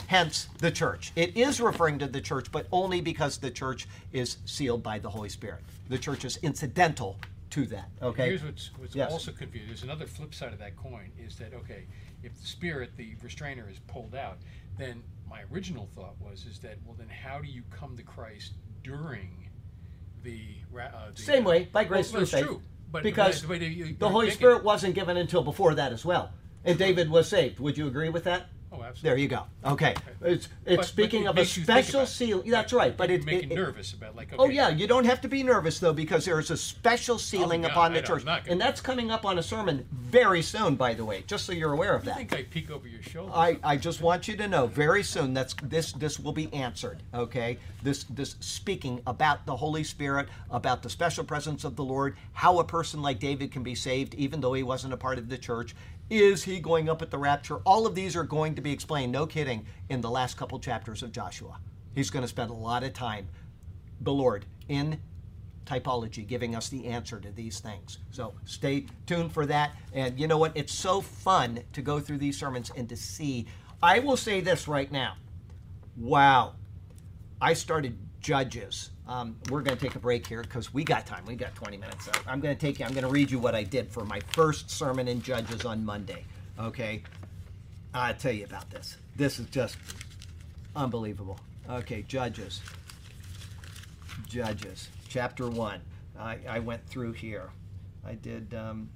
Hence 0.07 0.47
the 0.59 0.71
church. 0.71 1.11
It 1.17 1.35
is 1.35 1.59
referring 1.59 1.99
to 1.99 2.07
the 2.07 2.21
church, 2.21 2.49
but 2.53 2.67
only 2.71 3.01
because 3.01 3.37
the 3.37 3.51
church 3.51 3.85
is 4.13 4.37
sealed 4.45 4.81
by 4.81 4.99
the 4.99 5.09
Holy 5.09 5.27
Spirit. 5.27 5.59
The 5.89 5.97
church 5.97 6.23
is 6.23 6.37
incidental 6.37 7.17
to 7.49 7.65
that. 7.65 7.89
Okay? 8.01 8.29
Here's 8.29 8.45
what's, 8.45 8.71
what's 8.77 8.95
Yes. 8.95 9.11
also 9.11 9.33
confusing. 9.33 9.67
There's 9.67 9.83
another 9.83 10.05
flip 10.07 10.33
side 10.33 10.53
of 10.53 10.59
that 10.59 10.77
coin 10.77 11.11
is 11.19 11.35
that 11.35 11.53
okay, 11.53 11.83
if 12.23 12.33
the 12.39 12.47
spirit, 12.47 12.91
the 12.95 13.15
restrainer, 13.21 13.67
is 13.69 13.79
pulled 13.87 14.15
out, 14.15 14.37
then 14.77 15.03
my 15.29 15.41
original 15.51 15.89
thought 15.95 16.15
was 16.21 16.45
is 16.45 16.59
that 16.59 16.77
well 16.85 16.95
then 16.97 17.09
how 17.09 17.39
do 17.39 17.47
you 17.49 17.63
come 17.71 17.97
to 17.97 18.03
Christ 18.03 18.53
during 18.85 19.49
the, 20.23 20.41
uh, 20.79 21.11
the 21.15 21.21
Same 21.21 21.43
way, 21.43 21.65
by 21.71 21.83
grace 21.83 22.11
well, 22.11 22.19
through 22.21 22.27
faith. 22.27 22.45
true. 22.45 22.61
But 22.91 23.03
because 23.03 23.41
the, 23.41 23.57
you- 23.57 23.95
the 23.97 24.09
Holy 24.09 24.29
Spirit 24.29 24.63
wasn't 24.63 24.95
given 24.95 25.17
until 25.17 25.43
before 25.43 25.73
that 25.75 25.91
as 25.91 26.05
well. 26.05 26.31
And 26.63 26.77
David 26.77 27.09
was 27.09 27.27
saved. 27.27 27.59
Would 27.59 27.77
you 27.77 27.87
agree 27.87 28.09
with 28.09 28.23
that? 28.25 28.47
Oh, 28.77 28.83
absolutely. 28.83 29.09
There 29.09 29.17
you 29.17 29.27
go. 29.27 29.43
Okay. 29.65 29.95
It's, 30.21 30.45
it's 30.45 30.47
But- 30.65 30.75
but 30.77 30.85
speaking 30.85 31.23
it 31.23 31.27
of 31.27 31.35
a 31.35 31.39
makes 31.39 31.57
you 31.57 31.63
think 31.63 31.85
special 31.85 32.01
about 32.01 32.09
it. 32.09 32.11
seal. 32.11 32.43
That's 32.45 32.73
right. 32.73 32.95
But 32.95 33.09
it, 33.11 33.25
making 33.25 33.51
it, 33.51 33.53
it- 33.53 33.55
nervous 33.55 33.93
about 33.93 34.15
like 34.15 34.29
oh, 34.33 34.43
okay, 34.43 34.43
Oh 34.43 34.49
yeah, 34.49 34.69
you 34.69 34.87
don't 34.87 35.05
have 35.05 35.21
to 35.21 35.27
be 35.27 35.43
nervous 35.43 35.79
though 35.79 35.93
because 35.93 36.25
there 36.25 36.39
is 36.39 36.51
a 36.51 36.57
special 36.57 37.15
oh, 37.15 37.17
sealing 37.19 37.61
no, 37.61 37.67
upon 37.69 37.91
I 37.91 38.01
the 38.01 38.07
church, 38.07 38.25
not 38.25 38.43
gonna- 38.43 38.51
and 38.53 38.61
that's 38.61 38.81
coming 38.81 39.11
up 39.11 39.25
on 39.25 39.37
a 39.39 39.43
sermon 39.43 39.85
very 39.91 40.41
soon. 40.41 40.75
By 40.75 40.93
the 40.93 41.05
way, 41.05 41.23
just 41.27 41.45
so 41.45 41.51
you're 41.53 41.73
aware 41.73 41.95
of 41.95 42.05
that. 42.05 42.17
I 42.17 42.19
that. 42.23 42.29
think 42.29 42.33
I 42.33 42.43
peek 42.51 42.71
over 42.71 42.87
your 42.87 43.01
shoulder. 43.01 43.31
I, 43.33 43.57
I 43.63 43.77
just 43.77 44.01
want 44.01 44.27
you 44.27 44.35
to 44.37 44.47
know 44.47 44.67
very 44.67 45.03
soon 45.03 45.33
that's 45.33 45.53
this 45.63 45.91
this 45.93 46.19
will 46.19 46.31
be 46.33 46.51
answered 46.53 47.01
okay 47.13 47.57
this 47.83 48.03
this 48.05 48.35
speaking 48.39 49.01
about 49.07 49.45
the 49.45 49.55
holy 49.55 49.83
spirit 49.83 50.27
about 50.49 50.81
the 50.83 50.89
special 50.89 51.23
presence 51.23 51.63
of 51.63 51.75
the 51.75 51.83
lord 51.83 52.15
how 52.33 52.59
a 52.59 52.63
person 52.63 53.01
like 53.01 53.19
david 53.19 53.51
can 53.51 53.63
be 53.63 53.75
saved 53.75 54.13
even 54.15 54.41
though 54.41 54.53
he 54.53 54.63
wasn't 54.63 54.91
a 54.93 54.97
part 54.97 55.17
of 55.17 55.29
the 55.29 55.37
church 55.37 55.75
is 56.09 56.43
he 56.43 56.59
going 56.59 56.89
up 56.89 57.01
at 57.01 57.11
the 57.11 57.17
rapture 57.17 57.57
all 57.65 57.85
of 57.85 57.95
these 57.95 58.15
are 58.15 58.23
going 58.23 58.55
to 58.55 58.61
be 58.61 58.71
explained 58.71 59.11
no 59.11 59.25
kidding 59.25 59.65
in 59.89 60.01
the 60.01 60.09
last 60.09 60.37
couple 60.37 60.59
chapters 60.59 61.01
of 61.01 61.11
joshua 61.11 61.59
he's 61.93 62.09
going 62.09 62.23
to 62.23 62.27
spend 62.27 62.49
a 62.49 62.53
lot 62.53 62.83
of 62.83 62.93
time 62.93 63.27
the 64.01 64.11
lord 64.11 64.45
in 64.67 64.99
typology 65.65 66.25
giving 66.25 66.55
us 66.55 66.69
the 66.69 66.85
answer 66.85 67.19
to 67.19 67.31
these 67.31 67.59
things. 67.59 67.97
So 68.11 68.33
stay 68.45 68.85
tuned 69.05 69.31
for 69.31 69.45
that. 69.47 69.75
And 69.93 70.19
you 70.19 70.27
know 70.27 70.37
what? 70.37 70.51
It's 70.55 70.73
so 70.73 71.01
fun 71.01 71.59
to 71.73 71.81
go 71.81 71.99
through 71.99 72.19
these 72.19 72.37
sermons 72.37 72.71
and 72.75 72.87
to 72.89 72.95
see. 72.95 73.47
I 73.81 73.99
will 73.99 74.17
say 74.17 74.41
this 74.41 74.67
right 74.67 74.91
now. 74.91 75.15
Wow. 75.97 76.53
I 77.41 77.53
started 77.53 77.97
Judges 78.21 78.91
Um, 79.07 79.35
we're 79.49 79.61
going 79.61 79.77
to 79.77 79.83
take 79.83 79.95
a 79.95 79.99
break 79.99 80.25
here 80.25 80.41
because 80.41 80.73
we 80.73 80.83
got 80.83 81.05
time. 81.05 81.25
We 81.25 81.35
got 81.35 81.53
20 81.55 81.77
minutes. 81.77 82.05
So 82.05 82.11
I'm 82.27 82.39
going 82.39 82.55
to 82.55 82.59
take 82.59 82.79
you. 82.79 82.85
I'm 82.85 82.91
going 82.91 83.03
to 83.03 83.09
read 83.09 83.29
you 83.29 83.37
what 83.37 83.53
I 83.53 83.63
did 83.63 83.91
for 83.91 84.03
my 84.03 84.19
first 84.31 84.69
sermon 84.71 85.07
in 85.07 85.21
Judges 85.21 85.63
on 85.63 85.85
Monday. 85.85 86.25
Okay, 86.59 87.03
I'll 87.93 88.15
tell 88.15 88.31
you 88.31 88.45
about 88.45 88.69
this. 88.71 88.97
This 89.15 89.39
is 89.39 89.47
just 89.47 89.77
unbelievable. 90.75 91.39
Okay, 91.69 92.03
Judges. 92.03 92.61
Judges, 94.27 94.89
chapter 95.07 95.49
one. 95.49 95.81
I, 96.17 96.39
I 96.47 96.59
went 96.59 96.85
through 96.87 97.13
here. 97.13 97.49
I 98.05 98.13
did. 98.13 98.53
Um, 98.53 98.89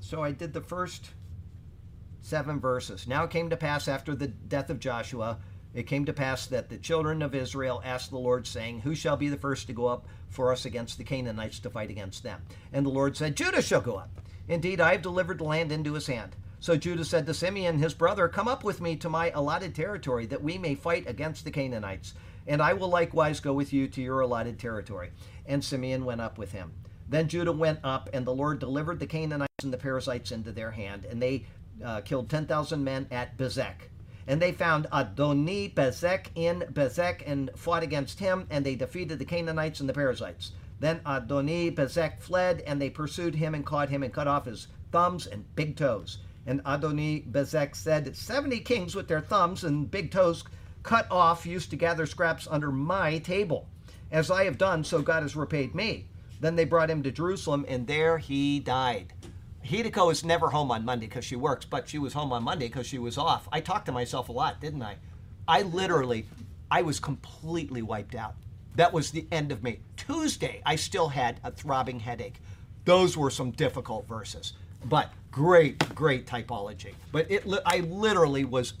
so 0.00 0.22
I 0.22 0.32
did 0.32 0.52
the 0.52 0.60
first 0.60 1.10
seven 2.20 2.60
verses. 2.60 3.06
Now 3.06 3.24
it 3.24 3.30
came 3.30 3.48
to 3.50 3.56
pass 3.56 3.88
after 3.88 4.14
the 4.14 4.26
death 4.26 4.68
of 4.68 4.80
Joshua, 4.80 5.38
it 5.76 5.86
came 5.86 6.06
to 6.06 6.12
pass 6.14 6.46
that 6.46 6.70
the 6.70 6.78
children 6.78 7.20
of 7.20 7.34
Israel 7.34 7.82
asked 7.84 8.10
the 8.10 8.18
Lord, 8.18 8.46
saying, 8.46 8.80
Who 8.80 8.94
shall 8.94 9.18
be 9.18 9.28
the 9.28 9.36
first 9.36 9.66
to 9.66 9.74
go 9.74 9.88
up 9.88 10.06
for 10.30 10.50
us 10.50 10.64
against 10.64 10.96
the 10.96 11.04
Canaanites 11.04 11.58
to 11.60 11.70
fight 11.70 11.90
against 11.90 12.22
them? 12.22 12.40
And 12.72 12.86
the 12.86 12.90
Lord 12.90 13.14
said, 13.14 13.36
Judah 13.36 13.60
shall 13.60 13.82
go 13.82 13.96
up. 13.96 14.08
Indeed, 14.48 14.80
I 14.80 14.92
have 14.92 15.02
delivered 15.02 15.36
the 15.36 15.44
land 15.44 15.70
into 15.70 15.92
his 15.92 16.06
hand. 16.06 16.34
So 16.60 16.76
Judah 16.76 17.04
said 17.04 17.26
to 17.26 17.34
Simeon, 17.34 17.78
his 17.78 17.92
brother, 17.92 18.26
Come 18.26 18.48
up 18.48 18.64
with 18.64 18.80
me 18.80 18.96
to 18.96 19.10
my 19.10 19.30
allotted 19.34 19.74
territory, 19.74 20.24
that 20.26 20.42
we 20.42 20.56
may 20.56 20.74
fight 20.74 21.06
against 21.06 21.44
the 21.44 21.50
Canaanites. 21.50 22.14
And 22.46 22.62
I 22.62 22.72
will 22.72 22.88
likewise 22.88 23.40
go 23.40 23.52
with 23.52 23.74
you 23.74 23.86
to 23.86 24.00
your 24.00 24.20
allotted 24.20 24.58
territory. 24.58 25.10
And 25.44 25.62
Simeon 25.62 26.06
went 26.06 26.22
up 26.22 26.38
with 26.38 26.52
him. 26.52 26.72
Then 27.06 27.28
Judah 27.28 27.52
went 27.52 27.80
up, 27.84 28.08
and 28.14 28.26
the 28.26 28.34
Lord 28.34 28.60
delivered 28.60 28.98
the 28.98 29.06
Canaanites 29.06 29.62
and 29.62 29.72
the 29.74 29.76
Perizzites 29.76 30.32
into 30.32 30.52
their 30.52 30.70
hand, 30.70 31.04
and 31.04 31.20
they 31.20 31.44
uh, 31.84 32.00
killed 32.00 32.30
10,000 32.30 32.82
men 32.82 33.06
at 33.10 33.36
Bezek. 33.36 33.90
And 34.26 34.42
they 34.42 34.52
found 34.52 34.86
Adoni 34.92 35.72
Bezek 35.72 36.26
in 36.34 36.64
Bezek 36.72 37.22
and 37.26 37.50
fought 37.56 37.82
against 37.82 38.18
him, 38.18 38.46
and 38.50 38.64
they 38.64 38.74
defeated 38.74 39.18
the 39.18 39.24
Canaanites 39.24 39.80
and 39.80 39.88
the 39.88 39.94
Perizzites. 39.94 40.52
Then 40.80 41.00
Adoni 41.00 41.74
Bezek 41.74 42.20
fled, 42.20 42.62
and 42.66 42.80
they 42.80 42.90
pursued 42.90 43.34
him 43.34 43.54
and 43.54 43.64
caught 43.64 43.88
him 43.88 44.02
and 44.02 44.12
cut 44.12 44.28
off 44.28 44.46
his 44.46 44.68
thumbs 44.90 45.26
and 45.26 45.44
big 45.54 45.76
toes. 45.76 46.18
And 46.46 46.62
Adoni 46.64 47.30
Bezek 47.30 47.74
said, 47.74 48.16
Seventy 48.16 48.60
kings 48.60 48.94
with 48.94 49.08
their 49.08 49.20
thumbs 49.20 49.64
and 49.64 49.90
big 49.90 50.10
toes 50.10 50.44
cut 50.82 51.10
off 51.10 51.46
used 51.46 51.70
to 51.70 51.76
gather 51.76 52.06
scraps 52.06 52.46
under 52.50 52.70
my 52.70 53.18
table. 53.18 53.68
As 54.12 54.30
I 54.30 54.44
have 54.44 54.58
done, 54.58 54.84
so 54.84 55.02
God 55.02 55.22
has 55.22 55.34
repaid 55.34 55.74
me. 55.74 56.06
Then 56.40 56.54
they 56.54 56.64
brought 56.64 56.90
him 56.90 57.02
to 57.02 57.10
Jerusalem, 57.10 57.64
and 57.66 57.86
there 57.86 58.18
he 58.18 58.60
died. 58.60 59.12
Hideko 59.66 60.12
is 60.12 60.24
never 60.24 60.50
home 60.50 60.70
on 60.70 60.84
Monday 60.84 61.06
because 61.06 61.24
she 61.24 61.36
works, 61.36 61.64
but 61.64 61.88
she 61.88 61.98
was 61.98 62.12
home 62.12 62.32
on 62.32 62.42
Monday 62.44 62.68
because 62.68 62.86
she 62.86 62.98
was 62.98 63.18
off. 63.18 63.48
I 63.50 63.60
talked 63.60 63.86
to 63.86 63.92
myself 63.92 64.28
a 64.28 64.32
lot, 64.32 64.60
didn't 64.60 64.82
I? 64.82 64.96
I 65.48 65.62
literally, 65.62 66.26
I 66.70 66.82
was 66.82 67.00
completely 67.00 67.82
wiped 67.82 68.14
out. 68.14 68.34
That 68.76 68.92
was 68.92 69.10
the 69.10 69.26
end 69.32 69.50
of 69.50 69.62
me. 69.62 69.80
Tuesday, 69.96 70.62
I 70.64 70.76
still 70.76 71.08
had 71.08 71.40
a 71.42 71.50
throbbing 71.50 72.00
headache. 72.00 72.40
Those 72.84 73.16
were 73.16 73.30
some 73.30 73.50
difficult 73.50 74.06
verses, 74.06 74.52
but 74.84 75.10
great, 75.32 75.78
great 75.94 76.26
typology. 76.26 76.94
But 77.10 77.30
it, 77.30 77.44
I 77.64 77.80
literally 77.80 78.44
was. 78.44 78.74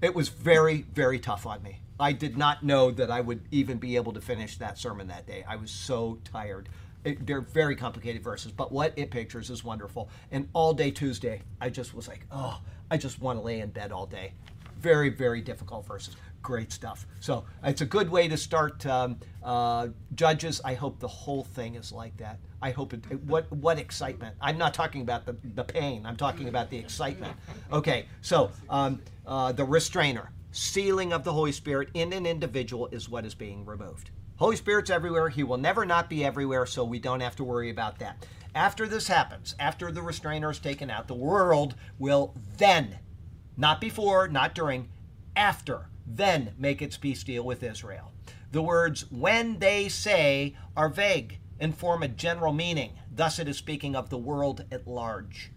It 0.00 0.14
was 0.14 0.28
very, 0.28 0.86
very 0.94 1.18
tough 1.18 1.44
on 1.44 1.62
me. 1.62 1.80
I 1.98 2.12
did 2.12 2.38
not 2.38 2.62
know 2.62 2.90
that 2.92 3.10
I 3.10 3.20
would 3.20 3.42
even 3.50 3.76
be 3.76 3.96
able 3.96 4.12
to 4.12 4.20
finish 4.20 4.56
that 4.58 4.78
sermon 4.78 5.08
that 5.08 5.26
day. 5.26 5.44
I 5.46 5.56
was 5.56 5.70
so 5.70 6.18
tired. 6.24 6.68
It, 7.04 7.26
they're 7.26 7.40
very 7.40 7.76
complicated 7.76 8.22
verses, 8.22 8.52
but 8.52 8.72
what 8.72 8.92
it 8.96 9.10
pictures 9.10 9.50
is 9.50 9.64
wonderful. 9.64 10.10
And 10.30 10.48
all 10.52 10.74
day 10.74 10.90
Tuesday, 10.90 11.42
I 11.60 11.70
just 11.70 11.94
was 11.94 12.08
like, 12.08 12.26
oh, 12.30 12.60
I 12.90 12.96
just 12.96 13.20
want 13.20 13.38
to 13.38 13.42
lay 13.42 13.60
in 13.60 13.70
bed 13.70 13.92
all 13.92 14.06
day. 14.06 14.32
Very, 14.78 15.10
very 15.10 15.40
difficult 15.40 15.86
verses. 15.86 16.16
Great 16.42 16.72
stuff. 16.72 17.06
So 17.20 17.44
it's 17.62 17.82
a 17.82 17.86
good 17.86 18.08
way 18.08 18.28
to 18.28 18.36
start 18.36 18.84
um, 18.86 19.18
uh, 19.42 19.88
Judges. 20.14 20.60
I 20.64 20.72
hope 20.74 20.98
the 20.98 21.08
whole 21.08 21.44
thing 21.44 21.74
is 21.74 21.92
like 21.92 22.16
that. 22.16 22.38
I 22.62 22.70
hope 22.70 22.94
it, 22.94 23.04
What 23.24 23.50
what 23.52 23.78
excitement! 23.78 24.36
I'm 24.40 24.56
not 24.56 24.72
talking 24.72 25.02
about 25.02 25.26
the, 25.26 25.36
the 25.54 25.64
pain. 25.64 26.06
I'm 26.06 26.16
talking 26.16 26.48
about 26.48 26.70
the 26.70 26.78
excitement. 26.78 27.34
Okay, 27.72 28.06
so 28.22 28.50
um, 28.70 29.02
uh, 29.26 29.52
the 29.52 29.64
restrainer, 29.64 30.30
sealing 30.52 31.12
of 31.12 31.24
the 31.24 31.32
Holy 31.32 31.52
Spirit 31.52 31.90
in 31.94 32.12
an 32.14 32.24
individual 32.26 32.86
is 32.88 33.08
what 33.08 33.24
is 33.26 33.34
being 33.34 33.66
removed. 33.66 34.10
Holy 34.40 34.56
Spirit's 34.56 34.88
everywhere. 34.88 35.28
He 35.28 35.44
will 35.44 35.58
never 35.58 35.84
not 35.84 36.08
be 36.08 36.24
everywhere, 36.24 36.64
so 36.64 36.82
we 36.82 36.98
don't 36.98 37.20
have 37.20 37.36
to 37.36 37.44
worry 37.44 37.68
about 37.68 37.98
that. 37.98 38.24
After 38.54 38.88
this 38.88 39.06
happens, 39.06 39.54
after 39.60 39.92
the 39.92 40.00
restrainer 40.00 40.50
is 40.50 40.58
taken 40.58 40.88
out, 40.90 41.08
the 41.08 41.14
world 41.14 41.74
will 41.98 42.34
then, 42.56 42.98
not 43.58 43.82
before, 43.82 44.28
not 44.28 44.54
during, 44.54 44.88
after, 45.36 45.90
then 46.06 46.54
make 46.56 46.80
its 46.80 46.96
peace 46.96 47.22
deal 47.22 47.44
with 47.44 47.62
Israel. 47.62 48.12
The 48.50 48.62
words 48.62 49.04
when 49.10 49.58
they 49.58 49.90
say 49.90 50.56
are 50.74 50.88
vague 50.88 51.38
and 51.60 51.76
form 51.76 52.02
a 52.02 52.08
general 52.08 52.54
meaning. 52.54 52.92
Thus, 53.14 53.38
it 53.38 53.46
is 53.46 53.58
speaking 53.58 53.94
of 53.94 54.08
the 54.08 54.16
world 54.16 54.64
at 54.72 54.88
large. 54.88 55.50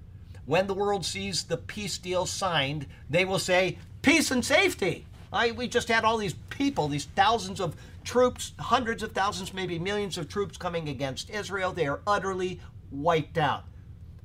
When 0.45 0.68
the 0.68 0.73
world 0.73 1.05
sees 1.05 1.43
the 1.45 1.55
peace 1.55 1.97
deal 1.97 2.26
signed, 2.26 2.88
they 3.10 3.23
will 3.23 3.39
say, 3.39 3.77
Peace 4.01 4.30
and 4.30 4.43
safety. 4.43 5.05
I, 5.34 5.51
we 5.51 5.68
just 5.68 5.88
had 5.88 6.05
all 6.05 6.18
these 6.18 6.35
people, 6.49 6.88
these 6.88 7.05
thousands 7.05 7.60
of 7.60 7.76
troops, 8.03 8.53
hundreds 8.60 9.01
of 9.01 9.14
thousands, 9.14 9.53
maybe 9.53 9.80
millions 9.80 10.18
of 10.18 10.30
troops 10.30 10.57
coming 10.57 10.89
against 10.89 11.30
Israel. 11.31 11.72
They 11.72 11.88
are 11.88 12.01
utterly 12.05 12.61
wiped 12.91 13.38
out. 13.38 13.65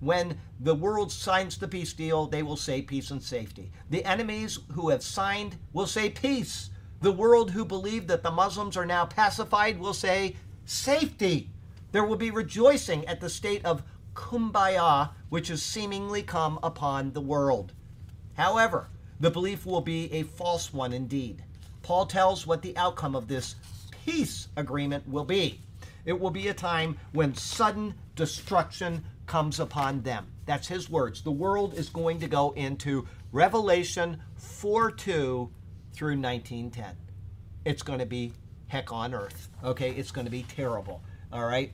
When 0.01 0.39
the 0.61 0.75
world 0.75 1.11
signs 1.11 1.57
the 1.57 1.67
peace 1.67 1.93
deal, 1.93 2.27
they 2.27 2.43
will 2.43 2.57
say 2.57 2.83
peace 2.83 3.11
and 3.11 3.23
safety. 3.23 3.73
The 3.91 4.05
enemies 4.05 4.59
who 4.73 4.91
have 4.91 5.03
signed 5.03 5.57
will 5.73 5.87
say 5.87 6.11
peace. 6.11 6.71
The 7.01 7.11
world 7.11 7.51
who 7.51 7.65
believe 7.65 8.07
that 8.09 8.23
the 8.23 8.31
Muslims 8.31 8.77
are 8.77 8.87
now 8.87 9.07
pacified 9.07 9.79
will 9.79 9.95
say 9.95 10.37
safety. 10.67 11.51
There 11.91 12.05
will 12.05 12.17
be 12.17 12.31
rejoicing 12.31 13.07
at 13.07 13.21
the 13.21 13.31
state 13.31 13.65
of 13.65 13.83
kumbaya, 14.15 15.11
which 15.31 15.49
has 15.49 15.63
seemingly 15.63 16.23
come 16.23 16.59
upon 16.63 17.13
the 17.13 17.21
world. 17.21 17.73
However, 18.35 18.89
the 19.21 19.31
belief 19.31 19.67
will 19.67 19.81
be 19.81 20.13
a 20.13 20.23
false 20.23 20.73
one 20.73 20.93
indeed. 20.93 21.43
Paul 21.83 22.07
tells 22.07 22.47
what 22.47 22.63
the 22.63 22.77
outcome 22.77 23.15
of 23.15 23.29
this 23.29 23.57
peace 24.05 24.49
agreement 24.57 25.09
will 25.09 25.25
be. 25.25 25.61
It 26.05 26.19
will 26.19 26.31
be 26.31 26.49
a 26.49 26.55
time 26.55 26.99
when 27.13 27.35
sudden 27.35 27.95
destruction 28.15 29.05
comes 29.27 29.61
upon 29.61 30.03
them. 30.03 30.27
That's 30.47 30.69
his 30.69 30.89
words. 30.89 31.23
The 31.23 31.31
world 31.31 31.75
is 31.75 31.89
going 31.89 32.21
to 32.21 32.29
go 32.29 32.53
into 32.53 33.07
Revelation 33.33 34.23
4 34.37 34.91
2 34.93 35.51
through 35.93 36.17
1910. 36.19 36.97
It's 37.65 37.83
going 37.83 37.99
to 37.99 38.07
be 38.07 38.33
heck 38.69 38.93
on 38.93 39.15
earth. 39.15 39.49
Okay? 39.63 39.91
It's 39.91 40.11
going 40.11 40.25
to 40.25 40.31
be 40.31 40.45
terrible. 40.45 41.03
All 41.33 41.45
right? 41.45 41.73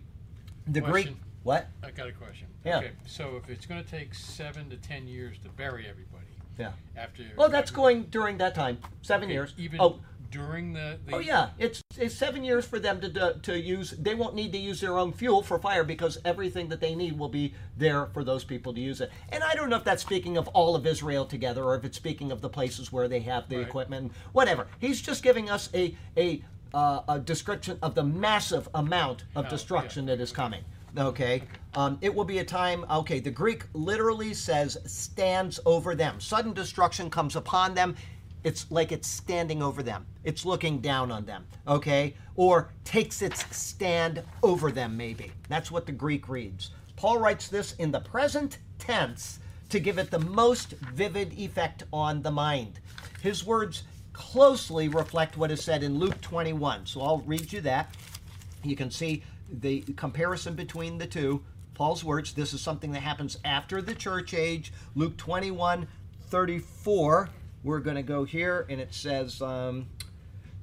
The 0.67 0.81
Greek. 0.81 1.15
What? 1.45 1.69
I 1.83 1.91
got 1.91 2.09
a 2.09 2.13
question. 2.13 2.49
Yeah. 2.65 2.79
Okay, 2.79 2.93
so 3.07 3.37
if 3.37 3.51
it's 3.51 3.67
gonna 3.67 3.83
take 3.83 4.15
seven 4.15 4.71
to 4.71 4.79
ten 4.79 5.07
years 5.07 5.37
to 5.43 5.51
bury 5.51 5.87
everybody 5.87 6.24
Yeah. 6.59 6.73
after. 6.97 7.25
Well, 7.37 7.49
that's 7.49 7.71
after- 7.71 7.77
going 7.77 8.03
during 8.05 8.39
that 8.39 8.55
time. 8.55 8.79
Seven 9.03 9.25
okay, 9.25 9.33
years. 9.35 9.55
Even 9.57 9.81
oh, 9.81 10.01
during 10.31 10.73
the, 10.73 10.99
the. 11.07 11.15
Oh 11.17 11.19
yeah, 11.19 11.51
it's 11.59 11.81
it's 11.97 12.15
seven 12.15 12.43
years 12.45 12.65
for 12.67 12.79
them 12.79 13.01
to 13.01 13.09
do, 13.09 13.33
to 13.43 13.59
use. 13.59 13.91
They 13.93 14.15
won't 14.15 14.35
need 14.35 14.53
to 14.53 14.59
use 14.59 14.81
their 14.81 14.99
own 14.99 15.13
fuel 15.13 15.43
for 15.43 15.59
fire 15.59 15.85
because 15.85 16.19
everything 16.25 16.69
that 16.71 16.81
they 16.81 16.95
need 16.95 17.19
will 17.19 17.29
be 17.29 17.55
there 17.77 18.07
for 18.07 18.25
those 18.25 18.43
people 18.45 18.75
to 18.75 18.81
use 18.81 19.01
it. 19.01 19.11
And 19.31 19.45
I 19.45 19.55
don't 19.55 19.71
know 19.71 19.77
if 19.77 19.85
that's 19.85 20.03
speaking 20.03 20.37
of 20.37 20.49
all 20.49 20.75
of 20.75 20.87
Israel 20.87 21.25
together 21.25 21.63
or 21.65 21.77
if 21.77 21.85
it's 21.85 21.97
speaking 21.97 22.33
of 22.33 22.41
the 22.41 22.49
places 22.49 22.93
where 22.93 23.07
they 23.09 23.21
have 23.21 23.49
the 23.49 23.59
Right. 23.59 23.67
equipment. 23.67 24.13
Whatever. 24.33 24.67
He's 24.81 25.01
just 25.01 25.23
giving 25.23 25.49
us 25.51 25.69
a 25.75 25.95
a 26.17 26.43
uh, 26.73 27.03
a 27.09 27.21
description 27.21 27.79
of 27.83 27.95
the 27.95 28.03
massive 28.03 28.69
amount 28.75 29.23
of 29.37 29.47
Oh, 29.47 29.49
destruction 29.49 30.07
that 30.07 30.21
is 30.21 30.33
coming. 30.33 30.65
Okay, 30.97 31.43
um, 31.75 31.99
it 32.01 32.15
will 32.15 32.25
be 32.25 32.39
a 32.39 32.45
time. 32.45 32.87
Okay, 32.89 33.19
the 33.19 33.31
Greek 33.31 33.65
literally 33.73 34.33
says 34.33 34.79
stands 34.87 35.59
over 35.67 35.95
them. 35.95 36.21
Sudden 36.21 36.53
destruction 36.53 37.11
comes 37.11 37.35
upon 37.35 37.75
them. 37.75 37.97
It's 38.45 38.71
like 38.71 38.93
it's 38.93 39.09
standing 39.09 39.63
over 39.63 39.83
them. 39.83 40.07
It's 40.23 40.45
looking 40.45 40.79
down 40.81 41.11
on 41.11 41.25
them. 41.25 41.47
Okay, 41.67 42.15
or 42.37 42.71
takes 42.85 43.23
its 43.23 43.45
stand 43.57 44.23
over 44.43 44.71
them. 44.71 44.97
Maybe 44.97 45.33
that's 45.49 45.71
what 45.71 45.87
the 45.87 45.93
Greek 45.93 46.29
reads. 46.29 46.71
Paul 46.97 47.19
writes 47.19 47.49
this 47.49 47.73
in 47.75 47.91
the 47.91 48.01
present 48.01 48.59
tense 48.79 49.41
to 49.71 49.81
give 49.81 49.99
it 49.99 50.11
the 50.13 50.21
most 50.21 50.73
vivid 50.93 51.33
effect 51.37 51.83
on 51.93 52.23
the 52.23 52.31
mind. 52.31 52.79
His 53.21 53.45
words 53.45 53.83
closely 54.13 54.89
reflect 54.89 55.37
what 55.37 55.51
is 55.51 55.65
said 55.65 55.83
in 55.83 55.99
Luke 55.99 56.21
21. 56.21 56.87
So 56.87 57.01
I'll 57.03 57.19
read 57.19 57.53
you 57.53 57.61
that. 57.63 57.93
You 58.63 58.77
can 58.77 58.91
see 58.91 59.25
the 59.61 59.81
comparison 59.97 60.55
between 60.55 60.99
the 60.99 61.07
two. 61.07 61.43
Paul's 61.75 62.05
words, 62.05 62.33
this 62.33 62.55
is 62.55 62.61
something 62.61 62.93
that 62.93 63.01
happens 63.01 63.39
after 63.45 63.83
the 63.83 63.95
church 63.95 64.33
age. 64.33 64.73
Luke 64.95 65.17
21 65.17 65.89
34. 66.29 67.31
We're 67.63 67.81
going 67.81 67.97
to 67.97 68.03
go 68.03 68.25
here, 68.25 68.67
and 68.69 68.81
it 68.81 68.93
says, 68.93 69.41
um, 69.41 69.87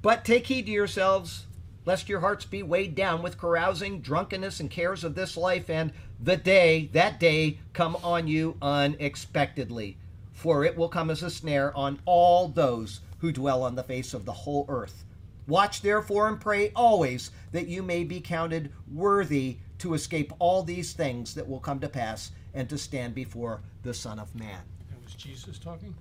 But 0.02 0.24
take 0.24 0.46
heed 0.46 0.66
to 0.66 0.72
yourselves, 0.72 1.46
lest 1.84 2.08
your 2.08 2.20
hearts 2.20 2.44
be 2.44 2.62
weighed 2.62 2.94
down 2.94 3.22
with 3.22 3.38
carousing, 3.38 4.00
drunkenness, 4.00 4.60
and 4.60 4.70
cares 4.70 5.02
of 5.02 5.14
this 5.14 5.36
life, 5.36 5.68
and 5.68 5.92
the 6.20 6.36
day, 6.36 6.88
that 6.92 7.18
day, 7.18 7.58
come 7.72 7.96
on 7.96 8.28
you 8.28 8.56
unexpectedly. 8.62 9.96
For 10.32 10.64
it 10.64 10.76
will 10.76 10.88
come 10.88 11.10
as 11.10 11.22
a 11.22 11.30
snare 11.30 11.76
on 11.76 11.98
all 12.04 12.48
those 12.48 13.00
who 13.18 13.32
dwell 13.32 13.62
on 13.62 13.74
the 13.74 13.82
face 13.82 14.14
of 14.14 14.24
the 14.24 14.32
whole 14.32 14.64
earth. 14.68 15.04
Watch 15.46 15.82
therefore 15.82 16.28
and 16.28 16.40
pray 16.40 16.72
always 16.76 17.30
that 17.50 17.66
you 17.66 17.82
may 17.82 18.04
be 18.04 18.20
counted 18.20 18.72
worthy 18.92 19.58
to 19.78 19.94
escape 19.94 20.32
all 20.38 20.62
these 20.62 20.92
things 20.92 21.34
that 21.34 21.48
will 21.48 21.58
come 21.58 21.80
to 21.80 21.88
pass 21.88 22.30
and 22.54 22.68
to 22.68 22.78
stand 22.78 23.14
before 23.14 23.62
the 23.82 23.92
Son 23.92 24.18
of 24.18 24.34
Man. 24.34 24.60
That 24.90 25.02
was 25.02 25.14
Jesus 25.14 25.58
talking, 25.58 25.94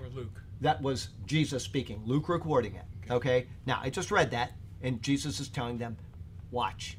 or 0.00 0.08
Luke? 0.08 0.42
That 0.60 0.80
was 0.80 1.10
Jesus 1.26 1.62
speaking, 1.62 2.00
Luke 2.06 2.28
recording 2.28 2.74
it. 2.76 2.84
Okay? 3.10 3.46
Now, 3.66 3.80
I 3.82 3.90
just 3.90 4.10
read 4.10 4.30
that, 4.30 4.52
and 4.80 5.02
Jesus 5.02 5.40
is 5.40 5.48
telling 5.48 5.76
them, 5.76 5.98
watch. 6.50 6.96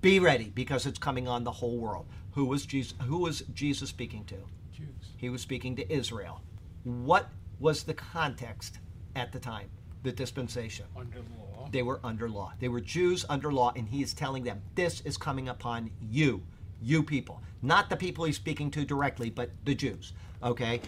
Be 0.00 0.20
ready 0.20 0.52
because 0.54 0.86
it's 0.86 0.98
coming 0.98 1.26
on 1.26 1.42
the 1.42 1.50
whole 1.50 1.78
world. 1.78 2.06
Who 2.32 2.44
was 2.44 2.64
Jesus, 2.64 2.94
who 3.02 3.18
was 3.18 3.42
Jesus 3.52 3.90
speaking 3.90 4.24
to? 4.26 4.36
Jews. 4.72 4.86
He 5.16 5.28
was 5.28 5.42
speaking 5.42 5.74
to 5.76 5.92
Israel. 5.92 6.40
What 6.84 7.28
was 7.58 7.82
the 7.82 7.94
context 7.94 8.78
at 9.16 9.32
the 9.32 9.38
time? 9.38 9.68
The 10.02 10.12
dispensation. 10.12 10.86
Under 10.96 11.18
law. 11.18 11.68
They 11.70 11.82
were 11.82 12.00
under 12.02 12.28
law. 12.28 12.52
They 12.58 12.68
were 12.68 12.80
Jews 12.80 13.24
under 13.28 13.52
law, 13.52 13.72
and 13.76 13.88
he 13.88 14.02
is 14.02 14.14
telling 14.14 14.44
them, 14.44 14.62
This 14.74 15.00
is 15.02 15.16
coming 15.16 15.48
upon 15.48 15.90
you, 16.00 16.42
you 16.80 17.02
people. 17.02 17.42
Not 17.62 17.88
the 17.88 17.96
people 17.96 18.24
he's 18.24 18.36
speaking 18.36 18.70
to 18.72 18.84
directly, 18.84 19.30
but 19.30 19.50
the 19.64 19.74
Jews. 19.74 20.12
Okay? 20.42 20.80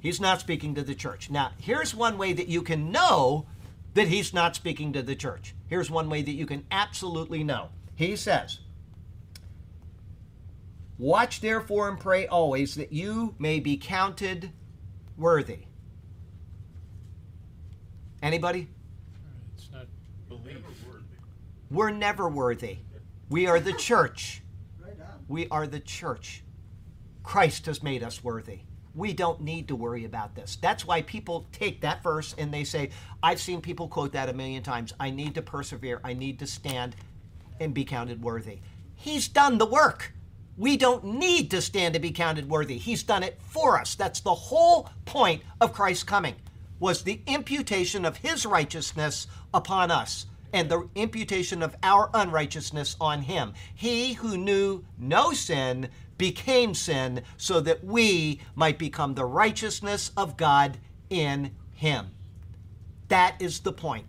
He's 0.00 0.20
not 0.20 0.40
speaking 0.40 0.74
to 0.74 0.82
the 0.82 0.94
church. 0.94 1.30
Now, 1.30 1.52
here's 1.58 1.94
one 1.94 2.18
way 2.18 2.32
that 2.32 2.48
you 2.48 2.62
can 2.62 2.90
know 2.90 3.46
that 3.94 4.08
he's 4.08 4.34
not 4.34 4.56
speaking 4.56 4.92
to 4.92 5.02
the 5.02 5.14
church. 5.14 5.54
Here's 5.66 5.90
one 5.90 6.10
way 6.10 6.22
that 6.22 6.32
you 6.32 6.46
can 6.46 6.66
absolutely 6.70 7.44
know. 7.44 7.68
He 7.94 8.16
says, 8.16 8.60
Watch 10.98 11.40
therefore 11.40 11.88
and 11.88 11.98
pray 11.98 12.26
always 12.26 12.74
that 12.76 12.92
you 12.92 13.34
may 13.38 13.60
be 13.60 13.76
counted 13.76 14.50
worthy. 15.16 15.60
Anybody? 18.24 18.68
It's 19.54 19.68
not 19.70 19.86
belief. 20.30 20.56
We're 21.70 21.90
never 21.90 22.26
worthy. 22.26 22.78
We 23.28 23.46
are 23.46 23.60
the 23.60 23.74
church. 23.74 24.40
Right 24.82 24.98
on. 24.98 25.24
We 25.28 25.46
are 25.48 25.66
the 25.66 25.80
church. 25.80 26.42
Christ 27.22 27.66
has 27.66 27.82
made 27.82 28.02
us 28.02 28.24
worthy. 28.24 28.60
We 28.94 29.12
don't 29.12 29.42
need 29.42 29.68
to 29.68 29.76
worry 29.76 30.06
about 30.06 30.34
this. 30.34 30.56
That's 30.56 30.86
why 30.86 31.02
people 31.02 31.46
take 31.52 31.82
that 31.82 32.02
verse 32.02 32.34
and 32.38 32.52
they 32.52 32.64
say, 32.64 32.90
I've 33.22 33.42
seen 33.42 33.60
people 33.60 33.88
quote 33.88 34.12
that 34.12 34.30
a 34.30 34.32
million 34.32 34.62
times. 34.62 34.94
I 34.98 35.10
need 35.10 35.34
to 35.34 35.42
persevere. 35.42 36.00
I 36.02 36.14
need 36.14 36.38
to 36.38 36.46
stand 36.46 36.96
and 37.60 37.74
be 37.74 37.84
counted 37.84 38.22
worthy. 38.22 38.60
He's 38.94 39.28
done 39.28 39.58
the 39.58 39.66
work. 39.66 40.14
We 40.56 40.78
don't 40.78 41.04
need 41.04 41.50
to 41.50 41.60
stand 41.60 41.92
to 41.92 42.00
be 42.00 42.10
counted 42.10 42.48
worthy. 42.48 42.78
He's 42.78 43.02
done 43.02 43.22
it 43.22 43.38
for 43.42 43.78
us. 43.78 43.94
That's 43.96 44.20
the 44.20 44.34
whole 44.34 44.88
point 45.04 45.42
of 45.60 45.74
Christ's 45.74 46.04
coming 46.04 46.36
was 46.78 47.02
the 47.02 47.20
imputation 47.26 48.04
of 48.04 48.18
his 48.18 48.44
righteousness 48.44 49.26
upon 49.52 49.90
us 49.90 50.26
and 50.52 50.68
the 50.68 50.88
imputation 50.94 51.62
of 51.62 51.76
our 51.82 52.10
unrighteousness 52.14 52.96
on 53.00 53.22
him. 53.22 53.52
He 53.74 54.12
who 54.14 54.36
knew 54.36 54.84
no 54.96 55.32
sin 55.32 55.88
became 56.16 56.74
sin 56.74 57.22
so 57.36 57.60
that 57.60 57.82
we 57.82 58.40
might 58.54 58.78
become 58.78 59.14
the 59.14 59.24
righteousness 59.24 60.12
of 60.16 60.36
God 60.36 60.78
in 61.10 61.50
him. 61.72 62.10
That 63.08 63.36
is 63.40 63.60
the 63.60 63.72
point. 63.72 64.06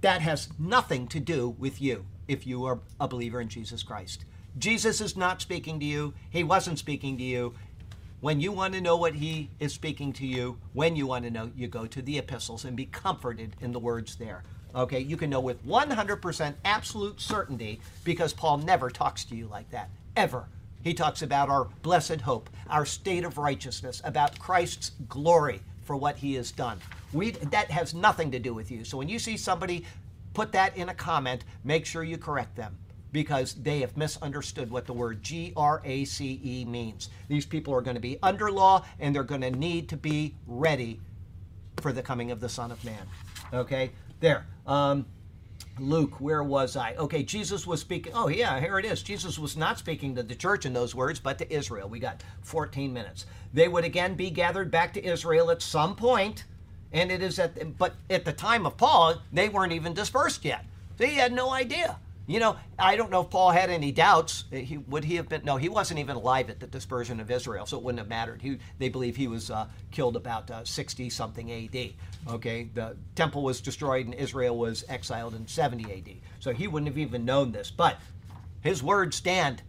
That 0.00 0.22
has 0.22 0.48
nothing 0.58 1.08
to 1.08 1.20
do 1.20 1.50
with 1.58 1.82
you 1.82 2.06
if 2.28 2.46
you 2.46 2.64
are 2.64 2.78
a 3.00 3.08
believer 3.08 3.40
in 3.40 3.48
Jesus 3.48 3.82
Christ. 3.82 4.24
Jesus 4.58 5.00
is 5.00 5.16
not 5.16 5.42
speaking 5.42 5.78
to 5.80 5.86
you. 5.86 6.14
He 6.30 6.44
wasn't 6.44 6.78
speaking 6.78 7.18
to 7.18 7.24
you. 7.24 7.54
When 8.20 8.38
you 8.38 8.52
want 8.52 8.74
to 8.74 8.82
know 8.82 8.98
what 8.98 9.14
he 9.14 9.48
is 9.60 9.72
speaking 9.72 10.12
to 10.14 10.26
you, 10.26 10.58
when 10.74 10.94
you 10.94 11.06
want 11.06 11.24
to 11.24 11.30
know, 11.30 11.50
you 11.56 11.68
go 11.68 11.86
to 11.86 12.02
the 12.02 12.18
epistles 12.18 12.66
and 12.66 12.76
be 12.76 12.84
comforted 12.84 13.56
in 13.62 13.72
the 13.72 13.78
words 13.78 14.16
there. 14.16 14.42
Okay, 14.74 15.00
you 15.00 15.16
can 15.16 15.30
know 15.30 15.40
with 15.40 15.66
100% 15.66 16.54
absolute 16.66 17.18
certainty 17.18 17.80
because 18.04 18.34
Paul 18.34 18.58
never 18.58 18.90
talks 18.90 19.24
to 19.24 19.34
you 19.34 19.46
like 19.46 19.70
that, 19.70 19.88
ever. 20.16 20.44
He 20.82 20.92
talks 20.92 21.22
about 21.22 21.48
our 21.48 21.68
blessed 21.80 22.20
hope, 22.20 22.50
our 22.68 22.84
state 22.84 23.24
of 23.24 23.38
righteousness, 23.38 24.02
about 24.04 24.38
Christ's 24.38 24.92
glory 25.08 25.62
for 25.84 25.96
what 25.96 26.16
he 26.18 26.34
has 26.34 26.52
done. 26.52 26.78
We, 27.14 27.30
that 27.30 27.70
has 27.70 27.94
nothing 27.94 28.30
to 28.32 28.38
do 28.38 28.52
with 28.52 28.70
you. 28.70 28.84
So 28.84 28.98
when 28.98 29.08
you 29.08 29.18
see 29.18 29.38
somebody 29.38 29.86
put 30.34 30.52
that 30.52 30.76
in 30.76 30.90
a 30.90 30.94
comment, 30.94 31.44
make 31.64 31.86
sure 31.86 32.04
you 32.04 32.18
correct 32.18 32.54
them 32.54 32.76
because 33.12 33.54
they 33.54 33.80
have 33.80 33.96
misunderstood 33.96 34.70
what 34.70 34.86
the 34.86 34.92
word 34.92 35.22
G 35.22 35.52
R 35.56 35.80
A 35.84 36.04
C 36.04 36.40
E 36.44 36.64
means. 36.64 37.10
These 37.28 37.46
people 37.46 37.74
are 37.74 37.80
going 37.80 37.96
to 37.96 38.00
be 38.00 38.18
under 38.22 38.50
law 38.50 38.84
and 38.98 39.14
they're 39.14 39.22
going 39.24 39.40
to 39.40 39.50
need 39.50 39.88
to 39.90 39.96
be 39.96 40.34
ready 40.46 41.00
for 41.80 41.92
the 41.92 42.02
coming 42.02 42.30
of 42.30 42.40
the 42.40 42.48
Son 42.48 42.70
of 42.70 42.84
Man. 42.84 43.06
Okay, 43.52 43.90
there. 44.20 44.46
Um, 44.66 45.06
Luke, 45.78 46.20
where 46.20 46.42
was 46.42 46.76
I? 46.76 46.94
Okay, 46.96 47.22
Jesus 47.22 47.66
was 47.66 47.80
speaking. 47.80 48.12
Oh, 48.14 48.28
yeah, 48.28 48.60
here 48.60 48.78
it 48.78 48.84
is. 48.84 49.02
Jesus 49.02 49.38
was 49.38 49.56
not 49.56 49.78
speaking 49.78 50.14
to 50.14 50.22
the 50.22 50.34
church 50.34 50.66
in 50.66 50.72
those 50.72 50.94
words, 50.94 51.18
but 51.18 51.38
to 51.38 51.52
Israel. 51.52 51.88
We 51.88 51.98
got 51.98 52.22
14 52.42 52.92
minutes. 52.92 53.24
They 53.54 53.66
would 53.66 53.84
again 53.84 54.14
be 54.14 54.30
gathered 54.30 54.70
back 54.70 54.92
to 54.94 55.04
Israel 55.04 55.50
at 55.50 55.62
some 55.62 55.96
point, 55.96 56.44
and 56.92 57.10
it 57.10 57.22
is 57.22 57.38
at, 57.38 57.78
but 57.78 57.94
at 58.10 58.24
the 58.24 58.32
time 58.32 58.66
of 58.66 58.76
Paul, 58.76 59.16
they 59.32 59.48
weren't 59.48 59.72
even 59.72 59.94
dispersed 59.94 60.44
yet. 60.44 60.66
They 60.98 61.14
had 61.14 61.32
no 61.32 61.50
idea. 61.50 61.98
You 62.30 62.38
know, 62.38 62.54
I 62.78 62.94
don't 62.94 63.10
know 63.10 63.22
if 63.22 63.30
Paul 63.30 63.50
had 63.50 63.70
any 63.70 63.90
doubts. 63.90 64.44
He, 64.52 64.78
would 64.78 65.02
he 65.02 65.16
have 65.16 65.28
been? 65.28 65.44
No, 65.44 65.56
he 65.56 65.68
wasn't 65.68 65.98
even 65.98 66.14
alive 66.14 66.48
at 66.48 66.60
the 66.60 66.68
dispersion 66.68 67.18
of 67.18 67.28
Israel, 67.28 67.66
so 67.66 67.76
it 67.76 67.82
wouldn't 67.82 67.98
have 67.98 68.06
mattered. 68.06 68.40
He, 68.40 68.58
they 68.78 68.88
believe 68.88 69.16
he 69.16 69.26
was 69.26 69.50
uh, 69.50 69.66
killed 69.90 70.14
about 70.14 70.48
uh, 70.48 70.64
60 70.64 71.10
something 71.10 71.50
AD. 71.50 71.90
Okay, 72.32 72.68
the 72.72 72.96
temple 73.16 73.42
was 73.42 73.60
destroyed 73.60 74.06
and 74.06 74.14
Israel 74.14 74.56
was 74.56 74.84
exiled 74.88 75.34
in 75.34 75.48
70 75.48 75.92
AD. 75.92 76.16
So 76.38 76.52
he 76.52 76.68
wouldn't 76.68 76.86
have 76.86 76.98
even 76.98 77.24
known 77.24 77.50
this. 77.50 77.68
But 77.68 77.98
his 78.60 78.80
words 78.80 79.16
stand. 79.16 79.62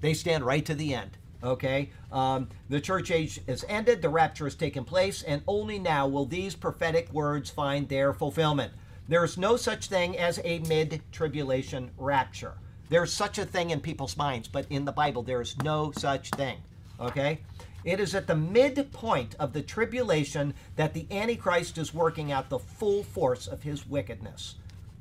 They 0.00 0.14
stand 0.14 0.44
right 0.44 0.64
to 0.64 0.74
the 0.74 0.94
end. 0.94 1.18
Okay, 1.44 1.90
um, 2.10 2.48
the 2.70 2.80
church 2.80 3.10
age 3.10 3.40
is 3.46 3.62
ended. 3.68 4.00
The 4.00 4.08
rapture 4.08 4.44
has 4.44 4.54
taken 4.54 4.84
place, 4.84 5.22
and 5.22 5.42
only 5.46 5.78
now 5.78 6.08
will 6.08 6.24
these 6.24 6.54
prophetic 6.54 7.12
words 7.12 7.50
find 7.50 7.90
their 7.90 8.14
fulfillment. 8.14 8.72
There's 9.08 9.36
no 9.36 9.56
such 9.56 9.86
thing 9.86 10.16
as 10.16 10.40
a 10.44 10.60
mid 10.60 11.02
tribulation 11.10 11.90
rapture. 11.98 12.54
There's 12.88 13.12
such 13.12 13.38
a 13.38 13.44
thing 13.44 13.70
in 13.70 13.80
people's 13.80 14.16
minds, 14.16 14.48
but 14.48 14.66
in 14.70 14.84
the 14.84 14.92
Bible, 14.92 15.22
there 15.22 15.40
is 15.40 15.56
no 15.62 15.92
such 15.92 16.30
thing. 16.30 16.58
Okay? 17.00 17.40
It 17.84 17.98
is 17.98 18.14
at 18.14 18.26
the 18.26 18.36
midpoint 18.36 19.34
of 19.40 19.52
the 19.52 19.62
tribulation 19.62 20.54
that 20.76 20.94
the 20.94 21.06
Antichrist 21.10 21.78
is 21.78 21.92
working 21.92 22.30
out 22.30 22.48
the 22.48 22.58
full 22.58 23.02
force 23.02 23.46
of 23.48 23.62
his 23.62 23.88
wickedness. 23.88 24.56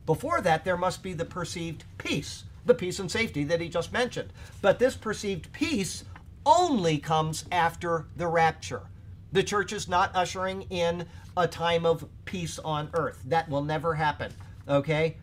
Before 0.05 0.41
that, 0.41 0.65
there 0.65 0.77
must 0.77 1.03
be 1.03 1.13
the 1.13 1.25
perceived 1.25 1.83
peace, 1.97 2.45
the 2.65 2.73
peace 2.73 2.97
and 2.99 3.11
safety 3.11 3.43
that 3.43 3.61
he 3.61 3.69
just 3.69 3.93
mentioned. 3.93 4.33
But 4.61 4.79
this 4.79 4.95
perceived 4.95 5.51
peace 5.51 6.05
only 6.43 6.97
comes 6.97 7.45
after 7.51 8.07
the 8.15 8.27
rapture. 8.27 8.81
The 9.33 9.43
church 9.43 9.71
is 9.71 9.87
not 9.87 10.13
ushering 10.13 10.63
in 10.63 11.05
a 11.37 11.47
time 11.47 11.85
of 11.85 12.05
peace 12.25 12.59
on 12.59 12.89
earth. 12.93 13.21
That 13.25 13.47
will 13.47 13.63
never 13.63 13.95
happen. 13.95 14.33
Okay? 14.67 15.17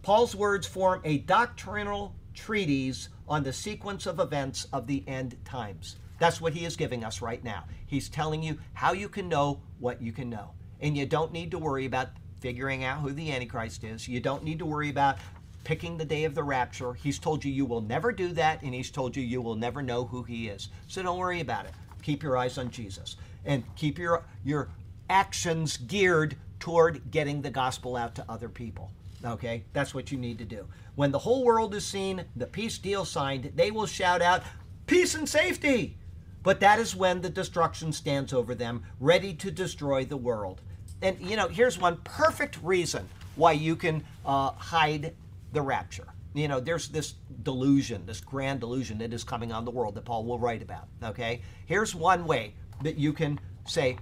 Paul's 0.00 0.34
words 0.34 0.66
form 0.66 1.02
a 1.04 1.18
doctrinal 1.18 2.14
treatise 2.34 3.10
on 3.28 3.42
the 3.42 3.52
sequence 3.52 4.06
of 4.06 4.20
events 4.20 4.66
of 4.72 4.86
the 4.86 5.04
end 5.06 5.36
times. 5.44 5.96
That's 6.18 6.40
what 6.40 6.54
he 6.54 6.64
is 6.64 6.76
giving 6.76 7.04
us 7.04 7.20
right 7.20 7.44
now. 7.44 7.64
He's 7.86 8.08
telling 8.08 8.42
you 8.42 8.58
how 8.72 8.92
you 8.92 9.08
can 9.08 9.28
know 9.28 9.60
what 9.80 10.00
you 10.00 10.12
can 10.12 10.30
know. 10.30 10.52
And 10.80 10.96
you 10.96 11.04
don't 11.04 11.32
need 11.32 11.50
to 11.50 11.58
worry 11.58 11.84
about 11.84 12.08
figuring 12.40 12.84
out 12.84 13.00
who 13.00 13.12
the 13.12 13.30
Antichrist 13.30 13.84
is. 13.84 14.08
You 14.08 14.20
don't 14.20 14.44
need 14.44 14.60
to 14.60 14.66
worry 14.66 14.88
about 14.88 15.18
picking 15.62 15.98
the 15.98 16.04
day 16.06 16.24
of 16.24 16.34
the 16.34 16.42
rapture. 16.42 16.94
He's 16.94 17.18
told 17.18 17.44
you 17.44 17.52
you 17.52 17.66
will 17.66 17.82
never 17.82 18.12
do 18.12 18.28
that, 18.32 18.62
and 18.62 18.74
he's 18.74 18.90
told 18.90 19.14
you 19.14 19.22
you 19.22 19.42
will 19.42 19.54
never 19.54 19.82
know 19.82 20.04
who 20.04 20.22
he 20.22 20.48
is. 20.48 20.70
So 20.88 21.02
don't 21.02 21.18
worry 21.18 21.40
about 21.40 21.66
it. 21.66 21.72
Keep 22.02 22.22
your 22.22 22.36
eyes 22.36 22.58
on 22.58 22.70
Jesus 22.70 23.16
and 23.44 23.64
keep 23.76 23.98
your 23.98 24.24
your 24.44 24.68
actions 25.08 25.76
geared 25.76 26.36
toward 26.58 27.10
getting 27.10 27.42
the 27.42 27.50
gospel 27.50 27.96
out 27.96 28.14
to 28.14 28.24
other 28.28 28.48
people. 28.48 28.90
Okay? 29.24 29.64
That's 29.72 29.94
what 29.94 30.10
you 30.10 30.18
need 30.18 30.38
to 30.38 30.44
do. 30.44 30.66
When 30.94 31.10
the 31.10 31.18
whole 31.18 31.44
world 31.44 31.74
is 31.74 31.84
seen, 31.84 32.24
the 32.36 32.46
peace 32.46 32.78
deal 32.78 33.04
signed, 33.04 33.52
they 33.54 33.70
will 33.70 33.86
shout 33.86 34.22
out, 34.22 34.42
Peace 34.86 35.14
and 35.14 35.28
safety! 35.28 35.96
But 36.42 36.60
that 36.60 36.78
is 36.78 36.96
when 36.96 37.20
the 37.20 37.30
destruction 37.30 37.92
stands 37.92 38.32
over 38.32 38.54
them, 38.54 38.82
ready 38.98 39.32
to 39.34 39.50
destroy 39.50 40.04
the 40.04 40.16
world. 40.16 40.60
And, 41.00 41.18
you 41.20 41.36
know, 41.36 41.48
here's 41.48 41.78
one 41.78 41.98
perfect 42.04 42.58
reason 42.62 43.08
why 43.36 43.52
you 43.52 43.76
can 43.76 44.04
uh, 44.26 44.50
hide 44.50 45.14
the 45.52 45.62
rapture. 45.62 46.06
You 46.34 46.48
know, 46.48 46.60
there's 46.60 46.88
this 46.88 47.14
delusion, 47.42 48.06
this 48.06 48.20
grand 48.20 48.60
delusion 48.60 48.98
that 48.98 49.12
is 49.12 49.22
coming 49.24 49.52
on 49.52 49.64
the 49.64 49.70
world 49.70 49.94
that 49.94 50.04
Paul 50.04 50.24
will 50.24 50.38
write 50.38 50.62
about. 50.62 50.88
Okay? 51.02 51.42
Here's 51.66 51.94
one 51.94 52.24
way 52.26 52.54
that 52.82 52.98
you 52.98 53.12
can 53.12 53.40
say, 53.66 53.96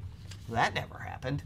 that 0.48 0.74
never 0.74 0.98
happened. 0.98 1.42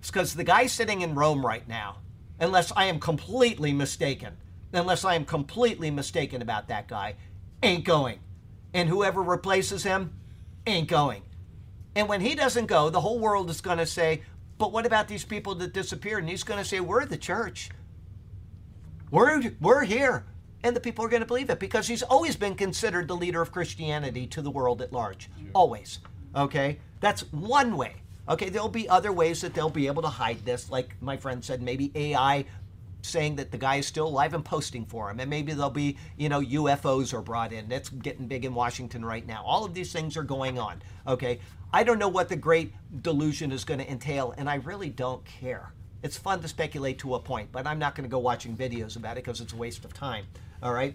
It's 0.00 0.10
because 0.10 0.34
the 0.34 0.44
guy 0.44 0.66
sitting 0.66 1.00
in 1.00 1.14
Rome 1.14 1.44
right 1.44 1.66
now, 1.68 1.96
unless 2.40 2.72
I 2.76 2.86
am 2.86 3.00
completely 3.00 3.72
mistaken, 3.72 4.36
unless 4.72 5.04
I 5.04 5.14
am 5.14 5.24
completely 5.24 5.90
mistaken 5.90 6.42
about 6.42 6.68
that 6.68 6.88
guy, 6.88 7.14
ain't 7.62 7.84
going. 7.84 8.18
And 8.74 8.88
whoever 8.88 9.22
replaces 9.22 9.82
him 9.82 10.12
ain't 10.66 10.88
going. 10.88 11.22
And 11.94 12.08
when 12.08 12.20
he 12.20 12.34
doesn't 12.34 12.66
go, 12.66 12.90
the 12.90 13.00
whole 13.00 13.18
world 13.18 13.48
is 13.48 13.60
going 13.60 13.78
to 13.78 13.86
say, 13.86 14.22
But 14.58 14.70
what 14.72 14.86
about 14.86 15.08
these 15.08 15.24
people 15.24 15.54
that 15.56 15.72
disappeared? 15.72 16.20
And 16.20 16.28
he's 16.28 16.44
going 16.44 16.62
to 16.62 16.68
say, 16.68 16.80
We're 16.80 17.06
the 17.06 17.16
church. 17.16 17.70
We're, 19.10 19.42
we're 19.60 19.84
here. 19.84 20.26
And 20.62 20.74
the 20.74 20.80
people 20.80 21.04
are 21.04 21.08
going 21.08 21.22
to 21.22 21.26
believe 21.26 21.48
it 21.48 21.60
because 21.60 21.86
he's 21.86 22.02
always 22.02 22.36
been 22.36 22.54
considered 22.54 23.08
the 23.08 23.16
leader 23.16 23.40
of 23.40 23.52
Christianity 23.52 24.26
to 24.28 24.42
the 24.42 24.50
world 24.50 24.82
at 24.82 24.92
large. 24.92 25.30
Always. 25.54 26.00
Okay? 26.36 26.78
That's 27.00 27.22
one 27.32 27.76
way. 27.76 27.94
Okay, 28.28 28.48
there'll 28.48 28.68
be 28.68 28.88
other 28.88 29.12
ways 29.12 29.40
that 29.40 29.54
they'll 29.54 29.70
be 29.70 29.86
able 29.86 30.02
to 30.02 30.08
hide 30.08 30.44
this, 30.44 30.70
like 30.70 30.94
my 31.00 31.16
friend 31.16 31.44
said, 31.44 31.62
maybe 31.62 31.92
AI 31.94 32.44
saying 33.02 33.36
that 33.36 33.52
the 33.52 33.58
guy 33.58 33.76
is 33.76 33.86
still 33.86 34.08
alive 34.08 34.34
and 34.34 34.44
posting 34.44 34.84
for 34.84 35.08
him. 35.10 35.20
And 35.20 35.30
maybe 35.30 35.52
there'll 35.52 35.70
be, 35.70 35.96
you 36.16 36.28
know, 36.28 36.40
UFOs 36.40 37.14
are 37.14 37.22
brought 37.22 37.52
in. 37.52 37.68
That's 37.68 37.88
getting 37.88 38.26
big 38.26 38.44
in 38.44 38.52
Washington 38.52 39.04
right 39.04 39.24
now. 39.24 39.42
All 39.44 39.64
of 39.64 39.74
these 39.74 39.92
things 39.92 40.16
are 40.16 40.24
going 40.24 40.58
on. 40.58 40.82
Okay. 41.06 41.38
I 41.72 41.84
don't 41.84 41.98
know 41.98 42.08
what 42.08 42.28
the 42.28 42.36
great 42.36 42.72
delusion 43.02 43.52
is 43.52 43.64
going 43.64 43.80
to 43.80 43.90
entail, 43.90 44.34
and 44.36 44.48
I 44.48 44.56
really 44.56 44.88
don't 44.88 45.24
care. 45.24 45.72
It's 46.02 46.16
fun 46.16 46.40
to 46.42 46.48
speculate 46.48 46.98
to 47.00 47.14
a 47.14 47.20
point, 47.20 47.50
but 47.52 47.66
I'm 47.66 47.78
not 47.78 47.94
going 47.94 48.08
to 48.08 48.10
go 48.10 48.18
watching 48.18 48.56
videos 48.56 48.96
about 48.96 49.18
it 49.18 49.24
because 49.24 49.40
it's 49.40 49.52
a 49.52 49.56
waste 49.56 49.84
of 49.84 49.92
time. 49.92 50.26
All 50.62 50.72
right. 50.72 50.94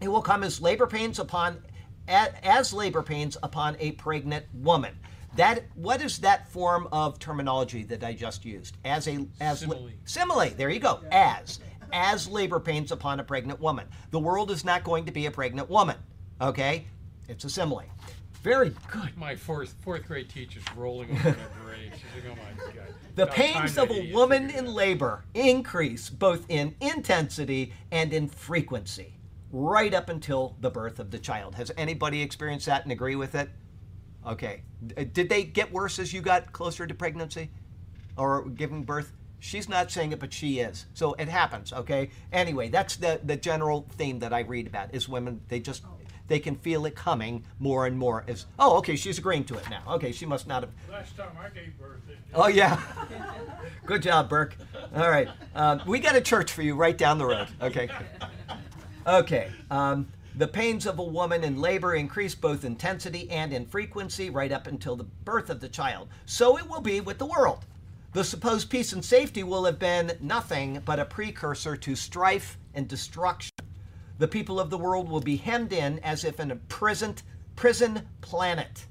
It 0.00 0.08
will 0.08 0.22
come 0.22 0.42
as 0.42 0.60
labor 0.60 0.86
pains 0.86 1.18
upon 1.18 1.62
as 2.08 2.72
labor 2.72 3.02
pains 3.02 3.36
upon 3.42 3.76
a 3.80 3.92
pregnant 3.92 4.46
woman. 4.54 4.98
That 5.36 5.64
what 5.74 6.00
is 6.00 6.18
that 6.18 6.48
form 6.50 6.88
of 6.92 7.18
terminology 7.18 7.82
that 7.84 8.02
I 8.02 8.14
just 8.14 8.44
used? 8.44 8.76
As 8.84 9.06
a 9.06 9.26
as 9.40 9.60
Simile. 9.60 9.90
simile. 10.06 10.50
There 10.56 10.70
you 10.70 10.80
go. 10.80 11.00
As 11.10 11.60
as 11.92 12.28
labor 12.28 12.58
pains 12.58 12.90
upon 12.90 13.20
a 13.20 13.24
pregnant 13.24 13.60
woman. 13.60 13.86
The 14.10 14.18
world 14.18 14.50
is 14.50 14.64
not 14.64 14.82
going 14.82 15.04
to 15.06 15.12
be 15.12 15.26
a 15.26 15.30
pregnant 15.30 15.68
woman. 15.68 15.96
Okay, 16.40 16.86
it's 17.28 17.44
a 17.44 17.50
simile. 17.50 17.84
Very 18.42 18.72
good. 18.90 19.16
My 19.16 19.34
fourth 19.34 19.74
fourth 19.82 20.06
grade 20.06 20.28
teacher's 20.28 20.64
rolling 20.76 21.10
over 21.10 21.28
in 21.28 21.34
her 21.34 21.50
grave. 21.64 21.92
She's 21.92 22.24
like, 22.24 22.32
oh 22.32 22.64
my 22.66 22.72
god. 22.72 22.94
The 23.16 23.26
pains 23.26 23.76
of 23.76 23.90
a 23.90 24.12
woman 24.12 24.50
in 24.50 24.66
labor 24.66 25.24
increase 25.34 26.08
both 26.08 26.46
in 26.48 26.74
intensity 26.80 27.72
and 27.90 28.12
in 28.12 28.28
frequency, 28.28 29.15
right 29.52 29.94
up 29.94 30.08
until 30.08 30.56
the 30.60 30.70
birth 30.70 30.98
of 30.98 31.10
the 31.10 31.18
child. 31.18 31.54
Has 31.54 31.70
anybody 31.76 32.22
experienced 32.22 32.66
that 32.66 32.82
and 32.82 32.92
agree 32.92 33.16
with 33.16 33.34
it? 33.34 33.50
Okay. 34.26 34.62
Did 35.12 35.28
they 35.28 35.44
get 35.44 35.72
worse 35.72 35.98
as 35.98 36.12
you 36.12 36.20
got 36.20 36.52
closer 36.52 36.86
to 36.86 36.94
pregnancy 36.94 37.50
or 38.16 38.48
giving 38.48 38.82
birth? 38.82 39.12
She's 39.38 39.68
not 39.68 39.90
saying 39.90 40.12
it, 40.12 40.18
but 40.18 40.32
she 40.32 40.58
is. 40.58 40.86
So 40.94 41.14
it 41.14 41.28
happens, 41.28 41.72
okay? 41.72 42.10
Anyway, 42.32 42.68
that's 42.68 42.96
the, 42.96 43.20
the 43.22 43.36
general 43.36 43.86
theme 43.96 44.18
that 44.20 44.32
I 44.32 44.40
read 44.40 44.66
about 44.66 44.94
is 44.94 45.08
women, 45.08 45.40
they 45.48 45.60
just, 45.60 45.84
they 46.26 46.40
can 46.40 46.56
feel 46.56 46.86
it 46.86 46.96
coming 46.96 47.44
more 47.60 47.86
and 47.86 47.96
more 47.96 48.24
as, 48.26 48.46
oh, 48.58 48.78
okay, 48.78 48.96
she's 48.96 49.18
agreeing 49.18 49.44
to 49.44 49.54
it 49.56 49.68
now. 49.70 49.82
Okay, 49.88 50.10
she 50.10 50.26
must 50.26 50.48
not 50.48 50.62
have 50.62 50.72
Last 50.90 51.16
time 51.16 51.28
I 51.38 51.50
gave 51.50 51.78
birth, 51.78 52.00
Oh 52.34 52.48
yeah, 52.48 52.80
good 53.86 54.02
job, 54.02 54.28
Burke. 54.28 54.56
All 54.94 55.08
right, 55.08 55.28
um, 55.54 55.80
we 55.86 56.00
got 56.00 56.16
a 56.16 56.20
church 56.20 56.52
for 56.52 56.62
you 56.62 56.74
right 56.74 56.96
down 56.96 57.18
the 57.18 57.26
road. 57.26 57.48
Okay, 57.62 57.88
okay. 59.06 59.50
Um, 59.70 60.08
the 60.36 60.48
pains 60.48 60.84
of 60.84 60.98
a 60.98 61.02
woman 61.02 61.44
in 61.44 61.60
labor 61.60 61.94
increase 61.94 62.34
both 62.34 62.64
intensity 62.64 63.30
and 63.30 63.54
in 63.54 63.64
frequency 63.64 64.28
right 64.28 64.52
up 64.52 64.66
until 64.66 64.96
the 64.96 65.04
birth 65.04 65.48
of 65.48 65.60
the 65.60 65.68
child. 65.68 66.08
So 66.26 66.58
it 66.58 66.68
will 66.68 66.82
be 66.82 67.00
with 67.00 67.18
the 67.18 67.24
world. 67.26 67.64
The 68.12 68.24
supposed 68.24 68.68
peace 68.68 68.92
and 68.92 69.04
safety 69.04 69.42
will 69.42 69.64
have 69.64 69.78
been 69.78 70.16
nothing 70.20 70.82
but 70.84 70.98
a 70.98 71.04
precursor 71.04 71.76
to 71.76 71.96
strife 71.96 72.58
and 72.74 72.86
destruction. 72.86 73.52
The 74.18 74.28
people 74.28 74.60
of 74.60 74.70
the 74.70 74.78
world 74.78 75.08
will 75.08 75.20
be 75.20 75.36
hemmed 75.36 75.72
in 75.72 75.98
as 76.00 76.24
if 76.24 76.40
in 76.40 76.50
a 76.50 76.56
prison, 76.56 77.14
prison 77.56 78.08
planet, 78.20 78.86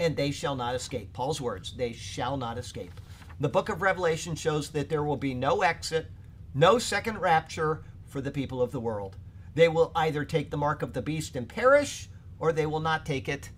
and 0.00 0.16
they 0.16 0.30
shall 0.30 0.54
not 0.54 0.74
escape. 0.74 1.12
Paul's 1.12 1.40
words, 1.40 1.74
they 1.76 1.92
shall 1.92 2.36
not 2.36 2.58
escape. 2.58 3.00
The 3.40 3.48
book 3.48 3.68
of 3.68 3.82
Revelation 3.82 4.34
shows 4.34 4.70
that 4.70 4.88
there 4.88 5.04
will 5.04 5.16
be 5.16 5.34
no 5.34 5.62
exit, 5.62 6.06
no 6.54 6.78
second 6.78 7.18
rapture 7.18 7.82
for 8.06 8.20
the 8.20 8.30
people 8.30 8.62
of 8.62 8.72
the 8.72 8.80
world. 8.80 9.16
They 9.58 9.68
will 9.68 9.90
either 9.96 10.24
take 10.24 10.52
the 10.52 10.56
mark 10.56 10.82
of 10.82 10.92
the 10.92 11.02
beast 11.02 11.34
and 11.34 11.48
perish, 11.48 12.08
or 12.38 12.52
they 12.52 12.64
will 12.64 12.78
not 12.78 13.04
take 13.04 13.28
it 13.28 13.50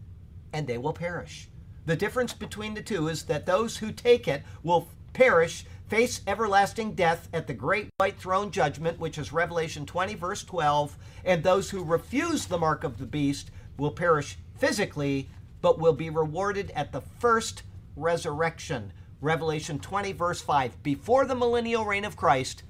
and 0.51 0.66
they 0.66 0.78
will 0.78 0.94
perish. 0.94 1.51
The 1.85 1.94
difference 1.94 2.32
between 2.32 2.72
the 2.72 2.81
two 2.81 3.09
is 3.09 3.24
that 3.24 3.44
those 3.44 3.77
who 3.77 3.93
take 3.93 4.27
it 4.27 4.43
will 4.62 4.89
perish, 5.12 5.66
face 5.89 6.22
everlasting 6.27 6.94
death 6.94 7.28
at 7.35 7.47
the 7.47 7.52
great 7.52 7.90
white 7.98 8.18
throne 8.18 8.51
judgment, 8.51 8.98
which 8.98 9.18
is 9.18 9.31
Revelation 9.31 9.85
20, 9.85 10.14
verse 10.14 10.43
12, 10.43 10.97
and 11.27 11.43
those 11.43 11.68
who 11.68 11.85
refuse 11.85 12.47
the 12.47 12.56
mark 12.56 12.82
of 12.82 12.97
the 12.97 13.05
beast 13.05 13.51
will 13.77 13.90
perish 13.90 14.39
physically, 14.56 15.28
but 15.60 15.78
will 15.78 15.93
be 15.93 16.09
rewarded 16.09 16.70
at 16.74 16.93
the 16.93 17.02
first 17.02 17.62
resurrection. 17.94 18.90
Revelation 19.20 19.78
20, 19.78 20.12
verse 20.12 20.40
5. 20.40 20.82
Before 20.82 21.27
the 21.27 21.35
millennial 21.35 21.85
reign 21.85 22.06
of 22.06 22.16
Christ, 22.16 22.62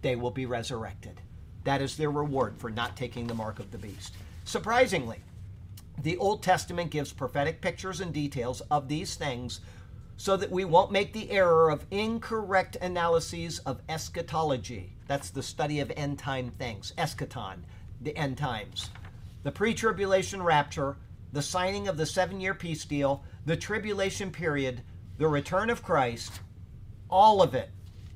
they 0.00 0.16
will 0.16 0.30
be 0.30 0.46
resurrected. 0.46 1.20
That 1.66 1.82
is 1.82 1.96
their 1.96 2.12
reward 2.12 2.56
for 2.58 2.70
not 2.70 2.96
taking 2.96 3.26
the 3.26 3.34
mark 3.34 3.58
of 3.58 3.72
the 3.72 3.78
beast. 3.78 4.14
Surprisingly, 4.44 5.18
the 6.00 6.16
Old 6.16 6.40
Testament 6.40 6.92
gives 6.92 7.12
prophetic 7.12 7.60
pictures 7.60 8.00
and 8.00 8.14
details 8.14 8.60
of 8.70 8.86
these 8.86 9.16
things 9.16 9.60
so 10.16 10.36
that 10.36 10.52
we 10.52 10.64
won't 10.64 10.92
make 10.92 11.12
the 11.12 11.28
error 11.32 11.68
of 11.68 11.84
incorrect 11.90 12.76
analyses 12.80 13.58
of 13.60 13.82
eschatology. 13.88 14.92
That's 15.08 15.30
the 15.30 15.42
study 15.42 15.80
of 15.80 15.92
end 15.96 16.20
time 16.20 16.52
things, 16.52 16.92
eschaton, 16.96 17.64
the 18.00 18.16
end 18.16 18.38
times. 18.38 18.90
The 19.42 19.50
pre 19.50 19.74
tribulation 19.74 20.44
rapture, 20.44 20.96
the 21.32 21.42
signing 21.42 21.88
of 21.88 21.96
the 21.96 22.06
seven 22.06 22.40
year 22.40 22.54
peace 22.54 22.84
deal, 22.84 23.24
the 23.44 23.56
tribulation 23.56 24.30
period, 24.30 24.82
the 25.18 25.26
return 25.26 25.70
of 25.70 25.82
Christ, 25.82 26.38
all 27.10 27.42
of 27.42 27.56
it 27.56 27.70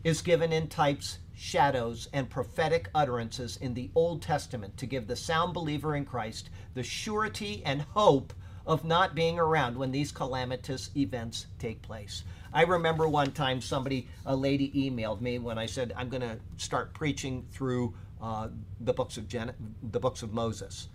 is 0.05 0.23
given 0.23 0.53
in 0.53 0.69
types, 0.69 1.19
shadows, 1.41 2.07
and 2.13 2.29
prophetic 2.29 2.91
utterances 2.95 3.57
in 3.57 3.73
the 3.73 3.91
Old 3.95 4.21
Testament 4.21 4.77
to 4.77 4.85
give 4.85 5.07
the 5.07 5.17
sound 5.17 5.55
believer 5.55 5.97
in 5.97 6.05
Christ 6.05 6.51
the 6.75 6.83
surety 6.83 7.63
and 7.65 7.81
hope 7.81 8.35
of 8.67 8.85
not 8.85 9.15
being 9.15 9.39
around 9.39 9.75
when 9.79 9.91
these 9.91 10.13
calamitous 10.13 10.91
events 10.95 11.47
take 11.59 11.81
place. 11.81 12.25
I 12.53 12.63
remember 12.65 13.09
one 13.09 13.33
time 13.33 13.63
somebody, 13.63 14.07
a 14.27 14.37
lady, 14.37 14.71
emailed 14.73 15.23
me 15.23 15.39
when 15.39 15.57
I 15.57 15.65
said 15.65 15.95
I'm 15.97 16.11
going 16.11 16.21
to 16.21 16.39
start 16.59 16.93
preaching 16.93 17.47
through 17.51 17.95
uh, 18.21 18.49
the 18.79 18.93
books 18.93 19.17
of 19.17 19.27
Gen- 19.27 19.55
the 19.83 19.99
books 19.99 20.23
of 20.23 20.35
Moses, 20.35 20.89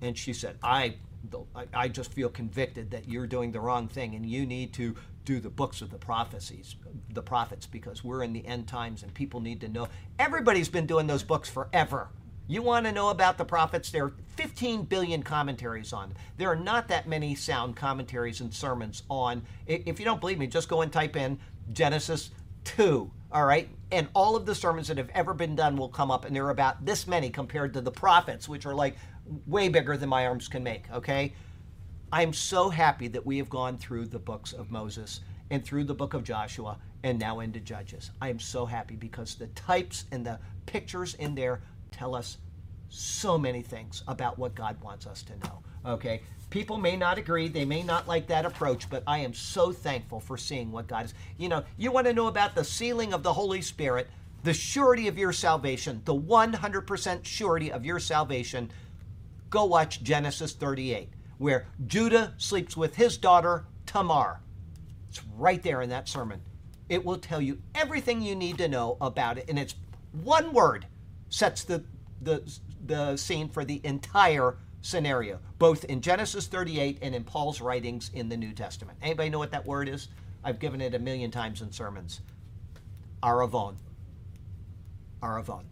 and 0.00 0.16
she 0.16 0.32
said, 0.32 0.56
I, 0.62 0.94
I- 1.56 1.66
I 1.74 1.88
just 1.88 2.12
feel 2.12 2.28
convicted 2.28 2.92
that 2.92 3.08
you're 3.08 3.26
doing 3.26 3.50
the 3.50 3.60
wrong 3.60 3.88
thing 3.88 4.14
and 4.14 4.24
you 4.24 4.46
need 4.46 4.72
to 4.74 4.94
do 5.30 5.38
the 5.38 5.48
books 5.48 5.80
of 5.80 5.90
the 5.90 5.98
prophecies, 5.98 6.74
the 7.08 7.22
prophets, 7.22 7.64
because 7.64 8.02
we're 8.02 8.24
in 8.24 8.32
the 8.32 8.44
end 8.44 8.66
times 8.66 9.04
and 9.04 9.14
people 9.14 9.38
need 9.38 9.60
to 9.60 9.68
know. 9.68 9.86
Everybody's 10.18 10.68
been 10.68 10.86
doing 10.86 11.06
those 11.06 11.22
books 11.22 11.48
forever. 11.48 12.08
You 12.48 12.62
want 12.62 12.86
to 12.86 12.92
know 12.92 13.10
about 13.10 13.38
the 13.38 13.44
prophets? 13.44 13.92
There 13.92 14.06
are 14.06 14.12
15 14.34 14.86
billion 14.86 15.22
commentaries 15.22 15.92
on. 15.92 16.14
There 16.36 16.50
are 16.50 16.56
not 16.56 16.88
that 16.88 17.06
many 17.06 17.36
sound 17.36 17.76
commentaries 17.76 18.40
and 18.40 18.52
sermons 18.52 19.04
on. 19.08 19.42
If 19.68 20.00
you 20.00 20.04
don't 20.04 20.20
believe 20.20 20.38
me, 20.38 20.48
just 20.48 20.68
go 20.68 20.82
and 20.82 20.92
type 20.92 21.14
in 21.14 21.38
Genesis 21.72 22.32
2, 22.64 23.08
all 23.30 23.44
right? 23.44 23.68
And 23.92 24.08
all 24.14 24.34
of 24.34 24.46
the 24.46 24.54
sermons 24.56 24.88
that 24.88 24.98
have 24.98 25.10
ever 25.10 25.32
been 25.32 25.54
done 25.54 25.76
will 25.76 25.88
come 25.88 26.10
up, 26.10 26.24
and 26.24 26.34
there 26.34 26.44
are 26.46 26.50
about 26.50 26.84
this 26.84 27.06
many 27.06 27.30
compared 27.30 27.72
to 27.74 27.80
the 27.80 27.92
prophets, 27.92 28.48
which 28.48 28.66
are 28.66 28.74
like 28.74 28.96
way 29.46 29.68
bigger 29.68 29.96
than 29.96 30.08
my 30.08 30.26
arms 30.26 30.48
can 30.48 30.64
make, 30.64 30.90
okay? 30.90 31.34
I'm 32.12 32.32
so 32.32 32.70
happy 32.70 33.06
that 33.08 33.24
we 33.24 33.38
have 33.38 33.48
gone 33.48 33.78
through 33.78 34.06
the 34.06 34.18
books 34.18 34.52
of 34.52 34.70
Moses 34.70 35.20
and 35.50 35.64
through 35.64 35.84
the 35.84 35.94
book 35.94 36.14
of 36.14 36.24
Joshua 36.24 36.78
and 37.04 37.18
now 37.18 37.40
into 37.40 37.60
Judges. 37.60 38.10
I 38.20 38.30
am 38.30 38.40
so 38.40 38.66
happy 38.66 38.96
because 38.96 39.36
the 39.36 39.46
types 39.48 40.04
and 40.10 40.26
the 40.26 40.40
pictures 40.66 41.14
in 41.14 41.34
there 41.34 41.62
tell 41.92 42.14
us 42.14 42.38
so 42.88 43.38
many 43.38 43.62
things 43.62 44.02
about 44.08 44.38
what 44.38 44.56
God 44.56 44.80
wants 44.82 45.06
us 45.06 45.22
to 45.22 45.38
know. 45.38 45.62
Okay? 45.86 46.22
People 46.50 46.78
may 46.78 46.96
not 46.96 47.16
agree, 47.16 47.46
they 47.46 47.64
may 47.64 47.84
not 47.84 48.08
like 48.08 48.26
that 48.26 48.44
approach, 48.44 48.90
but 48.90 49.04
I 49.06 49.18
am 49.18 49.32
so 49.32 49.70
thankful 49.70 50.18
for 50.18 50.36
seeing 50.36 50.72
what 50.72 50.88
God 50.88 51.04
is. 51.04 51.14
You 51.38 51.48
know, 51.48 51.62
you 51.78 51.92
want 51.92 52.08
to 52.08 52.12
know 52.12 52.26
about 52.26 52.56
the 52.56 52.64
sealing 52.64 53.12
of 53.12 53.22
the 53.22 53.32
Holy 53.32 53.62
Spirit, 53.62 54.08
the 54.42 54.52
surety 54.52 55.06
of 55.06 55.16
your 55.16 55.32
salvation, 55.32 56.02
the 56.04 56.14
100% 56.14 57.24
surety 57.24 57.70
of 57.70 57.84
your 57.84 58.00
salvation 58.00 58.70
go 59.48 59.64
watch 59.64 60.02
Genesis 60.02 60.52
38, 60.52 61.08
where 61.40 61.66
Judah 61.86 62.34
sleeps 62.36 62.76
with 62.76 62.94
his 62.94 63.16
daughter 63.16 63.64
Tamar. 63.86 64.40
It's 65.08 65.22
right 65.38 65.62
there 65.62 65.80
in 65.80 65.88
that 65.88 66.06
sermon. 66.06 66.42
It 66.90 67.02
will 67.02 67.16
tell 67.16 67.40
you 67.40 67.62
everything 67.74 68.20
you 68.20 68.36
need 68.36 68.58
to 68.58 68.68
know 68.68 68.98
about 69.00 69.38
it, 69.38 69.46
and 69.48 69.58
it's 69.58 69.74
one 70.12 70.52
word 70.52 70.86
sets 71.30 71.64
the 71.64 71.82
the 72.20 72.42
the 72.84 73.16
scene 73.16 73.48
for 73.48 73.64
the 73.64 73.80
entire 73.84 74.58
scenario, 74.82 75.40
both 75.58 75.84
in 75.84 76.02
Genesis 76.02 76.46
38 76.46 76.98
and 77.00 77.14
in 77.14 77.24
Paul's 77.24 77.62
writings 77.62 78.10
in 78.12 78.28
the 78.28 78.36
New 78.36 78.52
Testament. 78.52 78.98
Anybody 79.00 79.30
know 79.30 79.38
what 79.38 79.52
that 79.52 79.64
word 79.64 79.88
is? 79.88 80.08
I've 80.44 80.58
given 80.58 80.82
it 80.82 80.94
a 80.94 80.98
million 80.98 81.30
times 81.30 81.62
in 81.62 81.72
sermons. 81.72 82.20
Aravon. 83.22 83.76
Aravon. 85.22 85.64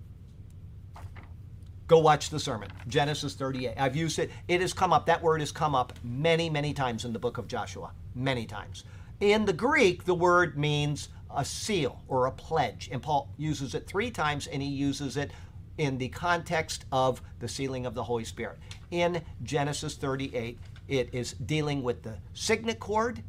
Go 1.88 1.98
watch 1.98 2.28
the 2.28 2.38
sermon, 2.38 2.68
Genesis 2.86 3.34
38. 3.34 3.74
I've 3.78 3.96
used 3.96 4.18
it. 4.18 4.30
It 4.46 4.60
has 4.60 4.74
come 4.74 4.92
up, 4.92 5.06
that 5.06 5.22
word 5.22 5.40
has 5.40 5.50
come 5.50 5.74
up 5.74 5.94
many, 6.04 6.50
many 6.50 6.74
times 6.74 7.06
in 7.06 7.14
the 7.14 7.18
book 7.18 7.38
of 7.38 7.48
Joshua. 7.48 7.92
Many 8.14 8.44
times. 8.44 8.84
In 9.20 9.46
the 9.46 9.54
Greek, 9.54 10.04
the 10.04 10.14
word 10.14 10.58
means 10.58 11.08
a 11.34 11.42
seal 11.42 12.02
or 12.06 12.26
a 12.26 12.30
pledge. 12.30 12.90
And 12.92 13.02
Paul 13.02 13.30
uses 13.38 13.74
it 13.74 13.86
three 13.86 14.10
times, 14.10 14.46
and 14.46 14.60
he 14.60 14.68
uses 14.68 15.16
it 15.16 15.30
in 15.78 15.96
the 15.96 16.08
context 16.08 16.84
of 16.92 17.22
the 17.38 17.48
sealing 17.48 17.86
of 17.86 17.94
the 17.94 18.04
Holy 18.04 18.24
Spirit. 18.24 18.58
In 18.90 19.22
Genesis 19.42 19.94
38, 19.94 20.58
it 20.88 21.08
is 21.12 21.32
dealing 21.32 21.82
with 21.82 22.02
the 22.02 22.18
signet 22.34 22.80
cord, 22.80 23.22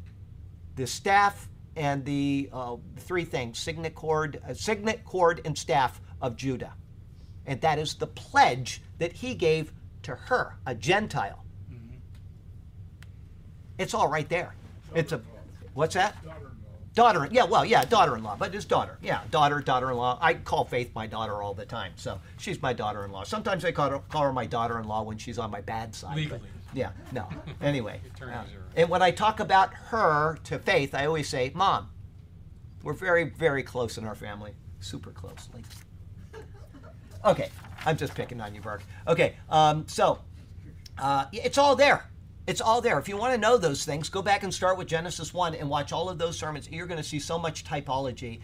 the 0.76 0.86
staff, 0.86 1.48
and 1.76 2.04
the 2.04 2.50
uh, 2.52 2.76
three 2.98 3.24
things 3.24 3.58
signet 3.58 3.94
cord, 3.94 4.38
uh, 4.46 4.52
signet 4.52 5.02
cord, 5.04 5.40
and 5.46 5.56
staff 5.56 5.98
of 6.20 6.36
Judah. 6.36 6.74
And 7.50 7.60
that 7.62 7.80
is 7.80 7.94
the 7.94 8.06
pledge 8.06 8.80
that 8.98 9.12
he 9.12 9.34
gave 9.34 9.72
to 10.04 10.14
her, 10.14 10.54
a 10.66 10.72
Gentile. 10.74 11.44
It's 13.76 13.92
all 13.92 14.06
right 14.06 14.28
there. 14.28 14.54
It's 14.94 15.10
a, 15.10 15.20
what's 15.74 15.94
that? 15.94 16.14
Daughter-in-law. 16.24 16.48
Daughter, 16.94 17.28
yeah, 17.32 17.44
well, 17.44 17.64
yeah, 17.64 17.84
daughter-in-law, 17.84 18.36
but 18.38 18.54
his 18.54 18.64
daughter, 18.64 18.98
yeah, 19.02 19.22
daughter, 19.32 19.60
daughter-in-law. 19.60 20.18
I 20.20 20.34
call 20.34 20.64
Faith 20.64 20.92
my 20.94 21.08
daughter 21.08 21.42
all 21.42 21.52
the 21.54 21.64
time, 21.66 21.92
so 21.96 22.20
she's 22.38 22.62
my 22.62 22.72
daughter-in-law. 22.72 23.24
Sometimes 23.24 23.64
I 23.64 23.72
call 23.72 23.90
her, 23.90 23.98
call 23.98 24.22
her 24.22 24.32
my 24.32 24.46
daughter-in-law 24.46 25.02
when 25.02 25.18
she's 25.18 25.38
on 25.40 25.50
my 25.50 25.60
bad 25.60 25.92
side. 25.92 26.14
but- 26.28 26.40
Legally. 26.40 26.40
yeah, 26.72 26.90
no. 27.10 27.28
Anyway, 27.62 28.00
uh, 28.22 28.44
and 28.76 28.88
when 28.88 29.02
I 29.02 29.10
talk 29.10 29.40
about 29.40 29.74
her 29.74 30.38
to 30.44 30.60
Faith, 30.60 30.94
I 30.94 31.06
always 31.06 31.28
say, 31.28 31.50
"Mom, 31.52 31.88
we're 32.84 32.92
very, 32.92 33.24
very 33.30 33.64
close 33.64 33.98
in 33.98 34.04
our 34.04 34.14
family, 34.14 34.52
super 34.78 35.10
close." 35.10 35.48
Like, 35.52 35.64
okay, 37.24 37.50
I'm 37.84 37.96
just 37.96 38.14
picking 38.14 38.40
on 38.40 38.54
you, 38.54 38.60
Burke. 38.60 38.82
Okay, 39.06 39.36
um, 39.48 39.86
so 39.88 40.20
uh, 40.98 41.26
it's 41.32 41.58
all 41.58 41.76
there. 41.76 42.06
It's 42.46 42.60
all 42.60 42.80
there. 42.80 42.98
If 42.98 43.08
you 43.08 43.16
want 43.16 43.34
to 43.34 43.40
know 43.40 43.56
those 43.56 43.84
things, 43.84 44.08
go 44.08 44.22
back 44.22 44.42
and 44.42 44.52
start 44.52 44.76
with 44.76 44.88
Genesis 44.88 45.32
1 45.32 45.54
and 45.54 45.68
watch 45.68 45.92
all 45.92 46.08
of 46.08 46.18
those 46.18 46.38
sermons. 46.38 46.68
You're 46.68 46.86
going 46.86 47.00
to 47.00 47.08
see 47.08 47.20
so 47.20 47.38
much 47.38 47.64
typology. 47.64 48.40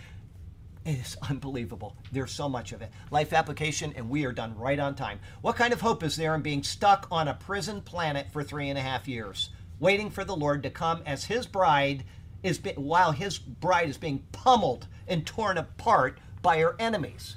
It 0.84 0.98
is 0.98 1.16
unbelievable. 1.28 1.96
There's 2.12 2.32
so 2.32 2.48
much 2.48 2.72
of 2.72 2.82
it. 2.82 2.90
Life 3.10 3.32
application, 3.32 3.92
and 3.96 4.08
we 4.08 4.24
are 4.24 4.32
done 4.32 4.56
right 4.56 4.78
on 4.78 4.94
time. 4.94 5.18
What 5.40 5.56
kind 5.56 5.72
of 5.72 5.80
hope 5.80 6.02
is 6.02 6.16
there 6.16 6.34
in 6.34 6.42
being 6.42 6.62
stuck 6.62 7.08
on 7.10 7.28
a 7.28 7.34
prison 7.34 7.80
planet 7.80 8.28
for 8.32 8.44
three 8.44 8.68
and 8.68 8.78
a 8.78 8.82
half 8.82 9.08
years, 9.08 9.50
waiting 9.80 10.10
for 10.10 10.24
the 10.24 10.36
Lord 10.36 10.62
to 10.62 10.70
come 10.70 11.02
as 11.04 11.24
His 11.24 11.46
bride 11.46 12.04
is 12.42 12.58
be- 12.58 12.72
while 12.72 13.12
His 13.12 13.38
bride 13.38 13.88
is 13.88 13.98
being 13.98 14.24
pummeled 14.30 14.86
and 15.08 15.26
torn 15.26 15.58
apart 15.58 16.18
by 16.42 16.58
her 16.58 16.76
enemies? 16.78 17.36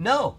No, 0.00 0.38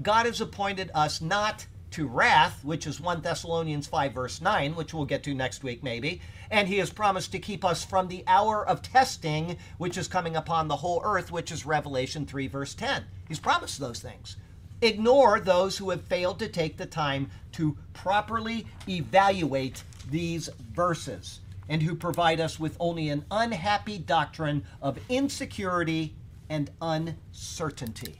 God 0.00 0.24
has 0.24 0.40
appointed 0.40 0.90
us 0.94 1.20
not 1.20 1.66
to 1.90 2.08
wrath, 2.08 2.64
which 2.64 2.86
is 2.86 2.98
1 2.98 3.20
Thessalonians 3.20 3.86
5, 3.86 4.14
verse 4.14 4.40
9, 4.40 4.74
which 4.74 4.94
we'll 4.94 5.04
get 5.04 5.22
to 5.24 5.34
next 5.34 5.62
week 5.62 5.82
maybe. 5.82 6.22
And 6.50 6.66
he 6.66 6.78
has 6.78 6.88
promised 6.88 7.30
to 7.32 7.38
keep 7.38 7.62
us 7.62 7.84
from 7.84 8.08
the 8.08 8.24
hour 8.26 8.66
of 8.66 8.80
testing, 8.80 9.58
which 9.76 9.98
is 9.98 10.08
coming 10.08 10.34
upon 10.34 10.66
the 10.66 10.76
whole 10.76 11.02
earth, 11.04 11.30
which 11.30 11.52
is 11.52 11.66
Revelation 11.66 12.24
3, 12.24 12.46
verse 12.46 12.72
10. 12.72 13.04
He's 13.28 13.38
promised 13.38 13.78
those 13.78 14.00
things. 14.00 14.38
Ignore 14.80 15.40
those 15.40 15.76
who 15.76 15.90
have 15.90 16.00
failed 16.00 16.38
to 16.38 16.48
take 16.48 16.78
the 16.78 16.86
time 16.86 17.30
to 17.52 17.76
properly 17.92 18.66
evaluate 18.88 19.84
these 20.10 20.48
verses 20.72 21.40
and 21.68 21.82
who 21.82 21.94
provide 21.94 22.40
us 22.40 22.58
with 22.58 22.78
only 22.80 23.10
an 23.10 23.26
unhappy 23.30 23.98
doctrine 23.98 24.64
of 24.80 24.98
insecurity 25.10 26.14
and 26.48 26.70
uncertainty. 26.80 28.18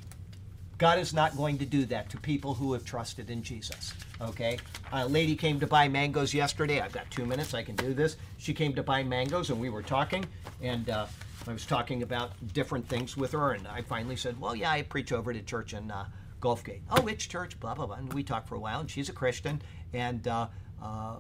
God 0.83 0.99
is 0.99 1.15
not 1.15 1.37
going 1.37 1.59
to 1.59 1.65
do 1.65 1.85
that 1.87 2.11
to 2.11 2.17
people 2.17 2.55
who 2.55 2.73
have 2.73 2.85
trusted 2.85 3.31
in 3.31 3.41
Jesus. 3.45 3.95
Okay? 4.21 4.59
A 4.93 5.07
lady 5.07 5.37
came 5.37 5.61
to 5.61 5.67
buy 5.69 5.87
mangoes 5.87 6.35
yesterday. 6.35 6.81
I've 6.81 6.91
got 6.91 7.09
two 7.09 7.25
minutes. 7.25 7.55
I 7.55 7.63
can 7.63 7.77
do 7.77 7.95
this. 7.95 8.17
She 8.37 8.53
came 8.53 8.75
to 8.75 8.83
buy 8.83 9.05
mangoes, 9.05 9.51
and 9.51 9.61
we 9.61 9.71
were 9.71 9.85
talking, 9.85 10.27
and 10.61 10.91
uh, 10.91 11.07
I 11.47 11.53
was 11.53 11.67
talking 11.67 12.03
about 12.03 12.33
different 12.53 12.89
things 12.89 13.17
with 13.17 13.31
her, 13.31 13.53
and 13.53 13.69
I 13.69 13.83
finally 13.83 14.17
said, 14.17 14.41
"Well, 14.41 14.57
yeah, 14.57 14.73
I 14.73 14.83
preach 14.83 15.13
over 15.13 15.31
a 15.31 15.41
church 15.41 15.73
in 15.73 15.89
uh, 15.89 16.07
Gulfgate." 16.41 16.81
Oh, 16.91 17.01
which 17.03 17.29
church? 17.29 17.61
Blah 17.61 17.75
blah 17.75 17.87
blah. 17.87 17.99
And 17.99 18.13
we 18.13 18.25
talked 18.25 18.49
for 18.49 18.57
a 18.57 18.61
while, 18.61 18.81
and 18.81 18.91
she's 18.91 19.09
a 19.09 19.13
Christian, 19.13 19.63
and 19.93 20.27
uh, 20.27 20.49
uh, 20.83 21.15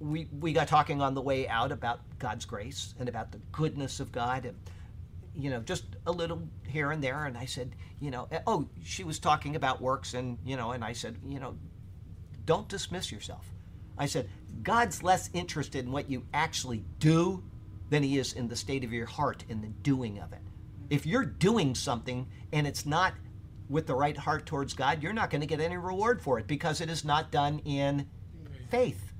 we 0.00 0.26
we 0.40 0.52
got 0.52 0.66
talking 0.66 1.00
on 1.00 1.14
the 1.14 1.22
way 1.22 1.46
out 1.46 1.70
about 1.70 2.00
God's 2.18 2.44
grace 2.44 2.94
and 2.98 3.08
about 3.08 3.30
the 3.30 3.38
goodness 3.52 4.00
of 4.00 4.10
God 4.10 4.46
and 4.46 4.56
you 5.36 5.50
know 5.50 5.60
just 5.60 5.84
a 6.06 6.12
little 6.12 6.42
here 6.66 6.90
and 6.90 7.02
there 7.02 7.26
and 7.26 7.36
I 7.36 7.46
said 7.46 7.74
you 8.00 8.10
know 8.10 8.28
eh, 8.30 8.40
oh 8.46 8.68
she 8.84 9.04
was 9.04 9.18
talking 9.18 9.56
about 9.56 9.80
works 9.80 10.14
and 10.14 10.38
you 10.44 10.56
know 10.56 10.72
and 10.72 10.84
I 10.84 10.92
said 10.92 11.16
you 11.26 11.40
know 11.40 11.56
don't 12.44 12.68
dismiss 12.68 13.10
yourself. 13.10 13.46
I 13.96 14.06
said 14.06 14.28
God's 14.62 15.02
less 15.02 15.30
interested 15.32 15.84
in 15.84 15.92
what 15.92 16.10
you 16.10 16.26
actually 16.34 16.84
do 16.98 17.42
than 17.90 18.02
he 18.02 18.18
is 18.18 18.32
in 18.32 18.48
the 18.48 18.56
state 18.56 18.84
of 18.84 18.92
your 18.92 19.06
heart 19.06 19.44
in 19.48 19.60
the 19.60 19.68
doing 19.68 20.18
of 20.18 20.32
it. 20.32 20.40
If 20.90 21.06
you're 21.06 21.24
doing 21.24 21.74
something 21.74 22.26
and 22.52 22.66
it's 22.66 22.84
not 22.84 23.14
with 23.68 23.86
the 23.86 23.94
right 23.94 24.16
heart 24.16 24.46
towards 24.46 24.74
God 24.74 25.02
you're 25.02 25.12
not 25.12 25.30
going 25.30 25.40
to 25.40 25.46
get 25.46 25.60
any 25.60 25.76
reward 25.76 26.20
for 26.20 26.38
it 26.38 26.46
because 26.46 26.80
it 26.80 26.90
is 26.90 27.04
not 27.04 27.30
done 27.30 27.60
in 27.60 28.06
faith. 28.70 29.12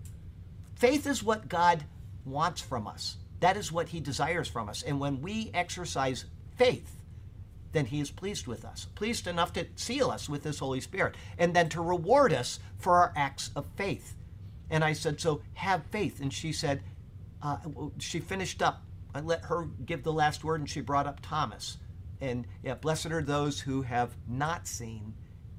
Faith 0.74 1.06
is 1.06 1.22
what 1.22 1.48
God 1.48 1.84
wants 2.24 2.60
from 2.60 2.86
us. 2.86 3.16
That 3.44 3.58
is 3.58 3.70
what 3.70 3.90
He 3.90 4.00
desires 4.00 4.48
from 4.48 4.70
us. 4.70 4.82
And 4.82 4.98
when 4.98 5.20
we 5.20 5.50
exercise 5.52 6.24
faith, 6.56 6.96
then 7.72 7.84
He 7.84 8.00
is 8.00 8.10
pleased 8.10 8.46
with 8.46 8.64
us, 8.64 8.86
pleased 8.94 9.26
enough 9.26 9.52
to 9.52 9.66
seal 9.76 10.10
us 10.10 10.30
with 10.30 10.44
His 10.44 10.60
Holy 10.60 10.80
Spirit, 10.80 11.14
and 11.36 11.52
then 11.52 11.68
to 11.68 11.82
reward 11.82 12.32
us 12.32 12.58
for 12.78 12.94
our 12.94 13.12
acts 13.14 13.50
of 13.54 13.66
faith. 13.76 14.16
And 14.70 14.82
I 14.82 14.94
said, 14.94 15.20
So 15.20 15.42
have 15.52 15.84
faith. 15.90 16.22
And 16.22 16.32
she 16.32 16.52
said, 16.52 16.84
uh, 17.42 17.58
She 17.98 18.18
finished 18.18 18.62
up. 18.62 18.82
I 19.14 19.20
let 19.20 19.44
her 19.44 19.66
give 19.84 20.04
the 20.04 20.10
last 20.14 20.42
word, 20.42 20.60
and 20.60 20.70
she 20.70 20.80
brought 20.80 21.06
up 21.06 21.20
Thomas. 21.20 21.76
And 22.22 22.46
yeah, 22.62 22.76
blessed 22.76 23.10
are 23.10 23.22
those 23.22 23.60
who 23.60 23.82
have 23.82 24.16
not 24.26 24.66
seen 24.66 25.12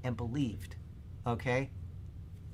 and 0.04 0.18
believed. 0.18 0.76
Okay? 1.28 1.70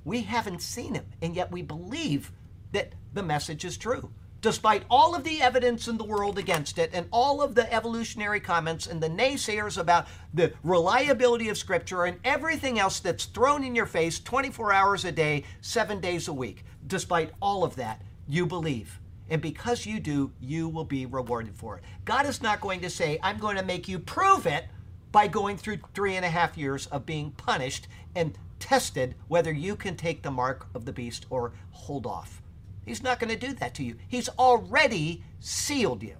We 0.04 0.20
haven't 0.24 0.60
seen 0.60 0.94
him, 0.94 1.06
and 1.22 1.34
yet 1.34 1.50
we 1.50 1.62
believe 1.62 2.32
that 2.72 2.92
the 3.14 3.22
message 3.22 3.64
is 3.64 3.78
true. 3.78 4.12
Despite 4.42 4.82
all 4.90 5.14
of 5.14 5.22
the 5.22 5.40
evidence 5.40 5.86
in 5.86 5.98
the 5.98 6.04
world 6.04 6.36
against 6.36 6.76
it, 6.76 6.90
and 6.92 7.06
all 7.12 7.40
of 7.40 7.54
the 7.54 7.72
evolutionary 7.72 8.40
comments 8.40 8.88
and 8.88 9.00
the 9.00 9.08
naysayers 9.08 9.78
about 9.78 10.08
the 10.34 10.52
reliability 10.64 11.48
of 11.48 11.56
Scripture 11.56 12.06
and 12.06 12.18
everything 12.24 12.80
else 12.80 12.98
that's 12.98 13.26
thrown 13.26 13.62
in 13.62 13.76
your 13.76 13.86
face 13.86 14.18
24 14.18 14.72
hours 14.72 15.04
a 15.04 15.12
day, 15.12 15.44
seven 15.60 16.00
days 16.00 16.26
a 16.26 16.32
week, 16.32 16.64
despite 16.88 17.30
all 17.40 17.62
of 17.62 17.76
that, 17.76 18.02
you 18.26 18.44
believe. 18.44 18.98
And 19.30 19.40
because 19.40 19.86
you 19.86 20.00
do, 20.00 20.32
you 20.40 20.68
will 20.68 20.84
be 20.84 21.06
rewarded 21.06 21.54
for 21.56 21.78
it. 21.78 21.84
God 22.04 22.26
is 22.26 22.42
not 22.42 22.60
going 22.60 22.80
to 22.80 22.90
say, 22.90 23.20
I'm 23.22 23.38
going 23.38 23.56
to 23.56 23.64
make 23.64 23.86
you 23.86 24.00
prove 24.00 24.46
it 24.46 24.64
by 25.12 25.28
going 25.28 25.56
through 25.56 25.78
three 25.94 26.16
and 26.16 26.24
a 26.24 26.28
half 26.28 26.58
years 26.58 26.86
of 26.88 27.06
being 27.06 27.30
punished 27.30 27.86
and 28.16 28.36
tested 28.58 29.14
whether 29.28 29.52
you 29.52 29.76
can 29.76 29.96
take 29.96 30.22
the 30.22 30.32
mark 30.32 30.66
of 30.74 30.84
the 30.84 30.92
beast 30.92 31.26
or 31.30 31.52
hold 31.70 32.06
off. 32.06 32.41
He's 32.84 33.02
not 33.02 33.20
going 33.20 33.30
to 33.30 33.46
do 33.46 33.52
that 33.54 33.74
to 33.74 33.84
you. 33.84 33.96
He's 34.08 34.28
already 34.30 35.22
sealed 35.40 36.02
you. 36.02 36.16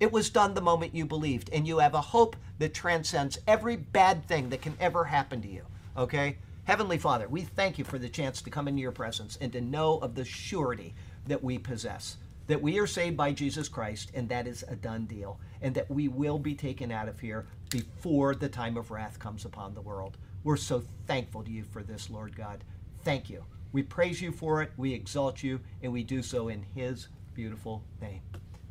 It 0.00 0.10
was 0.10 0.30
done 0.30 0.54
the 0.54 0.62
moment 0.62 0.94
you 0.94 1.04
believed, 1.04 1.50
and 1.52 1.66
you 1.66 1.78
have 1.78 1.94
a 1.94 2.00
hope 2.00 2.34
that 2.58 2.72
transcends 2.74 3.38
every 3.46 3.76
bad 3.76 4.24
thing 4.24 4.48
that 4.48 4.62
can 4.62 4.76
ever 4.80 5.04
happen 5.04 5.42
to 5.42 5.48
you. 5.48 5.64
Okay? 5.96 6.38
Heavenly 6.64 6.98
Father, 6.98 7.28
we 7.28 7.42
thank 7.42 7.78
you 7.78 7.84
for 7.84 7.98
the 7.98 8.08
chance 8.08 8.40
to 8.42 8.50
come 8.50 8.66
into 8.66 8.80
your 8.80 8.92
presence 8.92 9.36
and 9.40 9.52
to 9.52 9.60
know 9.60 9.98
of 9.98 10.14
the 10.14 10.24
surety 10.24 10.94
that 11.26 11.44
we 11.44 11.58
possess. 11.58 12.16
That 12.46 12.62
we 12.62 12.78
are 12.78 12.86
saved 12.86 13.16
by 13.16 13.32
Jesus 13.32 13.68
Christ, 13.68 14.10
and 14.14 14.28
that 14.28 14.46
is 14.46 14.64
a 14.68 14.74
done 14.74 15.04
deal, 15.06 15.38
and 15.60 15.74
that 15.74 15.90
we 15.90 16.08
will 16.08 16.38
be 16.38 16.54
taken 16.54 16.90
out 16.90 17.08
of 17.08 17.20
here 17.20 17.46
before 17.70 18.34
the 18.34 18.48
time 18.48 18.76
of 18.76 18.90
wrath 18.90 19.18
comes 19.18 19.44
upon 19.44 19.74
the 19.74 19.80
world. 19.80 20.16
We're 20.42 20.56
so 20.56 20.82
thankful 21.06 21.42
to 21.44 21.50
you 21.50 21.64
for 21.64 21.82
this, 21.82 22.08
Lord 22.08 22.34
God. 22.34 22.64
Thank 23.04 23.28
you. 23.30 23.44
We 23.72 23.82
praise 23.82 24.20
you 24.20 24.32
for 24.32 24.62
it, 24.62 24.72
we 24.76 24.92
exalt 24.92 25.42
you, 25.42 25.60
and 25.82 25.92
we 25.92 26.02
do 26.02 26.22
so 26.22 26.48
in 26.48 26.64
His 26.74 27.08
beautiful 27.34 27.82
name. 28.00 28.20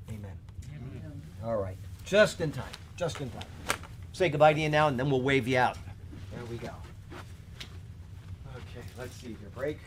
Amen. 0.10 0.38
All 1.44 1.58
right. 1.58 1.78
Just 2.06 2.42
in 2.42 2.52
time. 2.52 2.72
Just 2.98 3.22
in 3.22 3.30
time. 3.30 3.44
Say 4.12 4.30
goodbye 4.30 4.54
to 4.54 4.60
you 4.60 4.70
now, 4.70 4.88
and 4.88 5.00
then 5.00 5.10
we'll 5.10 5.22
wave 5.22 5.48
you 5.48 5.58
out. 5.58 5.78
There 6.34 6.44
we 6.46 6.58
go. 6.58 6.72
Okay, 8.56 8.86
let's 8.98 9.16
see 9.16 9.28
here. 9.28 9.50
Break. 9.56 9.78